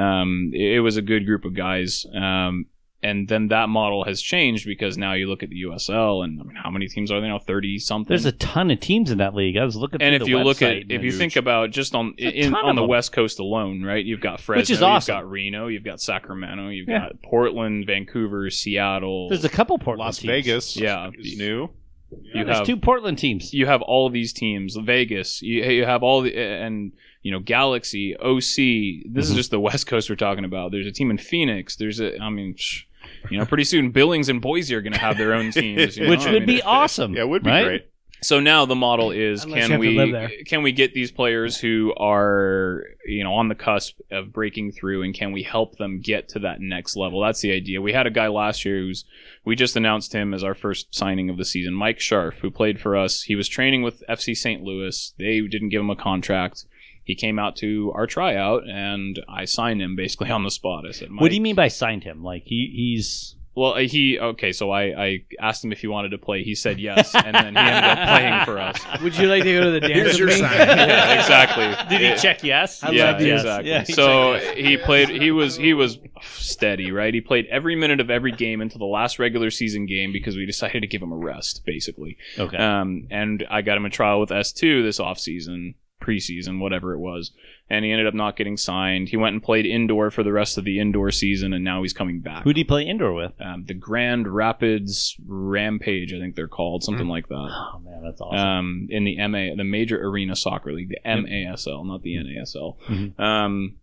um, 0.00 0.52
it, 0.54 0.76
it 0.76 0.80
was 0.80 0.96
a 0.96 1.02
good 1.02 1.26
group 1.26 1.44
of 1.44 1.56
guys. 1.56 2.06
Um, 2.14 2.66
and 3.02 3.28
then 3.28 3.48
that 3.48 3.68
model 3.68 4.04
has 4.04 4.20
changed 4.20 4.66
because 4.66 4.98
now 4.98 5.14
you 5.14 5.26
look 5.26 5.42
at 5.42 5.48
the 5.48 5.62
USL, 5.62 6.22
and 6.22 6.38
I 6.40 6.44
mean, 6.44 6.56
how 6.56 6.70
many 6.70 6.86
teams 6.86 7.10
are 7.10 7.20
there 7.20 7.30
now? 7.30 7.38
Thirty 7.38 7.78
something. 7.78 8.08
There's 8.08 8.26
a 8.26 8.32
ton 8.32 8.70
of 8.70 8.80
teams 8.80 9.10
in 9.10 9.18
that 9.18 9.34
league. 9.34 9.56
I 9.56 9.64
was 9.64 9.74
looking. 9.76 10.02
And 10.02 10.14
if 10.14 10.22
the 10.22 10.28
you 10.28 10.38
look 10.40 10.60
at 10.62 10.76
if 10.76 10.90
you 10.90 10.96
it's- 11.08 11.16
think 11.16 11.36
about 11.36 11.70
just 11.70 11.94
on 11.94 12.14
in, 12.18 12.54
on 12.54 12.74
the 12.76 12.82
them. 12.82 12.88
West 12.90 13.12
Coast 13.12 13.38
alone, 13.38 13.82
right? 13.82 14.04
You've 14.04 14.20
got 14.20 14.40
Fresno, 14.40 14.60
Which 14.60 14.70
is 14.70 14.82
awesome. 14.82 15.14
you've 15.14 15.22
got 15.22 15.30
Reno, 15.30 15.66
you've 15.68 15.84
got 15.84 16.00
Sacramento, 16.00 16.68
you've 16.68 16.88
Yeah. 16.88 16.98
got 17.08 17.22
Portland, 17.22 17.86
Vancouver, 17.86 18.50
Seattle. 18.50 19.28
there's 19.30 19.44
a 19.44 19.48
couple 19.48 19.78
Portland 19.78 20.06
Las 20.06 20.18
teams. 20.18 20.28
Vegas, 20.30 20.76
Yeah. 20.76 21.10
is 21.18 21.38
new. 21.38 21.70
you 22.10 22.44
There's 22.44 22.56
have 22.58 22.66
two 22.66 22.76
Portland 22.76 23.18
teams. 23.18 23.54
you 23.54 23.66
have 23.66 23.82
all 23.82 24.06
of 24.06 24.12
these 24.12 24.32
teams, 24.32 24.76
Vegas. 24.76 25.40
You, 25.42 25.62
you 25.62 25.84
have 25.84 26.02
all 26.02 26.22
the 26.22 26.36
and 26.36 26.92
you 27.22 27.30
know 27.30 27.38
Galaxy, 27.38 28.16
OC. 28.16 28.42
This 28.44 28.60
Mm-hmm. 28.64 29.18
is 29.20 29.34
just 29.34 29.50
the 29.50 29.60
West 29.60 29.86
Coast 29.86 30.10
we're 30.10 30.16
talking 30.16 30.44
about. 30.44 30.72
There's 30.72 30.86
a 30.86 30.92
team 30.92 31.10
in 31.10 31.18
Phoenix. 31.18 31.76
There's 31.76 31.98
a 32.00 32.18
I 32.20 32.28
mean. 32.28 32.54
Sh- 32.58 32.82
you 33.28 33.38
know, 33.38 33.44
pretty 33.44 33.64
soon 33.64 33.90
Billings 33.90 34.28
and 34.28 34.40
Boise 34.40 34.74
are 34.74 34.80
going 34.80 34.92
to 34.92 34.98
have 34.98 35.18
their 35.18 35.34
own 35.34 35.50
teams, 35.50 35.96
you 35.96 36.04
know? 36.04 36.10
which 36.10 36.26
I 36.26 36.32
would 36.32 36.46
mean, 36.46 36.58
be 36.58 36.62
awesome. 36.62 37.14
Yeah, 37.14 37.22
it 37.22 37.28
would 37.28 37.42
be 37.42 37.50
right? 37.50 37.64
great. 37.64 37.86
So 38.22 38.38
now 38.38 38.66
the 38.66 38.74
model 38.74 39.12
is 39.12 39.44
Unless 39.44 39.68
can 39.68 39.80
we 39.80 40.44
can 40.46 40.62
we 40.62 40.72
get 40.72 40.92
these 40.92 41.10
players 41.10 41.56
who 41.56 41.94
are 41.96 42.84
you 43.06 43.24
know 43.24 43.32
on 43.34 43.48
the 43.48 43.54
cusp 43.54 43.98
of 44.10 44.32
breaking 44.32 44.72
through 44.72 45.02
and 45.02 45.14
can 45.14 45.32
we 45.32 45.42
help 45.42 45.78
them 45.78 46.00
get 46.00 46.28
to 46.30 46.38
that 46.40 46.60
next 46.60 46.96
level? 46.96 47.22
That's 47.22 47.40
the 47.40 47.52
idea. 47.52 47.80
We 47.80 47.92
had 47.92 48.06
a 48.06 48.10
guy 48.10 48.28
last 48.28 48.64
year 48.64 48.76
who's 48.78 49.04
we 49.44 49.56
just 49.56 49.76
announced 49.76 50.12
him 50.12 50.34
as 50.34 50.44
our 50.44 50.54
first 50.54 50.94
signing 50.94 51.30
of 51.30 51.38
the 51.38 51.44
season, 51.46 51.74
Mike 51.74 51.98
Scharf, 51.98 52.34
who 52.40 52.50
played 52.50 52.78
for 52.78 52.96
us. 52.96 53.22
He 53.22 53.34
was 53.34 53.48
training 53.48 53.82
with 53.82 54.04
FC 54.08 54.36
St. 54.36 54.62
Louis. 54.62 55.14
They 55.18 55.40
didn't 55.40 55.70
give 55.70 55.80
him 55.80 55.90
a 55.90 55.96
contract. 55.96 56.66
He 57.10 57.16
came 57.16 57.40
out 57.40 57.56
to 57.56 57.90
our 57.96 58.06
tryout 58.06 58.62
and 58.68 59.18
I 59.28 59.44
signed 59.46 59.82
him 59.82 59.96
basically 59.96 60.30
on 60.30 60.44
the 60.44 60.50
spot. 60.50 60.84
I 60.88 60.92
said, 60.92 61.10
Mike, 61.10 61.20
What 61.22 61.30
do 61.30 61.34
you 61.34 61.40
mean 61.42 61.56
by 61.56 61.66
signed 61.66 62.04
him? 62.04 62.22
Like 62.22 62.44
he, 62.46 62.70
he's 62.72 63.34
well, 63.56 63.72
uh, 63.74 63.78
he 63.80 64.16
okay. 64.16 64.52
So 64.52 64.70
I, 64.70 64.82
I 65.06 65.18
asked 65.40 65.64
him 65.64 65.72
if 65.72 65.80
he 65.80 65.88
wanted 65.88 66.10
to 66.10 66.18
play. 66.18 66.44
He 66.44 66.54
said 66.54 66.78
yes, 66.78 67.12
and 67.16 67.34
then 67.34 67.54
he 67.56 67.60
ended 67.60 67.84
up 67.84 68.08
playing 68.08 68.44
for 68.44 68.58
us. 68.60 68.80
Would 69.02 69.18
you 69.18 69.26
like 69.26 69.42
to 69.42 69.52
go 69.52 69.64
to 69.64 69.70
the 69.72 69.80
dance 69.80 69.92
Here's 69.92 70.18
your 70.20 70.28
me? 70.28 70.34
sign. 70.34 70.52
Yeah, 70.68 71.20
exactly. 71.20 71.88
did 71.90 72.00
he 72.00 72.06
It- 72.12 72.20
check 72.20 72.44
yes? 72.44 72.80
I 72.84 72.90
yeah, 72.92 73.10
love 73.10 73.20
you. 73.20 73.34
exactly. 73.34 73.70
Yeah, 73.70 73.82
he 73.84 73.92
so 73.92 74.38
checked 74.38 74.56
he 74.58 74.76
played. 74.76 75.08
He 75.08 75.32
was 75.32 75.56
he 75.56 75.74
was 75.74 75.98
steady, 76.22 76.92
right? 76.92 77.12
He 77.12 77.20
played 77.20 77.46
every 77.50 77.74
minute 77.74 77.98
of 78.00 78.08
every 78.08 78.32
game 78.32 78.60
until 78.60 78.78
the 78.78 78.84
last 78.84 79.18
regular 79.18 79.50
season 79.50 79.84
game 79.84 80.12
because 80.12 80.36
we 80.36 80.46
decided 80.46 80.80
to 80.82 80.86
give 80.86 81.02
him 81.02 81.10
a 81.12 81.16
rest, 81.16 81.62
basically. 81.66 82.16
Okay. 82.38 82.56
Um, 82.56 83.08
and 83.10 83.44
I 83.50 83.62
got 83.62 83.76
him 83.76 83.84
a 83.84 83.90
trial 83.90 84.20
with 84.20 84.30
S 84.30 84.52
two 84.52 84.84
this 84.84 85.00
offseason, 85.00 85.74
preseason, 86.00 86.58
whatever 86.60 86.92
it 86.94 86.98
was, 86.98 87.30
and 87.68 87.84
he 87.84 87.90
ended 87.92 88.06
up 88.06 88.14
not 88.14 88.36
getting 88.36 88.56
signed. 88.56 89.08
He 89.10 89.16
went 89.16 89.34
and 89.34 89.42
played 89.42 89.66
indoor 89.66 90.10
for 90.10 90.22
the 90.22 90.32
rest 90.32 90.58
of 90.58 90.64
the 90.64 90.78
indoor 90.80 91.10
season, 91.10 91.52
and 91.52 91.64
now 91.64 91.82
he's 91.82 91.92
coming 91.92 92.20
back. 92.20 92.44
Who 92.44 92.52
do 92.52 92.58
he 92.60 92.64
play 92.64 92.82
indoor 92.86 93.12
with? 93.12 93.32
Um, 93.40 93.64
the 93.66 93.74
Grand 93.74 94.26
Rapids 94.26 95.16
Rampage, 95.26 96.12
I 96.12 96.18
think 96.18 96.34
they're 96.36 96.48
called, 96.48 96.82
something 96.82 97.06
Mm. 97.06 97.10
like 97.10 97.28
that. 97.28 97.34
Oh 97.74 97.80
man, 97.84 98.02
that's 98.02 98.20
awesome. 98.20 98.38
Um, 98.38 98.86
in 98.90 99.04
the 99.04 99.16
MA, 99.18 99.54
the 99.56 99.64
Major 99.64 100.00
Arena 100.02 100.34
Soccer 100.36 100.72
League, 100.72 100.88
the 100.88 100.98
MASL, 101.04 101.86
not 101.86 102.02
the 102.02 102.14
NASL. 102.16 102.76
Mhm. 102.88 103.18
Um, 103.20 103.76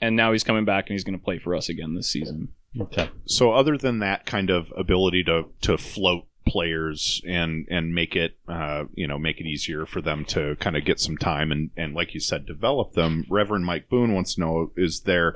and 0.00 0.14
now 0.16 0.32
he's 0.32 0.44
coming 0.44 0.64
back 0.64 0.88
and 0.88 0.94
he's 0.94 1.04
going 1.04 1.18
to 1.18 1.24
play 1.24 1.38
for 1.38 1.54
us 1.54 1.68
again 1.68 1.94
this 1.94 2.08
season. 2.08 2.48
okay. 2.80 3.08
So 3.24 3.52
other 3.52 3.78
than 3.78 4.00
that 4.00 4.26
kind 4.26 4.50
of 4.50 4.72
ability 4.76 5.24
to 5.24 5.44
to 5.62 5.78
float 5.78 6.26
players 6.46 7.20
and 7.26 7.66
and 7.70 7.94
make 7.94 8.14
it 8.16 8.36
uh, 8.48 8.84
you 8.94 9.06
know 9.06 9.18
make 9.18 9.40
it 9.40 9.46
easier 9.46 9.84
for 9.84 10.00
them 10.00 10.24
to 10.24 10.56
kind 10.56 10.76
of 10.76 10.84
get 10.84 11.00
some 11.00 11.16
time 11.16 11.50
and 11.52 11.70
and 11.76 11.94
like 11.94 12.14
you 12.14 12.20
said 12.20 12.46
develop 12.46 12.92
them 12.92 13.24
reverend 13.28 13.64
mike 13.64 13.88
boone 13.88 14.14
wants 14.14 14.34
to 14.34 14.40
know 14.40 14.70
is 14.76 15.00
there 15.00 15.34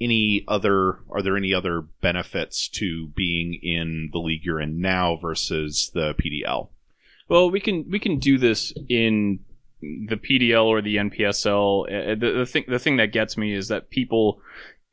any 0.00 0.44
other 0.48 0.98
are 1.10 1.22
there 1.22 1.36
any 1.36 1.52
other 1.52 1.80
benefits 1.80 2.68
to 2.68 3.08
being 3.08 3.54
in 3.54 4.10
the 4.12 4.18
league 4.18 4.44
you're 4.44 4.60
in 4.60 4.80
now 4.80 5.16
versus 5.16 5.90
the 5.94 6.14
pdl 6.14 6.68
Well, 7.28 7.50
we 7.50 7.60
can 7.60 7.88
we 7.90 7.98
can 7.98 8.18
do 8.18 8.38
this 8.38 8.72
in 8.88 9.40
the 9.80 10.16
PDL 10.16 10.64
or 10.64 10.82
the 10.82 10.96
NPSL. 10.96 11.84
Uh, 11.84 12.14
The, 12.14 12.32
the 12.38 12.46
thing 12.46 12.64
the 12.68 12.78
thing 12.78 12.96
that 12.96 13.12
gets 13.12 13.36
me 13.36 13.54
is 13.54 13.68
that 13.68 13.90
people. 13.90 14.40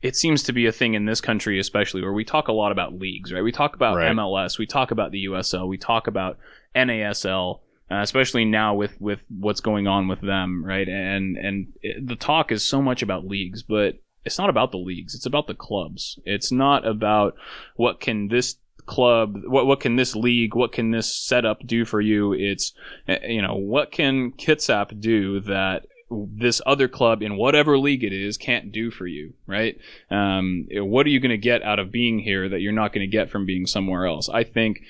It 0.00 0.14
seems 0.14 0.42
to 0.44 0.52
be 0.52 0.66
a 0.66 0.72
thing 0.72 0.94
in 0.94 1.06
this 1.06 1.20
country, 1.20 1.58
especially 1.58 2.02
where 2.02 2.12
we 2.12 2.24
talk 2.24 2.48
a 2.48 2.52
lot 2.52 2.70
about 2.70 2.94
leagues, 2.98 3.32
right? 3.32 3.42
We 3.42 3.52
talk 3.52 3.74
about 3.74 3.96
Right. 3.96 4.14
MLS, 4.14 4.58
we 4.58 4.66
talk 4.66 4.90
about 4.90 5.10
the 5.10 5.24
USL, 5.24 5.66
we 5.66 5.76
talk 5.76 6.06
about 6.06 6.38
NASL, 6.74 7.60
uh, 7.90 7.96
especially 7.96 8.44
now 8.44 8.74
with 8.74 9.00
with 9.00 9.20
what's 9.28 9.60
going 9.60 9.86
on 9.86 10.06
with 10.08 10.20
them, 10.20 10.64
right? 10.64 10.88
And 10.88 11.36
and 11.36 11.72
it, 11.82 12.06
the 12.06 12.16
talk 12.16 12.52
is 12.52 12.64
so 12.64 12.80
much 12.80 13.02
about 13.02 13.26
leagues, 13.26 13.62
but 13.62 13.94
it's 14.24 14.38
not 14.38 14.50
about 14.50 14.70
the 14.72 14.78
leagues. 14.78 15.14
It's 15.14 15.26
about 15.26 15.46
the 15.46 15.54
clubs. 15.54 16.18
It's 16.24 16.52
not 16.52 16.86
about 16.86 17.34
what 17.76 17.98
can 17.98 18.28
this 18.28 18.56
club, 18.86 19.36
what 19.46 19.66
what 19.66 19.80
can 19.80 19.96
this 19.96 20.14
league, 20.14 20.54
what 20.54 20.72
can 20.72 20.90
this 20.90 21.12
setup 21.12 21.66
do 21.66 21.84
for 21.84 22.00
you? 22.00 22.32
It's 22.32 22.72
uh, 23.08 23.16
you 23.26 23.42
know 23.42 23.54
what 23.54 23.90
can 23.90 24.32
Kitsap 24.32 25.00
do 25.00 25.40
that 25.40 25.86
this 26.10 26.60
other 26.64 26.88
club 26.88 27.22
in 27.22 27.36
whatever 27.36 27.78
league 27.78 28.02
it 28.02 28.12
is 28.12 28.36
can't 28.36 28.72
do 28.72 28.90
for 28.90 29.06
you, 29.06 29.34
right? 29.46 29.78
Um, 30.10 30.66
what 30.70 31.06
are 31.06 31.10
you 31.10 31.20
going 31.20 31.30
to 31.30 31.38
get 31.38 31.62
out 31.62 31.78
of 31.78 31.92
being 31.92 32.20
here 32.20 32.48
that 32.48 32.60
you're 32.60 32.72
not 32.72 32.92
going 32.92 33.08
to 33.08 33.10
get 33.10 33.30
from 33.30 33.44
being 33.44 33.66
somewhere 33.66 34.06
else? 34.06 34.28
I 34.28 34.44
think 34.44 34.80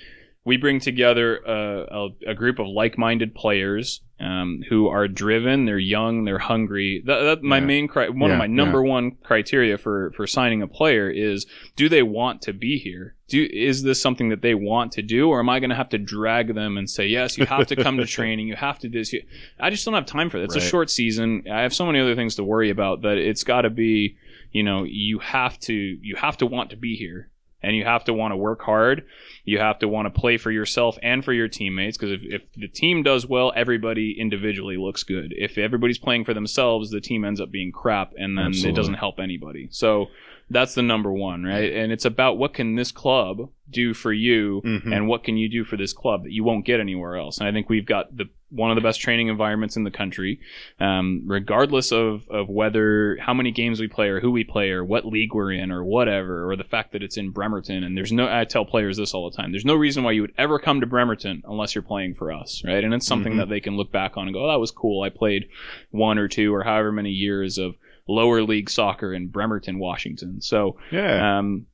we 0.45 0.57
bring 0.57 0.81
together 0.81 1.39
a, 1.39 1.87
a, 1.91 2.09
a 2.29 2.35
group 2.35 2.59
of 2.59 2.67
like-minded 2.67 3.35
players 3.35 4.01
um, 4.21 4.63
who 4.69 4.89
are 4.89 5.07
driven. 5.07 5.65
They're 5.65 5.79
young. 5.79 6.25
They're 6.25 6.39
hungry. 6.39 7.03
That, 7.07 7.21
that 7.21 7.43
my 7.43 7.59
Yeah. 7.59 7.65
main 7.67 7.89
cri- 7.89 8.11
one 8.11 8.31
Yeah, 8.31 8.35
of 8.35 8.39
my 8.39 8.47
number 8.49 8.83
one 8.83 9.13
criteria 9.23 9.79
for 9.79 10.13
for 10.17 10.27
signing 10.27 10.61
a 10.63 10.67
player 10.67 11.09
is: 11.09 11.47
do 11.77 11.89
they 11.89 12.03
want 12.03 12.43
to 12.43 12.53
be 12.53 12.79
here? 12.79 13.15
Do 13.29 13.47
is 13.53 13.83
this 13.83 14.01
something 14.01 14.31
that 14.31 14.43
they 14.43 14.55
want 14.55 14.93
to 14.93 15.03
do, 15.03 15.29
or 15.29 15.39
am 15.41 15.49
I 15.49 15.61
going 15.61 15.71
to 15.71 15.77
have 15.77 15.91
to 15.91 15.99
drag 15.99 16.55
them 16.55 16.77
and 16.79 16.89
say, 16.89 17.07
yes, 17.07 17.37
you 17.39 17.47
have 17.47 17.67
to 17.69 17.77
come 17.77 17.99
to 17.99 18.07
training, 18.17 18.49
you 18.49 18.57
have 18.57 18.79
to 18.81 18.89
do 18.89 18.99
this? 18.99 19.13
You, 19.13 19.23
I 19.61 19.69
just 19.71 19.85
don't 19.85 19.95
have 19.95 20.07
time 20.07 20.31
for 20.31 20.39
that. 20.39 20.45
It's 20.45 20.57
a 20.57 20.61
short 20.61 20.91
season. 20.91 21.45
I 21.51 21.61
have 21.61 21.75
so 21.75 21.85
many 21.87 22.01
other 22.01 22.15
things 22.17 22.35
to 22.37 22.45
worry 22.45 22.71
about 22.71 23.03
that 23.03 23.19
it's 23.19 23.45
got 23.45 23.63
to 23.63 23.71
be, 23.71 24.17
you 24.51 24.63
know, 24.63 24.85
you 24.85 25.19
have 25.21 25.59
to 25.61 25.75
you 25.75 26.17
have 26.17 26.39
to 26.39 26.47
want 26.47 26.71
to 26.71 26.77
be 26.77 26.97
here 26.97 27.31
and 27.63 27.75
you 27.75 27.85
have 27.85 28.05
to 28.05 28.15
want 28.15 28.33
to 28.33 28.37
work 28.37 28.63
hard. 28.63 29.05
You 29.45 29.59
have 29.59 29.79
to 29.81 29.89
want 29.89 30.13
to 30.13 30.21
play 30.21 30.37
for 30.37 30.51
yourself 30.51 30.99
and 31.03 31.25
for 31.25 31.33
your 31.33 31.49
teammates 31.49 31.97
because 31.99 32.13
if, 32.13 32.23
if 32.43 32.53
the 32.55 32.69
team 32.69 33.03
does 33.03 33.27
well, 33.27 33.53
everybody 33.57 34.15
individually 34.19 34.77
looks 34.77 35.03
good. 35.03 35.35
If 35.37 35.59
everybody's 35.59 35.99
playing 35.99 36.25
for 36.25 36.35
themselves, 36.35 36.91
the 36.91 37.01
team 37.01 37.25
ends 37.25 37.41
up 37.41 37.51
being 37.51 37.73
crap 37.73 38.13
and 38.17 38.39
then 38.39 38.47
Absolutely. 38.47 38.71
it 38.73 38.77
doesn't 38.77 38.95
help 38.95 39.19
anybody. 39.19 39.69
So 39.71 40.07
that's 40.51 40.75
the 40.75 40.83
number 40.83 41.13
one, 41.13 41.43
right? 41.45 41.73
And 41.73 41.93
it's 41.93 42.05
about 42.05 42.39
what 42.39 42.55
can 42.55 42.77
this 42.77 42.93
club 42.93 43.51
do 43.69 43.93
for 43.93 44.13
you 44.13 44.63
Mhm. 44.65 44.95
and 44.97 45.09
what 45.09 45.25
can 45.25 45.37
you 45.37 45.49
do 45.49 45.65
for 45.65 45.77
this 45.77 45.93
club 45.93 46.23
that 46.25 46.33
you 46.33 46.43
won't 46.45 46.65
get 46.65 46.81
anywhere 46.81 47.17
else. 47.17 47.39
And 47.39 47.47
I 47.49 47.53
think 47.53 47.69
we've 47.69 47.85
got 47.85 48.17
the 48.17 48.31
one 48.51 48.71
of 48.71 48.77
the 48.77 48.81
best 48.81 49.01
training 49.01 49.29
environments 49.29 49.77
in 49.77 49.85
the 49.85 49.91
country, 49.91 50.41
um, 50.81 51.23
regardless 51.27 51.93
of, 51.93 52.27
of 52.31 52.49
whether 52.49 53.19
how 53.21 53.35
many 53.35 53.51
games 53.51 53.79
we 53.79 53.89
play 53.89 54.09
or 54.09 54.21
who 54.21 54.31
we 54.31 54.43
play 54.43 54.71
or 54.71 54.83
what 54.83 55.05
league 55.05 55.35
we're 55.35 55.53
in 55.53 55.71
or 55.71 55.85
whatever, 55.85 56.51
or 56.51 56.57
the 56.57 56.65
fact 56.65 56.93
that 56.93 57.03
it's 57.03 57.19
in 57.19 57.31
Bremerton. 57.31 57.85
And 57.85 57.95
there's 57.97 58.11
no, 58.13 58.27
I 58.27 58.45
tell 58.45 58.65
players 58.65 58.97
this 58.97 59.13
all 59.13 59.31
the 59.31 59.37
time. 59.37 59.53
There's 59.53 59.67
no 59.67 59.75
reason 59.75 60.03
why 60.03 60.13
you 60.13 60.23
would 60.23 60.33
ever 60.39 60.59
come 60.59 60.81
to 60.81 60.87
Bremerton 60.87 61.43
unless 61.47 61.75
you're 61.75 61.83
playing 61.83 62.15
for 62.15 62.33
us, 62.33 62.63
right? 62.65 62.83
And 62.83 62.95
it's 62.95 63.07
something 63.07 63.35
Mhm. 63.35 63.39
that 63.39 63.49
they 63.51 63.61
can 63.61 63.77
look 63.77 63.93
back 63.93 64.17
on 64.17 64.27
and 64.29 64.35
go, 64.35 64.45
oh, 64.47 64.49
that 64.49 64.61
was 64.61 64.71
cool. 64.71 65.03
I 65.03 65.11
played 65.11 65.49
one 65.91 66.17
or 66.17 66.27
two 66.29 66.55
or 66.55 66.63
however 66.65 66.91
many 66.91 67.11
years 67.11 67.59
of 67.59 67.75
lower 68.09 68.43
league 68.43 68.71
soccer 68.71 69.13
in 69.13 69.29
Bremerton, 69.29 69.79
Washington. 69.79 70.41
So, 70.41 70.79
Yeah. 70.91 71.39
um, 71.39 71.67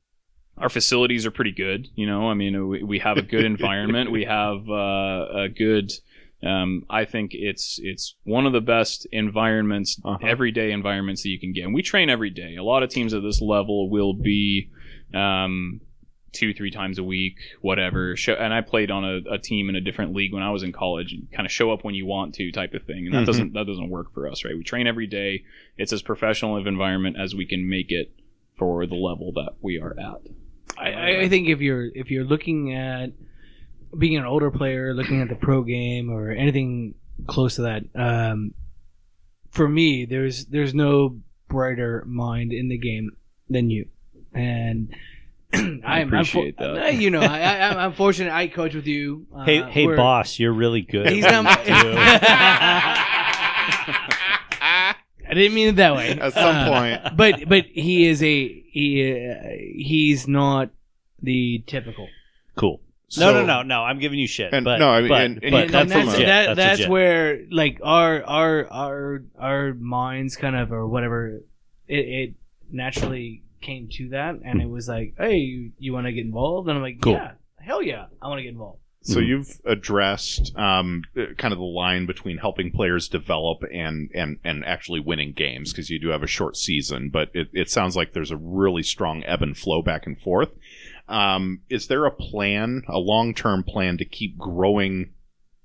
our 0.57 0.69
facilities 0.69 1.25
are 1.25 1.31
pretty 1.31 1.51
good. 1.51 1.87
You 1.95 2.07
know, 2.07 2.29
I 2.29 2.33
mean, 2.33 2.67
we, 2.67 2.83
we 2.83 2.99
have 2.99 3.17
a 3.17 3.21
good 3.21 3.43
environment. 3.55 4.11
We 4.11 4.25
have 4.25 4.69
uh, 4.69 5.27
a 5.43 5.49
good. 5.49 5.91
Um, 6.45 6.85
I 6.89 7.05
think 7.05 7.31
it's 7.33 7.79
it's 7.81 8.15
one 8.23 8.45
of 8.45 8.53
the 8.53 8.61
best 8.61 9.07
environments, 9.11 9.99
Uh-huh. 10.05 10.17
everyday 10.25 10.71
environments 10.71 11.23
that 11.23 11.29
you 11.29 11.39
can 11.39 11.53
get. 11.53 11.63
And 11.65 11.73
we 11.73 11.81
train 11.81 12.09
every 12.09 12.29
day. 12.29 12.55
A 12.55 12.63
lot 12.63 12.83
of 12.83 12.89
teams 12.89 13.13
at 13.13 13.23
this 13.23 13.41
level 13.41 13.89
will 13.89 14.13
be 14.13 14.69
um, 15.13 15.81
two, 16.33 16.53
three 16.53 16.69
times 16.71 16.99
a 16.99 17.03
week, 17.03 17.37
whatever. 17.61 18.15
Show, 18.17 18.33
and 18.33 18.53
I 18.53 18.61
played 18.61 18.91
on 18.91 19.05
a, 19.05 19.33
a 19.35 19.37
team 19.39 19.69
in 19.69 19.75
a 19.75 19.81
different 19.81 20.13
league 20.13 20.33
when 20.33 20.43
I 20.43 20.51
was 20.51 20.63
in 20.63 20.71
college. 20.73 21.13
and 21.13 21.31
Kind 21.31 21.45
of 21.45 21.51
show 21.51 21.71
up 21.71 21.83
when 21.83 21.95
you 21.95 22.05
want 22.05 22.35
to, 22.35 22.51
type 22.51 22.73
of 22.73 22.83
thing. 22.83 23.05
And 23.05 23.15
that 23.15 23.23
Mhm. 23.23 23.25
doesn't 23.25 23.53
that 23.53 23.65
doesn't 23.65 23.89
work 23.89 24.13
for 24.13 24.27
us, 24.29 24.43
right? 24.45 24.55
We 24.55 24.63
train 24.63 24.85
every 24.85 25.07
day. 25.07 25.43
It's 25.77 25.93
as 25.93 26.01
professional 26.01 26.57
of 26.57 26.67
environment 26.67 27.15
as 27.19 27.33
we 27.33 27.45
can 27.45 27.67
make 27.69 27.89
it 27.91 28.11
for 28.57 28.85
the 28.85 28.95
level 28.95 29.31
that 29.33 29.53
we 29.61 29.79
are 29.79 29.95
at. 29.99 30.21
I, 30.77 30.91
I- 30.91 31.21
I 31.21 31.29
think 31.29 31.47
if 31.49 31.59
you're 31.61 31.89
if 31.95 32.11
you're 32.11 32.23
looking 32.25 32.73
at 32.73 33.11
being 33.97 34.17
an 34.17 34.25
older 34.25 34.51
player, 34.51 34.93
looking 34.93 35.21
at 35.21 35.29
the 35.29 35.35
pro 35.35 35.63
game 35.63 36.09
or 36.09 36.31
anything 36.31 36.95
close 37.27 37.55
to 37.55 37.61
that, 37.63 37.83
um, 37.95 38.53
for 39.51 39.67
me, 39.69 40.05
there's 40.05 40.45
there's 40.45 40.73
no 40.73 41.19
brighter 41.47 42.03
mind 42.07 42.51
in 42.53 42.67
the 42.69 42.77
game 42.77 43.11
than 43.49 43.69
you, 43.69 43.87
and 44.33 44.93
I 45.53 46.01
am 46.01 46.07
appreciate 46.09 46.55
I'm, 46.59 46.65
for- 46.65 46.73
that. 46.75 46.95
You 46.95 47.09
know, 47.09 47.21
I, 47.21 47.39
I, 47.39 47.85
I'm 47.85 47.93
fortunate. 47.93 48.33
I 48.33 48.47
coach 48.47 48.73
with 48.75 48.87
you. 48.87 49.27
Uh, 49.33 49.45
hey, 49.45 49.61
hey, 49.61 49.85
we're- 49.85 49.95
boss, 49.97 50.39
you're 50.39 50.51
really 50.53 50.81
good. 50.81 51.07
He's 51.09 51.23
not. 51.23 51.45
what 51.45 51.59
you 51.67 51.73
do. 51.73 51.95
I 55.27 55.33
didn't 55.33 55.55
mean 55.55 55.69
it 55.69 55.75
that 55.77 55.95
way. 55.95 56.11
At 56.19 56.33
some 56.33 56.55
Uh, 56.55 56.69
point. 56.69 57.17
but 57.17 57.49
but 57.49 57.65
he 57.65 58.05
is 58.07 58.21
a 58.21 58.47
he 58.69 59.27
uh, 59.31 59.35
he's 59.75 60.27
not 60.27 60.69
the 61.21 61.63
typical. 61.65 62.07
cool. 62.55 62.79
So- 63.07 63.21
no, 63.31 63.41
no, 63.41 63.45
no, 63.45 63.61
no. 63.63 63.83
I'm 63.83 63.99
giving 63.99 64.19
you 64.19 64.27
shit. 64.27 64.53
And- 64.53 64.63
but, 64.65 64.79
no, 64.79 64.89
I 64.89 64.99
mean, 65.01 65.09
but, 65.09 65.21
and- 65.21 65.43
and 65.43 65.51
but 65.51 65.65
you 65.65 65.71
that's, 65.71 65.91
come 65.91 66.05
legit. 66.07 66.21
a- 66.21 66.25
that, 66.25 66.45
that's, 66.47 66.57
that's 66.57 66.79
legit. 66.79 66.89
where 66.91 67.39
like 67.51 67.79
our 67.83 68.23
our 68.23 68.67
our 68.71 69.23
our 69.39 69.73
minds 69.75 70.35
kind 70.35 70.55
of 70.55 70.71
or 70.71 70.87
whatever 70.87 71.41
it, 71.87 71.95
it 71.97 72.33
naturally 72.71 73.43
came 73.61 73.87
to 73.91 74.09
that 74.09 74.35
and 74.43 74.61
it 74.61 74.69
was 74.69 74.87
like 74.87 75.13
hey 75.17 75.35
you, 75.37 75.71
you 75.79 75.93
want 75.93 76.05
to 76.05 76.11
get 76.11 76.23
involved 76.25 76.67
and 76.67 76.77
i'm 76.77 76.83
like 76.83 77.01
Cool. 77.01 77.13
yeah 77.13 77.31
hell 77.59 77.81
yeah 77.81 78.05
i 78.21 78.27
want 78.27 78.39
to 78.39 78.43
get 78.43 78.49
involved 78.51 78.79
So 79.01 79.19
Mhm. 79.19 79.27
you've 79.27 79.61
addressed 79.65 80.55
um, 80.57 81.03
uh, 81.17 81.33
kind 81.37 81.51
of 81.51 81.57
the 81.59 81.63
line 81.65 82.05
between 82.07 82.37
helping 82.37 82.71
players 82.71 83.07
develop 83.07 83.59
and 83.71 84.09
and 84.15 84.37
and 84.43 84.65
actually 84.65 84.99
winning 84.99 85.31
games 85.33 85.71
because 85.71 85.89
you 85.91 85.99
do 85.99 86.07
have 86.09 86.23
a 86.23 86.27
short 86.27 86.57
season, 86.57 87.09
but 87.13 87.29
it, 87.35 87.47
it 87.53 87.69
sounds 87.69 87.95
like 87.95 88.13
there's 88.13 88.31
a 88.31 88.37
really 88.37 88.81
strong 88.81 89.23
ebb 89.25 89.43
and 89.43 89.55
flow 89.57 89.83
back 89.83 90.07
and 90.07 90.19
forth. 90.19 90.55
Um, 91.07 91.61
is 91.69 91.87
there 91.87 92.05
a 92.05 92.11
plan, 92.11 92.83
a 92.87 92.97
long 92.97 93.33
term 93.33 93.63
plan 93.63 93.97
to 93.97 94.05
keep 94.05 94.37
growing 94.37 95.13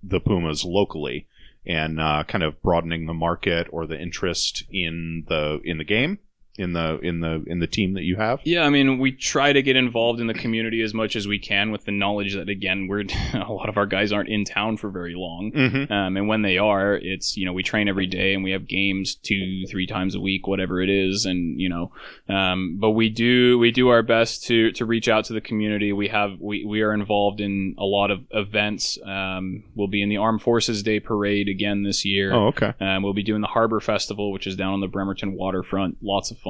the 0.03 0.21
Pumas 0.21 0.65
locally 0.65 1.27
and 1.67 2.01
uh, 2.01 2.25
kind 2.27 2.45
of 2.45 2.63
broadening 2.63 3.07
the 3.07 3.15
market 3.15 3.67
or 3.71 3.87
the 3.87 4.01
interest 4.01 4.65
in 4.71 5.25
the 5.29 5.61
in 5.65 5.79
the 5.79 5.85
game? 5.85 6.19
In 6.61 6.75
the 6.75 6.99
in 7.03 7.21
the 7.21 7.43
in 7.47 7.59
the 7.59 7.67
team 7.67 7.95
that 7.95 8.03
you 8.03 8.17
have, 8.17 8.41
Yeah, 8.45 8.65
I 8.65 8.71
mean, 8.71 8.99
we 8.99 9.13
try 9.13 9.53
to 9.53 9.63
get 9.63 9.77
involved 9.77 10.21
in 10.21 10.27
the 10.27 10.35
community 10.35 10.83
as 10.83 10.93
much 10.93 11.17
as 11.17 11.27
we 11.27 11.39
can 11.39 11.71
with 11.71 11.85
the 11.85 11.93
knowledge 11.93 12.35
that, 12.35 12.49
again, 12.49 12.87
we're 12.87 13.05
a 13.35 13.53
lot 13.53 13.69
of 13.69 13.77
our 13.77 13.87
guys 13.87 14.13
aren't 14.13 14.29
in 14.29 14.45
town 14.45 14.77
for 14.77 14.91
very 14.91 15.15
long. 15.15 15.53
mm-hmm. 15.55 15.93
Um, 15.93 16.17
and 16.17 16.29
when 16.29 16.43
they 16.43 16.59
are, 16.59 16.95
it's, 16.95 17.37
you 17.37 17.47
know, 17.47 17.53
we 17.53 17.63
train 17.63 17.89
every 17.89 18.07
day 18.07 18.35
and 18.35 18.45
we 18.45 18.51
have 18.51 18.67
games 18.69 19.15
two, 19.15 19.65
three 19.69 19.87
times 19.87 20.15
a 20.15 20.21
week, 20.21 20.47
whatever 20.47 20.81
it 20.81 20.91
is. 20.91 21.25
And, 21.25 21.59
you 21.59 21.69
know, 21.69 21.93
um, 22.29 22.77
but 22.79 22.91
we 22.91 23.09
do, 23.09 23.59
we 23.59 23.71
do 23.71 23.89
our 23.89 24.03
best 24.03 24.45
to, 24.45 24.71
to 24.73 24.85
reach 24.85 25.09
out 25.09 25.25
to 25.27 25.33
the 25.33 25.41
community. 25.41 25.93
We 25.93 26.09
have, 26.09 26.33
we, 26.41 26.65
we 26.65 26.83
are 26.83 26.93
involved 26.93 27.41
in 27.41 27.75
a 27.79 27.85
lot 27.85 28.11
of 28.11 28.27
events. 28.31 28.99
Um, 29.05 29.65
we'll 29.75 29.89
be 29.89 30.03
in 30.03 30.09
the 30.09 30.19
Armed 30.19 30.43
Forces 30.43 30.83
Day 30.83 31.01
Parade 31.01 31.49
again 31.49 31.85
this 31.85 32.05
year. 32.05 32.33
oh 32.35 32.49
okay, 32.49 32.75
Um, 32.81 33.03
we'll 33.03 33.15
be 33.15 33.23
doing 33.23 33.41
the 33.41 33.49
Harbor 33.49 33.81
Festival, 33.81 34.33
which 34.33 34.47
is 34.47 34.57
down 34.57 34.75
on 34.75 34.81
the 34.81 34.89
Bremerton 34.89 35.35
waterfront. 35.35 35.99
Lots 36.03 36.31
of 36.31 36.39
fun. 36.39 36.50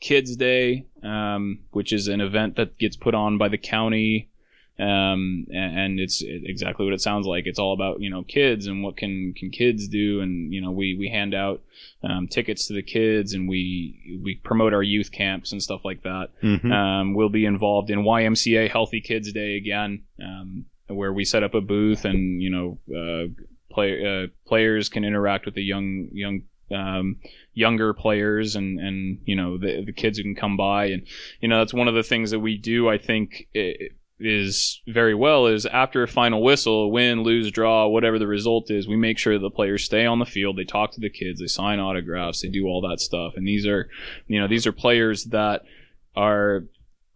Kids 0.00 0.36
Day, 0.36 0.86
um, 1.02 1.60
which 1.70 1.92
is 1.92 2.08
an 2.08 2.20
event 2.20 2.56
that 2.56 2.78
gets 2.78 2.96
put 2.96 3.14
on 3.14 3.38
by 3.38 3.48
the 3.48 3.58
county. 3.58 4.30
Um, 4.76 5.46
and, 5.50 5.78
and 5.78 6.00
it's 6.00 6.20
exactly 6.26 6.84
what 6.84 6.94
it 6.94 7.00
sounds 7.00 7.28
like. 7.28 7.46
It's 7.46 7.60
all 7.60 7.72
about, 7.72 8.00
you 8.00 8.10
know, 8.10 8.24
kids 8.24 8.66
and 8.66 8.82
what 8.82 8.96
can, 8.96 9.32
can 9.32 9.50
kids 9.50 9.86
do. 9.86 10.20
And, 10.20 10.52
you 10.52 10.60
know, 10.60 10.72
we, 10.72 10.96
we 10.98 11.08
hand 11.08 11.32
out, 11.32 11.62
um, 12.02 12.26
tickets 12.26 12.66
to 12.66 12.74
the 12.74 12.82
kids 12.82 13.34
and 13.34 13.48
we, 13.48 14.20
we 14.24 14.34
promote 14.42 14.74
our 14.74 14.82
youth 14.82 15.12
camps 15.12 15.52
and 15.52 15.62
stuff 15.62 15.84
like 15.84 16.02
that. 16.02 16.30
mm-hmm. 16.42 16.72
Um, 16.72 17.14
we'll 17.14 17.28
be 17.28 17.46
involved 17.46 17.88
in 17.88 18.00
YMCA 18.00 18.68
Healthy 18.68 19.00
Kids 19.00 19.32
Day 19.32 19.56
again, 19.56 20.02
um, 20.20 20.64
where 20.88 21.12
we 21.12 21.24
set 21.24 21.42
up 21.42 21.54
a 21.54 21.60
booth 21.60 22.04
and 22.04 22.42
you 22.42 22.50
know 22.50 22.78
uh, 22.94 23.28
play, 23.72 24.04
uh, 24.04 24.26
players 24.46 24.88
can 24.88 25.04
interact 25.04 25.46
with 25.46 25.54
the 25.54 25.62
young 25.62 26.08
young 26.12 26.42
um, 26.74 27.16
younger 27.52 27.94
players 27.94 28.56
and 28.56 28.80
and 28.80 29.20
you 29.24 29.36
know 29.36 29.56
the 29.56 29.84
the 29.84 29.92
kids 29.92 30.18
who 30.18 30.24
can 30.24 30.34
come 30.34 30.56
by 30.56 30.86
and 30.86 31.06
you 31.40 31.48
know 31.48 31.58
that's 31.58 31.74
one 31.74 31.88
of 31.88 31.94
the 31.94 32.02
things 32.02 32.30
that 32.30 32.40
we 32.40 32.56
do. 32.56 32.88
I 32.88 32.98
think. 32.98 33.48
is 34.20 34.80
very 34.86 35.14
well 35.14 35.48
is 35.48 35.66
after 35.66 36.04
a 36.04 36.08
final 36.08 36.40
whistle, 36.40 36.92
win, 36.92 37.24
lose, 37.24 37.50
draw, 37.50 37.88
whatever 37.88 38.16
the 38.16 38.28
result 38.28 38.70
is, 38.70 38.86
we 38.86 38.96
make 38.96 39.18
sure 39.18 39.38
the 39.38 39.50
players 39.50 39.84
stay 39.84 40.06
on 40.06 40.20
the 40.20 40.24
field. 40.24 40.56
They 40.56 40.64
talk 40.64 40.92
to 40.92 41.00
the 41.00 41.10
kids, 41.10 41.40
they 41.40 41.48
sign 41.48 41.80
autographs, 41.80 42.40
they 42.40 42.48
do 42.48 42.66
all 42.66 42.80
that 42.88 43.00
stuff. 43.00 43.32
And 43.36 43.46
these 43.46 43.66
are, 43.66 43.90
you 44.28 44.40
know, 44.40 44.46
these 44.46 44.68
are 44.68 44.72
players 44.72 45.24
that 45.26 45.62
are 46.14 46.64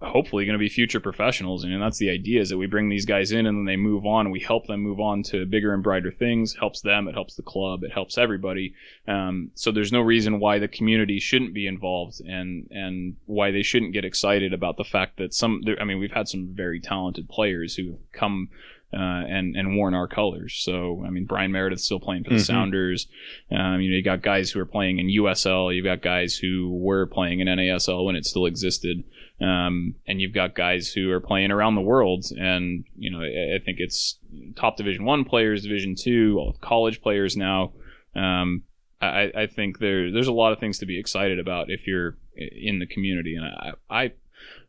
hopefully 0.00 0.44
going 0.44 0.54
to 0.54 0.58
be 0.60 0.68
future 0.68 1.00
professionals 1.00 1.64
and 1.64 1.82
that's 1.82 1.98
the 1.98 2.08
idea 2.08 2.40
is 2.40 2.50
that 2.50 2.56
we 2.56 2.66
bring 2.68 2.88
these 2.88 3.04
guys 3.04 3.32
in 3.32 3.46
and 3.46 3.58
then 3.58 3.64
they 3.64 3.74
move 3.76 4.06
on 4.06 4.26
and 4.26 4.32
we 4.32 4.38
help 4.38 4.66
them 4.68 4.80
move 4.80 5.00
on 5.00 5.24
to 5.24 5.44
bigger 5.44 5.74
and 5.74 5.82
brighter 5.82 6.12
things 6.12 6.54
it 6.54 6.58
helps 6.60 6.80
them 6.82 7.08
it 7.08 7.14
helps 7.14 7.34
the 7.34 7.42
club 7.42 7.82
it 7.82 7.90
helps 7.90 8.16
everybody 8.16 8.72
um, 9.08 9.50
so 9.54 9.72
there's 9.72 9.90
no 9.90 10.00
reason 10.00 10.38
why 10.38 10.58
the 10.60 10.68
community 10.68 11.18
shouldn't 11.18 11.52
be 11.52 11.66
involved 11.66 12.20
and 12.20 12.68
and 12.70 13.16
why 13.26 13.50
they 13.50 13.62
shouldn't 13.62 13.92
get 13.92 14.04
excited 14.04 14.52
about 14.52 14.76
the 14.76 14.84
fact 14.84 15.16
that 15.16 15.34
some 15.34 15.62
i 15.80 15.84
mean 15.84 15.98
we've 15.98 16.12
had 16.12 16.28
some 16.28 16.48
very 16.54 16.78
talented 16.80 17.28
players 17.28 17.74
who 17.74 17.88
have 17.88 18.12
come 18.12 18.48
uh, 18.90 18.96
and 18.96 19.54
and 19.54 19.76
worn 19.76 19.92
our 19.92 20.08
colors. 20.08 20.54
So 20.64 21.04
I 21.06 21.10
mean, 21.10 21.26
Bryan 21.26 21.52
Meredith's 21.52 21.84
still 21.84 22.00
playing 22.00 22.24
for 22.24 22.30
the 22.30 22.36
Mhm. 22.36 22.46
Sounders. 22.46 23.06
Um, 23.50 23.82
you 23.82 23.90
know, 23.90 23.96
you 23.98 24.02
got 24.02 24.22
guys 24.22 24.50
who 24.50 24.60
are 24.60 24.64
playing 24.64 24.98
in 24.98 25.10
USL. 25.10 25.70
You've 25.76 25.84
got 25.84 26.00
guys 26.00 26.36
who 26.36 26.74
were 26.74 27.04
playing 27.04 27.40
in 27.40 27.48
NASL 27.48 28.06
when 28.06 28.16
it 28.16 28.24
still 28.24 28.46
existed. 28.46 29.04
Um, 29.40 29.94
and 30.06 30.20
you've 30.20 30.34
got 30.34 30.56
guys 30.56 30.92
who 30.92 31.10
are 31.12 31.20
playing 31.20 31.50
around 31.52 31.76
the 31.76 31.80
world. 31.80 32.26
And 32.36 32.84
you 32.96 33.10
know, 33.10 33.20
I, 33.20 33.56
I 33.56 33.58
think 33.64 33.78
it's 33.78 34.18
top 34.56 34.76
Division 34.76 35.04
One 35.04 35.24
players, 35.24 35.62
Division 35.62 35.94
Two, 35.94 36.52
college 36.60 37.00
players 37.00 37.36
now. 37.36 37.72
Um, 38.16 38.64
I, 39.00 39.30
I 39.36 39.46
think 39.46 39.78
there 39.78 40.10
there's 40.10 40.26
a 40.26 40.32
lot 40.32 40.52
of 40.52 40.58
things 40.58 40.78
to 40.78 40.86
be 40.86 40.98
excited 40.98 41.38
about 41.38 41.70
if 41.70 41.86
you're 41.86 42.16
in 42.36 42.78
the 42.78 42.86
community, 42.86 43.36
and 43.36 43.44
I, 43.44 43.72
I 43.88 44.12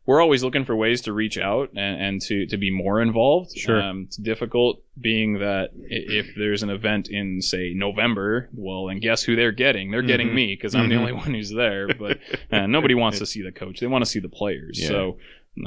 we're 0.10 0.24
always 0.24 0.44
looking 0.44 0.66
for 0.66 0.76
ways 0.76 1.02
to 1.02 1.14
reach 1.14 1.38
out 1.38 1.70
and, 1.76 2.02
and 2.02 2.22
to, 2.24 2.48
to 2.48 2.58
be 2.58 2.72
more 2.72 3.00
involved. 3.00 3.56
Sure. 3.56 3.80
Um, 3.80 4.06
it's 4.08 4.18
difficult 4.18 4.82
being 5.00 5.38
that 5.38 5.70
if 5.76 6.34
there's 6.36 6.64
an 6.64 6.72
event 6.72 7.10
in, 7.10 7.44
say, 7.44 7.74
November, 7.76 8.50
well, 8.54 8.90
and 8.90 9.00
guess 9.04 9.22
who 9.22 9.36
they're 9.36 9.52
getting? 9.52 9.92
They're 9.92 10.02
getting 10.02 10.30
Mhm. 10.30 10.34
me 10.34 10.56
because 10.56 10.74
I'm 10.74 10.90
the 10.90 10.96
Mhm. 10.96 11.00
only 11.00 11.12
one 11.14 11.34
who's 11.36 11.52
there. 11.52 11.90
But 11.94 12.18
uh, 12.52 12.66
nobody 12.66 12.96
wants 12.96 13.20
to 13.20 13.28
see 13.28 13.44
the 13.44 13.52
coach. 13.52 13.80
They 13.82 13.86
want 13.86 14.04
to 14.04 14.10
see 14.10 14.20
the 14.20 14.30
players. 14.30 14.80
Yeah. 14.82 14.88
So 14.88 15.18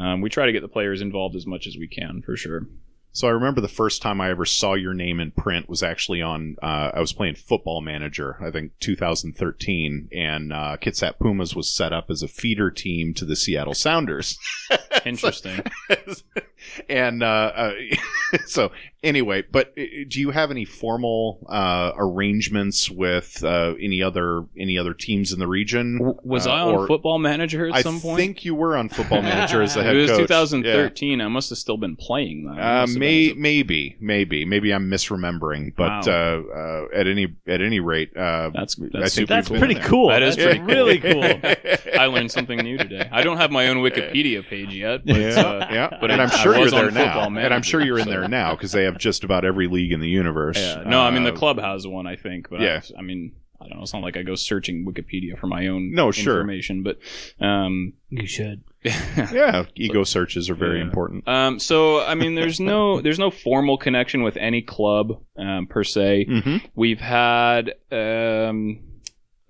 um, 0.01 0.21
we 0.23 0.29
try 0.29 0.47
to 0.47 0.53
get 0.53 0.63
the 0.63 0.69
players 0.69 1.03
involved 1.03 1.37
as 1.37 1.47
much 1.47 1.69
as 1.69 1.77
we 1.77 1.87
can, 1.87 2.21
for 2.27 2.37
sure. 2.37 2.67
So 3.15 3.29
I 3.29 3.33
remember 3.33 3.61
the 3.61 3.69
first 3.69 4.01
time 4.01 4.23
I 4.23 4.31
ever 4.31 4.47
saw 4.47 4.73
your 4.73 4.95
name 4.95 5.21
in 5.21 5.33
print 5.33 5.69
was 5.69 5.83
actually 5.83 6.23
on. 6.23 6.57
Uh, 6.63 6.93
I 6.95 7.01
was 7.01 7.13
playing 7.13 7.35
Football 7.35 7.83
Manager, 7.83 8.39
I 8.41 8.51
think 8.51 8.73
2013, 8.81 10.09
and 10.13 10.53
uh, 10.53 10.79
Kitsap 10.81 11.19
Pumas 11.19 11.55
was 11.55 11.73
set 11.73 11.93
up 11.93 12.11
as 12.11 12.23
a 12.23 12.29
feeder 12.29 12.71
team 12.71 13.13
to 13.15 13.27
the 13.27 13.37
Seattle 13.37 13.75
Sounders. 13.75 14.39
Interesting. 15.05 15.61
and 16.89 17.23
uh, 17.23 17.53
uh, 17.55 17.73
so 18.47 18.73
anyway, 19.03 19.43
but 19.51 19.73
uh, 19.79 19.83
do 20.09 20.21
you 20.21 20.31
have 20.31 20.51
any 20.51 20.65
formal 20.65 21.47
uh, 21.49 21.93
arrangements 21.97 22.91
with 22.91 23.43
uh, 23.45 23.75
any 23.81 24.03
other 24.03 24.45
any 24.57 24.79
other 24.79 24.95
teams 24.95 25.33
in 25.33 25.39
the 25.39 25.49
region? 25.49 25.99
Was 26.23 26.47
I 26.47 26.61
on 26.61 26.87
Football 26.87 27.19
Manager 27.19 27.67
at 27.69 27.75
I 27.75 27.83
some 27.83 28.01
point? 28.01 28.15
I 28.15 28.17
think 28.17 28.45
you 28.45 28.55
were 28.55 28.77
on 28.77 28.89
Football 28.89 29.23
Manager 29.23 29.63
as 29.63 29.75
the 29.75 29.83
head 29.83 29.95
coach. 29.95 30.09
it 30.09 30.13
was 30.13 30.21
coach. 30.21 30.29
2013. 30.29 31.21
I 31.21 31.29
must 31.29 31.51
have 31.51 31.59
still 31.59 31.77
been 31.77 31.97
playing 31.97 32.47
then. 32.47 32.59
It 33.03 33.07
must 33.07 33.29
have 33.29 33.35
been 33.37 33.43
may, 33.43 33.43
maybe, 33.43 33.97
maybe, 34.01 34.45
maybe 34.45 34.73
I'm 34.73 34.91
misremembering, 34.91 35.75
but 35.77 36.07
Wow. 36.07 36.43
uh, 36.53 36.57
uh, 36.57 36.99
at 37.01 37.07
any 37.07 37.29
at 37.47 37.61
any 37.61 37.81
rate, 37.81 38.17
uh, 38.17 38.51
That's 38.55 38.77
I 38.81 38.87
that's 38.93 39.15
think 39.15 39.29
That's 39.29 39.51
we've 39.51 39.61
cool. 39.61 39.67
been 39.69 39.75
pretty 39.75 39.75
there. 39.75 39.89
cool. 39.89 40.09
That 40.09 40.23
is 40.23 40.37
That's 40.37 40.59
pretty 40.59 40.59
cool. 40.61 40.67
really 40.69 40.99
cool. 41.93 42.01
I 42.01 42.07
learned 42.07 42.31
something 42.31 42.59
new 42.59 42.79
today. 42.79 43.09
I 43.13 43.23
don't 43.23 43.37
have 43.37 43.51
my 43.51 43.69
own 43.69 43.79
Wikipedia 43.79 44.47
page 44.47 44.73
yet, 44.75 45.05
but 45.05 45.17
yeah, 45.17 45.29
uh, 45.41 45.69
yeah. 45.71 45.99
but 46.01 46.11
and 46.11 46.21
I- 46.21 46.25
I'm 46.25 46.31
sure 46.31 46.55
you're 46.55 46.63
was 46.65 46.73
there 46.73 46.91
now, 46.91 47.21
Football 47.25 47.39
and 47.39 47.53
I'm 47.55 47.63
sure 47.63 47.81
you're 47.85 47.99
in 47.99 48.05
so- 48.05 48.11
there 48.11 48.29
now 48.29 48.55
because 48.55 48.73
they 48.73 48.85
have 48.85 48.99
just 48.99 49.25
about 49.25 49.45
every 49.45 49.69
league 49.69 49.93
in 49.93 50.01
the 50.01 50.09
universe. 50.09 50.59
yeah. 50.59 50.83
No, 50.87 51.01
I 51.01 51.11
mean 51.11 51.25
the 51.25 51.33
Uh, 51.33 51.37
club 51.37 51.59
has 51.61 51.87
one, 51.87 52.07
I 52.07 52.17
think, 52.17 52.49
but 52.51 52.61
yeah. 52.61 52.77
I've- 52.77 52.95
I 52.99 53.03
mean. 53.03 53.33
I 53.63 53.69
don't 53.69 53.77
know. 53.79 53.83
It's 53.83 53.93
not 53.93 54.03
like 54.03 54.17
I 54.17 54.23
go 54.23 54.35
searching 54.35 54.85
Wikipedia 54.85 55.39
for 55.39 55.47
my 55.47 55.69
own 55.69 55.93
No, 55.93 56.11
sure. 56.11 56.35
information, 56.35 56.83
but 56.83 56.99
um, 57.41 57.93
You 58.11 58.27
should. 58.27 58.63
Yeah, 58.85 59.67
ego 59.77 60.03
searches 60.05 60.51
are 60.51 60.55
very 60.57 60.79
Yeah. 60.79 60.85
important. 60.85 61.29
um, 61.29 61.59
so 61.61 62.01
I 62.05 62.15
mean, 62.17 62.35
there's 62.35 62.59
no 62.61 63.01
there's 63.05 63.19
no 63.19 63.31
formal 63.31 63.79
connection 63.79 64.23
with 64.23 64.37
any 64.37 64.63
club 64.63 65.23
um, 65.39 65.67
per 65.69 65.85
se. 65.85 66.27
Mm-hmm. 66.29 66.57
We've 66.75 67.01
had 67.01 67.75
um, 67.93 68.81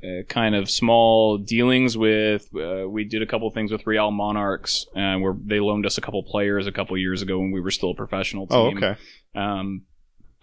uh, 0.04 0.22
kind 0.28 0.54
of 0.54 0.68
small 0.68 1.38
dealings 1.38 1.96
with. 1.96 2.48
Uh, 2.54 2.88
we 2.88 3.04
did 3.04 3.22
a 3.22 3.26
couple 3.26 3.48
things 3.50 3.72
with 3.72 3.86
Real 3.86 4.10
Monarchs, 4.10 4.84
uh, 4.96 5.16
where 5.16 5.34
they 5.42 5.60
loaned 5.60 5.86
us 5.86 5.96
a 5.96 6.00
couple 6.00 6.22
players 6.24 6.66
a 6.66 6.72
couple 6.72 6.96
years 6.98 7.22
ago 7.22 7.38
when 7.38 7.52
we 7.52 7.60
were 7.60 7.70
still 7.70 7.92
a 7.92 7.94
professional 7.94 8.46
team. 8.46 8.58
Oh, 8.58 8.76
okay. 8.76 8.96
Um, 9.34 9.82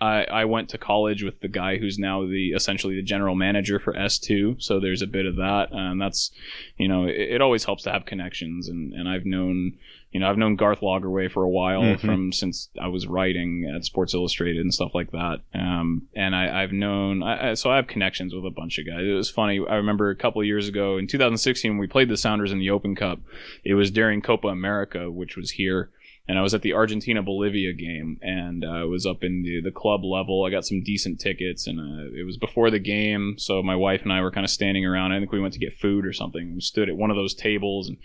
I, 0.02 0.24
I 0.24 0.46
went 0.46 0.70
to 0.70 0.78
college 0.78 1.24
with 1.24 1.42
the 1.42 1.48
guy 1.48 1.78
who's 1.78 2.00
now 2.00 2.26
the 2.26 2.52
essentially 2.52 2.96
the 2.96 3.02
general 3.02 3.36
manager 3.36 3.80
for 3.80 3.94
S2. 3.94 4.62
So 4.62 4.80
there's 4.80 5.02
a 5.02 5.08
bit 5.08 5.26
of 5.26 5.36
that. 5.36 5.70
And 5.72 6.02
that's, 6.02 6.32
you 6.78 6.88
know, 6.88 7.06
it, 7.06 7.16
it 7.36 7.42
always 7.42 7.66
helps 7.66 7.84
to 7.84 7.92
have 7.92 8.06
connections. 8.06 8.68
And, 8.70 8.94
and 8.94 9.10
I've 9.10 9.26
known, 9.26 9.74
you 10.12 10.20
know, 10.20 10.30
I've 10.30 10.38
known 10.38 10.56
Garth 10.56 10.80
Lagerwey 10.80 11.30
for 11.30 11.44
a 11.44 11.50
while 11.50 11.82
Mhm. 11.82 12.00
from 12.00 12.32
since 12.32 12.70
I 12.82 12.88
was 12.88 13.08
writing 13.08 13.72
at 13.76 13.84
Sports 13.86 14.14
Illustrated 14.14 14.62
and 14.62 14.74
stuff 14.74 14.96
like 14.96 15.12
that. 15.12 15.42
Um, 15.54 16.08
and 16.16 16.36
I, 16.36 16.64
I've 16.64 16.72
known, 16.72 17.22
I, 17.22 17.52
I, 17.52 17.54
so 17.56 17.70
I 17.70 17.76
have 17.76 17.88
connections 17.88 18.34
with 18.34 18.46
a 18.46 18.50
bunch 18.50 18.80
of 18.80 18.88
guys. 18.88 19.06
It 19.06 19.14
was 19.14 19.30
funny. 19.30 19.60
I 19.70 19.76
remember 19.76 20.10
a 20.10 20.16
couple 20.16 20.42
of 20.42 20.48
years 20.48 20.68
ago 20.68 20.98
in 20.98 21.08
2016 21.08 21.72
when 21.72 21.78
we 21.78 21.88
played 21.88 22.10
the 22.10 22.18
Sounders 22.18 22.52
in 22.52 22.60
the 22.60 22.70
Open 22.70 22.96
Cup. 22.96 23.20
It 23.64 23.74
was 23.76 23.92
during 23.92 24.22
Copa 24.22 24.48
America, 24.48 25.12
which 25.12 25.36
was 25.38 25.52
here 25.52 25.90
and 26.30 26.38
I 26.38 26.44
was 26.44 26.54
at 26.54 26.62
the 26.62 26.74
Argentina 26.74 27.24
Bolivia 27.24 27.74
game, 27.74 28.20
and 28.22 28.64
uh, 28.64 28.68
I 28.68 28.84
was 28.84 29.08
up 29.08 29.24
in 29.24 29.42
the, 29.42 29.62
the 29.62 29.72
club 29.72 30.06
level. 30.06 30.46
I 30.46 30.52
got 30.52 30.64
some 30.64 30.84
decent 30.84 31.20
tickets, 31.20 31.66
and 31.66 31.80
uh, 31.80 32.16
it 32.16 32.24
was 32.24 32.38
before 32.38 32.70
the 32.70 32.78
game, 32.78 33.34
so 33.40 33.64
my 33.64 33.76
wife 33.76 34.04
and 34.04 34.14
I 34.14 34.22
were 34.22 34.30
kind 34.30 34.46
of 34.46 34.52
standing 34.52 34.86
around. 34.86 35.12
I 35.12 35.18
think 35.18 35.32
we 35.32 35.42
went 35.42 35.56
to 35.56 35.60
get 35.60 35.74
food 35.74 36.06
or 36.06 36.14
something. 36.14 36.54
We 36.54 36.62
stood 36.62 36.88
at 36.88 36.96
one 36.96 37.10
of 37.10 37.18
those 37.18 37.34
tables, 37.34 37.90
and 37.90 37.98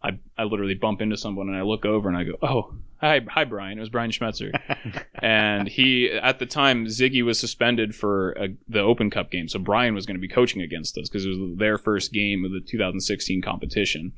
I 0.00 0.20
I 0.38 0.44
literally 0.44 0.74
bump 0.74 1.02
into 1.02 1.16
someone, 1.16 1.48
and 1.48 1.56
I 1.56 1.62
look 1.62 1.84
over, 1.84 2.08
and 2.08 2.16
I 2.16 2.22
go, 2.22 2.38
"Oh, 2.40 2.72
hi, 3.00 3.20
hi, 3.28 3.44
Brian." 3.44 3.78
It 3.78 3.80
was 3.80 3.88
Brian 3.88 4.12
Schmetzer, 4.12 4.52
and 5.16 5.66
he 5.66 6.08
at 6.08 6.38
the 6.38 6.46
time 6.46 6.86
Sigi 6.86 7.24
was 7.24 7.40
suspended 7.40 7.96
for 7.96 8.30
a, 8.34 8.50
the 8.68 8.78
Open 8.78 9.10
Cup 9.10 9.32
game, 9.32 9.48
so 9.48 9.58
Brian 9.58 9.92
was 9.92 10.06
going 10.06 10.16
to 10.16 10.20
be 10.20 10.28
coaching 10.28 10.62
against 10.62 10.96
us 10.98 11.08
because 11.08 11.26
it 11.26 11.30
was 11.30 11.58
their 11.58 11.78
first 11.78 12.12
game 12.12 12.44
of 12.44 12.52
the 12.52 12.60
2016 12.60 13.42
competition. 13.42 14.12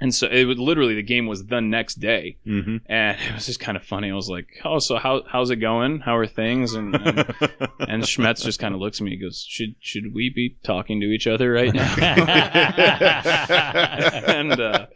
And 0.00 0.12
so 0.14 0.26
it 0.26 0.44
was 0.44 0.58
literally 0.58 0.94
the 0.96 1.02
game 1.02 1.26
was 1.28 1.46
the 1.46 1.60
next 1.60 1.94
day, 2.00 2.36
Mm-hmm. 2.46 2.78
and 2.86 3.16
it 3.20 3.34
was 3.34 3.46
just 3.46 3.60
kind 3.60 3.76
of 3.76 3.84
funny. 3.84 4.10
I 4.10 4.14
was 4.14 4.28
like, 4.28 4.48
"Oh, 4.64 4.80
so 4.80 4.96
how 4.96 5.22
how's 5.30 5.50
it 5.50 5.56
going? 5.56 6.00
How 6.00 6.16
are 6.16 6.26
things?" 6.26 6.74
And 6.74 6.94
and, 6.96 7.18
and 7.78 8.02
Schmetz 8.02 8.42
just 8.44 8.58
kind 8.58 8.74
of 8.74 8.80
looks 8.80 9.00
at 9.00 9.04
me. 9.04 9.12
and 9.12 9.20
goes, 9.22 9.46
"Should 9.48 9.76
should 9.80 10.12
we 10.12 10.30
be 10.30 10.56
talking 10.64 11.00
to 11.00 11.06
each 11.06 11.26
other 11.28 11.52
right 11.52 11.72
now?" 11.72 11.94
and 14.26 14.52
uh, 14.60 14.86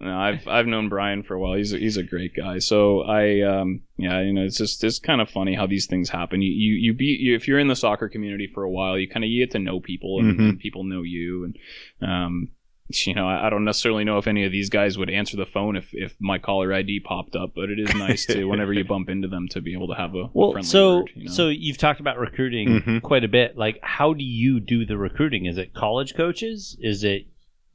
no, 0.00 0.18
I've 0.18 0.46
I've 0.48 0.66
known 0.66 0.88
Brian 0.88 1.22
for 1.22 1.34
a 1.34 1.40
while. 1.40 1.54
He's 1.54 1.72
a, 1.72 1.78
he's 1.78 1.96
a 1.96 2.02
great 2.02 2.34
guy. 2.36 2.58
So 2.58 3.02
I 3.02 3.40
um 3.42 3.82
yeah, 3.96 4.20
you 4.20 4.32
know, 4.32 4.44
it's 4.44 4.58
just 4.58 4.82
it's 4.84 4.98
kind 4.98 5.20
of 5.20 5.30
funny 5.30 5.54
how 5.54 5.66
these 5.66 5.86
things 5.86 6.10
happen. 6.10 6.42
You 6.42 6.50
you 6.52 6.74
you 6.74 6.94
be 6.94 7.16
you, 7.20 7.34
if 7.34 7.48
you're 7.48 7.58
in 7.58 7.68
the 7.68 7.76
soccer 7.76 8.08
community 8.08 8.46
for 8.46 8.62
a 8.62 8.70
while, 8.70 8.98
you 8.98 9.08
kind 9.08 9.24
of 9.24 9.30
you 9.30 9.44
get 9.44 9.52
to 9.52 9.58
know 9.58 9.80
people 9.80 10.18
and, 10.20 10.38
Mhm. 10.38 10.48
and 10.50 10.58
people 10.58 10.84
know 10.84 11.02
you 11.02 11.44
and 11.44 11.56
um 12.08 12.48
you 13.06 13.14
know, 13.14 13.28
I 13.28 13.46
I 13.46 13.50
don't 13.50 13.64
necessarily 13.64 14.04
know 14.04 14.18
if 14.18 14.26
any 14.26 14.44
of 14.44 14.52
these 14.52 14.68
guys 14.70 14.96
would 14.98 15.10
answer 15.10 15.36
the 15.36 15.46
phone 15.46 15.76
if, 15.76 15.88
if 15.92 16.14
my 16.20 16.38
caller 16.38 16.72
ID 16.72 17.00
popped 17.00 17.34
up, 17.36 17.52
but 17.54 17.70
it 17.70 17.78
is 17.78 17.94
nice 17.94 18.26
to 18.26 18.44
whenever 18.50 18.72
you 18.72 18.84
bump 18.84 19.08
into 19.08 19.28
them 19.28 19.48
to 19.50 19.60
be 19.60 19.72
able 19.72 19.88
to 19.88 19.94
have 19.94 20.14
a, 20.14 20.18
a 20.24 20.30
Well, 20.32 20.52
friendly 20.52 20.68
so 20.68 20.96
word. 20.98 21.10
You 21.14 21.24
know? 21.26 21.32
so 21.32 21.48
you've 21.48 21.78
talked 21.78 22.00
about 22.00 22.18
recruiting 22.18 22.68
Mhm. 22.80 23.02
quite 23.02 23.24
a 23.24 23.28
bit. 23.28 23.56
Like, 23.56 23.78
how 23.82 24.12
do 24.14 24.24
you 24.24 24.60
do 24.60 24.84
the 24.84 24.96
recruiting? 24.96 25.46
Is 25.46 25.58
it 25.58 25.74
college 25.74 26.14
coaches? 26.14 26.76
Is 26.80 27.02
it 27.04 27.26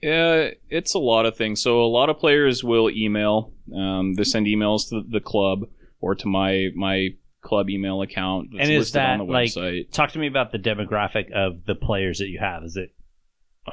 Yeah, 0.02 0.50
it's 0.70 0.94
a 0.96 1.00
lot 1.00 1.26
of 1.26 1.36
things. 1.38 1.62
So 1.62 1.82
a 1.82 1.86
lot 1.86 2.10
of 2.10 2.18
players 2.18 2.64
will 2.64 2.90
email. 2.90 3.54
Um, 3.76 4.14
they 4.16 4.24
send 4.24 4.48
emails 4.48 4.90
to 4.90 5.04
the 5.08 5.20
club 5.20 5.68
or 6.00 6.16
to 6.16 6.28
my 6.28 6.70
my 6.76 7.10
club 7.42 7.70
email 7.70 8.02
account. 8.02 8.50
That's 8.52 8.62
And 8.64 8.72
is 8.72 8.80
listed 8.80 9.02
on 9.02 9.18
that, 9.20 9.26
the 9.26 9.32
like, 9.32 9.92
talk 9.92 10.12
to 10.12 10.20
me 10.20 10.28
about 10.28 10.52
the 10.52 10.60
demographic 10.60 11.32
of 11.32 11.66
the 11.66 11.76
players 11.76 12.20
that 12.20 12.28
you 12.30 12.40
have? 12.40 12.64
Is 12.64 12.78
it 12.78 12.94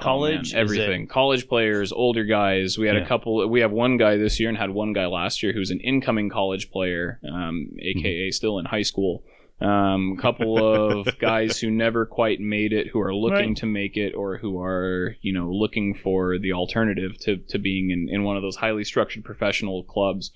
college? 0.01 0.35
man, 0.35 0.43
Is 0.43 0.55
everything. 0.55 1.07
College 1.07 1.49
players, 1.49 1.93
older 1.93 2.25
guys. 2.25 2.79
We 2.79 2.87
had 2.87 2.97
Yeah. 2.97 3.03
a 3.05 3.07
couple. 3.07 3.49
We 3.49 3.61
have 3.61 3.73
one 3.73 3.97
guy 3.97 4.17
this 4.17 4.39
year 4.41 4.49
and 4.49 4.59
had 4.59 4.71
one 4.71 4.93
guy 4.93 5.07
last 5.07 5.43
year 5.43 5.53
who's 5.53 5.71
an 5.71 5.81
incoming 5.81 6.29
college 6.31 6.71
player, 6.71 7.21
um, 7.31 7.71
aka 7.81 8.31
still 8.31 8.59
in 8.59 8.65
high 8.67 8.83
school. 8.83 9.23
Um, 9.61 10.15
a 10.17 10.23
couple 10.23 10.57
of 10.57 11.19
guys 11.19 11.59
who 11.59 11.69
never 11.69 12.07
quite 12.07 12.39
made 12.41 12.73
it, 12.73 12.87
who 12.93 13.01
are 13.01 13.13
looking 13.13 13.49
Right. 13.49 13.57
to 13.57 13.67
make 13.67 13.97
it, 13.97 14.15
or 14.15 14.39
who 14.39 14.61
are 14.63 15.17
you 15.21 15.33
know 15.33 15.51
looking 15.51 15.95
for 15.95 16.39
the 16.39 16.53
alternative 16.53 17.19
to 17.23 17.39
to 17.39 17.59
being 17.59 17.91
in, 17.91 18.09
in 18.09 18.23
one 18.23 18.37
of 18.37 18.43
those 18.43 18.55
highly 18.57 18.85
structured 18.85 19.25
professional 19.25 19.83
clubs. 19.83 20.31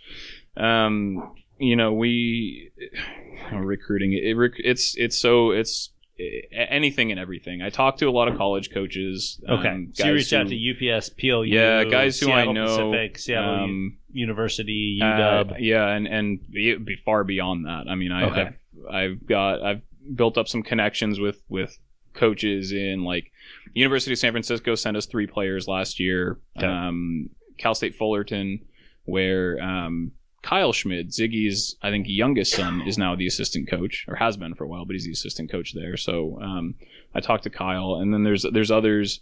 Um, 0.56 1.34
you 1.58 1.76
know, 1.76 1.92
we 1.92 2.70
recruiting 3.52 4.12
it, 4.12 4.36
rec- 4.36 4.58
it's 4.58 4.96
it's 4.96 5.16
so 5.16 5.50
it's 5.52 5.90
anything 6.18 7.10
and 7.10 7.18
everything. 7.18 7.62
I 7.62 7.70
talk 7.70 7.96
to 7.98 8.06
a 8.08 8.10
lot 8.10 8.28
of 8.28 8.36
college 8.36 8.70
coaches. 8.70 9.40
Okay, 9.48 9.68
um, 9.68 9.90
so 9.94 10.06
you 10.06 10.12
reached 10.14 10.32
out 10.32 10.48
to 10.48 10.90
UPS, 10.94 11.08
PLU, 11.10 11.44
yeah, 11.44 11.84
guys 11.84 12.18
who 12.20 12.26
Seattle 12.26 12.50
I 12.50 12.52
know, 12.52 12.66
Pacific, 12.66 13.18
Seattle 13.18 13.64
um, 13.64 13.98
University, 14.12 14.98
uh, 15.02 15.06
UW. 15.06 15.56
yeah, 15.60 15.88
and 15.88 16.06
and 16.06 16.40
be 16.50 16.96
far 17.04 17.24
beyond 17.24 17.64
that. 17.66 17.84
I 17.88 17.94
mean, 17.94 18.12
I, 18.12 18.24
Okay. 18.30 18.40
I've, 18.40 18.94
I've 18.94 19.26
got 19.26 19.62
I've 19.62 19.82
built 20.14 20.36
up 20.38 20.48
some 20.48 20.62
connections 20.62 21.18
with 21.20 21.42
with 21.48 21.78
coaches 22.14 22.72
in 22.72 23.04
like 23.04 23.32
University 23.74 24.12
of 24.12 24.18
San 24.18 24.32
Francisco 24.32 24.74
sent 24.74 24.96
us 24.96 25.06
three 25.06 25.26
players 25.26 25.66
last 25.66 25.98
year. 25.98 26.38
Okay. 26.58 26.66
Um, 26.66 27.30
Cal 27.58 27.74
State 27.74 27.94
Fullerton, 27.94 28.60
where 29.04 29.60
um, 29.62 30.12
Kyle 30.42 30.72
Schmid, 30.72 31.10
Sigi's 31.10 31.76
I 31.82 31.90
think 31.90 32.06
youngest 32.08 32.52
son, 32.52 32.82
is 32.82 32.98
now 32.98 33.14
the 33.14 33.26
assistant 33.26 33.68
coach 33.68 34.04
or 34.08 34.16
has 34.16 34.36
been 34.36 34.54
for 34.54 34.64
a 34.64 34.68
while, 34.68 34.84
but 34.84 34.94
he's 34.94 35.04
the 35.04 35.12
assistant 35.12 35.50
coach 35.50 35.72
there. 35.72 35.96
So 35.96 36.38
um, 36.42 36.74
I 37.14 37.20
talked 37.20 37.44
to 37.44 37.50
Kyle, 37.50 37.94
and 37.94 38.12
then 38.12 38.24
there's 38.24 38.44
there's 38.52 38.70
others 38.70 39.20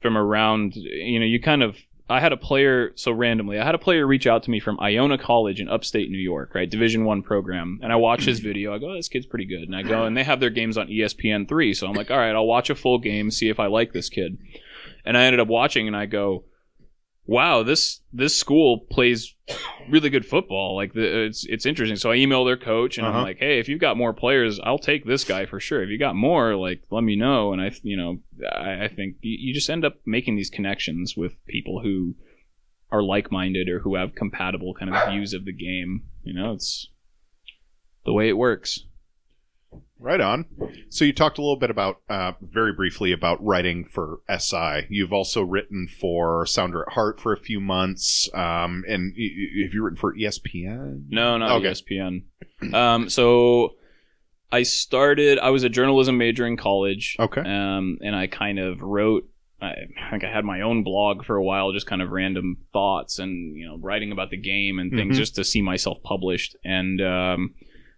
from 0.00 0.16
around. 0.16 0.76
You 0.76 1.18
know, 1.18 1.26
you 1.26 1.40
kind 1.40 1.62
of 1.62 1.76
I 2.08 2.20
had 2.20 2.32
a 2.32 2.36
player 2.36 2.92
so 2.96 3.12
randomly. 3.12 3.58
I 3.58 3.64
had 3.64 3.74
a 3.74 3.78
player 3.78 4.06
reach 4.06 4.26
out 4.26 4.42
to 4.44 4.50
me 4.50 4.58
from 4.58 4.80
Iona 4.80 5.16
College 5.16 5.60
in 5.60 5.68
upstate 5.68 6.10
New 6.10 6.18
York, 6.18 6.54
right, 6.54 6.68
Division 6.68 7.04
One 7.04 7.22
program, 7.22 7.78
and 7.82 7.92
I 7.92 7.96
watch 7.96 8.24
his 8.24 8.40
video. 8.40 8.74
I 8.74 8.78
go, 8.78 8.90
oh, 8.90 8.94
"This 8.94 9.08
kid's 9.08 9.26
pretty 9.26 9.46
good," 9.46 9.62
and 9.62 9.76
I 9.76 9.82
go, 9.82 10.04
and 10.04 10.16
they 10.16 10.24
have 10.24 10.40
their 10.40 10.50
games 10.50 10.76
on 10.76 10.88
ESPN 10.88 11.48
three, 11.48 11.74
so 11.74 11.86
I'm 11.86 11.94
like, 11.94 12.10
"All 12.10 12.18
right, 12.18 12.34
I'll 12.34 12.46
watch 12.46 12.70
a 12.70 12.74
full 12.74 12.98
game, 12.98 13.30
see 13.30 13.48
if 13.48 13.60
I 13.60 13.66
like 13.66 13.92
this 13.92 14.08
kid." 14.08 14.38
And 15.04 15.16
I 15.16 15.24
ended 15.24 15.40
up 15.40 15.48
watching, 15.48 15.86
and 15.86 15.96
I 15.96 16.06
go, 16.06 16.44
"Wow, 17.30 17.62
this 17.62 18.00
this 18.12 18.36
school 18.36 18.78
plays 18.90 19.36
really 19.88 20.10
good 20.10 20.26
football. 20.26 20.74
Like 20.74 20.92
the, 20.94 21.26
it's 21.26 21.46
it's 21.46 21.64
interesting." 21.64 21.96
So 21.96 22.10
I 22.10 22.16
email 22.16 22.44
their 22.44 22.56
coach, 22.56 22.98
and 22.98 23.06
Uh-huh. 23.06 23.18
I'm 23.18 23.22
like, 23.24 23.38
"Hey, 23.38 23.60
if 23.60 23.68
you've 23.68 23.78
got 23.86 23.96
more 23.96 24.12
players, 24.12 24.58
I'll 24.64 24.80
take 24.80 25.04
this 25.04 25.22
guy 25.24 25.46
for 25.46 25.60
sure. 25.60 25.80
If 25.84 25.90
you 25.90 25.98
got 25.98 26.16
more, 26.16 26.56
like, 26.56 26.82
let 26.90 27.04
me 27.04 27.14
know." 27.14 27.52
And 27.52 27.62
I, 27.62 27.70
you 27.82 27.96
know, 27.96 28.18
I, 28.50 28.84
I 28.84 28.88
think 28.88 29.16
you, 29.20 29.36
you 29.38 29.54
just 29.54 29.70
end 29.70 29.84
up 29.84 29.94
making 30.04 30.34
these 30.34 30.50
connections 30.50 31.16
with 31.16 31.32
people 31.46 31.82
who 31.84 32.16
are 32.90 33.02
like-minded 33.02 33.68
or 33.68 33.78
who 33.80 33.94
have 33.94 34.16
compatible 34.16 34.74
kind 34.74 34.92
of 34.92 35.10
views 35.12 35.32
of 35.32 35.44
the 35.44 35.52
game. 35.52 36.02
You 36.24 36.34
know, 36.34 36.52
it's 36.54 36.88
the 38.04 38.12
way 38.12 38.28
it 38.28 38.36
works. 38.36 38.80
Right 39.98 40.20
on. 40.20 40.46
So 40.88 41.04
you 41.04 41.12
talked 41.12 41.36
a 41.36 41.42
little 41.42 41.58
bit 41.58 41.70
about, 41.70 42.00
uh, 42.08 42.32
very 42.40 42.72
briefly, 42.72 43.12
about 43.12 43.44
writing 43.44 43.84
for 43.84 44.20
SI. 44.28 44.86
You've 44.88 45.12
also 45.12 45.42
written 45.42 45.88
for 45.88 46.46
Sounder 46.46 46.82
at 46.88 46.94
Heart 46.94 47.20
for 47.20 47.32
a 47.34 47.36
few 47.38 47.60
months, 47.60 48.28
um, 48.34 48.82
and 48.88 49.12
y- 49.16 49.28
y- 49.36 49.62
have 49.64 49.74
you 49.74 49.82
written 49.82 49.98
for 49.98 50.14
ESPN? 50.16 51.04
No, 51.10 51.36
not 51.36 51.50
Okay. 51.58 51.68
ESPN. 51.68 52.22
Um, 52.72 53.10
so 53.10 53.74
I 54.50 54.62
started. 54.62 55.38
I 55.38 55.50
was 55.50 55.64
a 55.64 55.68
journalism 55.68 56.16
major 56.16 56.46
in 56.46 56.56
college. 56.56 57.16
Okay. 57.20 57.42
Um, 57.42 57.98
and 58.02 58.16
I 58.16 58.26
kind 58.26 58.58
of 58.58 58.80
wrote 58.82 59.26
I, 59.62 59.74
think 60.10 60.24
I 60.24 60.30
had 60.32 60.46
my 60.46 60.62
own 60.62 60.82
blog 60.84 61.22
for 61.26 61.36
a 61.36 61.44
while, 61.44 61.70
just 61.72 61.86
kind 61.86 62.00
of 62.00 62.08
random 62.12 62.56
thoughts 62.72 63.18
and 63.18 63.54
you 63.58 63.66
know 63.66 63.76
writing 63.76 64.10
about 64.10 64.30
the 64.30 64.38
game 64.38 64.78
and 64.78 64.90
things, 64.90 65.14
Mhm. 65.16 65.18
just 65.18 65.34
to 65.34 65.44
see 65.44 65.60
myself 65.60 66.02
published. 66.02 66.56
And 66.64 66.98
um, 67.02 67.54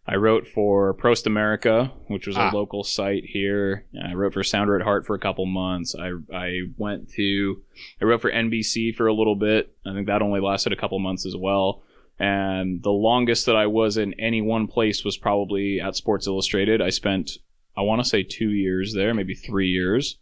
I 0.06 0.16
wrote 0.16 0.48
for 0.48 0.94
Prost 0.94 1.26
Amerika, 1.26 1.92
which 2.08 2.26
was 2.26 2.36
Ah. 2.36 2.50
a 2.50 2.54
local 2.56 2.82
site 2.82 3.24
here. 3.24 3.86
I 4.04 4.14
wrote 4.14 4.32
for 4.34 4.42
Sounder 4.42 4.74
at 4.76 4.82
Heart 4.82 5.06
for 5.06 5.14
a 5.14 5.18
couple 5.20 5.46
months. 5.46 5.94
I 5.94 6.10
I 6.34 6.60
went 6.76 7.08
to 7.10 7.62
I 8.00 8.04
wrote 8.04 8.20
for 8.20 8.30
NBC 8.30 8.92
for 8.94 9.06
a 9.06 9.14
little 9.14 9.36
bit. 9.36 9.72
I 9.86 9.92
think 9.94 10.08
that 10.08 10.20
only 10.22 10.40
lasted 10.40 10.72
a 10.72 10.76
couple 10.76 10.98
months 10.98 11.24
as 11.24 11.36
well. 11.36 11.82
And 12.18 12.82
the 12.82 12.90
longest 12.90 13.46
that 13.46 13.56
I 13.56 13.66
was 13.66 13.96
in 13.96 14.14
any 14.14 14.42
one 14.42 14.66
place 14.66 15.04
was 15.04 15.16
probably 15.16 15.80
at 15.80 15.94
Sports 15.96 16.26
Illustrated. 16.26 16.82
I 16.82 16.90
spent 16.90 17.38
I 17.76 17.82
want 17.82 18.02
to 18.02 18.08
say 18.08 18.22
two 18.24 18.50
years 18.50 18.94
there, 18.94 19.14
maybe 19.14 19.34
three 19.34 19.68
years. 19.68 20.18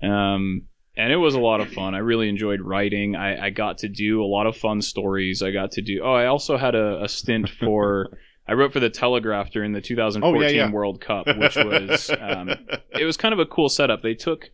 Um, 0.00 0.62
and 0.96 1.12
it 1.12 1.16
was 1.16 1.34
a 1.34 1.40
lot 1.40 1.60
of 1.60 1.72
fun. 1.72 1.94
I 1.94 1.98
really 1.98 2.28
enjoyed 2.28 2.60
writing. 2.60 3.16
I, 3.16 3.46
I 3.46 3.50
got 3.50 3.78
to 3.78 3.88
do 3.88 4.22
a 4.22 4.26
lot 4.26 4.46
of 4.46 4.56
fun 4.56 4.80
stories. 4.80 5.42
I 5.42 5.50
got 5.50 5.72
to 5.72 5.82
do. 5.82 6.00
Oh, 6.04 6.12
I 6.12 6.26
also 6.26 6.56
had 6.56 6.74
a, 6.76 7.02
a 7.02 7.08
stint 7.08 7.48
for. 7.48 8.16
I 8.46 8.52
wrote 8.52 8.72
for 8.72 8.80
the 8.80 8.90
Telegraph 8.90 9.50
during 9.50 9.72
the 9.72 9.80
2014 9.80 10.36
Oh, 10.36 10.46
yeah, 10.46 10.66
yeah. 10.66 10.70
World 10.70 11.00
Cup, 11.00 11.26
which 11.26 11.56
was 11.56 12.10
um, 12.20 12.50
it 12.90 13.04
was 13.04 13.16
kind 13.16 13.32
of 13.32 13.38
a 13.38 13.46
cool 13.46 13.68
setup. 13.68 14.02
They 14.02 14.14
took 14.14 14.50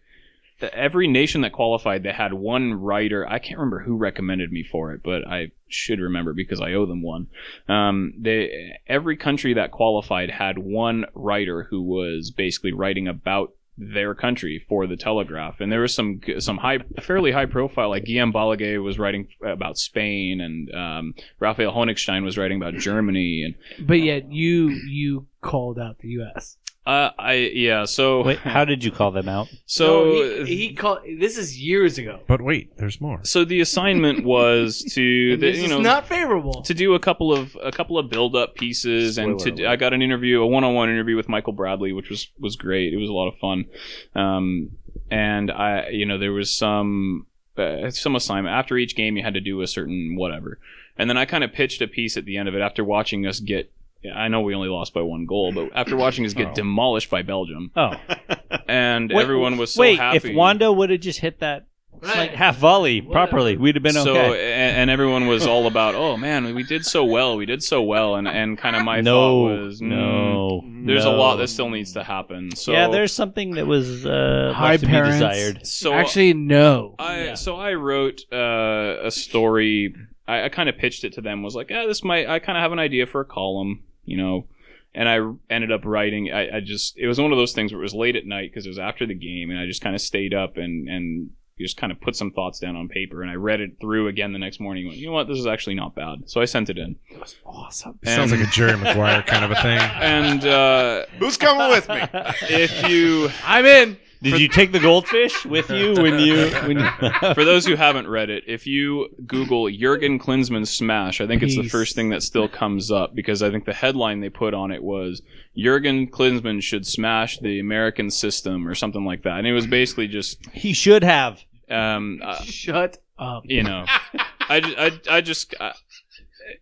the, 0.60 0.72
every 0.74 1.08
nation 1.08 1.40
that 1.40 1.52
qualified. 1.52 2.02
They 2.02 2.12
had 2.12 2.32
one 2.32 2.74
writer. 2.74 3.26
I 3.28 3.38
can't 3.38 3.58
remember 3.58 3.80
who 3.80 3.96
recommended 3.96 4.52
me 4.52 4.62
for 4.62 4.92
it, 4.92 5.02
but 5.02 5.26
I 5.26 5.50
should 5.68 5.98
remember 5.98 6.32
because 6.32 6.60
I 6.60 6.72
owe 6.72 6.86
them 6.86 7.02
one. 7.02 7.26
Um, 7.68 8.14
they 8.18 8.78
every 8.86 9.16
country 9.16 9.54
that 9.54 9.72
qualified 9.72 10.30
had 10.30 10.58
one 10.58 11.06
writer 11.14 11.64
who 11.64 11.82
was 11.82 12.30
basically 12.30 12.72
writing 12.72 13.08
about 13.08 13.54
their 13.80 14.14
country 14.14 14.64
for 14.68 14.86
the 14.86 14.96
Telegraph, 14.96 15.60
and 15.60 15.72
there 15.72 15.80
was 15.80 15.94
some 15.94 16.20
some 16.38 16.58
high, 16.58 16.80
fairly 17.00 17.32
high 17.32 17.46
profile. 17.46 17.88
Like 17.88 18.04
Guillem 18.04 18.32
Balagué 18.32 18.82
was 18.82 18.98
writing 18.98 19.28
about 19.42 19.78
Spain, 19.78 20.40
and 20.40 20.72
um, 20.74 21.14
Raphael 21.38 21.72
Honigstein 21.72 22.22
was 22.22 22.36
writing 22.36 22.58
about 22.60 22.74
Germany, 22.74 23.42
and 23.42 23.86
But 23.86 24.00
yet 24.00 24.30
you 24.30 24.68
you 24.68 25.26
called 25.40 25.78
out 25.78 25.98
the 26.00 26.08
U.S. 26.08 26.58
uh, 26.90 27.12
I 27.18 27.34
yeah. 27.54 27.84
So 27.84 28.24
Wait, 28.24 28.38
how 28.38 28.64
did 28.64 28.82
you 28.82 28.90
call 28.90 29.12
them 29.12 29.28
out? 29.28 29.46
so 29.66 30.04
No, 30.04 30.44
he, 30.44 30.56
he 30.56 30.74
called. 30.74 31.00
This 31.18 31.38
is 31.38 31.60
years 31.60 31.98
ago. 31.98 32.18
But 32.26 32.42
wait, 32.42 32.76
there's 32.78 33.00
more. 33.00 33.20
so 33.22 33.44
the 33.44 33.60
assignment 33.60 34.24
was 34.24 34.82
to 34.94 35.36
the, 35.36 35.36
this 35.36 35.58
you 35.58 35.64
is 35.64 35.70
know 35.70 35.80
not 35.80 36.08
favorable. 36.08 36.62
to 36.62 36.74
do 36.74 36.94
a 36.94 36.98
couple 36.98 37.32
of 37.32 37.56
a 37.62 37.70
couple 37.70 37.96
of 37.96 38.10
build 38.10 38.34
up 38.34 38.56
pieces 38.56 39.18
and 39.18 39.40
Spoiler 39.40 39.56
to 39.56 39.62
alert. 39.62 39.72
I 39.72 39.76
got 39.76 39.92
an 39.92 40.02
interview 40.02 40.42
a 40.42 40.46
one 40.46 40.64
on 40.64 40.74
one 40.74 40.90
interview 40.90 41.14
with 41.14 41.28
Michael 41.28 41.52
Bradley 41.52 41.92
which 41.92 42.10
was 42.10 42.28
was 42.38 42.56
great 42.56 42.92
it 42.92 42.96
was 42.96 43.08
a 43.08 43.12
lot 43.12 43.28
of 43.28 43.38
fun 43.38 43.66
um, 44.14 44.70
and 45.10 45.50
I 45.50 45.90
you 45.90 46.06
know 46.06 46.18
there 46.18 46.32
was 46.32 46.50
some 46.50 47.26
uh, 47.56 47.90
some 47.90 48.16
assignment 48.16 48.54
after 48.54 48.76
each 48.76 48.96
game 48.96 49.16
you 49.16 49.22
had 49.22 49.34
to 49.34 49.40
do 49.40 49.60
a 49.60 49.66
certain 49.66 50.16
whatever 50.16 50.58
and 50.96 51.08
then 51.08 51.16
I 51.16 51.24
kind 51.24 51.44
of 51.44 51.52
pitched 51.52 51.80
a 51.82 51.86
piece 51.86 52.16
at 52.16 52.24
the 52.24 52.36
end 52.36 52.48
of 52.48 52.54
it 52.54 52.60
after 52.60 52.84
watching 52.84 53.26
us 53.26 53.40
get 53.40 53.72
I 54.14 54.28
know 54.28 54.40
we 54.40 54.54
only 54.54 54.68
lost 54.68 54.94
by 54.94 55.02
one 55.02 55.26
goal 55.26 55.52
but 55.52 55.70
after 55.74 55.96
watching 55.96 56.24
us 56.24 56.32
get 56.34 56.48
Oh. 56.48 56.54
demolished 56.54 57.10
by 57.10 57.22
Belgium 57.22 57.70
Oh, 57.76 57.92
and 58.68 59.10
Wait, 59.12 59.22
everyone 59.22 59.56
was 59.58 59.74
so 59.74 59.80
wait. 59.82 59.98
happy 59.98 60.16
If 60.16 60.34
Wondo 60.34 60.72
would 60.72 60.90
have 60.90 61.00
just 61.00 61.20
hit 61.20 61.40
that 61.40 61.66
like 62.02 62.30
half 62.30 62.56
volley 62.56 63.02
properly, 63.02 63.58
we'd 63.58 63.74
have 63.74 63.82
been 63.82 63.92
so 63.92 64.16
okay. 64.16 64.52
and, 64.54 64.76
and 64.78 64.90
everyone 64.90 65.26
was 65.26 65.46
all 65.46 65.66
about 65.66 65.94
oh 65.94 66.16
man 66.16 66.54
we 66.54 66.62
did 66.62 66.82
so 66.86 67.04
well 67.04 67.36
we 67.36 67.44
did 67.44 67.62
so 67.62 67.82
well 67.82 68.14
and 68.14 68.26
and 68.26 68.56
kind 68.56 68.74
of 68.74 68.82
my 68.84 69.02
no, 69.02 69.12
thought 69.48 69.60
was 69.66 69.80
mm, 69.82 69.88
no, 69.88 70.62
there's 70.86 71.04
no. 71.04 71.14
a 71.14 71.16
lot 71.18 71.36
that 71.36 71.48
still 71.48 71.68
needs 71.68 71.92
to 71.92 72.02
happen 72.02 72.56
so 72.56 72.72
yeah, 72.72 72.88
there's 72.88 73.12
something 73.12 73.50
that 73.56 73.66
was 73.66 74.06
uh, 74.06 74.52
High 74.56 74.70
left 74.70 74.80
to 74.80 74.86
be 74.86 74.92
parents. 74.92 75.16
desired. 75.16 75.66
so 75.66 75.92
Actually, 75.92 76.32
no. 76.32 76.94
I 76.98 77.24
Yeah. 77.24 77.34
so 77.34 77.56
I 77.56 77.74
wrote 77.74 78.22
uh, 78.32 78.96
a 79.02 79.10
story. 79.10 79.94
I, 80.26 80.44
I 80.44 80.48
kind 80.48 80.70
of 80.70 80.78
pitched 80.78 81.04
it 81.04 81.12
to 81.14 81.20
them. 81.20 81.42
Was 81.42 81.54
like, 81.54 81.68
yeah, 81.68 81.84
this 81.86 82.02
might. 82.02 82.28
I 82.28 82.38
kind 82.38 82.56
of 82.56 82.62
have 82.62 82.72
an 82.72 82.78
idea 82.78 83.04
for 83.06 83.20
a 83.20 83.24
column, 83.26 83.82
you 84.04 84.16
know. 84.16 84.46
And 84.92 85.08
I 85.08 85.18
ended 85.54 85.70
up 85.70 85.84
writing. 85.84 86.32
I, 86.32 86.56
I 86.56 86.60
just 86.60 86.98
it 86.98 87.06
was 87.06 87.20
one 87.20 87.30
of 87.30 87.38
those 87.38 87.52
things 87.52 87.72
where 87.72 87.80
it 87.80 87.84
was 87.84 87.94
late 87.94 88.16
at 88.16 88.26
night 88.26 88.50
because 88.50 88.66
it 88.66 88.70
was 88.70 88.78
after 88.78 89.06
the 89.06 89.14
game, 89.14 89.50
and 89.50 89.58
I 89.58 89.66
just 89.66 89.80
kind 89.82 89.94
of 89.94 90.00
stayed 90.00 90.34
up 90.34 90.56
and 90.56 90.88
and 90.88 91.30
just 91.60 91.76
kind 91.76 91.92
of 91.92 92.00
put 92.00 92.16
some 92.16 92.32
thoughts 92.32 92.58
down 92.58 92.74
on 92.74 92.88
paper. 92.88 93.22
And 93.22 93.30
I 93.30 93.34
read 93.34 93.60
it 93.60 93.72
through 93.80 94.08
again 94.08 94.32
the 94.32 94.38
next 94.38 94.58
morning. 94.60 94.84
and 94.84 94.88
Went, 94.90 94.98
you 94.98 95.06
know 95.06 95.12
what? 95.12 95.28
This 95.28 95.38
is 95.38 95.46
actually 95.46 95.74
not 95.76 95.94
bad. 95.94 96.22
So 96.26 96.40
I 96.40 96.44
sent 96.46 96.70
it 96.70 96.78
in. 96.78 96.96
It 97.08 97.20
was 97.20 97.36
awesome. 97.44 97.98
Sounds 98.04 98.32
like 98.32 98.40
a 98.40 98.46
Jerry 98.50 98.76
Maguire 98.76 99.22
kind 99.22 99.44
of 99.44 99.50
a 99.52 99.56
thing. 99.56 99.78
And 100.00 100.44
uh, 100.44 101.04
Who's 101.18 101.36
coming 101.36 101.68
with 101.68 101.88
me? 101.88 102.00
if 102.48 102.88
you 102.88 103.28
I'm 103.44 103.66
in. 103.66 103.96
Did 104.22 104.38
you 104.40 104.48
take 104.48 104.72
the 104.72 104.78
goldfish 104.80 105.46
with 105.46 105.70
you 105.70 105.94
when 105.94 106.18
you 106.18 106.50
when 106.66 106.78
you? 106.78 107.10
For 107.34 107.44
those 107.44 107.64
who 107.66 107.74
haven't 107.76 108.06
read 108.06 108.28
it, 108.30 108.44
if 108.46 108.66
you 108.66 109.08
Google 109.26 109.70
Jurgen 109.70 110.18
Klinsmann 110.18 110.66
smash, 110.66 111.20
I 111.20 111.26
think 111.26 111.42
it's 111.42 111.56
the 111.56 111.62
Peace. 111.62 111.72
first 111.72 111.94
thing 111.94 112.10
that 112.10 112.22
still 112.22 112.48
comes 112.48 112.90
up 112.90 113.14
because 113.14 113.42
I 113.42 113.50
think 113.50 113.64
the 113.64 113.72
headline 113.72 114.20
they 114.20 114.28
put 114.28 114.52
on 114.52 114.70
it 114.72 114.82
was 114.82 115.22
Jurgen 115.56 116.06
Klinsmann 116.08 116.62
should 116.62 116.86
smash 116.86 117.38
the 117.38 117.58
American 117.60 118.10
system 118.10 118.68
or 118.68 118.74
something 118.74 119.04
like 119.04 119.22
that, 119.22 119.38
and 119.38 119.46
it 119.46 119.52
was 119.52 119.66
basically 119.66 120.06
just, 120.08 120.38
he 120.52 120.72
should 120.74 121.02
have. 121.02 121.40
um, 121.70 122.20
uh, 122.22 122.42
Shut 122.42 122.98
up. 123.18 123.44
you 123.46 123.62
know, 123.62 123.84
I, 124.48 124.60
I, 125.08 125.16
I 125.16 125.20
just. 125.22 125.54
I, 125.60 125.72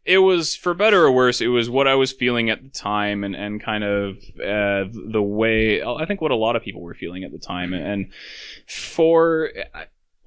it 0.05 0.19
was 0.19 0.57
for 0.57 0.75
better 0.75 1.05
or 1.05 1.13
worse. 1.13 1.41
It 1.41 1.49
was 1.49 1.71
what 1.71 1.87
I 1.87 1.95
was 1.95 2.13
feeling 2.13 2.51
at 2.51 2.63
the 2.63 2.69
time, 2.69 3.25
and, 3.25 3.35
and 3.35 3.63
kind 3.63 3.85
of 3.85 4.17
uh, 4.39 4.91
the 5.13 5.23
way 5.23 5.83
I 5.83 6.05
think 6.07 6.21
what 6.21 6.31
a 6.31 6.37
lot 6.37 6.57
of 6.57 6.63
people 6.63 6.83
were 6.83 6.95
feeling 6.95 7.25
at 7.25 7.33
the 7.33 7.39
time. 7.39 7.73
And 7.73 8.13
for 8.67 9.51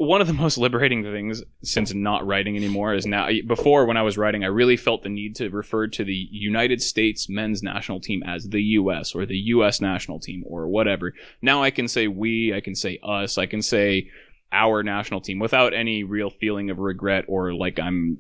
one 0.02 0.20
of 0.20 0.28
the 0.28 0.34
most 0.46 0.58
liberating 0.58 1.04
things 1.04 1.44
since 1.64 1.94
not 1.94 2.26
writing 2.26 2.56
anymore 2.56 2.94
is 2.94 3.06
now. 3.06 3.30
Before, 3.48 3.86
when 3.86 3.98
I 3.98 4.02
was 4.02 4.18
writing, 4.18 4.44
I 4.44 4.48
really 4.48 4.78
felt 4.78 5.04
the 5.04 5.10
need 5.10 5.36
to 5.38 5.50
refer 5.50 5.88
to 5.88 6.04
the 6.04 6.28
United 6.32 6.82
States 6.82 7.30
men's 7.30 7.62
national 7.62 8.00
team 8.00 8.24
as 8.24 8.50
the 8.50 8.62
U.S. 8.62 9.14
or 9.14 9.26
the 9.26 9.38
U.S. 9.38 9.80
national 9.80 10.20
team 10.20 10.44
or 10.48 10.68
whatever. 10.68 11.14
Now 11.42 11.64
I 11.64 11.72
can 11.72 11.88
say 11.88 12.08
we, 12.08 12.54
I 12.54 12.62
can 12.62 12.76
say 12.76 13.00
us, 13.04 13.38
I 13.38 13.46
can 13.46 13.62
say 13.62 14.10
our 14.54 14.84
national 14.84 15.22
team 15.22 15.40
without 15.40 15.74
any 15.74 16.04
real 16.04 16.30
feeling 16.30 16.70
of 16.70 16.78
regret 16.80 17.24
or 17.28 17.54
like 17.54 17.80
I'm 17.80 18.18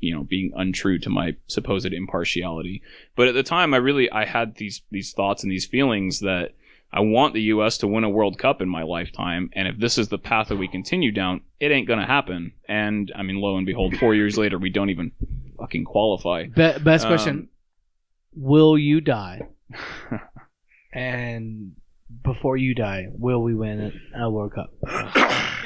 you 0.00 0.14
know 0.14 0.22
being 0.22 0.52
untrue 0.54 0.98
to 1.00 1.10
my 1.10 1.36
supposed 1.46 1.92
impartiality. 1.92 2.82
But 3.16 3.28
at 3.28 3.34
the 3.34 3.42
time 3.42 3.74
I 3.74 3.78
really 3.78 4.10
I 4.10 4.24
had 4.24 4.56
these 4.56 4.82
these 4.90 5.12
thoughts 5.12 5.42
and 5.42 5.50
these 5.50 5.66
feelings 5.66 6.20
that 6.20 6.54
I 6.92 7.00
want 7.00 7.34
the 7.34 7.42
US 7.54 7.78
to 7.78 7.88
win 7.88 8.04
a 8.04 8.10
World 8.10 8.38
Cup 8.38 8.60
in 8.62 8.68
my 8.68 8.82
lifetime 8.82 9.50
and 9.54 9.66
if 9.66 9.78
this 9.78 9.98
is 9.98 10.08
the 10.08 10.18
path 10.18 10.48
that 10.48 10.56
we 10.56 10.68
continue 10.68 11.10
down, 11.10 11.40
it 11.58 11.72
ain't 11.72 11.88
going 11.88 12.00
to 12.00 12.06
happen. 12.06 12.52
And 12.68 13.10
I 13.16 13.22
mean 13.22 13.36
lo 13.40 13.56
and 13.56 13.66
behold 13.66 13.96
4 13.96 14.14
years 14.14 14.38
later 14.38 14.58
we 14.58 14.70
don't 14.70 14.90
even 14.90 15.12
fucking 15.58 15.84
qualify. 15.84 16.44
Be- 16.44 16.78
best 16.78 17.04
Um, 17.06 17.10
question: 17.10 17.48
Will 18.34 18.78
you 18.78 19.00
die? 19.00 19.42
and 20.92 21.72
before 22.22 22.56
you 22.56 22.74
die, 22.74 23.06
will 23.10 23.42
we 23.42 23.54
win 23.54 24.00
a 24.14 24.30
World 24.30 24.52
Cup? 24.54 24.72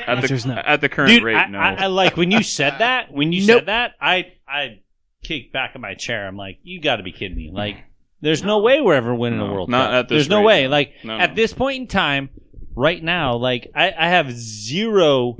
At 0.07 0.21
the, 0.23 0.45
no. 0.47 0.55
at 0.55 0.81
the 0.81 0.89
current 0.89 1.11
Dude, 1.11 1.23
rate 1.25 1.35
I, 1.35 1.49
no. 1.49 1.59
I, 1.59 1.73
I 1.75 1.87
like 1.87 2.17
when 2.17 2.31
you 2.31 2.45
said 2.45 2.75
that. 2.79 3.13
When 3.13 3.33
you 3.33 3.45
Nope. 3.45 3.59
said 3.61 3.67
that, 3.67 3.95
I 4.01 4.33
I 4.47 4.81
kicked 5.25 5.53
back 5.53 5.75
in 5.75 5.81
my 5.81 5.95
chair. 5.95 6.29
I'm 6.29 6.37
like, 6.37 6.59
you 6.63 6.81
got 6.81 6.97
to 6.97 7.03
be 7.03 7.11
kidding 7.11 7.37
me! 7.37 7.51
Like, 7.53 7.79
there's 8.21 8.45
no 8.45 8.61
way 8.61 8.81
we're 8.81 8.95
ever 8.95 9.13
winning 9.15 9.41
No, 9.41 9.47
a 9.47 9.53
World 9.53 9.69
not 9.69 9.87
Cup. 9.91 9.95
at 9.95 10.09
this 10.09 10.17
there's 10.17 10.29
no 10.29 10.43
way. 10.43 10.65
no. 10.65 10.69
Like 10.71 10.93
No, 11.03 11.19
at 11.19 11.31
no. 11.31 11.35
this 11.35 11.53
point 11.53 11.81
in 11.81 11.87
time, 11.89 12.31
right 12.77 13.03
now, 13.03 13.35
like 13.37 13.69
I, 13.75 13.93
I 13.99 14.09
have 14.11 14.31
zero, 14.31 15.33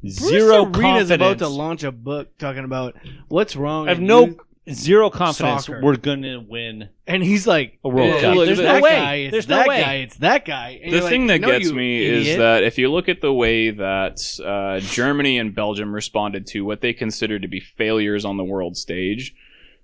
Bruce 0.00 0.14
zero 0.14 0.66
Arena's 0.66 1.10
about 1.10 1.38
to 1.38 1.48
launch 1.48 1.82
a 1.82 1.90
book 1.90 2.38
talking 2.38 2.62
about 2.64 2.94
what's 3.28 3.56
wrong. 3.56 3.86
I 3.88 3.90
have 3.90 4.00
no 4.00 4.26
youth. 4.26 4.38
Zero 4.70 5.10
confidence 5.10 5.66
Soccer. 5.66 5.80
we're 5.82 5.96
gonna 5.96 6.40
win 6.40 6.88
and 7.06 7.22
he's 7.22 7.46
like 7.46 7.78
a 7.84 7.88
World 7.88 8.14
"Yeah, 8.14 8.20
Cup. 8.20 8.34
look, 8.36 8.46
There's 8.46 8.58
that 8.58 8.76
no 8.76 8.80
way. 8.82 8.90
Guy, 8.96 9.14
it's 9.14 9.30
There's 9.32 9.48
no 9.48 9.56
that 9.58 9.68
way. 9.68 9.80
guy. 9.82 9.94
It's 9.96 10.16
that 10.16 10.44
guy. 10.44 10.80
And 10.82 10.92
the 10.92 10.98
you're 10.98 11.08
thing 11.08 11.26
like, 11.28 11.40
that 11.40 11.46
"No, 11.46 11.52
gets 11.58 11.68
you 11.70 11.74
me 11.74 12.04
idiot." 12.06 12.26
is 12.26 12.36
that 12.38 12.62
if 12.64 12.78
you 12.78 12.90
look 12.90 13.08
at 13.08 13.20
the 13.20 13.32
way 13.32 13.70
that 13.70 14.20
uh, 14.44 14.80
Germany 14.80 15.38
and 15.38 15.54
Belgium 15.54 15.94
responded 15.94 16.46
to 16.48 16.64
what 16.64 16.80
they 16.80 16.92
considered 16.92 17.42
to 17.42 17.48
be 17.48 17.60
failures 17.60 18.24
on 18.24 18.36
the 18.36 18.44
world 18.44 18.76
stage, 18.76 19.34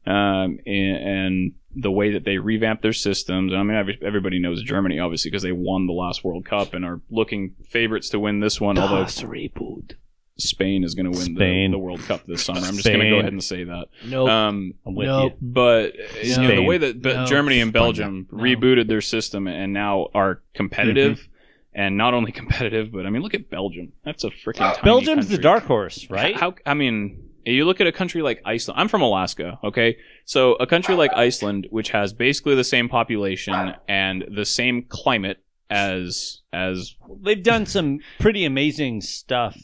um, 0.06 0.58
and, 0.66 0.96
and 0.96 1.52
the 1.74 1.90
way 1.90 2.10
that 2.12 2.24
they 2.24 2.36
revamped 2.38 2.82
their 2.82 2.92
systems. 2.92 3.52
I 3.54 3.62
mean, 3.62 3.76
every- 3.76 3.98
everybody 4.02 4.38
knows 4.40 4.62
Germany, 4.62 4.98
obviously, 4.98 5.30
because 5.30 5.42
they 5.42 5.52
won 5.52 5.86
the 5.86 5.92
last 5.94 6.22
World 6.24 6.44
Cup 6.44 6.74
and 6.74 6.84
are 6.84 7.00
looking 7.08 7.54
favorites 7.64 8.08
to 8.10 8.18
win 8.20 8.40
this 8.40 8.60
one. 8.60 8.76
Although 8.78 9.04
reboot. 9.04 9.92
Spain 10.48 10.84
is 10.84 10.94
going 10.94 11.10
to 11.10 11.18
win 11.18 11.34
the, 11.34 11.38
Spain. 11.38 11.70
the 11.70 11.78
World 11.78 12.00
Cup 12.00 12.24
this 12.26 12.44
summer. 12.44 12.60
I'm 12.60 12.74
just 12.74 12.84
going 12.84 12.98
to 13.00 13.04
Spain. 13.04 13.10
go 13.12 13.18
ahead 13.20 13.32
and 13.32 13.42
say 13.44 13.64
that. 13.64 13.86
Nope. 14.06 14.28
Um, 14.28 14.74
I'm 14.86 14.94
with 14.94 15.06
Nope. 15.06 15.32
you. 15.32 15.38
but 15.40 15.94
you 15.94 16.36
know, 16.36 16.42
the 16.42 16.48
Spain. 16.54 16.66
way 16.66 16.78
that 16.78 17.02
Be- 17.02 17.12
No. 17.14 17.26
Germany 17.26 17.60
and 17.60 17.72
Belgium 17.72 18.26
No. 18.30 18.42
rebooted 18.42 18.88
their 18.88 19.00
system 19.00 19.46
and 19.46 19.72
now 19.72 20.08
are 20.14 20.42
competitive, 20.54 21.28
and 21.74 21.96
not 21.96 22.14
only 22.14 22.32
competitive, 22.42 22.92
but 22.92 23.06
I 23.06 23.10
mean, 23.10 23.22
look 23.22 23.34
at 23.34 23.48
Belgium. 23.50 23.92
That's 24.04 24.24
a 24.24 24.30
freaking 24.30 24.74
tiny 24.74 24.82
Belgium's 24.84 25.26
the 25.28 25.36
country. 25.36 25.42
dark 25.42 25.64
horse, 25.64 26.08
right? 26.10 26.36
How 26.36 26.54
I 26.66 26.74
mean, 26.74 27.28
you 27.44 27.64
look 27.64 27.80
at 27.80 27.86
a 27.86 27.92
country 27.92 28.22
like 28.22 28.40
Iceland. 28.44 28.78
I'm 28.80 28.88
from 28.88 29.02
Alaska, 29.02 29.58
okay? 29.64 29.96
So 30.24 30.54
a 30.54 30.66
country 30.66 30.94
like 30.94 31.12
Iceland, 31.14 31.66
which 31.70 31.90
has 31.90 32.12
basically 32.12 32.54
the 32.54 32.62
same 32.64 32.88
population 32.88 33.74
and 33.88 34.24
the 34.32 34.44
same 34.44 34.84
climate 34.88 35.38
as 35.70 36.42
as 36.52 36.94
They've 37.22 37.42
done 37.42 37.64
some 37.66 38.00
pretty 38.20 38.44
amazing 38.44 39.00
stuff, 39.00 39.56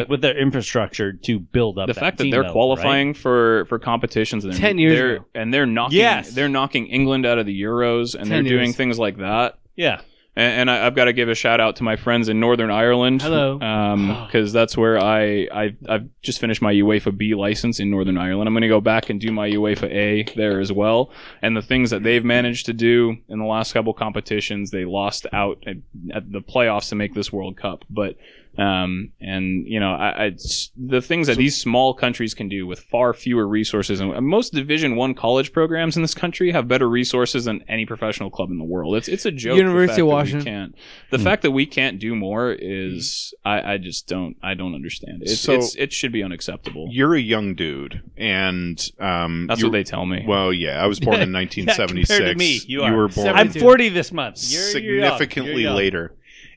like 0.00 0.08
with 0.08 0.20
their 0.22 0.36
infrastructure 0.36 1.12
to 1.12 1.38
build 1.38 1.78
up 1.78 1.86
the 1.86 1.92
that 1.94 2.00
fact 2.00 2.18
that 2.18 2.24
team, 2.24 2.30
they're 2.32 2.42
though, 2.42 2.52
qualifying 2.52 3.14
for 3.14 3.64
for 3.66 3.78
competitions 3.78 4.44
and 4.44 4.52
they're, 4.52 4.60
10 4.60 4.78
years 4.78 4.98
they're, 4.98 5.14
ago. 5.16 5.24
and 5.34 5.54
they're 5.54 5.66
knocking 5.66 5.98
Yes. 5.98 6.30
they're 6.32 6.48
knocking 6.48 6.86
England 6.88 7.24
out 7.26 7.38
of 7.38 7.46
the 7.46 7.62
Euros 7.62 8.14
and 8.14 8.28
10 8.28 8.28
they're 8.28 8.42
doing 8.42 8.72
things 8.72 8.98
like 8.98 9.18
that. 9.18 9.58
Yeah, 9.76 10.00
And, 10.36 10.60
and 10.60 10.70
I, 10.70 10.86
I've 10.86 10.94
got 10.94 11.06
to 11.06 11.12
give 11.14 11.28
a 11.30 11.34
shout 11.34 11.60
out 11.60 11.76
to 11.76 11.82
my 11.82 11.96
friends 11.96 12.28
in 12.28 12.40
Northern 12.40 12.70
Ireland. 12.70 13.22
Hello. 13.22 13.58
Um, 13.60 14.08
because 14.26 14.52
that's 14.52 14.76
where 14.76 14.98
I, 14.98 15.48
I 15.52 15.76
I've 15.88 16.08
just 16.22 16.40
finished 16.40 16.60
my 16.62 16.72
UEFA 16.74 17.16
B 17.16 17.34
license 17.34 17.80
in 17.80 17.90
Northern 17.90 18.18
Ireland. 18.18 18.48
I'm 18.48 18.54
going 18.54 18.62
to 18.62 18.68
go 18.68 18.80
back 18.80 19.08
and 19.10 19.18
do 19.20 19.30
my 19.32 19.48
UEFA 19.48 19.90
A 19.90 20.24
there 20.36 20.60
as 20.60 20.70
well. 20.72 21.10
And 21.40 21.56
the 21.56 21.62
things 21.62 21.90
that 21.90 22.02
they've 22.02 22.24
managed 22.24 22.66
to 22.66 22.72
do 22.72 23.16
in 23.28 23.38
the 23.38 23.44
last 23.46 23.72
couple 23.72 23.92
competitions, 23.94 24.70
they 24.70 24.84
lost 24.84 25.26
out 25.32 25.62
at, 25.66 25.76
at 26.14 26.30
the 26.30 26.40
playoffs 26.40 26.88
to 26.90 26.94
make 26.96 27.14
this 27.14 27.32
World 27.32 27.56
Cup. 27.56 27.84
But 27.88 28.16
um, 28.58 29.12
and 29.20 29.66
you 29.66 29.80
know, 29.80 29.92
I, 29.92 30.26
I 30.26 30.36
the 30.76 31.00
things 31.00 31.26
that 31.26 31.36
these 31.38 31.58
small 31.60 31.94
countries 31.94 32.34
can 32.34 32.48
do 32.48 32.66
with 32.66 32.80
far 32.80 33.14
fewer 33.14 33.46
resources, 33.48 34.00
and 34.00 34.26
most 34.26 34.52
Division 34.52 34.96
One 34.96 35.14
college 35.14 35.52
programs 35.52 35.96
in 35.96 36.02
this 36.02 36.14
country 36.14 36.52
have 36.52 36.68
better 36.68 36.88
resources 36.88 37.46
than 37.46 37.64
any 37.68 37.86
professional 37.86 38.30
club 38.30 38.50
in 38.50 38.58
the 38.58 38.64
world. 38.64 38.96
It's 38.96 39.08
it's 39.08 39.24
a 39.24 39.30
joke. 39.30 39.52
the 39.54 39.58
University 39.58 39.88
fact 39.88 39.92
of 39.92 39.96
that 39.98 40.04
we 40.06 40.12
Washington. 40.12 40.44
can't. 40.44 40.74
The 41.10 41.18
fact 41.18 41.42
that 41.42 41.50
we 41.52 41.64
can't 41.66 41.98
do 41.98 42.14
more 42.14 42.52
is 42.52 43.32
I, 43.44 43.74
I 43.74 43.78
just 43.78 44.06
don't 44.06 44.36
I 44.42 44.54
don't 44.54 44.74
understand. 44.74 45.22
It's, 45.22 45.40
So- 45.40 45.54
it's 45.54 45.74
it 45.76 45.92
should 45.92 46.12
be 46.12 46.22
unacceptable. 46.22 46.88
You're 46.90 47.14
a 47.14 47.20
young 47.20 47.54
dude, 47.54 48.02
and 48.16 48.78
um, 49.00 49.46
That's 49.48 49.62
what 49.62 49.72
they 49.72 49.84
tell 49.84 50.04
me. 50.06 50.24
Well, 50.26 50.52
yeah, 50.52 50.82
I 50.82 50.86
was 50.86 51.00
born 51.00 51.16
in 51.20 51.30
Yeah, 51.32 51.38
1976. 51.38 52.08
compared 52.18 52.34
to 52.34 52.38
me, 52.38 52.60
you 52.66 52.82
are. 52.82 52.94
were 52.94 53.08
born 53.08 53.28
I'm 53.28 53.50
40 53.50 53.88
this 53.90 54.12
month. 54.12 54.38
You're, 54.50 54.78
you're 54.78 54.94
young. 54.96 55.18
significantly 55.18 55.52
You're 55.52 55.60
young. 55.62 55.76
later, 55.76 56.14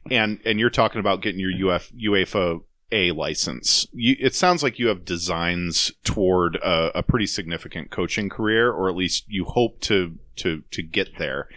and 0.10 0.40
and 0.46 0.60
you're 0.60 0.70
talking 0.70 1.00
about 1.00 1.22
getting 1.22 1.40
your 1.40 1.74
UF 1.74 1.92
UEFA 1.94 2.62
A 2.92 3.12
license. 3.12 3.88
You, 3.94 4.16
it 4.20 4.36
sounds 4.36 4.64
like 4.64 4.80
you 4.80 4.88
have 4.88 5.06
designs 5.06 5.92
toward 6.04 6.58
a, 6.58 7.00
a 7.00 7.04
pretty 7.04 7.28
significant 7.28 7.92
coaching 7.92 8.30
career, 8.30 8.72
or 8.72 8.90
at 8.90 8.96
least 8.96 9.26
you 9.28 9.46
hope 9.46 9.80
to 9.82 10.18
to 10.38 10.64
to 10.72 10.82
get 10.82 11.18
there. 11.18 11.48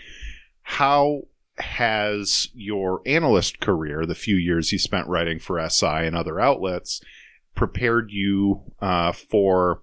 How 0.63 1.23
has 1.59 2.49
your 2.55 3.03
analyst 3.05 3.61
career, 3.61 4.07
the 4.07 4.15
few 4.15 4.37
years 4.37 4.73
you 4.73 4.79
spent 4.79 5.09
writing 5.09 5.39
for 5.39 5.67
SI 5.69 5.87
and 5.87 6.17
other 6.17 6.41
outlets, 6.41 7.01
prepared 7.55 8.11
you 8.11 8.63
uh, 8.81 9.13
for 9.13 9.83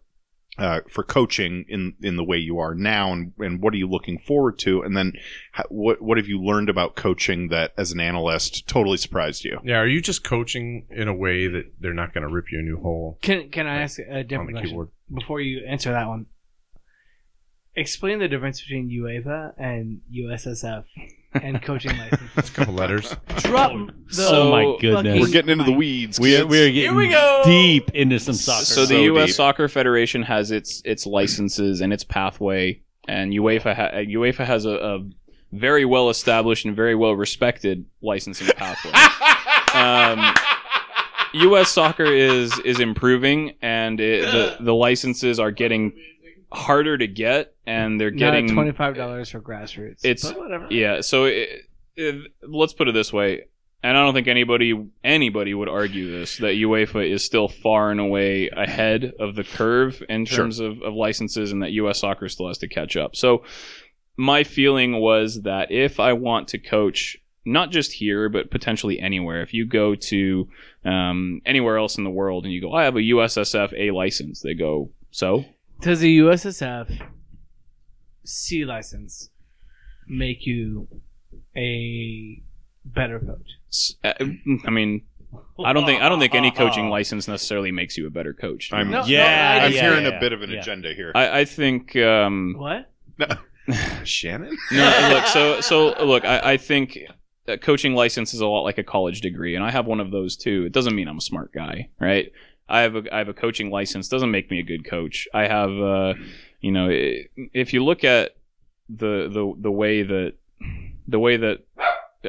uh, 0.57 0.82
for 0.90 1.03
coaching 1.03 1.65
in 1.68 1.95
in 2.02 2.15
the 2.15 2.23
way 2.23 2.38
you 2.38 2.60
are 2.60 2.73
now, 2.73 3.11
and, 3.11 3.34
and 3.40 3.61
what 3.61 3.73
are 3.73 3.77
you 3.77 3.90
looking 3.90 4.18
forward 4.18 4.57
to? 4.60 4.82
And 4.82 4.95
then, 4.95 5.14
how, 5.52 5.65
what 5.69 6.02
what 6.02 6.18
have 6.18 6.27
you 6.27 6.41
learned 6.41 6.69
about 6.69 6.95
coaching 6.95 7.49
that, 7.49 7.73
as 7.77 7.91
an 7.91 7.99
analyst, 7.99 8.68
totally 8.68 8.98
surprised 8.98 9.44
you? 9.44 9.60
Yeah, 9.64 9.77
are 9.77 9.88
you 9.88 10.02
just 10.02 10.23
coaching 10.23 10.88
in 10.90 11.07
a 11.07 11.14
way 11.14 11.48
that 11.48 11.73
they're 11.80 11.94
not 11.94 12.14
going 12.14 12.27
to 12.27 12.34
rip 12.34 12.52
you 12.52 12.60
a 12.60 12.64
new 12.64 12.80
hole 12.80 13.18
Can 13.22 13.49
Can 13.49 13.68
I 13.68 13.82
ask 13.82 13.99
a 13.99 14.23
different 14.23 14.52
question 14.52 14.69
keyboard? 14.69 14.90
before 15.14 15.41
you 15.41 15.65
answer 15.65 15.91
that 15.91 16.07
one? 16.07 16.27
Explain 17.76 18.19
the 18.19 18.27
difference 18.27 18.61
between 18.61 18.89
UEFA 18.89 19.53
and 19.57 20.02
USSF 20.14 20.85
and 21.34 21.61
coaching 21.61 21.91
licenses. 21.97 22.30
It's 22.38 22.49
a 22.49 22.53
couple 22.53 22.73
letters. 22.73 23.14
Drop 23.39 23.72
the 23.73 23.93
So- 24.14 24.43
oh 24.43 24.52
my 24.52 24.77
goodness. 24.80 25.19
We're 25.19 25.31
getting 25.31 25.52
into 25.52 25.65
the 25.65 25.73
weeds. 25.73 26.19
We're, 26.19 26.38
kids. 26.39 26.49
we're 26.49 26.72
getting 26.72 26.95
we 26.95 27.10
go. 27.10 27.41
deep 27.45 27.91
into 27.93 28.19
some 28.19 28.35
soccer. 28.35 28.64
So 28.65 28.81
the 28.81 28.95
So 28.95 29.02
U.S. 29.02 29.26
deep. 29.27 29.35
Soccer 29.35 29.68
Federation 29.68 30.23
has 30.23 30.52
its 30.52 30.81
its 30.85 31.06
licenses 31.06 31.81
and 31.81 31.91
its 31.91 32.03
pathway, 32.06 32.81
and 33.07 33.34
UEFA 33.34 33.76
ha- 33.76 33.91
UEFA 33.97 34.45
has 34.45 34.65
a, 34.65 34.72
a 34.76 35.10
very 35.52 35.84
well 35.85 36.10
established 36.10 36.65
and 36.65 36.76
very 36.76 36.95
well 36.95 37.14
respected 37.14 37.85
licensing 38.02 38.47
pathway. 38.56 38.91
um, 39.73 40.34
U.S. 41.34 41.69
soccer 41.69 42.06
is 42.06 42.57
is 42.60 42.80
improving, 42.80 43.56
and 43.61 43.99
it, 43.99 44.22
the 44.31 44.64
the 44.64 44.73
licenses 44.73 45.39
are 45.39 45.52
getting 45.52 45.93
harder 46.56 46.98
to 46.98 47.07
get, 47.07 47.53
and 47.68 47.99
they're 47.99 48.11
getting 48.11 48.48
twenty 48.53 48.72
five 48.72 48.95
dollars 48.95 49.30
for 49.30 49.40
grassroots. 49.41 50.03
It's- 50.03 50.23
But 50.32 50.38
whatever. 50.40 50.68
yeah. 50.72 51.02
So 51.02 51.26
it, 51.26 51.49
it, 51.95 52.32
let's 52.41 52.73
put 52.73 52.88
it 52.88 52.94
this 52.94 53.11
way, 53.14 53.45
and 53.84 53.98
I 53.98 54.02
don't 54.03 54.14
think 54.14 54.27
anybody 54.27 54.88
anybody 55.03 55.53
would 55.53 55.69
argue 55.69 56.11
this 56.11 56.38
that 56.38 56.56
UEFA 56.56 57.10
is 57.10 57.23
still 57.23 57.48
far 57.48 57.91
and 57.91 57.99
away 57.99 58.49
ahead 58.49 59.14
of 59.19 59.36
the 59.36 59.44
curve 59.44 60.02
in 60.10 60.26
Sure. 60.26 60.38
terms 60.45 60.60
of, 60.60 60.82
of 60.82 60.94
licenses, 60.94 61.52
and 61.52 61.61
that 61.61 61.72
U.S. 61.73 61.99
soccer 61.99 62.27
still 62.30 62.48
has 62.48 62.57
to 62.60 62.68
catch 62.68 62.95
up. 62.98 63.15
So 63.15 63.44
my 64.18 64.44
feeling 64.44 64.94
was 65.02 65.41
that 65.44 65.72
if 65.72 65.99
I 65.99 66.14
want 66.14 66.48
to 66.49 66.57
coach. 66.57 67.18
Not 67.48 67.69
just 67.69 67.91
here, 67.94 68.27
but 68.27 68.49
potentially 68.49 68.99
anywhere. 68.99 69.44
If 69.44 69.53
you 69.53 69.68
go 69.68 69.94
to 69.94 70.49
um, 70.84 71.41
anywhere 71.45 71.77
else 71.77 71.95
in 71.95 72.03
the 72.03 72.10
world 72.10 72.44
and 72.44 72.52
you 72.52 72.60
go, 72.60 72.73
I 72.73 72.86
have 72.86 72.95
a 72.95 73.02
USSF 73.02 73.72
A 73.77 73.91
license, 73.91 74.41
they 74.41 74.56
go, 74.56 74.90
so? 75.11 75.45
Does 75.81 75.99
the 75.99 76.19
USSF 76.19 77.10
C 78.23 78.65
license 78.65 79.30
make 80.07 80.45
you 80.45 80.88
a 81.56 82.41
better 82.84 83.19
coach? 83.19 83.95
Uh, 84.03 84.14
I 84.65 84.69
mean, 84.69 85.03
I 85.64 85.73
don't 85.73 85.85
think 85.85 86.02
I 86.02 86.10
don't 86.10 86.19
think 86.19 86.35
any 86.35 86.52
coaching 86.52 86.89
license 86.89 87.27
necessarily 87.27 87.72
makes 87.72 87.97
you 87.97 88.07
a 88.07 88.10
better 88.10 88.34
coach. 88.34 88.72
I'm, 88.73 88.89
No, 88.89 89.06
Yeah, 89.06 89.19
no, 89.19 89.27
I 89.27 89.65
I'm 89.65 89.73
yeah, 89.73 89.81
hearing 89.81 90.06
yeah, 90.06 90.18
a 90.18 90.19
bit 90.19 90.34
of 90.34 90.41
an 90.41 90.52
yeah. 90.52 90.60
agenda 90.60 90.93
here. 90.93 91.11
I, 91.15 91.41
I 91.41 91.45
think 91.45 91.95
um, 91.95 92.56
What? 92.57 92.91
Shannon? 94.03 94.56
no. 94.72 95.10
Look, 95.14 95.26
so 95.27 95.61
so 95.61 96.06
look, 96.06 96.26
I, 96.26 96.53
I 96.53 96.57
think 96.57 96.99
a 97.47 97.57
coaching 97.57 97.95
license 97.95 98.34
is 98.34 98.41
a 98.41 98.47
lot 98.47 98.61
like 98.61 98.77
a 98.77 98.84
college 98.84 99.22
degree, 99.22 99.56
and 99.56 99.64
I 99.64 99.72
have 99.72 99.85
one 99.85 99.99
of 99.99 100.11
those 100.11 100.35
too. 100.35 100.65
It 100.65 100.72
doesn't 100.72 100.95
mean 100.95 101.07
I'm 101.07 101.18
a 101.18 101.22
smart 101.22 101.52
guy, 101.53 101.89
right? 101.99 102.31
I 102.67 102.81
have 102.81 102.95
a 102.95 103.03
I 103.13 103.19
have 103.19 103.29
a 103.29 103.33
coaching 103.33 103.69
license. 103.69 104.07
Doesn't 104.09 104.31
make 104.31 104.49
me 104.49 104.59
a 104.59 104.63
good 104.63 104.85
coach. 104.89 105.27
I 105.33 105.47
have, 105.47 105.69
uh, 105.71 106.13
you 106.61 106.71
know, 106.71 106.89
i- 106.89 107.25
if 107.53 107.73
you 107.73 107.83
look 107.83 108.03
at 108.03 108.35
the 108.89 109.29
the 109.31 109.53
the 109.59 109.71
way 109.71 110.03
that 110.03 110.33
the 111.07 111.19
way 111.19 111.37
that 111.37 111.59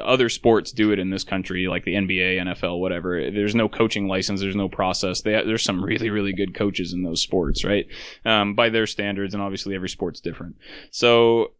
other 0.04 0.28
sports 0.28 0.72
do 0.72 0.92
it 0.92 0.98
in 0.98 1.08
this 1.08 1.24
country, 1.24 1.66
like 1.68 1.84
the 1.86 1.94
NBA, 1.94 2.36
NFL, 2.36 2.80
whatever. 2.80 3.30
There's 3.30 3.54
no 3.54 3.66
coaching 3.66 4.06
license. 4.08 4.40
There's 4.42 4.54
no 4.54 4.68
process. 4.68 5.22
They, 5.22 5.32
there's 5.32 5.62
some 5.64 5.82
really, 5.82 6.10
really 6.10 6.34
good 6.34 6.54
coaches 6.54 6.92
in 6.92 7.02
those 7.02 7.22
sports, 7.22 7.64
right? 7.64 7.86
Um, 8.22 8.54
by 8.54 8.68
their 8.68 8.86
standards, 8.86 9.32
and 9.32 9.42
obviously 9.42 9.74
every 9.74 9.88
sport's 9.88 10.20
different. 10.20 10.56
So 10.90 11.52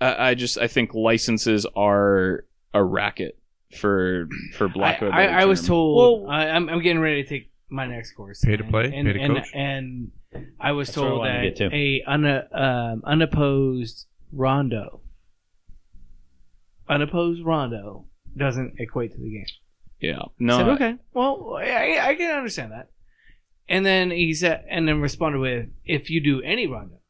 I, 0.00 0.30
I 0.30 0.34
just 0.34 0.58
I 0.58 0.66
think 0.66 0.94
licenses 0.94 1.64
are 1.76 2.44
a 2.74 2.82
racket 2.82 3.38
for 3.78 4.28
for 4.56 4.66
black. 4.68 5.00
I, 5.00 5.10
better 5.10 5.32
I 5.38 5.44
was 5.44 5.64
told 5.64 5.96
Well- 6.24 6.30
I, 6.32 6.46
I'm, 6.48 6.68
I'm 6.68 6.82
getting 6.82 7.00
ready 7.00 7.22
to 7.22 7.28
take 7.28 7.52
my 7.68 7.86
next 7.86 8.12
course. 8.12 8.40
Pay 8.44 8.56
to 8.56 8.64
play? 8.64 8.92
and 8.94 9.06
Pay 9.06 9.12
to 9.14 9.20
and, 9.20 9.34
coach? 9.36 9.50
and 9.54 10.10
I 10.60 10.72
was 10.72 10.88
That's 10.88 10.98
where 10.98 11.06
I 11.06 11.08
told 11.10 11.18
wanna 11.20 11.42
that 11.42 11.56
to. 11.56 11.74
a 11.74 12.02
un, 12.06 12.24
um, 12.52 13.02
unopposed 13.04 14.06
rondo, 14.32 15.00
unopposed 16.88 17.44
rondo 17.44 18.06
doesn't 18.36 18.74
equate 18.78 19.12
to 19.12 19.18
the 19.18 19.30
game. 19.30 19.46
Yeah. 20.00 20.18
I 20.20 20.26
No. 20.38 20.58
said, 20.58 20.68
okay, 20.70 20.96
well, 21.14 21.56
I, 21.58 21.98
I 22.10 22.14
can 22.16 22.36
understand 22.36 22.72
that. 22.72 22.90
And 23.68 23.84
then 23.84 24.10
he 24.10 24.32
said, 24.34 24.64
and 24.68 24.86
then 24.86 25.00
responded 25.00 25.38
with, 25.38 25.66
if 25.84 26.10
you 26.10 26.20
do 26.22 26.42
any 26.42 26.66
rondo, 26.66 27.00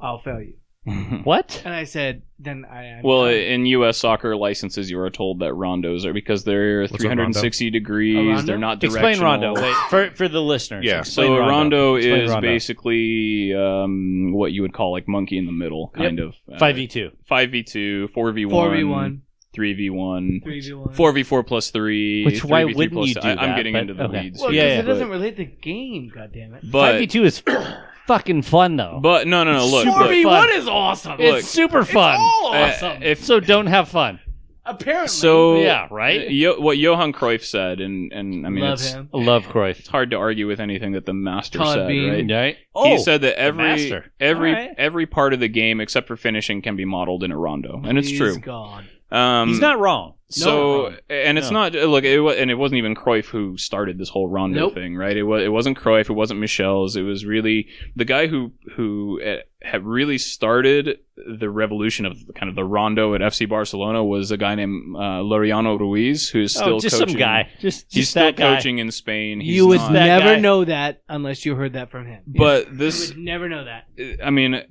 I'll 0.00 0.20
fail 0.20 0.40
you. 0.40 0.54
What? 0.84 1.62
And 1.64 1.72
I 1.72 1.84
said, 1.84 2.22
then 2.40 2.64
I. 2.64 2.86
I'm 2.86 3.02
Well, 3.04 3.24
done. 3.26 3.34
in 3.34 3.66
U.S. 3.66 3.98
soccer 3.98 4.36
licenses, 4.36 4.90
you 4.90 4.98
are 4.98 5.10
told 5.10 5.38
that 5.38 5.52
rondos 5.52 6.04
are 6.04 6.12
because 6.12 6.42
they're 6.42 6.82
a 6.82 6.88
360 6.88 7.70
degrees. 7.70 8.44
They're 8.44 8.58
not 8.58 8.82
Explain. 8.82 9.20
Rondo. 9.20 9.54
Wait, 9.54 9.76
for, 9.90 10.10
for 10.10 10.26
the 10.28 10.42
listeners. 10.42 10.84
Yeah. 10.84 11.00
explain 11.00 11.28
So 11.28 11.34
a 11.36 11.40
rondo, 11.40 11.94
Explain 11.94 12.20
is 12.22 12.30
Rondo. 12.30 12.48
basically 12.48 13.54
um, 13.54 14.32
what 14.32 14.50
you 14.52 14.62
would 14.62 14.72
call 14.74 14.90
like 14.92 15.06
monkey 15.06 15.38
in 15.38 15.46
the 15.46 15.52
middle, 15.52 15.92
kind 15.96 16.18
of. 16.18 16.34
Uh, 16.52 16.58
5v2. 16.58 17.12
Five 17.26 17.50
v 17.52 17.62
two, 17.62 18.08
four 18.08 18.32
v 18.32 18.44
one, 18.46 18.52
four 18.52 18.74
v 18.76 18.84
one, 18.84 19.22
three 19.54 19.74
v 19.74 19.90
one, 19.90 20.40
three 20.42 20.60
v 20.60 20.72
one, 20.72 20.92
four 20.94 21.12
v 21.12 21.22
four 21.22 21.42
plus 21.44 21.70
three. 21.70 22.24
Which, 22.24 22.44
why 22.44 22.62
3v3 22.64 22.74
wouldn't 22.76 22.92
plus 22.92 23.08
you 23.08 23.14
do 23.14 23.20
I, 23.20 23.34
I'm 23.36 23.56
getting 23.56 23.72
But- 23.74 23.80
into 23.82 23.94
the 23.94 24.04
okay. 24.04 24.20
weeds. 24.22 24.40
Well, 24.40 24.52
Yeah, 24.52 24.62
because 24.64 24.72
yeah. 24.74 24.80
it 24.80 24.82
doesn't 24.94 25.08
relate 25.10 25.36
the 25.36 25.44
game. 25.44 26.10
God 26.14 26.30
damn 26.32 26.54
it. 26.54 26.70
But 26.70 26.94
5v2 27.00 27.24
is 27.24 27.42
fucking 28.06 28.42
fun, 28.42 28.76
though. 28.76 28.98
but 29.02 29.26
no 29.26 29.44
no 29.44 29.52
no 29.54 29.66
look. 29.66 29.84
Super 29.84 29.90
look, 29.90 29.98
Four 29.98 30.08
v 30.08 30.22
fun. 30.24 30.32
one 30.32 30.50
is 30.52 30.68
awesome. 30.68 31.12
Look, 31.12 31.20
it's 31.38 31.48
super 31.48 31.84
fun. 31.84 32.14
It's 32.14 32.20
all 32.22 32.54
uh, 32.54 32.58
awesome. 32.68 33.02
if 33.02 33.24
so 33.24 33.40
don't 33.40 33.66
have 33.66 33.88
fun. 33.88 34.20
Apparently, 34.64 35.08
so 35.08 35.56
Yeah, 35.60 35.88
right? 35.90 36.30
Yo, 36.30 36.60
what 36.60 36.78
Johan 36.78 37.12
Cruyff 37.12 37.44
said, 37.44 37.80
and 37.80 38.12
and 38.12 38.46
I 38.46 38.48
mean 38.48 38.62
love 38.62 38.74
it's 38.74 38.92
him. 38.92 39.08
I 39.12 39.16
love 39.18 39.46
Cruyff. 39.46 39.80
it's 39.80 39.88
hard 39.88 40.10
to 40.10 40.16
argue 40.16 40.46
with 40.46 40.60
anything 40.60 40.92
that 40.92 41.04
the 41.04 41.12
master 41.12 41.58
Todd 41.58 41.74
said, 41.74 41.88
Bean. 41.88 42.08
right? 42.30 42.30
Right? 42.30 42.56
he 42.56 42.94
Oh, 42.94 42.96
said 42.98 43.22
that 43.22 43.36
every 43.40 43.92
every 44.20 44.50
All 44.54 44.56
right. 44.60 44.74
every 44.78 45.06
part 45.06 45.32
of 45.34 45.40
the 45.40 45.48
game 45.48 45.80
except 45.80 46.06
for 46.06 46.16
finishing 46.16 46.62
can 46.62 46.76
be 46.76 46.84
modeled 46.84 47.24
in 47.24 47.32
a 47.32 47.36
rondo, 47.36 47.82
and 47.84 47.98
it's 47.98 48.06
He's 48.08 48.18
true. 48.18 48.38
Gone. 48.38 48.86
Um, 49.12 49.48
He's 49.50 49.60
not 49.60 49.78
wrong. 49.78 50.14
So 50.30 50.84
wrong. 50.84 50.94
and 51.10 51.36
it's 51.36 51.50
No. 51.50 51.68
not 51.68 51.72
look 51.74 52.04
it 52.04 52.18
wa- 52.18 52.30
and 52.30 52.50
it 52.50 52.54
wasn't 52.54 52.78
even 52.78 52.94
Cruyff 52.94 53.26
who 53.26 53.58
started 53.58 53.98
this 53.98 54.08
whole 54.08 54.28
Rondo 54.30 54.60
Nope. 54.60 54.74
thing, 54.74 54.96
right? 54.96 55.14
It 55.14 55.24
was 55.24 55.42
it 55.42 55.50
wasn't 55.52 55.76
Cruyff, 55.78 56.08
it 56.08 56.14
wasn't 56.14 56.40
Michels. 56.40 56.96
It 56.96 57.02
was 57.02 57.26
really 57.26 57.68
the 57.94 58.06
guy 58.06 58.28
who 58.28 58.52
who 58.76 59.20
uh, 59.22 59.36
had 59.60 59.84
really 59.84 60.16
started 60.16 61.00
the 61.38 61.50
revolution 61.50 62.06
of 62.06 62.16
kind 62.34 62.48
of 62.48 62.54
the 62.56 62.64
Rondo 62.64 63.14
at 63.14 63.20
FC 63.20 63.46
Barcelona 63.46 64.02
was 64.02 64.30
a 64.30 64.38
guy 64.38 64.54
named 64.54 64.96
uh, 64.96 65.20
Laureano 65.20 65.78
Ruiz, 65.78 66.30
who's 66.30 66.54
still 66.54 66.76
oh, 66.76 66.80
just 66.80 66.98
coaching. 66.98 67.08
some 67.10 67.18
guy. 67.18 67.50
Just, 67.60 67.84
He's 67.92 68.08
still 68.08 68.24
that 68.24 68.36
guy. 68.36 68.54
coaching 68.56 68.78
in 68.78 68.90
Spain. 68.90 69.38
He's 69.40 69.54
you 69.54 69.66
would 69.66 69.80
not- 69.80 69.92
never 69.92 70.36
guy. 70.36 70.40
know 70.40 70.64
that 70.64 71.02
unless 71.10 71.44
you 71.44 71.54
heard 71.56 71.74
that 71.74 71.90
from 71.90 72.06
him. 72.06 72.22
but 72.26 72.70
you 72.70 72.76
this, 72.78 73.10
would 73.10 73.18
never 73.18 73.50
know 73.50 73.64
that. 73.66 73.84
I 74.24 74.30
mean, 74.30 74.62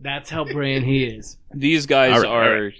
That's 0.00 0.30
how 0.30 0.44
brilliant 0.44 0.86
he 0.86 1.02
is. 1.04 1.36
these 1.52 1.86
guys 1.86 2.12
All 2.22 2.22
right, 2.38 2.46
are. 2.48 2.66
eh, 2.68 2.70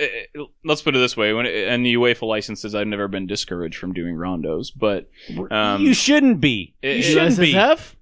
eh, 0.00 0.42
Let's 0.64 0.82
put 0.82 0.94
it 0.96 0.98
this 0.98 1.16
way: 1.16 1.32
when 1.32 1.46
and 1.46 1.84
the 1.84 1.94
UEFA 1.94 2.22
licenses, 2.22 2.74
I've 2.74 2.86
never 2.86 3.08
been 3.08 3.26
discouraged 3.26 3.78
from 3.78 3.92
doing 3.92 4.14
rondos, 4.16 4.68
but 4.74 5.08
um, 5.50 5.82
you 5.82 5.94
shouldn't 5.94 6.40
be. 6.40 6.74
it- 6.82 6.96
you 6.98 7.02
shouldn't 7.02 7.38
be. 7.38 7.52
USSF? 7.54 7.94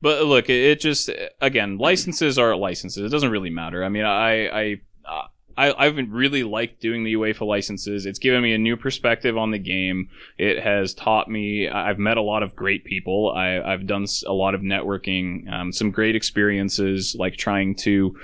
But 0.00 0.24
look, 0.24 0.48
it, 0.50 0.60
it 0.70 0.80
just 0.80 1.10
again, 1.40 1.78
licenses 1.78 2.38
are 2.38 2.56
licenses. 2.56 3.04
It 3.04 3.10
doesn't 3.10 3.30
really 3.30 3.50
matter. 3.50 3.84
I 3.84 3.88
mean, 3.88 4.04
I 4.04 4.46
I 4.48 4.76
uh, 5.04 5.26
I 5.62 5.86
I've 5.86 5.96
really 6.10 6.42
liked 6.42 6.80
doing 6.80 7.04
the 7.04 7.14
UEFA 7.14 7.46
licenses. 7.46 8.04
It's 8.06 8.18
given 8.18 8.42
me 8.42 8.52
a 8.52 8.58
new 8.58 8.76
perspective 8.76 9.36
on 9.38 9.52
the 9.52 9.58
game. 9.58 10.08
It 10.36 10.60
has 10.62 10.92
taught 10.94 11.28
me. 11.28 11.68
I've 11.68 11.98
met 11.98 12.16
a 12.16 12.22
lot 12.22 12.42
of 12.42 12.56
great 12.56 12.84
people. 12.84 13.32
I, 13.34 13.60
I've 13.60 13.86
done 13.86 14.06
a 14.26 14.32
lot 14.32 14.54
of 14.54 14.60
networking. 14.60 15.50
Um, 15.52 15.72
some 15.72 15.90
great 15.90 16.16
experiences, 16.16 17.14
like 17.18 17.36
trying 17.36 17.76
to 17.76 18.16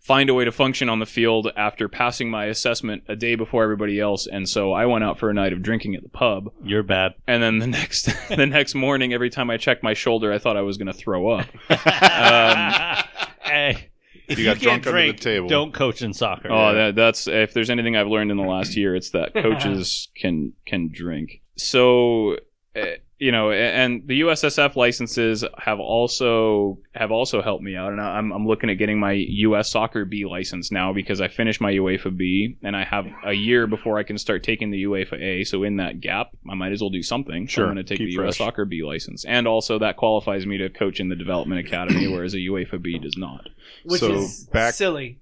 find 0.00 0.30
a 0.30 0.34
way 0.34 0.44
to 0.44 0.52
function 0.52 0.88
on 0.88 0.98
the 1.00 1.06
field 1.06 1.50
after 1.56 1.88
passing 1.88 2.30
my 2.30 2.44
assessment 2.44 3.02
a 3.08 3.16
day 3.16 3.34
before 3.34 3.64
everybody 3.64 3.98
else. 3.98 4.26
And 4.26 4.48
so 4.48 4.72
I 4.72 4.86
went 4.86 5.02
out 5.02 5.18
for 5.18 5.30
a 5.30 5.34
night 5.34 5.52
of 5.52 5.62
drinking 5.62 5.96
at 5.96 6.02
the 6.02 6.08
pub. 6.08 6.52
You're 6.62 6.82
bad. 6.82 7.14
And 7.26 7.42
then 7.42 7.58
the 7.58 7.66
next 7.78 8.04
the 8.28 8.46
next 8.46 8.74
morning, 8.74 9.12
every 9.12 9.30
time 9.30 9.50
I 9.50 9.56
checked 9.56 9.82
my 9.82 9.94
shoulder, 9.94 10.32
I 10.32 10.38
thought 10.38 10.56
I 10.56 10.62
was 10.62 10.76
going 10.76 10.86
to 10.86 10.92
throw 10.92 11.30
up. 11.30 11.46
Um, 12.14 13.04
hey, 13.42 13.90
if 14.28 14.38
You 14.38 14.44
you, 14.44 14.50
got 14.50 14.60
can't 14.60 14.82
drunk 14.82 14.86
under 14.86 14.98
the 14.98 15.04
drink, 15.12 15.20
table. 15.20 15.48
don't 15.48 15.72
coach 15.74 16.02
in 16.02 16.12
soccer. 16.12 16.50
Oh, 16.50 16.74
that, 16.74 16.94
that's 16.94 17.26
if 17.26 17.52
there's 17.54 17.70
anything 17.70 17.96
I've 17.96 18.08
learned 18.08 18.30
in 18.30 18.36
the 18.36 18.44
last 18.44 18.76
year, 18.76 18.94
it's 18.96 19.10
that 19.10 19.32
coaches 19.34 20.08
can 20.16 20.52
can 20.66 20.90
drink. 20.92 21.42
So, 21.56 22.38
uh, 22.74 22.84
you 23.18 23.30
know, 23.30 23.52
and 23.52 24.02
the 24.06 24.20
USSF 24.22 24.74
licenses 24.76 25.44
have 25.58 25.78
also 25.80 26.78
have 26.94 27.10
also 27.12 27.42
helped 27.42 27.62
me 27.62 27.76
out, 27.76 27.92
and 27.92 28.00
I- 28.00 28.18
I'm 28.18 28.32
I'm 28.32 28.46
looking 28.46 28.70
at 28.70 28.74
getting 28.74 28.98
my 28.98 29.12
US 29.12 29.70
Soccer 29.70 30.04
B 30.04 30.24
license 30.24 30.72
now 30.72 30.92
because 30.92 31.20
I 31.20 31.28
finished 31.28 31.60
my 31.60 31.72
UEFA 31.72 32.16
B, 32.16 32.56
and 32.62 32.76
I 32.76 32.84
have 32.84 33.06
a 33.24 33.32
year 33.32 33.66
before 33.66 33.98
I 33.98 34.02
can 34.02 34.18
start 34.18 34.42
taking 34.42 34.70
the 34.70 34.82
UEFA 34.84 35.20
A. 35.22 35.44
So 35.44 35.62
in 35.62 35.76
that 35.76 36.00
gap, 36.00 36.30
I 36.50 36.54
might 36.54 36.72
as 36.72 36.80
well 36.80 36.90
do 36.90 37.02
something. 37.02 37.46
So 37.46 37.52
Sure. 37.52 37.64
I'm 37.68 37.74
going 37.74 37.84
to 37.86 37.88
take 37.88 37.98
Keep 37.98 38.08
the 38.10 38.16
fresh. 38.16 38.28
US 38.30 38.38
Soccer 38.38 38.64
B 38.64 38.82
license, 38.82 39.24
and 39.24 39.46
also 39.46 39.78
that 39.78 39.96
qualifies 39.96 40.44
me 40.46 40.58
to 40.58 40.68
coach 40.68 40.98
in 41.00 41.08
the 41.08 41.16
development 41.16 41.66
academy, 41.66 42.08
whereas 42.08 42.34
a 42.34 42.38
UEFA 42.38 42.82
B 42.82 42.98
does 42.98 43.16
not. 43.16 43.48
Which 43.84 44.00
So, 44.00 44.12
is 44.14 44.48
back- 44.52 44.74
silly. 44.74 45.18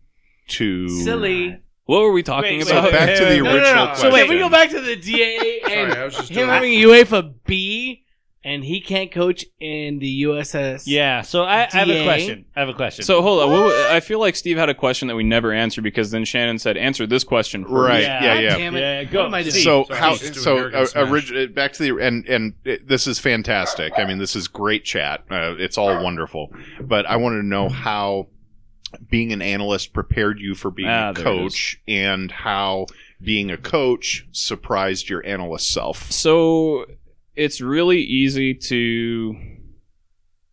To 0.48 0.88
Silly. 0.88 1.58
What 1.86 2.00
were 2.02 2.12
we 2.12 2.22
talking 2.22 2.58
Wait, 2.58 2.70
about? 2.70 2.84
wait, 2.84 2.92
back 2.92 3.18
to 3.18 3.24
the 3.24 3.36
No, 3.38 3.42
no, 3.44 3.54
original 3.54 3.74
no. 3.74 3.86
question. 3.88 4.10
So 4.10 4.14
wait, 4.14 4.28
we 4.28 4.38
go 4.38 4.48
back 4.48 4.70
to 4.70 4.80
the 4.80 4.96
DA 4.96 5.60
and 5.62 5.92
Sorry, 5.92 6.02
I 6.02 6.04
was 6.04 6.14
just 6.16 6.30
him 6.30 6.36
doing 6.36 6.48
having 6.48 6.72
a 6.74 6.82
UEFA 6.84 7.34
B, 7.44 8.04
and 8.44 8.64
he 8.64 8.80
can't 8.80 9.10
coach 9.12 9.44
in 9.60 9.98
the 10.00 10.22
USS. 10.22 10.84
yeah. 10.86 11.22
So 11.22 11.42
I, 11.44 11.64
I 11.72 11.76
have 11.76 11.88
a 11.88 11.92
DA? 11.92 12.04
question. 12.04 12.44
I 12.56 12.60
have 12.60 12.68
a 12.68 12.74
question. 12.74 13.04
So 13.04 13.20
hold 13.22 13.42
on. 13.42 13.50
What, 13.50 13.60
wa- 13.66 13.86
I 13.94 14.00
feel 14.00 14.18
like 14.20 14.34
Steve 14.36 14.56
had 14.58 14.68
a 14.68 14.74
question 14.74 15.08
that 15.08 15.14
we 15.16 15.22
never 15.24 15.52
answered 15.52 15.82
because 15.82 16.10
then 16.12 16.24
Shannon 16.24 16.58
said, 16.58 16.76
"Answer 16.76 17.06
this 17.06 17.24
question 17.24 17.62
first. 17.64 17.72
Right. 17.74 18.02
Yeah. 18.02 18.22
Yeah. 18.22 18.34
God 18.34 18.42
Yeah. 18.42 18.56
damn 18.58 18.76
it. 18.76 18.80
Yeah, 18.80 19.04
go. 19.04 19.18
What 19.20 19.26
am 19.26 19.34
I 19.34 19.42
doing? 19.42 19.54
So 19.54 19.84
Sorry, 19.84 19.98
how 19.98 20.10
he's 20.10 20.20
doing 20.22 20.34
so 20.34 20.56
arrogant 20.58 20.82
uh, 20.82 20.86
smash. 20.86 21.08
orig- 21.32 21.54
back 21.54 21.72
to 21.74 21.82
the 21.82 22.04
and 22.04 22.26
and 22.28 22.54
it, 22.64 22.86
this 22.88 23.06
is 23.06 23.18
fantastic. 23.18 23.92
I 23.96 24.04
mean, 24.04 24.18
this 24.18 24.34
is 24.36 24.46
great 24.48 24.84
chat. 24.84 25.24
Uh, 25.30 25.54
it's 25.58 25.76
all 25.78 26.02
wonderful. 26.02 26.52
But 26.80 27.06
I 27.06 27.16
wanted 27.16 27.38
to 27.42 27.46
know 27.46 27.68
how 27.68 28.28
being 29.10 29.32
an 29.32 29.42
analyst 29.42 29.92
prepared 29.92 30.38
you 30.40 30.54
for 30.54 30.70
being 30.70 30.88
Ah, 30.88 31.10
a 31.10 31.14
coach, 31.14 31.80
and 31.86 32.30
how 32.30 32.86
being 33.20 33.50
a 33.50 33.56
coach 33.56 34.26
surprised 34.32 35.08
your 35.08 35.24
analyst 35.26 35.70
self. 35.70 36.10
So 36.10 36.86
it's 37.36 37.60
really 37.60 38.00
easy 38.00 38.54
to. 38.54 39.36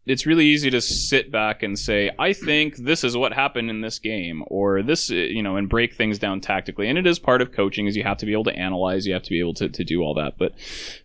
It's 0.05 0.25
really 0.25 0.45
easy 0.45 0.71
to 0.71 0.81
sit 0.81 1.31
back 1.31 1.61
and 1.61 1.77
say, 1.77 2.09
"I 2.17 2.33
think 2.33 2.77
this 2.77 3.03
is 3.03 3.15
what 3.15 3.31
happened 3.33 3.69
in 3.69 3.81
this 3.81 3.99
game," 3.99 4.43
or 4.47 4.81
this, 4.81 5.11
you 5.11 5.43
know, 5.43 5.55
and 5.55 5.69
break 5.69 5.93
things 5.93 6.17
down 6.17 6.41
tactically. 6.41 6.87
And 6.87 6.97
it 6.97 7.05
is 7.05 7.19
part 7.19 7.43
of 7.43 7.51
coaching, 7.51 7.85
is 7.85 7.95
you 7.95 8.01
have 8.03 8.17
to 8.17 8.25
be 8.25 8.31
able 8.31 8.45
to 8.45 8.55
analyze, 8.55 9.05
you 9.05 9.13
have 9.13 9.21
to 9.23 9.29
be 9.29 9.39
able 9.39 9.53
to, 9.55 9.69
to 9.69 9.83
do 9.83 10.01
all 10.01 10.15
that. 10.15 10.39
But 10.39 10.53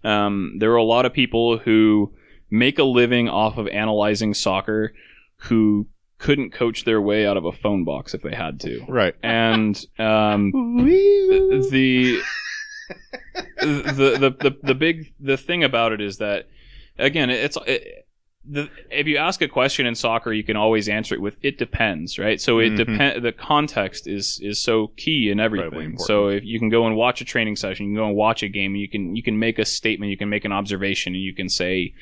um, 0.09 0.55
there 0.59 0.73
are 0.73 0.77
a 0.77 0.82
lot 0.85 1.05
of 1.05 1.12
people 1.12 1.59
who 1.59 2.15
make 2.51 2.78
a 2.78 2.85
living 2.85 3.28
off 3.28 3.59
of 3.59 3.69
analyzing 3.69 4.32
soccer, 4.32 4.94
who 5.36 5.86
couldn't 6.19 6.51
coach 6.53 6.85
their 6.85 7.01
way 7.01 7.27
out 7.27 7.36
of 7.36 7.45
a 7.45 7.53
phone 7.53 7.85
box 7.85 8.15
if 8.15 8.23
they 8.23 8.35
had 8.35 8.61
to. 8.61 8.85
Right. 8.89 9.15
and 9.23 9.77
um, 9.99 10.51
the, 10.85 12.23
the 13.59 14.16
the 14.20 14.36
the 14.41 14.57
the 14.62 14.74
big 14.74 15.12
the 15.20 15.36
thing 15.36 15.65
about 15.65 15.93
it 15.93 16.01
is 16.01 16.19
that 16.19 16.47
again 16.99 17.31
it's 17.31 17.57
it, 17.66 18.07
the, 18.47 18.69
if 18.91 19.07
you 19.07 19.16
ask 19.16 19.41
a 19.41 19.49
question 19.49 19.86
in 19.86 19.95
soccer 19.95 20.31
you 20.32 20.45
can 20.45 20.55
always 20.57 20.86
answer 20.89 21.15
it 21.15 21.20
with 21.23 21.36
it 21.43 21.57
depends 21.57 22.19
right 22.19 22.41
so 22.41 22.59
it 22.59 22.73
Mhm. 22.73 22.77
depend 22.77 23.24
the 23.24 23.32
context 23.32 24.07
is 24.07 24.39
is 24.43 24.62
so 24.62 24.89
key 24.99 25.31
in 25.31 25.41
everything 25.41 25.97
so 25.99 26.28
if 26.28 26.45
you 26.45 26.59
can 26.59 26.69
go 26.69 26.86
and 26.86 26.95
watch 26.95 27.23
a 27.23 27.24
training 27.24 27.57
session 27.57 27.86
you 27.86 27.91
can 27.93 27.97
go 28.03 28.07
and 28.07 28.15
watch 28.16 28.43
a 28.43 28.49
game 28.49 28.77
you 28.77 28.86
can 28.89 29.16
you 29.16 29.23
can 29.23 29.39
make 29.39 29.59
a 29.59 29.65
statement 29.65 30.11
you 30.11 30.19
can 30.19 30.28
make 30.28 30.45
an 30.45 30.53
observation 30.53 31.15
and 31.15 31.23
you 31.23 31.35
can 31.35 31.49
say 31.49 31.95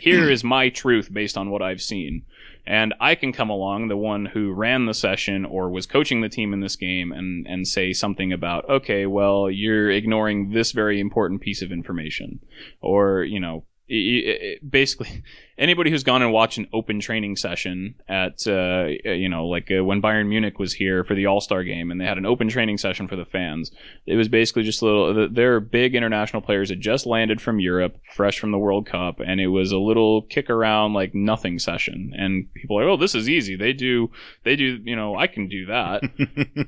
here 0.00 0.30
is 0.30 0.44
my 0.44 0.68
truth 0.68 1.12
based 1.12 1.36
on 1.36 1.50
what 1.50 1.62
I've 1.62 1.82
seen 1.82 2.22
and 2.68 2.92
I 3.00 3.14
can 3.14 3.32
come 3.32 3.48
along, 3.48 3.88
the 3.88 3.96
one 3.96 4.26
who 4.26 4.52
ran 4.52 4.84
the 4.84 4.92
session 4.92 5.46
or 5.46 5.70
was 5.70 5.86
coaching 5.86 6.20
the 6.20 6.28
team 6.28 6.52
in 6.52 6.60
this 6.60 6.76
game, 6.76 7.12
and 7.12 7.46
and 7.48 7.66
say 7.66 7.94
something 7.94 8.30
about, 8.30 8.68
okay, 8.68 9.06
well, 9.06 9.50
you're 9.50 9.90
ignoring 9.90 10.50
this 10.50 10.72
very 10.72 11.00
important 11.00 11.40
piece 11.40 11.62
of 11.62 11.72
information, 11.72 12.40
or 12.82 13.24
you 13.24 13.40
know, 13.40 13.64
i- 13.90 13.94
i- 13.94 14.38
i- 14.46 14.56
basically 14.68 15.22
anybody 15.58 15.90
who's 15.90 16.04
gone 16.04 16.22
and 16.22 16.32
watched 16.32 16.56
an 16.58 16.68
open 16.72 17.00
training 17.00 17.34
session 17.36 17.94
at 18.08 18.46
uh, 18.46 18.86
you 19.04 19.28
know 19.28 19.46
like 19.46 19.70
uh, 19.76 19.82
when 19.84 20.00
Bayern 20.00 20.28
Munich 20.28 20.58
was 20.58 20.74
here 20.74 21.02
for 21.04 21.14
the 21.14 21.26
All 21.26 21.40
Star 21.40 21.64
game 21.64 21.90
and 21.90 22.00
they 22.00 22.04
had 22.04 22.18
an 22.18 22.26
open 22.26 22.48
training 22.48 22.78
session 22.78 23.08
for 23.08 23.16
the 23.16 23.24
fans. 23.24 23.70
It 24.06 24.16
was 24.16 24.28
basically 24.28 24.62
just 24.62 24.82
a 24.82 24.84
little. 24.84 25.28
Their 25.28 25.58
big 25.60 25.94
international 25.94 26.42
players 26.42 26.68
had 26.70 26.80
just 26.80 27.06
landed 27.06 27.40
from 27.40 27.58
Europe, 27.60 27.96
fresh 28.14 28.38
from 28.38 28.50
the 28.52 28.58
World 28.58 28.86
Cup, 28.86 29.20
and 29.20 29.40
it 29.40 29.48
was 29.48 29.72
a 29.72 29.78
little 29.78 30.22
kick 30.22 30.48
around 30.48 30.92
like 30.92 31.14
nothing 31.14 31.58
session. 31.58 32.12
And 32.16 32.52
people 32.54 32.78
are, 32.78 32.88
oh, 32.88 32.96
this 32.96 33.14
is 33.14 33.28
easy. 33.28 33.56
They 33.56 33.72
do, 33.72 34.10
they 34.44 34.54
do. 34.54 34.78
You 34.84 34.94
know, 34.96 35.16
I 35.16 35.26
can 35.26 35.48
do 35.48 35.66
that, 35.66 36.02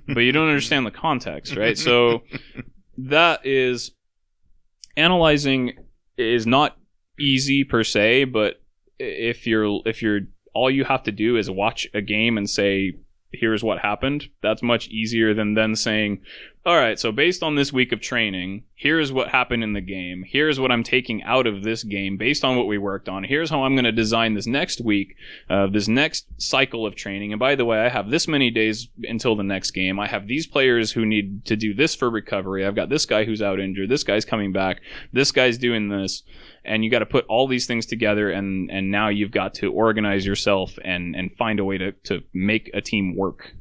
but 0.15 0.21
you 0.21 0.33
don't 0.33 0.49
understand 0.49 0.85
the 0.87 0.91
context, 0.91 1.57
right? 1.57 1.79
So 1.79 2.23
that 2.99 3.47
is 3.47 3.93
analyzing 4.97 5.73
is 6.17 6.47
not 6.47 6.77
easy 7.21 7.65
per 7.65 7.85
se, 7.85 8.25
but 8.25 8.61
if 8.99 9.47
you're 9.47 9.81
if 9.87 10.03
you're 10.03 10.21
all 10.55 10.71
you 10.71 10.85
have 10.85 11.03
to 11.05 11.13
do 11.13 11.37
is 11.37 11.51
watch 11.51 11.87
a 11.95 12.01
game 12.01 12.37
and 12.37 12.49
say 12.49 12.95
here's 13.33 13.63
what 13.63 13.79
happened 13.79 14.29
that's 14.43 14.63
much 14.63 14.89
easier 14.89 15.33
than 15.33 15.55
then 15.55 15.77
saying 15.77 16.21
all 16.65 16.77
right 16.77 16.99
so 16.99 17.11
based 17.13 17.43
on 17.43 17.55
this 17.55 17.73
week 17.73 17.93
of 17.93 18.01
training 18.01 18.65
here's 18.81 19.13
what 19.13 19.29
happened 19.29 19.63
in 19.63 19.75
the 19.75 19.81
game. 19.81 20.25
Here's 20.27 20.59
what 20.59 20.73
i'm 20.73 20.83
taking 20.83 21.23
out 21.23 21.47
of 21.47 21.63
this 21.63 21.85
game 21.85 22.17
based 22.17 22.45
on 22.45 22.57
what 22.57 22.67
we 22.67 22.79
worked 22.79 23.09
on. 23.11 23.25
Here's 23.25 23.51
how 23.51 23.65
i'm 23.65 23.75
going 23.75 23.85
to 23.85 23.93
design 23.93 24.35
this 24.35 24.47
next 24.47 24.81
week 24.81 25.17
uh, 25.51 25.67
this 25.67 25.87
next 25.87 26.27
cycle 26.39 26.87
of 26.87 26.95
training. 26.95 27.33
And 27.33 27.39
by 27.39 27.55
the 27.55 27.67
way 27.67 27.79
i 27.79 27.91
have 27.91 28.09
this 28.11 28.27
many 28.27 28.51
days 28.51 28.89
until 29.03 29.37
the 29.37 29.45
next 29.45 29.73
game. 29.73 30.01
I 30.01 30.09
have 30.09 30.27
these 30.27 30.47
players 30.47 30.93
who 30.93 31.05
need 31.05 31.45
to 31.45 31.57
do 31.57 31.75
this 31.75 31.95
for 31.95 32.09
recovery. 32.09 32.65
I've 32.65 32.75
got 32.75 32.89
this 32.89 33.05
guy 33.05 33.25
who's 33.25 33.43
out 33.43 33.61
injured. 33.61 33.91
This 33.91 34.05
guy's 34.05 34.25
coming 34.25 34.51
back. 34.51 34.81
This 35.13 35.31
guy's 35.31 35.59
doing 35.59 35.91
this. 35.91 36.23
And 36.65 36.83
you 36.83 36.91
got 36.91 37.01
to 37.01 37.07
put 37.07 37.27
all 37.27 37.47
these 37.47 37.67
things 37.67 37.85
together 37.85 38.31
and 38.31 38.71
and 38.71 38.91
now 38.91 39.09
you've 39.09 39.31
got 39.31 39.55
to 39.55 39.71
organize 39.71 40.25
yourself 40.25 40.79
and 40.83 41.15
and 41.15 41.31
find 41.37 41.61
a 41.61 41.65
way 41.65 41.77
to 41.77 41.93
to 42.05 42.23
make 42.33 42.71
a 42.73 42.81
team 42.81 43.15
work 43.15 43.55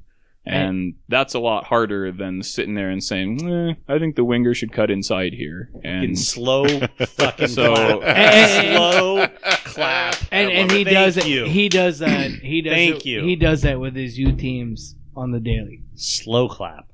and 0.52 0.94
that's 1.08 1.34
a 1.34 1.40
lot 1.40 1.66
harder 1.66 2.12
than 2.12 2.42
sitting 2.44 2.74
there 2.76 2.90
and 2.90 3.04
saying 3.04 3.48
eh, 3.50 3.74
i 3.88 4.00
think 4.00 4.16
the 4.16 4.24
winger 4.24 4.54
should 4.54 4.72
cut 4.72 4.90
inside 4.92 5.34
here 5.34 5.70
Fucking 5.74 5.90
and 5.92 6.20
slow 6.20 6.68
fucking 7.08 7.48
So- 7.48 7.74
clap. 8.00 8.02
And- 8.18 8.76
slow 8.78 9.28
clap. 9.66 10.16
and 10.32 10.48
I 10.50 10.52
and 10.54 10.70
love 10.70 10.76
he 10.76 10.82
it. 10.82 10.86
does 10.94 11.16
Thank 11.16 11.28
it. 11.28 11.30
you. 11.30 11.46
He 11.46 11.70
does 11.70 12.00
that. 12.00 12.32
He 12.42 12.62
does. 12.62 12.74
Thank 12.74 12.96
it- 12.98 13.06
you. 13.06 13.24
He 13.24 13.36
does 13.36 13.62
that 13.62 13.80
with 13.80 13.96
his 13.96 14.18
U 14.18 14.32
teams 14.34 14.96
on 15.16 15.32
the 15.32 15.40
daily. 15.40 15.84
slow 15.96 16.48
clap. 16.50 16.86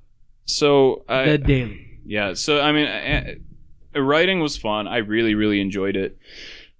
so 0.45 1.03
I, 1.07 1.25
The 1.31 1.37
daily. 1.37 1.99
yeah 2.05 2.33
so 2.33 2.59
i 2.61 2.71
mean 2.71 2.85
uh, 2.87 3.33
uh, 3.95 4.01
writing 4.01 4.39
was 4.39 4.57
fun 4.57 4.87
i 4.87 4.97
really 4.97 5.33
really 5.35 5.59
enjoyed 5.61 5.95
it 5.95 6.17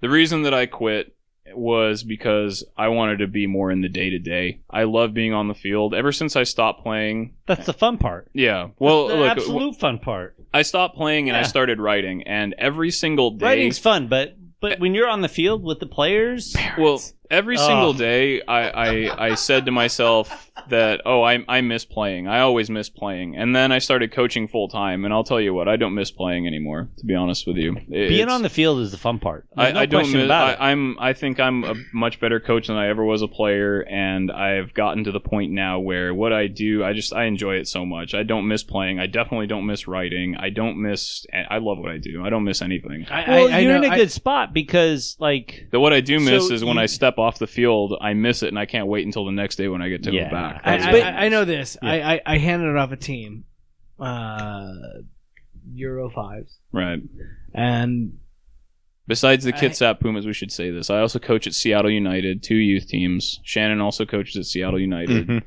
the 0.01 0.09
reason 0.09 0.43
that 0.43 0.53
i 0.53 0.65
quit 0.65 1.14
was 1.57 2.03
because 2.03 2.63
I 2.77 2.89
wanted 2.89 3.17
to 3.19 3.27
be 3.27 3.47
more 3.47 3.71
in 3.71 3.81
the 3.81 3.89
day 3.89 4.09
to 4.09 4.19
day. 4.19 4.61
I 4.69 4.83
love 4.83 5.13
being 5.13 5.33
on 5.33 5.47
the 5.47 5.53
field. 5.53 5.93
Ever 5.93 6.11
since 6.11 6.35
I 6.35 6.43
stopped 6.43 6.83
playing, 6.83 7.35
That's 7.45 7.65
the 7.65 7.73
fun 7.73 7.97
part. 7.97 8.29
yeah. 8.33 8.69
Well, 8.79 9.07
look 9.07 9.29
absolute 9.29 9.75
fun 9.77 9.99
part. 9.99 10.35
I 10.53 10.61
stopped 10.61 10.95
playing 10.95 11.29
and 11.29 11.37
I 11.37 11.43
started 11.43 11.79
writing, 11.79 12.23
and 12.23 12.55
every 12.57 12.91
single 12.91 13.31
day, 13.31 13.45
Writing's 13.45 13.79
fun, 13.79 14.07
but 14.07 14.37
but 14.61 14.73
eh 14.73 14.75
when 14.79 14.93
you're 14.95 15.09
on 15.09 15.21
the 15.21 15.29
field 15.29 15.63
with 15.63 15.79
the 15.79 15.85
players, 15.85 16.55
well, 16.77 17.01
every 17.31 17.57
single 17.57 17.89
Oh. 17.89 17.93
day, 17.93 18.41
I, 18.47 18.69
I 18.69 19.25
I 19.29 19.35
said 19.35 19.65
to 19.65 19.71
myself 19.71 20.49
that 20.69 21.01
oh, 21.05 21.21
I 21.21 21.43
I 21.47 21.61
miss 21.61 21.85
playing. 21.85 22.27
I 22.27 22.39
always 22.39 22.69
miss 22.69 22.89
playing, 22.89 23.35
and 23.35 23.55
then 23.55 23.71
I 23.71 23.79
started 23.79 24.11
coaching 24.11 24.47
full 24.47 24.67
time, 24.67 25.05
and 25.05 25.13
I'll 25.13 25.23
tell 25.23 25.41
you 25.41 25.53
what, 25.53 25.67
I 25.67 25.75
don't 25.75 25.93
miss 25.93 26.11
playing 26.11 26.47
anymore. 26.47 26.89
To 26.97 27.05
be 27.05 27.13
honest 27.15 27.45
with 27.47 27.57
you, 27.57 27.75
being 27.89 28.29
on 28.29 28.41
the 28.41 28.49
field 28.49 28.79
is 28.79 28.91
the 28.91 28.97
fun 28.97 29.19
part. 29.19 29.45
I, 29.57 29.71
no 29.71 29.79
I 29.81 29.85
don't. 29.85 30.11
Miss, 30.11 30.25
about 30.25 30.53
it. 30.53 30.61
I, 30.61 30.71
I'm. 30.71 30.97
I 30.99 31.13
think 31.13 31.39
I'm 31.39 31.63
a 31.63 31.75
much 31.93 32.19
better 32.19 32.39
coach 32.39 32.67
than 32.67 32.77
I 32.77 32.87
ever 32.89 33.03
was 33.03 33.21
a 33.21 33.27
player, 33.27 33.81
and 33.81 34.31
I've 34.31 34.73
gotten 34.73 35.03
to 35.05 35.11
the 35.11 35.19
point 35.19 35.51
now 35.51 35.79
where 35.79 36.13
what 36.13 36.33
I 36.33 36.47
do, 36.47 36.83
I 36.83 36.93
just 36.93 37.13
I 37.13 37.25
enjoy 37.25 37.55
it 37.55 37.67
so 37.67 37.85
much. 37.85 38.13
I 38.13 38.23
don't 38.23 38.47
miss 38.47 38.63
playing. 38.63 38.99
I 38.99 39.07
definitely 39.07 39.47
don't 39.47 39.65
miss 39.65 39.87
writing. 39.87 40.35
I 40.39 40.49
don't 40.49 40.81
miss. 40.81 41.25
I 41.33 41.57
love 41.57 41.77
what 41.77 41.91
I 41.91 41.97
do. 41.97 42.23
I 42.25 42.29
don't 42.29 42.43
miss 42.43 42.61
anything. 42.61 43.05
I, 43.09 43.29
well, 43.29 43.47
I, 43.49 43.57
I 43.57 43.59
you're 43.59 43.71
know, 43.73 43.83
in 43.85 43.91
a 43.91 43.93
I- 43.93 43.97
good 43.97 44.11
spot 44.11 44.53
because 44.53 45.15
like 45.19 45.67
The 45.71 45.79
what 45.79 45.93
I 45.93 46.01
do 46.01 46.19
miss 46.19 46.47
So 46.47 46.53
is 46.53 46.63
when 46.63 46.75
you- 46.75 46.81
I 46.81 46.85
step 46.85 47.14
off 47.17 47.39
the 47.39 47.47
field, 47.47 47.97
I 48.01 48.13
miss 48.13 48.43
it, 48.43 48.47
and 48.49 48.59
I 48.59 48.65
can't 48.65 48.87
wait 48.87 49.05
until 49.05 49.25
the 49.25 49.31
next 49.31 49.55
day 49.55 49.67
when 49.67 49.81
I 49.81 49.89
get 49.89 50.03
to 50.03 50.11
Yeah. 50.13 50.25
go 50.25 50.31
back. 50.31 50.61
I, 50.63 50.77
I, 50.77 50.99
I, 50.99 51.25
I 51.25 51.29
know 51.29 51.45
this. 51.45 51.77
Yeah. 51.81 51.89
I, 51.91 52.13
I, 52.15 52.21
I 52.25 52.37
handed 52.37 52.69
it 52.69 52.77
off 52.77 52.91
a 52.91 52.97
team, 52.97 53.45
uh, 53.99 54.71
Euro 55.73 56.09
fives, 56.09 56.57
right. 56.71 56.99
and 57.53 58.17
Besides 59.07 59.43
the 59.45 59.53
Kitsap 59.53 59.99
Pumas, 59.99 60.25
we 60.25 60.33
should 60.33 60.51
say 60.51 60.71
this. 60.71 60.89
I 60.89 60.99
also 60.99 61.19
coach 61.19 61.45
at 61.45 61.53
Seattle 61.53 61.91
United, 61.91 62.41
two 62.41 62.55
youth 62.55 62.87
teams. 62.87 63.39
Shannon 63.43 63.79
also 63.79 64.03
coaches 64.03 64.35
at 64.35 64.45
Seattle 64.45 64.79
United. 64.81 65.27
Mhm. 65.27 65.43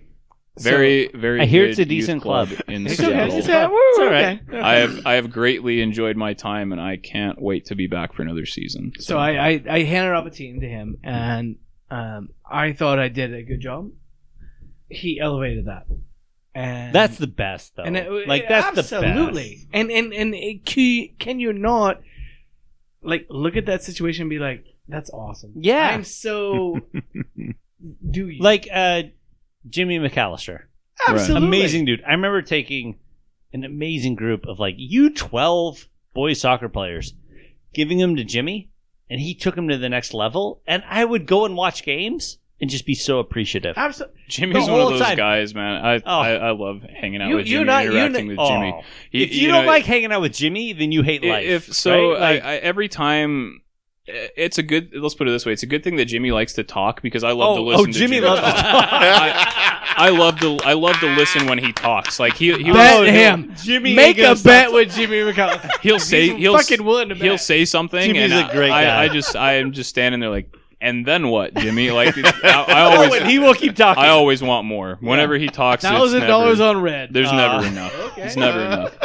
Very, 0.62 1.08
very. 1.14 1.40
I 1.40 1.46
hear 1.46 1.62
good 1.64 1.70
it's 1.70 1.78
a 1.78 1.84
decent 1.84 2.22
club. 2.22 2.48
in 2.68 2.86
It's 2.86 2.96
Seattle. 2.96 3.20
okay. 3.26 3.38
It's, 3.38 3.48
okay. 3.48 3.66
Woo, 3.66 3.74
It's 3.76 3.98
all 3.98 4.06
right. 4.06 4.40
okay. 4.48 4.60
I 4.60 4.74
have 4.76 5.06
I 5.06 5.14
have 5.14 5.30
greatly 5.30 5.80
enjoyed 5.80 6.16
my 6.16 6.34
time, 6.34 6.72
and 6.72 6.80
I 6.80 6.96
can't 6.96 7.40
wait 7.40 7.66
to 7.66 7.74
be 7.74 7.86
back 7.86 8.12
for 8.14 8.22
another 8.22 8.46
season. 8.46 8.92
So 8.98 9.18
I, 9.18 9.48
I, 9.50 9.62
I 9.70 9.82
handed 9.84 10.12
off 10.14 10.26
a 10.26 10.30
team 10.30 10.60
to 10.60 10.68
him, 10.68 10.98
and 11.02 11.56
um, 11.90 12.30
I 12.48 12.72
thought 12.72 12.98
I 12.98 13.08
did 13.08 13.32
a 13.34 13.42
good 13.42 13.60
job. 13.60 13.90
He 14.90 15.20
elevated 15.20 15.66
that, 15.66 15.86
and 16.54 16.94
that's 16.94 17.18
the 17.18 17.26
best 17.26 17.76
though. 17.76 17.82
and 17.84 17.96
it- 17.96 18.26
like 18.28 18.48
that's 18.48 18.78
absolutely. 18.78 19.42
the 19.42 19.54
best. 19.54 19.66
And 19.72 19.90
and 19.90 20.12
and 20.14 20.34
it, 20.34 20.64
can, 20.64 21.08
can 21.18 21.40
you 21.40 21.52
not 21.52 22.00
like 23.02 23.26
look 23.30 23.56
at 23.56 23.66
that 23.66 23.82
situation 23.82 24.22
and 24.22 24.30
be 24.30 24.38
like, 24.38 24.64
"That's 24.88 25.10
awesome." 25.10 25.52
Yeah. 25.56 25.88
I'm 25.88 26.04
so. 26.04 26.80
do 28.10 28.28
you 28.28 28.42
Like 28.42 28.68
uh, 28.72 29.02
Jimmy 29.68 29.98
McAllister, 29.98 30.62
absolutely 31.06 31.46
amazing 31.48 31.84
dude. 31.84 32.02
I 32.06 32.12
remember 32.12 32.42
taking 32.42 32.98
an 33.52 33.64
amazing 33.64 34.14
group 34.14 34.46
of 34.46 34.58
like 34.58 34.76
U12 34.76 35.86
boys 36.14 36.40
soccer 36.40 36.68
players, 36.68 37.14
giving 37.74 37.98
them 37.98 38.16
to 38.16 38.24
Jimmy, 38.24 38.70
and 39.10 39.20
he 39.20 39.34
took 39.34 39.54
them 39.54 39.68
to 39.68 39.78
the 39.78 39.88
next 39.88 40.14
level. 40.14 40.60
And 40.66 40.82
I 40.88 41.04
would 41.04 41.26
go 41.26 41.44
and 41.44 41.56
watch 41.56 41.82
games 41.82 42.38
and 42.60 42.68
just 42.68 42.84
be 42.86 42.94
so 42.94 43.20
appreciative. 43.20 43.74
Absolutely. 43.78 44.20
Jimmy's 44.28 44.68
one 44.68 44.80
of 44.80 44.88
those 44.90 45.00
time. 45.00 45.16
guys, 45.16 45.54
man. 45.54 45.84
I, 45.84 45.96
Oh. 45.96 46.02
I 46.20 46.32
I 46.32 46.50
love 46.50 46.82
hanging 46.82 47.22
out 47.22 47.28
You- 47.30 47.36
with 47.36 47.46
you 47.46 47.58
Jimmy, 47.58 47.64
not- 47.66 47.84
interacting 47.86 48.28
not- 48.34 48.42
with 48.42 48.48
Jimmy. 48.50 48.74
Oh. 48.76 48.82
He- 49.10 49.22
if 49.22 49.34
you, 49.34 49.48
know, 49.48 49.54
don't 49.58 49.66
like 49.66 49.84
hanging 49.84 50.10
out 50.12 50.20
with 50.22 50.32
Jimmy, 50.34 50.72
then 50.72 50.90
you 50.90 51.02
hate 51.02 51.22
life. 51.24 51.46
if 51.46 51.72
so, 51.72 52.12
right? 52.12 52.20
Like- 52.20 52.44
I, 52.44 52.52
I, 52.54 52.56
every 52.56 52.88
time. 52.88 53.60
Eh, 54.08 54.28
It's 54.36 54.58
a 54.58 54.62
good. 54.62 54.90
Let's 54.94 55.14
put 55.14 55.28
it 55.28 55.30
this 55.32 55.44
way: 55.46 55.52
it's 55.52 55.62
a 55.62 55.66
good 55.66 55.84
thing 55.84 55.96
that 55.96 56.06
Jimmy 56.06 56.30
likes 56.32 56.54
to 56.54 56.64
talk 56.64 57.02
because 57.02 57.22
I 57.24 57.32
love 57.32 57.50
Oh, 57.50 57.56
to 57.56 57.60
oh, 57.60 57.64
listen. 57.64 57.92
to 57.92 57.98
Jimmy 57.98 58.16
Jimmy 58.16 58.26
loves 58.28 58.40
to 58.40 58.46
talk. 58.46 58.62
I, 58.92 59.94
I 59.96 60.08
love 60.10 60.40
to. 60.40 60.58
I 60.64 60.72
love 60.74 60.96
to 61.00 61.06
listen 61.16 61.46
when 61.46 61.58
he 61.58 61.72
talks. 61.72 62.18
Like 62.20 62.34
he, 62.34 62.52
he 62.54 62.72
Bet 62.72 63.00
will, 63.00 63.06
him. 63.06 63.52
Jimmy 63.62 63.94
Make 63.94 64.18
a 64.18 64.22
bet 64.34 64.38
stop- 64.38 64.72
with 64.72 64.94
Jimmy 64.94 65.16
McCall. 65.18 65.70
He'll 65.80 65.98
say 66.00 66.28
He's 66.28 66.36
he'll 66.38 66.56
fucking 66.56 66.84
willing 66.84 67.08
to 67.10 67.14
bet. 67.14 67.24
he'll 67.24 67.38
say 67.38 67.64
something, 67.64 68.00
Jimmy's 68.14 68.32
and 68.32 68.48
a 68.48 68.52
great 68.52 68.70
I, 68.70 68.84
guy. 68.84 69.02
I 69.04 69.08
just 69.08 69.36
I 69.36 69.54
am 69.54 69.72
just 69.72 69.90
standing 69.90 70.20
there 70.20 70.30
like, 70.30 70.54
and 70.80 71.04
then 71.04 71.28
what, 71.28 71.54
Jimmy? 71.54 71.90
Like 71.98 72.16
I, 72.18 72.30
I 72.44 72.84
Oh, 72.94 73.02
always 73.02 73.20
and 73.20 73.28
he 73.30 73.38
will 73.40 73.54
keep 73.54 73.74
talking. 73.74 74.02
I 74.02 74.08
always 74.08 74.40
want 74.42 74.66
more. 74.66 74.96
Whenever 75.00 75.36
he 75.36 75.48
talks, 75.48 75.82
it's 75.84 75.90
Thousand 75.90 76.20
never- 76.20 76.30
dollars 76.30 76.60
on 76.60 76.80
red. 76.80 77.12
There's 77.12 77.28
Uh, 77.28 77.36
never 77.36 77.66
enough. 77.66 77.98
okay. 78.12 78.22
It's 78.22 78.36
never 78.36 78.60
enough. 78.60 78.96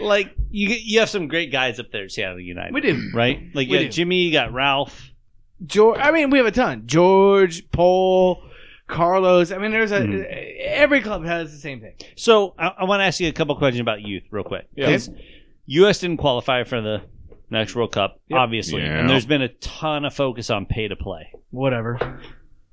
Like 0.00 0.34
you 0.50 0.68
you 0.68 1.00
have 1.00 1.08
some 1.10 1.28
great 1.28 1.50
guys 1.52 1.78
up 1.80 1.90
there 1.92 2.04
at 2.04 2.12
Seattle 2.12 2.40
United. 2.40 2.72
We 2.74 2.80
do. 2.80 3.10
right? 3.14 3.42
Like 3.54 3.68
We 3.68 3.74
you 3.78 3.84
do. 3.84 3.88
Jimmy, 3.88 4.22
you 4.22 4.32
got 4.32 4.52
Ralph. 4.52 5.10
George. 5.66 5.98
I 6.00 6.10
mean, 6.12 6.30
we 6.30 6.38
have 6.38 6.46
a 6.46 6.52
ton. 6.52 6.84
George, 6.86 7.68
Paul, 7.72 8.42
Carlos. 8.86 9.50
I 9.52 9.58
mean, 9.58 9.70
there's 9.72 9.90
a 9.92 10.04
Hmm. 10.06 10.22
every 10.60 11.00
club 11.00 11.24
has 11.24 11.50
the 11.52 11.58
same 11.58 11.80
thing. 11.80 11.94
So 12.16 12.54
I, 12.58 12.68
I 12.78 12.84
want 12.84 13.00
to 13.00 13.04
ask 13.04 13.18
you 13.20 13.28
a 13.28 13.32
couple 13.32 13.56
questions 13.56 13.80
about 13.80 14.00
youth, 14.02 14.22
real 14.30 14.44
quick. 14.44 14.68
Yeah. 14.76 14.86
'Cause 14.86 15.10
U.S. 15.66 15.98
didn't 16.00 16.16
qualify 16.18 16.64
for 16.64 16.80
the 16.80 17.02
next 17.50 17.74
World 17.74 17.92
Cup, 17.92 18.20
Yep. 18.28 18.38
obviously, 18.38 18.82
Yeah. 18.82 19.00
and 19.00 19.10
there's 19.10 19.26
been 19.26 19.42
a 19.42 19.48
ton 19.48 20.04
of 20.04 20.14
focus 20.14 20.48
on 20.50 20.64
pay 20.66 20.86
to 20.88 20.96
play. 20.96 21.32
Whatever. 21.50 22.20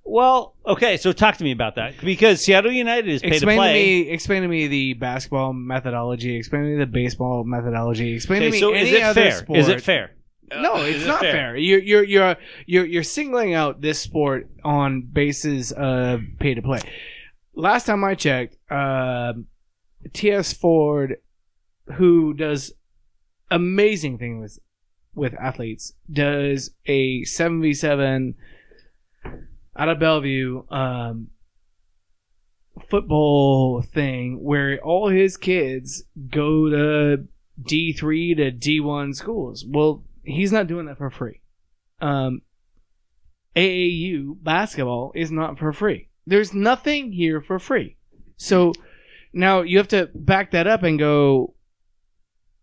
Well, 0.08 0.56
okay, 0.68 0.98
so 0.98 1.12
talk 1.12 1.38
to 1.38 1.44
me 1.44 1.52
about 1.52 1.76
that 1.76 1.96
because 2.00 2.40
Seattle 2.46 2.72
United 2.72 3.10
is 3.10 3.22
pay 3.24 3.30
to 3.30 3.36
Explain 3.36 3.58
to, 3.58 3.62
play. 3.62 3.74
me. 3.74 4.10
Explain 4.12 4.42
to 4.44 4.48
me 4.48 4.68
the 4.68 4.94
basketball 4.94 5.52
methodology. 5.52 6.36
Explain 6.38 6.62
to 6.64 6.70
me 6.70 6.76
the 6.78 6.86
baseball 6.86 7.44
methodology. 7.44 8.14
Explain 8.14 8.44
Okay, 8.44 8.46
to 8.46 8.52
me 8.52 8.60
so 8.60 8.72
any 8.74 8.90
is 8.90 8.96
it 8.96 9.04
other 9.04 9.22
fair? 9.22 9.32
sport. 9.32 9.60
Is 9.60 9.68
it 9.68 9.82
fair? 9.82 10.12
No, 10.54 10.76
Is 10.78 10.98
it's 10.98 11.06
it 11.06 11.08
not 11.08 11.22
fair? 11.22 11.32
fair. 11.32 11.58
You're 11.58 11.80
you're 11.82 12.04
you're 12.04 12.36
you're 12.68 12.86
you're 12.86 13.04
singling 13.04 13.56
out 13.56 13.82
this 13.82 13.98
sport 14.00 14.48
on 14.64 15.02
basis 15.02 15.72
of 15.72 16.22
pay 16.40 16.54
to 16.54 16.62
play. 16.62 16.82
Last 17.56 17.86
time 17.88 18.04
I 18.04 18.14
checked, 18.14 18.58
um 18.72 19.48
T.S. 20.14 20.54
Ford, 20.54 21.16
who 21.96 22.36
does 22.36 22.74
amazing 23.50 24.20
things 24.20 24.40
with 24.40 24.60
with 25.16 25.34
athletes, 25.42 25.94
does 26.12 26.72
a 26.86 27.24
seven 27.24 27.62
v 27.62 27.74
seven 27.74 28.36
out 29.76 29.90
of 29.90 30.00
Bellevue 30.00 30.64
um, 30.70 31.28
football 32.90 33.82
thing 33.82 34.44
where 34.44 34.80
all 34.82 35.10
his 35.10 35.38
kids 35.38 36.04
go 36.30 36.70
to 36.70 37.28
D 37.62 37.94
three 37.94 38.36
to 38.36 38.52
D 38.52 38.80
one 38.80 39.14
schools. 39.14 39.66
Well, 39.68 40.04
he's 40.24 40.52
not 40.52 40.68
doing 40.68 40.86
that 40.88 40.98
for 40.98 41.10
free. 41.10 41.42
Um, 42.02 42.42
AAU 43.56 44.36
basketball 44.44 45.12
is 45.16 45.32
not 45.32 45.58
for 45.58 45.72
free. 45.72 46.10
There's 46.28 46.54
nothing 46.54 47.12
here 47.12 47.40
for 47.42 47.60
free. 47.60 47.98
So 48.38 48.74
now 49.32 49.62
you 49.62 49.78
have 49.78 49.88
to 49.90 50.10
back 50.14 50.52
that 50.52 50.68
up 50.68 50.84
and 50.84 51.00
go, 51.00 51.56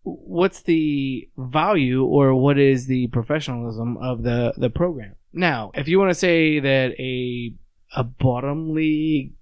what's 0.03 0.61
the 0.61 1.29
value 1.37 2.03
or 2.03 2.35
what 2.35 2.59
is 2.59 2.87
the 2.87 3.07
professionalism 3.07 3.97
of 3.97 4.23
the 4.23 4.53
the 4.57 4.69
program? 4.69 5.15
Now, 5.33 5.71
if 5.73 5.87
you 5.87 5.97
want 5.99 6.11
to 6.11 6.15
say 6.15 6.59
that 6.59 6.91
a 6.99 7.53
a 7.95 8.03
bottom 8.03 8.73
league 8.73 9.33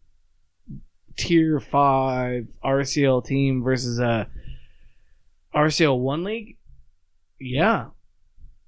tier 1.18 1.60
five 1.60 2.48
RCL 2.64 3.26
team 3.26 3.62
versus 3.64 4.00
a 4.00 4.28
RCL 5.54 6.00
one 6.00 6.24
league, 6.24 6.58
yeah, 7.40 7.88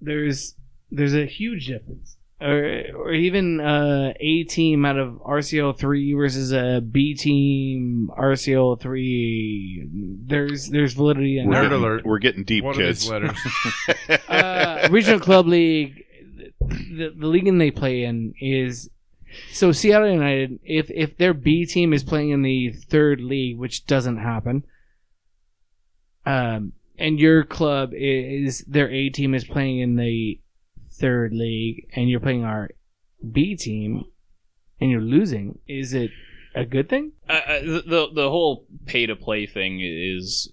there's 0.01 0.55
there's 0.91 1.15
a 1.15 1.25
huge 1.25 1.67
difference. 1.67 2.17
Or, 2.41 2.83
or 2.95 3.13
even 3.13 3.61
uh, 3.61 4.13
a 4.19 4.43
team 4.43 4.83
out 4.83 4.97
of 4.97 5.13
RCL 5.25 5.77
three 5.77 6.11
versus 6.13 6.51
a 6.51 6.81
B 6.81 7.13
team 7.15 8.11
RCL 8.17 8.81
three. 8.81 9.87
There's 10.25 10.67
there's 10.67 10.93
validity 10.93 11.39
in 11.39 11.47
We're 11.47 11.53
Nerd 11.53 11.61
that. 11.61 11.63
getting, 11.69 11.79
alert. 11.79 12.05
We're 12.05 12.19
getting 12.19 12.43
deep, 12.43 12.65
What 12.65 12.75
are 12.75 12.79
kids. 12.81 13.03
these 13.03 13.09
letters? 13.09 13.37
uh, 14.27 14.89
regional 14.91 15.21
club 15.21 15.47
league, 15.47 16.02
the, 16.69 17.13
the 17.17 17.27
league 17.27 17.47
in 17.47 17.57
they 17.57 17.71
play 17.71 18.03
in 18.03 18.33
is 18.39 18.89
so 19.51 19.71
Seattle 19.71 20.11
United. 20.11 20.59
If 20.63 20.89
if 20.91 21.17
their 21.17 21.33
B 21.33 21.65
team 21.65 21.93
is 21.93 22.03
playing 22.03 22.29
in 22.29 22.41
the 22.41 22.71
third 22.71 23.21
league, 23.21 23.57
which 23.57 23.85
doesn't 23.85 24.17
happen, 24.17 24.63
um, 26.25 26.73
and 26.97 27.19
your 27.19 27.43
club 27.43 27.91
is 27.93 28.63
their 28.67 28.89
A 28.89 29.09
team 29.09 29.33
is 29.33 29.43
playing 29.43 29.79
in 29.79 29.95
the 29.95 30.39
third 30.91 31.33
league, 31.33 31.87
and 31.95 32.09
you're 32.09 32.19
playing 32.19 32.43
our 32.43 32.69
B 33.31 33.55
team, 33.55 34.05
and 34.79 34.91
you're 34.91 35.01
losing, 35.01 35.59
is 35.67 35.93
it 35.93 36.11
a 36.55 36.65
good 36.65 36.89
thing? 36.89 37.13
I, 37.27 37.43
I, 37.47 37.59
the 37.61 38.09
the 38.13 38.29
whole 38.29 38.65
pay 38.85 39.05
to 39.05 39.15
play 39.15 39.45
thing 39.45 39.79
is. 39.81 40.51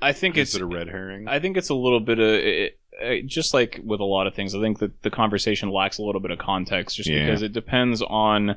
I 0.00 0.12
think 0.12 0.36
Is 0.36 0.50
it's 0.50 0.54
it 0.54 0.62
a 0.62 0.66
red 0.66 0.88
herring? 0.88 1.26
I 1.26 1.40
think 1.40 1.56
it's 1.56 1.68
a 1.68 1.74
little 1.74 1.98
bit 1.98 2.20
of 2.20 2.28
it, 2.28 2.44
it, 2.44 2.80
just 3.26 3.54
like 3.54 3.80
with 3.84 4.00
a 4.00 4.04
lot 4.04 4.26
of 4.26 4.34
things. 4.34 4.54
I 4.54 4.60
think 4.60 4.78
that 4.78 5.02
the 5.02 5.10
conversation 5.10 5.70
lacks 5.70 5.98
a 5.98 6.02
little 6.02 6.20
bit 6.20 6.30
of 6.30 6.38
context, 6.38 6.96
just 6.96 7.08
Yeah. 7.08 7.24
because 7.24 7.42
it 7.42 7.52
depends 7.52 8.02
on 8.02 8.56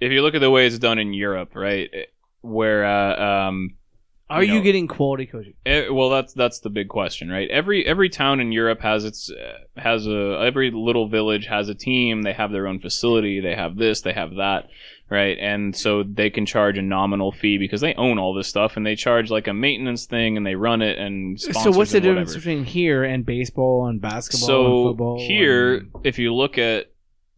if 0.00 0.12
you 0.12 0.22
look 0.22 0.34
at 0.34 0.40
the 0.40 0.50
way 0.50 0.66
it's 0.66 0.78
done 0.78 0.98
in 0.98 1.12
Europe, 1.12 1.54
right? 1.54 1.90
Where 2.40 2.84
uh, 2.84 3.48
um, 3.48 3.76
Are 4.30 4.44
you 4.44 4.54
you, 4.54 4.62
getting 4.62 4.86
quality 4.86 5.26
coaching? 5.26 5.54
Eh, 5.66 5.88
well, 5.88 6.08
that's 6.08 6.32
that's 6.34 6.60
the 6.60 6.70
big 6.70 6.88
question, 6.88 7.28
right? 7.30 7.48
Every 7.50 7.84
every 7.84 8.08
town 8.08 8.40
in 8.40 8.52
Europe 8.52 8.80
has 8.80 9.04
its 9.04 9.30
uh, 9.30 9.80
has 9.80 10.06
a 10.06 10.40
every 10.44 10.70
little 10.70 11.08
village 11.08 11.46
has 11.46 11.68
a 11.68 11.74
team. 11.74 12.22
They 12.22 12.34
have 12.34 12.52
their 12.52 12.66
own 12.66 12.78
facility. 12.78 13.40
They 13.40 13.56
have 13.56 13.76
this. 13.76 14.02
They 14.02 14.12
have 14.12 14.36
that, 14.36 14.68
right? 15.10 15.36
And 15.40 15.74
so 15.74 16.02
they 16.02 16.30
can 16.30 16.44
charge 16.46 16.76
a 16.78 16.82
nominal 16.82 17.32
fee 17.32 17.58
because 17.58 17.80
they 17.80 17.94
own 17.94 18.18
all 18.18 18.34
this 18.34 18.48
stuff, 18.48 18.76
and 18.76 18.84
they 18.86 18.94
charge 18.96 19.30
like 19.30 19.46
a 19.48 19.54
maintenance 19.54 20.06
thing, 20.06 20.36
and 20.36 20.46
they 20.46 20.54
run 20.54 20.82
it 20.82 20.98
and 20.98 21.40
So 21.40 21.70
what's 21.70 21.92
the 21.92 22.00
difference 22.00 22.34
between 22.34 22.64
here 22.64 23.04
and 23.04 23.24
baseball 23.24 23.86
and 23.86 24.00
basketball 24.00 24.46
so 24.46 24.66
and 24.66 24.90
football? 24.90 25.18
here, 25.26 25.74
and- 25.78 25.90
if 26.04 26.18
you 26.18 26.34
look 26.34 26.58
at 26.58 26.86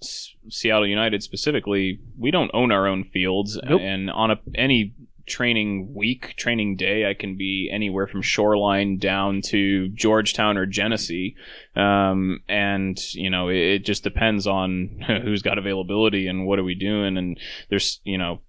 S- 0.02 0.34
Seattle 0.48 0.86
United 0.86 1.22
specifically, 1.22 2.00
we 2.18 2.30
don't 2.30 2.50
own 2.54 2.72
our 2.72 2.86
own 2.86 3.04
fields, 3.04 3.60
Nope. 3.64 3.80
and 3.82 4.10
on 4.10 4.30
a 4.30 4.40
any 4.54 4.94
training 5.30 5.94
week, 5.94 6.34
training 6.36 6.76
day, 6.76 7.08
I 7.08 7.14
can 7.14 7.36
be 7.36 7.70
anywhere 7.72 8.06
from 8.06 8.20
Shoreline 8.20 8.98
down 8.98 9.40
to 9.46 9.88
Georgetown 9.88 10.58
or 10.58 10.66
Genesee, 10.66 11.36
um, 11.74 12.40
and 12.48 12.98
you 13.14 13.30
know 13.30 13.48
it, 13.48 13.56
it 13.56 13.84
just 13.84 14.04
depends 14.04 14.46
on 14.46 15.02
who's 15.24 15.42
got 15.42 15.58
availability 15.58 16.26
and 16.26 16.46
what 16.46 16.58
are 16.58 16.64
we 16.64 16.74
doing, 16.74 17.16
and 17.16 17.38
there's 17.70 18.00
you 18.04 18.18
know. 18.18 18.40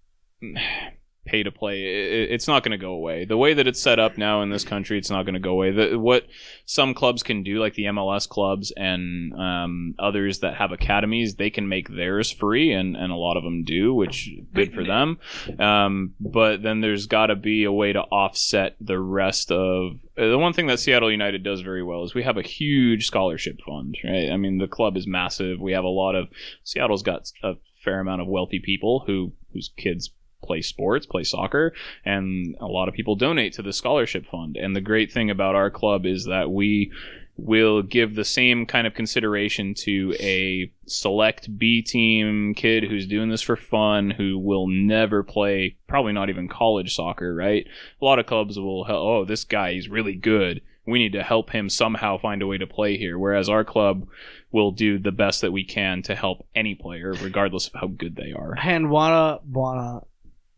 Pay 1.31 1.43
to 1.43 1.51
play, 1.51 1.83
it, 1.83 2.31
it's 2.31 2.47
not 2.47 2.63
going 2.63 2.71
to 2.71 2.77
go 2.77 2.91
away. 2.91 3.23
The 3.23 3.37
way 3.37 3.53
that 3.53 3.67
it's 3.67 3.81
set 3.81 3.99
up 3.99 4.17
now 4.17 4.41
in 4.41 4.49
this 4.49 4.65
country, 4.65 4.97
it's 4.97 5.09
not 5.09 5.23
going 5.23 5.33
to 5.33 5.39
go 5.39 5.51
away. 5.51 5.71
The, 5.71 5.97
what 5.97 6.27
some 6.65 6.93
clubs 6.93 7.23
can 7.23 7.41
do, 7.41 7.59
like 7.59 7.75
the 7.75 7.85
MLS 7.85 8.27
clubs 8.27 8.73
and 8.75 9.33
um, 9.33 9.95
others 9.97 10.39
that 10.39 10.55
have 10.55 10.71
academies, 10.71 11.35
they 11.35 11.49
can 11.49 11.69
make 11.69 11.87
theirs 11.87 12.31
free, 12.31 12.73
and, 12.73 12.97
and 12.97 13.11
a 13.11 13.15
lot 13.15 13.37
of 13.37 13.43
them 13.43 13.63
do, 13.63 13.93
which 13.93 14.29
good 14.53 14.73
for 14.73 14.83
them. 14.83 15.19
Um, 15.57 16.15
but 16.19 16.61
then 16.63 16.81
there's 16.81 17.07
got 17.07 17.27
to 17.27 17.35
be 17.35 17.63
a 17.63 17.71
way 17.71 17.93
to 17.93 18.01
offset 18.01 18.75
the 18.81 18.99
rest 18.99 19.51
of 19.51 19.93
uh, 20.17 20.27
the 20.27 20.37
one 20.37 20.53
thing 20.53 20.67
that 20.67 20.79
Seattle 20.79 21.11
United 21.11 21.43
does 21.43 21.61
very 21.61 21.83
well 21.83 22.03
is 22.03 22.13
we 22.13 22.23
have 22.23 22.37
a 22.37 22.41
huge 22.41 23.05
scholarship 23.05 23.59
fund, 23.65 23.97
right? 24.03 24.29
I 24.29 24.37
mean, 24.37 24.57
the 24.57 24.67
club 24.67 24.97
is 24.97 25.07
massive. 25.07 25.59
We 25.59 25.71
have 25.71 25.85
a 25.85 25.89
lot 25.89 26.15
of 26.15 26.27
Seattle's 26.63 27.03
got 27.03 27.31
a 27.43 27.53
fair 27.83 27.99
amount 27.99 28.21
of 28.21 28.27
wealthy 28.27 28.61
people 28.63 29.03
who 29.07 29.33
whose 29.53 29.71
kids 29.77 30.11
play 30.43 30.61
sports, 30.61 31.05
play 31.05 31.23
soccer, 31.23 31.73
and 32.05 32.55
a 32.59 32.67
lot 32.67 32.87
of 32.87 32.93
people 32.93 33.15
donate 33.15 33.53
to 33.53 33.61
the 33.61 33.73
scholarship 33.73 34.25
fund. 34.25 34.57
And 34.57 34.75
the 34.75 34.81
great 34.81 35.11
thing 35.11 35.29
about 35.29 35.55
our 35.55 35.69
club 35.69 36.05
is 36.05 36.25
that 36.25 36.51
we 36.51 36.91
will 37.37 37.81
give 37.81 38.15
the 38.15 38.25
same 38.25 38.65
kind 38.65 38.85
of 38.85 38.93
consideration 38.93 39.73
to 39.73 40.13
a 40.19 40.71
select 40.85 41.57
B 41.57 41.81
team 41.81 42.53
kid 42.53 42.83
who's 42.83 43.07
doing 43.07 43.29
this 43.29 43.41
for 43.41 43.55
fun, 43.55 44.11
who 44.11 44.37
will 44.37 44.67
never 44.67 45.23
play, 45.23 45.77
probably 45.87 46.13
not 46.13 46.29
even 46.29 46.47
college 46.47 46.95
soccer, 46.95 47.33
right? 47.33 47.65
A 48.01 48.05
lot 48.05 48.19
of 48.19 48.25
clubs 48.25 48.59
will, 48.59 48.85
oh, 48.87 49.25
this 49.25 49.43
guy 49.43 49.71
is 49.71 49.89
really 49.89 50.15
good. 50.15 50.61
We 50.85 50.99
need 50.99 51.13
to 51.13 51.23
help 51.23 51.51
him 51.51 51.69
somehow 51.69 52.17
find 52.17 52.41
a 52.41 52.47
way 52.47 52.57
to 52.57 52.67
play 52.67 52.97
here. 52.97 53.17
Whereas 53.17 53.49
our 53.49 53.63
club 53.63 54.07
will 54.51 54.71
do 54.71 54.99
the 54.99 55.11
best 55.11 55.41
that 55.41 55.51
we 55.51 55.63
can 55.63 56.01
to 56.03 56.15
help 56.15 56.45
any 56.55 56.75
player, 56.75 57.13
regardless 57.21 57.67
of 57.67 57.73
how 57.79 57.87
good 57.87 58.15
they 58.15 58.33
are. 58.33 58.55
Handwalla 58.59 59.41
Bwana 59.49 60.05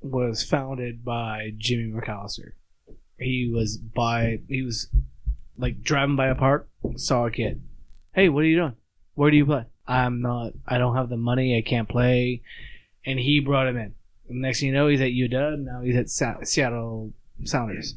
was 0.04 0.44
founded 0.44 1.04
by 1.04 1.52
Jimmy 1.58 1.92
McAllister. 1.92 2.52
He 3.18 3.52
was 3.54 3.78
by 3.78 4.40
he 4.48 4.62
was 4.62 4.90
like 5.58 5.82
driving 5.82 6.16
by 6.16 6.28
a 6.28 6.36
park, 6.36 6.70
saw 6.96 7.26
a 7.26 7.32
kid. 7.32 7.62
Hey, 8.14 8.30
what 8.30 8.44
are 8.44 8.48
you 8.48 8.58
doing? 8.58 8.76
Where 9.16 9.32
do 9.32 9.38
you 9.38 9.46
play? 9.46 9.66
I'm 9.88 10.22
not. 10.22 10.54
I 10.68 10.78
don't 10.78 10.96
have 10.96 11.10
the 11.10 11.18
money. 11.18 11.58
I 11.58 11.68
can't 11.68 11.90
play. 11.90 12.42
And 13.06 13.20
he 13.20 13.40
brought 13.40 13.68
him 13.68 13.78
in. 13.78 13.96
And 14.30 14.42
next 14.42 14.60
thing 14.60 14.70
you 14.70 14.74
know, 14.74 14.88
he's 14.88 15.02
at 15.02 15.12
UW. 15.12 15.60
Now 15.60 15.82
he's 15.82 15.96
at 15.96 16.10
Sa- 16.10 16.44
Seattle 16.44 17.14
Sounders. 17.44 17.96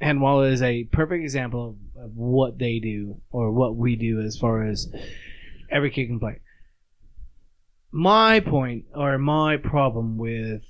Handwalla 0.00 0.50
is 0.50 0.62
a 0.62 0.84
perfect 0.84 1.22
example 1.22 1.76
of, 1.96 2.04
of 2.04 2.16
what 2.16 2.58
they 2.58 2.78
do 2.78 3.20
or 3.30 3.50
what 3.50 3.76
we 3.76 3.96
do 3.96 4.20
as 4.20 4.36
far 4.38 4.64
as 4.64 4.92
every 5.70 5.90
kid 5.90 6.06
can 6.06 6.20
play 6.20 6.40
my 7.90 8.40
point 8.40 8.84
or 8.94 9.18
my 9.18 9.56
problem 9.56 10.18
with 10.18 10.62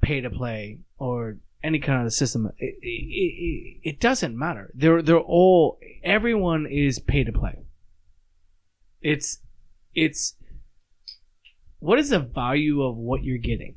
pay 0.00 0.20
to 0.20 0.30
play 0.30 0.80
or 0.98 1.38
any 1.62 1.78
kind 1.78 2.06
of 2.06 2.12
system 2.12 2.50
it, 2.58 2.74
it, 2.82 2.82
it, 2.82 3.80
it 3.82 4.00
doesn't 4.00 4.38
matter. 4.38 4.70
They're 4.74 5.02
they're 5.02 5.18
all 5.18 5.78
everyone 6.02 6.66
is 6.66 6.98
pay 6.98 7.24
to 7.24 7.32
play. 7.32 7.64
It's 9.00 9.40
it's 9.94 10.36
what 11.78 11.98
is 11.98 12.10
the 12.10 12.18
value 12.18 12.82
of 12.82 12.96
what 12.96 13.24
you're 13.24 13.38
getting? 13.38 13.76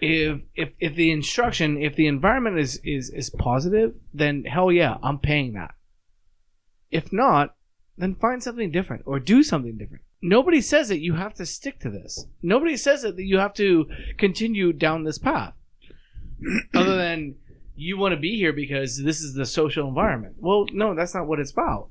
If 0.00 0.40
if 0.54 0.70
if 0.78 0.94
the 0.94 1.10
instruction 1.10 1.80
if 1.80 1.96
the 1.96 2.06
environment 2.06 2.58
is 2.58 2.80
is 2.84 3.10
is 3.10 3.30
positive 3.30 3.94
then 4.14 4.44
hell 4.44 4.72
yeah 4.72 4.96
i'm 5.02 5.18
paying 5.18 5.52
that. 5.54 5.74
If 6.90 7.12
not 7.12 7.54
then 7.98 8.14
find 8.14 8.42
something 8.42 8.70
different 8.70 9.02
or 9.06 9.20
do 9.20 9.42
something 9.42 9.76
different 9.76 10.04
nobody 10.22 10.60
says 10.60 10.88
that 10.88 11.00
you 11.00 11.14
have 11.14 11.34
to 11.34 11.46
stick 11.46 11.80
to 11.80 11.90
this. 11.90 12.26
Nobody 12.42 12.76
says 12.76 13.02
that 13.02 13.18
you 13.18 13.38
have 13.38 13.54
to 13.54 13.86
continue 14.18 14.72
down 14.72 15.04
this 15.04 15.18
path. 15.18 15.54
Other 16.74 16.96
than 16.96 17.36
you 17.74 17.96
want 17.96 18.14
to 18.14 18.20
be 18.20 18.36
here 18.36 18.52
because 18.52 19.02
this 19.02 19.20
is 19.20 19.34
the 19.34 19.46
social 19.46 19.88
environment. 19.88 20.36
Well, 20.38 20.66
no, 20.72 20.94
that's 20.94 21.14
not 21.14 21.26
what 21.26 21.40
it's 21.40 21.52
about. 21.52 21.90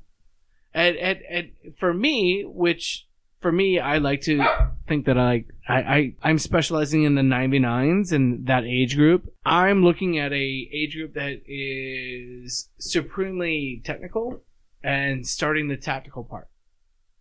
And 0.72 0.96
and, 0.96 1.18
and 1.28 1.50
for 1.78 1.92
me, 1.92 2.44
which 2.46 3.06
for 3.40 3.50
me, 3.50 3.78
I 3.78 3.98
like 3.98 4.20
to 4.22 4.44
think 4.86 5.06
that 5.06 5.18
I, 5.18 5.44
I, 5.68 5.76
I 5.76 6.14
I'm 6.22 6.38
specializing 6.38 7.04
in 7.04 7.14
the 7.14 7.22
99s 7.22 8.12
and 8.12 8.46
that 8.46 8.64
age 8.64 8.96
group. 8.96 9.32
I'm 9.44 9.82
looking 9.82 10.18
at 10.18 10.32
a 10.32 10.68
age 10.72 10.94
group 10.94 11.14
that 11.14 11.40
is 11.46 12.68
supremely 12.78 13.82
technical 13.84 14.42
and 14.82 15.26
starting 15.26 15.68
the 15.68 15.76
tactical 15.76 16.22
part 16.22 16.48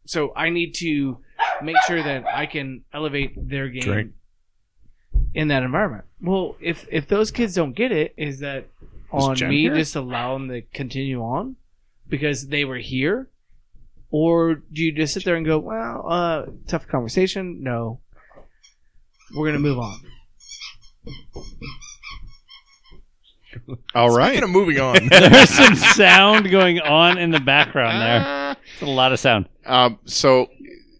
so 0.10 0.34
I 0.36 0.50
need 0.50 0.74
to 0.76 1.20
make 1.62 1.76
sure 1.86 2.02
that 2.02 2.26
I 2.26 2.48
can 2.48 2.84
elevate 2.92 3.48
their 3.48 3.70
game 3.70 3.84
Drink. 3.84 4.12
in 5.36 5.50
that 5.50 5.62
environment. 5.62 6.06
Well, 6.20 6.56
if 6.60 6.88
if 6.92 7.08
those 7.08 7.30
kids 7.30 7.54
don't 7.54 7.74
get 7.74 7.92
it, 7.92 8.16
is 8.18 8.40
that 8.40 8.66
on 9.12 9.36
Jen 9.36 9.50
me 9.50 9.62
here? 9.62 9.76
just 9.76 9.96
allow 9.96 10.34
them 10.34 10.48
to 10.50 10.64
continue 10.74 11.22
on 11.22 11.58
because 12.08 12.48
they 12.48 12.66
were 12.66 12.80
here, 12.80 13.28
or 14.10 14.56
do 14.74 14.82
you 14.84 14.92
just 14.92 15.14
sit 15.14 15.26
there 15.26 15.36
and 15.36 15.46
go, 15.46 15.60
"Well, 15.60 16.06
uh, 16.10 16.46
tough 16.68 16.88
conversation"? 16.88 17.62
No, 17.62 18.00
we're 19.36 19.46
gonna 19.46 19.60
move 19.60 19.78
on. 19.78 20.00
All 23.94 24.10
right. 24.10 24.30
Speaking 24.30 24.44
of 24.44 24.50
moving 24.50 24.80
on, 24.80 25.08
There's 25.10 25.50
some 25.50 25.76
sound 25.76 26.50
going 26.50 26.80
on 26.80 27.18
in 27.18 27.30
the 27.30 27.40
background 27.40 28.02
there. 28.02 28.46
It's 28.74 28.88
a 28.88 28.92
lot 28.92 29.12
of 29.12 29.20
sound. 29.20 29.50
Um, 29.70 30.00
so 30.06 30.48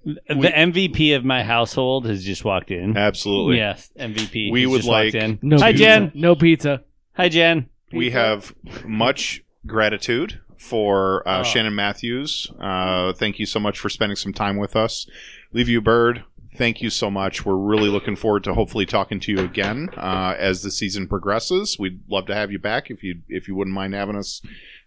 The 0.06 0.16
MVP 0.56 1.16
of 1.16 1.26
my 1.26 1.44
household 1.44 2.06
has 2.06 2.24
just 2.24 2.46
walked 2.46 2.72
in. 2.72 2.96
absolutely, 2.98 3.58
Yes, 3.58 3.90
MVP. 4.00 4.52
We 4.52 4.66
would 4.66 4.78
just 4.78 4.88
like 4.90 5.14
in. 5.16 5.40
No 5.42 5.58
Hi, 5.60 5.72
pizza. 5.72 5.84
Jen. 5.84 6.12
No 6.14 6.36
pizza. 6.36 6.84
Hi, 7.14 7.30
Jen. 7.30 7.70
we 7.92 8.12
have 8.12 8.54
much 8.86 9.44
gratitude 9.66 10.40
for 10.58 11.28
uh, 11.28 11.40
Oh. 11.40 11.44
Shannon 11.44 11.76
Matthews. 11.76 12.52
Uh, 12.60 13.14
thank 13.14 13.40
you 13.40 13.46
so 13.46 13.60
much 13.60 13.80
for 13.80 13.90
spending 13.90 14.16
some 14.16 14.34
time 14.34 14.58
with 14.58 14.76
us. 14.76 15.08
Liviu 15.54 15.84
Bird. 15.84 16.24
Thank 16.60 16.82
you 16.82 16.90
so 16.90 17.10
much. 17.10 17.46
We're 17.46 17.56
really 17.56 17.90
looking 17.90 18.16
forward 18.18 18.44
to 18.44 18.54
hopefully 18.54 18.86
talking 18.86 19.20
to 19.22 19.32
you 19.32 19.40
again 19.40 19.90
uh, 19.98 20.36
as 20.38 20.62
the 20.62 20.70
season 20.72 21.08
progresses. 21.08 21.80
We'd 21.80 22.02
love 22.10 22.26
to 22.28 22.36
have 22.36 22.52
you 22.52 22.60
back 22.60 22.92
if 22.92 23.02
you 23.02 23.22
if 23.30 23.48
you 23.48 23.56
wouldn't 23.56 23.74
mind 23.74 23.94
having 23.94 24.18
us. 24.18 24.42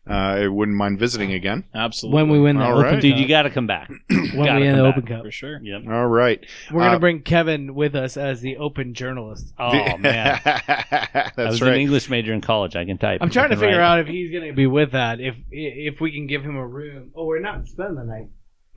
Uh, 0.04 0.46
wouldn't 0.50 0.76
mind 0.76 0.98
visiting 0.98 1.32
again. 1.32 1.62
Absolutely. 1.74 2.16
When 2.22 2.28
we 2.32 2.40
win 2.40 2.58
the 2.58 2.64
All 2.64 2.72
Open 2.72 2.82
right. 2.94 3.00
Dude, 3.00 3.18
you 3.18 3.28
got 3.28 3.42
to 3.42 3.50
come 3.50 3.68
back. 3.68 3.88
when 4.10 4.34
gotta 4.34 4.60
we 4.60 4.66
win 4.66 4.76
the. 4.76 4.84
Open 4.84 5.06
Cup. 5.06 5.22
For 5.24 5.30
sure. 5.30 5.60
Yep. 5.62 5.82
All 5.88 6.08
right. 6.08 6.44
We're 6.72 6.80
gonna 6.80 6.96
Uh, 6.96 6.98
bring 6.98 7.22
Kevin 7.22 7.74
with 7.76 7.94
us 7.94 8.16
as 8.16 8.40
the 8.40 8.56
Open 8.56 8.94
journalist. 8.94 9.54
Oh 9.58 9.96
man, 9.98 10.40
that's 10.44 10.68
I 10.68 11.30
That's 11.36 11.50
was 11.52 11.62
an. 11.62 11.74
English 11.74 12.10
major 12.10 12.34
in 12.34 12.40
college. 12.40 12.74
I 12.76 12.84
can 12.84 12.98
type. 12.98 13.22
I'm 13.22 13.30
trying 13.30 13.50
to 13.50 13.56
figure 13.64 13.78
write. 13.78 13.92
out 13.92 14.00
if 14.00 14.08
he's 14.08 14.32
gonna 14.32 14.52
be 14.52 14.66
with 14.66 14.90
that. 14.92 15.20
If 15.20 15.36
if 15.52 16.00
we 16.00 16.10
can 16.12 16.26
give 16.26 16.42
him 16.42 16.56
a 16.56 16.66
room. 16.66 17.12
Oh, 17.14 17.24
we're 17.26 17.38
not 17.40 17.66
spending 17.68 17.94
the 17.94 18.04
night. 18.04 18.26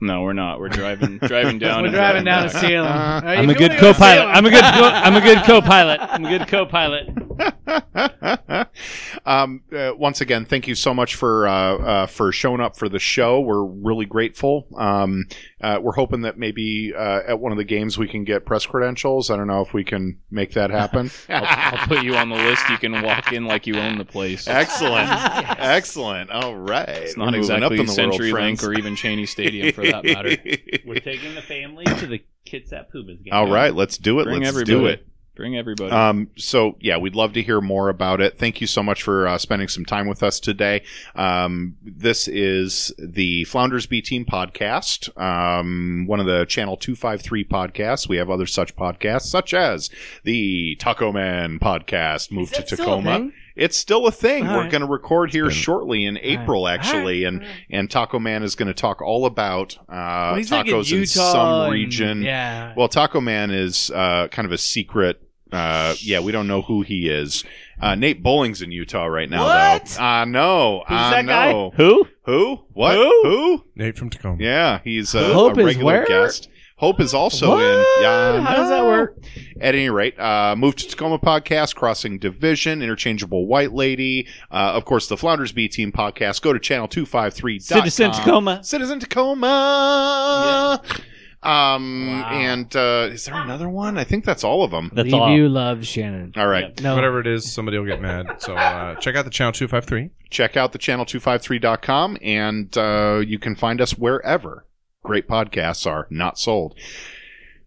No, 0.00 0.22
we're 0.22 0.34
not. 0.34 0.60
We're 0.60 0.68
driving 0.68 1.18
driving 1.18 1.58
down. 1.58 1.82
We're 1.84 1.90
driving 1.90 2.24
down 2.24 2.48
to 2.48 2.52
back. 2.52 2.60
Salem. 2.62 2.86
Uh, 2.86 2.90
All 2.90 3.20
right, 3.22 3.38
I'm 3.38 3.48
a 3.48 3.54
good 3.54 3.70
wanna 3.70 3.80
go 3.80 3.92
to 3.92 3.94
co-pilot. 3.94 4.26
I'm 4.26 4.46
a 4.46 4.50
good. 4.50 4.64
I'm 4.64 5.16
a 5.16 5.20
good 5.20 5.44
co-pilot. 5.44 6.00
I'm 6.00 6.24
a 6.26 6.28
good 6.28 6.48
co-pilot. 6.48 7.25
um, 9.26 9.62
uh, 9.72 9.92
once 9.96 10.20
again, 10.20 10.44
thank 10.44 10.66
you 10.66 10.74
so 10.74 10.94
much 10.94 11.14
for 11.14 11.46
uh, 11.46 11.76
uh, 11.76 12.06
for 12.06 12.32
showing 12.32 12.60
up 12.60 12.76
for 12.76 12.88
the 12.88 12.98
show. 12.98 13.40
We're 13.40 13.64
really 13.64 14.06
grateful. 14.06 14.66
Um, 14.76 15.24
uh, 15.60 15.78
we're 15.80 15.94
hoping 15.94 16.22
that 16.22 16.38
maybe 16.38 16.92
uh, 16.96 17.20
at 17.26 17.40
one 17.40 17.52
of 17.52 17.58
the 17.58 17.64
games 17.64 17.98
we 17.98 18.08
can 18.08 18.24
get 18.24 18.44
press 18.46 18.66
credentials. 18.66 19.30
I 19.30 19.36
don't 19.36 19.46
know 19.46 19.60
if 19.60 19.72
we 19.74 19.84
can 19.84 20.20
make 20.30 20.52
that 20.52 20.70
happen. 20.70 21.10
I'll, 21.28 21.44
I'll 21.78 21.86
put 21.86 22.02
you 22.02 22.16
on 22.16 22.28
the 22.28 22.36
list. 22.36 22.68
You 22.68 22.78
can 22.78 23.02
walk 23.02 23.32
in 23.32 23.46
like 23.46 23.66
you 23.66 23.76
own 23.76 23.98
the 23.98 24.04
place. 24.04 24.46
Excellent, 24.56 25.08
excellent. 25.58 26.30
All 26.30 26.56
right, 26.56 26.88
It's 26.88 27.16
We're 27.16 27.24
not 27.26 27.34
up 27.34 27.38
exactly 27.38 27.80
in 27.80 27.86
the 27.86 27.92
world, 27.92 28.20
CenturyLink 28.20 28.30
friends. 28.30 28.64
or 28.64 28.72
even 28.74 28.96
Cheney 28.96 29.26
Stadium 29.26 29.72
for 29.72 29.82
that 29.86 30.04
matter. 30.04 30.36
We're 30.86 31.00
taking 31.00 31.34
the 31.34 31.42
family 31.42 31.84
to 31.84 32.06
the 32.06 32.22
Kitsap 32.46 32.90
Pumas 32.90 33.20
game. 33.22 33.32
All 33.32 33.50
right, 33.50 33.74
let's 33.74 33.98
do 33.98 34.20
it. 34.20 34.24
Bring 34.24 34.40
let's 34.40 34.48
everybody. 34.48 34.72
do 34.72 34.86
it. 34.86 35.06
Bring 35.36 35.56
everybody. 35.56 35.92
Um, 35.92 36.30
so 36.36 36.76
yeah, 36.80 36.96
we'd 36.96 37.14
love 37.14 37.34
to 37.34 37.42
hear 37.42 37.60
more 37.60 37.90
about 37.90 38.20
it. 38.22 38.38
Thank 38.38 38.60
you 38.62 38.66
so 38.66 38.82
much 38.82 39.02
for 39.02 39.28
uh, 39.28 39.36
spending 39.36 39.68
some 39.68 39.84
time 39.84 40.08
with 40.08 40.22
us 40.22 40.40
today. 40.40 40.82
Um, 41.14 41.76
this 41.82 42.26
is 42.26 42.90
the 42.98 43.44
Flounders 43.44 43.84
B 43.86 44.00
Team 44.00 44.24
podcast, 44.24 45.10
um, 45.20 46.04
one 46.06 46.20
of 46.20 46.26
the 46.26 46.46
Channel 46.46 46.76
Two 46.78 46.96
Five 46.96 47.20
Three 47.20 47.44
podcasts. 47.44 48.08
We 48.08 48.16
have 48.16 48.30
other 48.30 48.46
such 48.46 48.74
podcasts, 48.76 49.26
such 49.26 49.52
as 49.52 49.90
the 50.24 50.74
Taco 50.76 51.12
Man 51.12 51.58
podcast, 51.58 52.32
Move 52.32 52.50
to 52.52 52.56
that 52.62 52.68
still 52.68 52.94
a 52.94 53.02
Tacoma. 53.02 53.30
It's 53.56 53.76
still 53.78 54.06
a 54.06 54.12
thing. 54.12 54.46
All 54.46 54.56
We're 54.56 54.62
right. 54.64 54.70
going 54.70 54.82
to 54.82 54.86
record 54.86 55.32
here 55.32 55.44
been- 55.46 55.54
shortly 55.54 56.04
in 56.04 56.18
April, 56.18 56.60
All 56.60 56.66
right. 56.66 56.78
actually, 56.78 57.24
All 57.26 57.32
right. 57.32 57.42
and 57.42 57.52
and 57.70 57.90
Taco 57.90 58.18
Man 58.18 58.42
is 58.42 58.54
going 58.54 58.68
to 58.68 58.74
talk 58.74 59.00
all 59.02 59.26
about 59.26 59.76
uh, 59.88 60.32
Well, 60.32 60.34
he's 60.36 60.50
like 60.50 60.66
tacos 60.66 60.92
in 60.92 61.00
Utah 61.00 61.32
some 61.32 61.62
and- 61.64 61.72
region. 61.72 62.22
Yeah. 62.22 62.72
Well, 62.76 62.88
Taco 62.88 63.20
Man 63.20 63.50
is 63.50 63.90
uh, 63.90 64.28
kind 64.30 64.44
of 64.46 64.52
a 64.52 64.58
secret. 64.58 65.22
Uh, 65.56 65.94
yeah, 66.00 66.20
we 66.20 66.32
don't 66.32 66.46
know 66.46 66.62
who 66.62 66.82
he 66.82 67.08
is. 67.08 67.44
Uh, 67.80 67.94
Nate 67.94 68.22
Bowling's 68.22 68.62
in 68.62 68.70
Utah 68.72 69.06
right 69.06 69.28
now, 69.28 69.44
What? 69.44 69.86
though. 69.86 70.02
I 70.02 70.24
know. 70.24 70.84
Who's 70.88 70.96
I 70.98 71.10
that 71.22 71.26
guy? 71.26 71.52
know. 71.52 71.72
Who? 71.76 72.06
Who? 72.24 72.60
What? 72.72 72.94
Who? 72.94 73.22
Who? 73.24 73.64
Nate 73.74 73.96
from 73.98 74.10
Tacoma. 74.10 74.36
Yeah, 74.40 74.80
he's 74.84 75.14
uh, 75.14 75.32
Hope 75.32 75.56
a 75.56 75.60
is 75.60 75.66
regular 75.66 75.84
where? 75.92 76.04
guest. 76.06 76.48
Hope 76.78 77.00
is 77.00 77.14
also 77.14 77.52
What? 77.52 77.62
in. 77.62 77.84
Yeah, 78.02 78.34
I 78.38 78.40
How 78.42 78.56
does 78.56 78.68
that 78.68 78.84
work? 78.84 79.16
At 79.62 79.74
any 79.74 79.88
rate, 79.88 80.18
uh, 80.20 80.54
move 80.56 80.76
to 80.76 80.86
Tacoma 80.86 81.18
podcast, 81.18 81.74
Crossing 81.74 82.18
Division, 82.18 82.82
Interchangeable 82.82 83.46
White 83.46 83.72
Lady, 83.72 84.26
uh, 84.50 84.72
of 84.74 84.84
course, 84.84 85.08
the 85.08 85.16
Flounders 85.16 85.52
B 85.52 85.68
Team 85.68 85.90
podcast. 85.90 86.42
Go 86.42 86.52
to 86.52 86.58
channel253.com. 86.58 87.60
Citizen 87.60 88.12
Tacoma. 88.12 88.62
Citizen 88.62 89.00
Tacoma. 89.00 90.82
Um, 91.42 92.08
Wow. 92.08 92.30
and 92.32 92.76
uh, 92.76 93.08
is 93.12 93.26
there 93.26 93.34
another 93.36 93.68
one? 93.68 93.98
I 93.98 94.04
think 94.04 94.24
that's 94.24 94.42
all 94.42 94.64
of 94.64 94.70
them. 94.70 94.90
That's 94.94 95.06
Leave 95.06 95.14
all. 95.20 95.30
you 95.36 95.48
love 95.48 95.86
Shannon. 95.86 96.32
All 96.36 96.46
right. 96.48 96.80
No. 96.80 96.94
Whatever 96.94 97.20
it 97.20 97.26
is, 97.26 97.52
somebody 97.52 97.78
will 97.78 97.86
get 97.86 98.00
mad. 98.00 98.26
So 98.42 98.56
uh, 98.56 98.94
check 98.96 99.14
out 99.16 99.24
the 99.24 99.30
channel 99.30 99.52
253. 99.52 100.10
Check 100.30 100.56
out 100.56 100.72
the 100.72 100.78
channel253.com 100.78 102.18
and 102.22 102.76
uh, 102.76 103.22
you 103.24 103.38
can 103.38 103.54
find 103.54 103.80
us 103.80 103.92
wherever 103.96 104.66
great 105.04 105.28
podcasts 105.28 105.86
are 105.86 106.06
not 106.10 106.38
sold. 106.38 106.76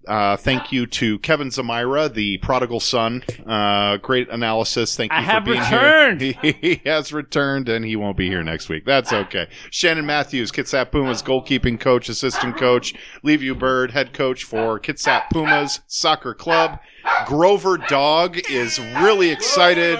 Uh, 0.09 0.35
thank 0.35 0.71
you 0.71 0.87
to 0.87 1.19
Kevin 1.19 1.49
Zamira, 1.49 2.11
the 2.11 2.39
prodigal 2.39 2.79
son. 2.79 3.23
Uh, 3.45 3.97
great 3.97 4.27
analysis. 4.29 4.95
Thank 4.95 5.11
you 5.11 5.17
I 5.19 5.21
for 5.23 5.31
have 5.31 5.45
being 5.45 5.59
returned. 5.59 6.21
here. 6.21 6.33
He, 6.41 6.51
he 6.53 6.81
has 6.89 7.13
returned 7.13 7.69
and 7.69 7.85
he 7.85 7.95
won't 7.95 8.17
be 8.17 8.27
here 8.27 8.43
next 8.43 8.69
week. 8.69 8.85
That's 8.85 9.13
okay. 9.13 9.47
Shannon 9.69 10.05
Matthews, 10.05 10.51
Kitsap 10.51 10.91
Pumas 10.91 11.21
goalkeeping 11.21 11.79
coach, 11.79 12.09
assistant 12.09 12.57
coach. 12.57 12.93
Liviu 13.23 13.57
Bird, 13.57 13.91
head 13.91 14.13
coach 14.13 14.43
for 14.43 14.79
Kitsap 14.79 15.29
Pumas 15.31 15.81
Soccer 15.87 16.33
Club. 16.33 16.79
Grover 17.27 17.77
Dog 17.77 18.39
is 18.49 18.79
really 18.79 19.29
excited. 19.29 19.99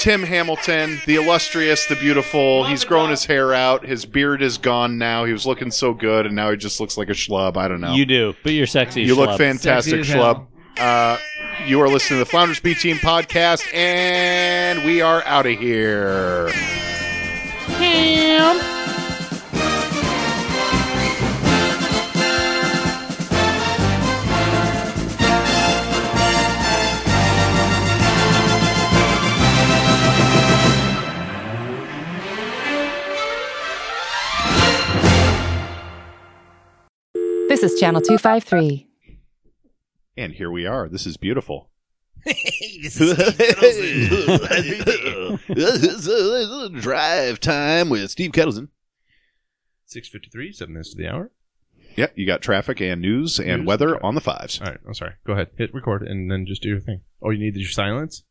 Tim 0.00 0.22
Hamilton, 0.22 0.98
the 1.04 1.16
illustrious, 1.16 1.84
the 1.84 1.94
beautiful. 1.94 2.64
He's 2.64 2.84
grown 2.84 3.10
his 3.10 3.26
hair 3.26 3.52
out. 3.52 3.84
His 3.84 4.06
beard 4.06 4.40
is 4.40 4.56
gone 4.56 4.96
now. 4.96 5.26
He 5.26 5.32
was 5.34 5.44
looking 5.44 5.70
so 5.70 5.92
good, 5.92 6.24
and 6.24 6.34
now 6.34 6.50
he 6.50 6.56
just 6.56 6.80
looks 6.80 6.96
like 6.96 7.10
a 7.10 7.12
schlub. 7.12 7.58
I 7.58 7.68
don't 7.68 7.82
know. 7.82 7.92
You 7.92 8.06
do, 8.06 8.34
but 8.42 8.54
you're 8.54 8.66
sexy. 8.66 9.02
You 9.02 9.14
look 9.14 9.28
schlub. 9.28 9.36
fantastic, 9.36 10.04
Sexy 10.06 10.12
as 10.12 10.16
schlub. 10.16 10.46
Uh, 10.78 11.18
you 11.66 11.82
are 11.82 11.88
listening 11.88 12.18
to 12.18 12.24
the 12.24 12.30
Flounders 12.30 12.60
B 12.60 12.74
Team 12.74 12.96
podcast, 12.96 13.62
and 13.74 14.82
we 14.86 15.02
are 15.02 15.22
out 15.26 15.44
of 15.44 15.58
here. 15.58 16.50
This 37.60 37.74
is 37.74 37.80
Channel 37.80 38.00
253. 38.00 38.88
And 40.16 40.32
here 40.32 40.50
we 40.50 40.64
are. 40.64 40.88
This 40.88 41.04
is 41.04 41.18
beautiful. 41.18 41.68
this 42.24 42.98
is 42.98 43.18
Drive 46.80 47.38
time 47.38 47.90
with 47.90 48.10
Steve 48.10 48.32
Kettleson. 48.32 48.68
653, 49.84 50.52
7 50.52 50.72
minutes 50.72 50.92
to 50.92 50.96
the 50.96 51.06
hour. 51.06 51.32
Yeah, 51.98 52.06
you 52.14 52.26
got 52.26 52.40
traffic 52.40 52.80
and 52.80 53.02
news 53.02 53.38
and 53.38 53.60
News. 53.60 53.66
weather 53.66 54.02
on 54.02 54.14
the 54.14 54.22
fives. 54.22 54.58
All 54.62 54.68
right, 54.68 54.80
I'm 54.86 54.94
sorry. 54.94 55.16
Go 55.26 55.34
ahead. 55.34 55.50
Hit 55.58 55.74
record 55.74 56.00
and 56.00 56.30
then 56.30 56.46
just 56.46 56.62
do 56.62 56.70
your 56.70 56.80
thing. 56.80 57.02
Oh, 57.22 57.28
you 57.28 57.40
need 57.40 57.56
your 57.56 57.68
silence? 57.68 58.24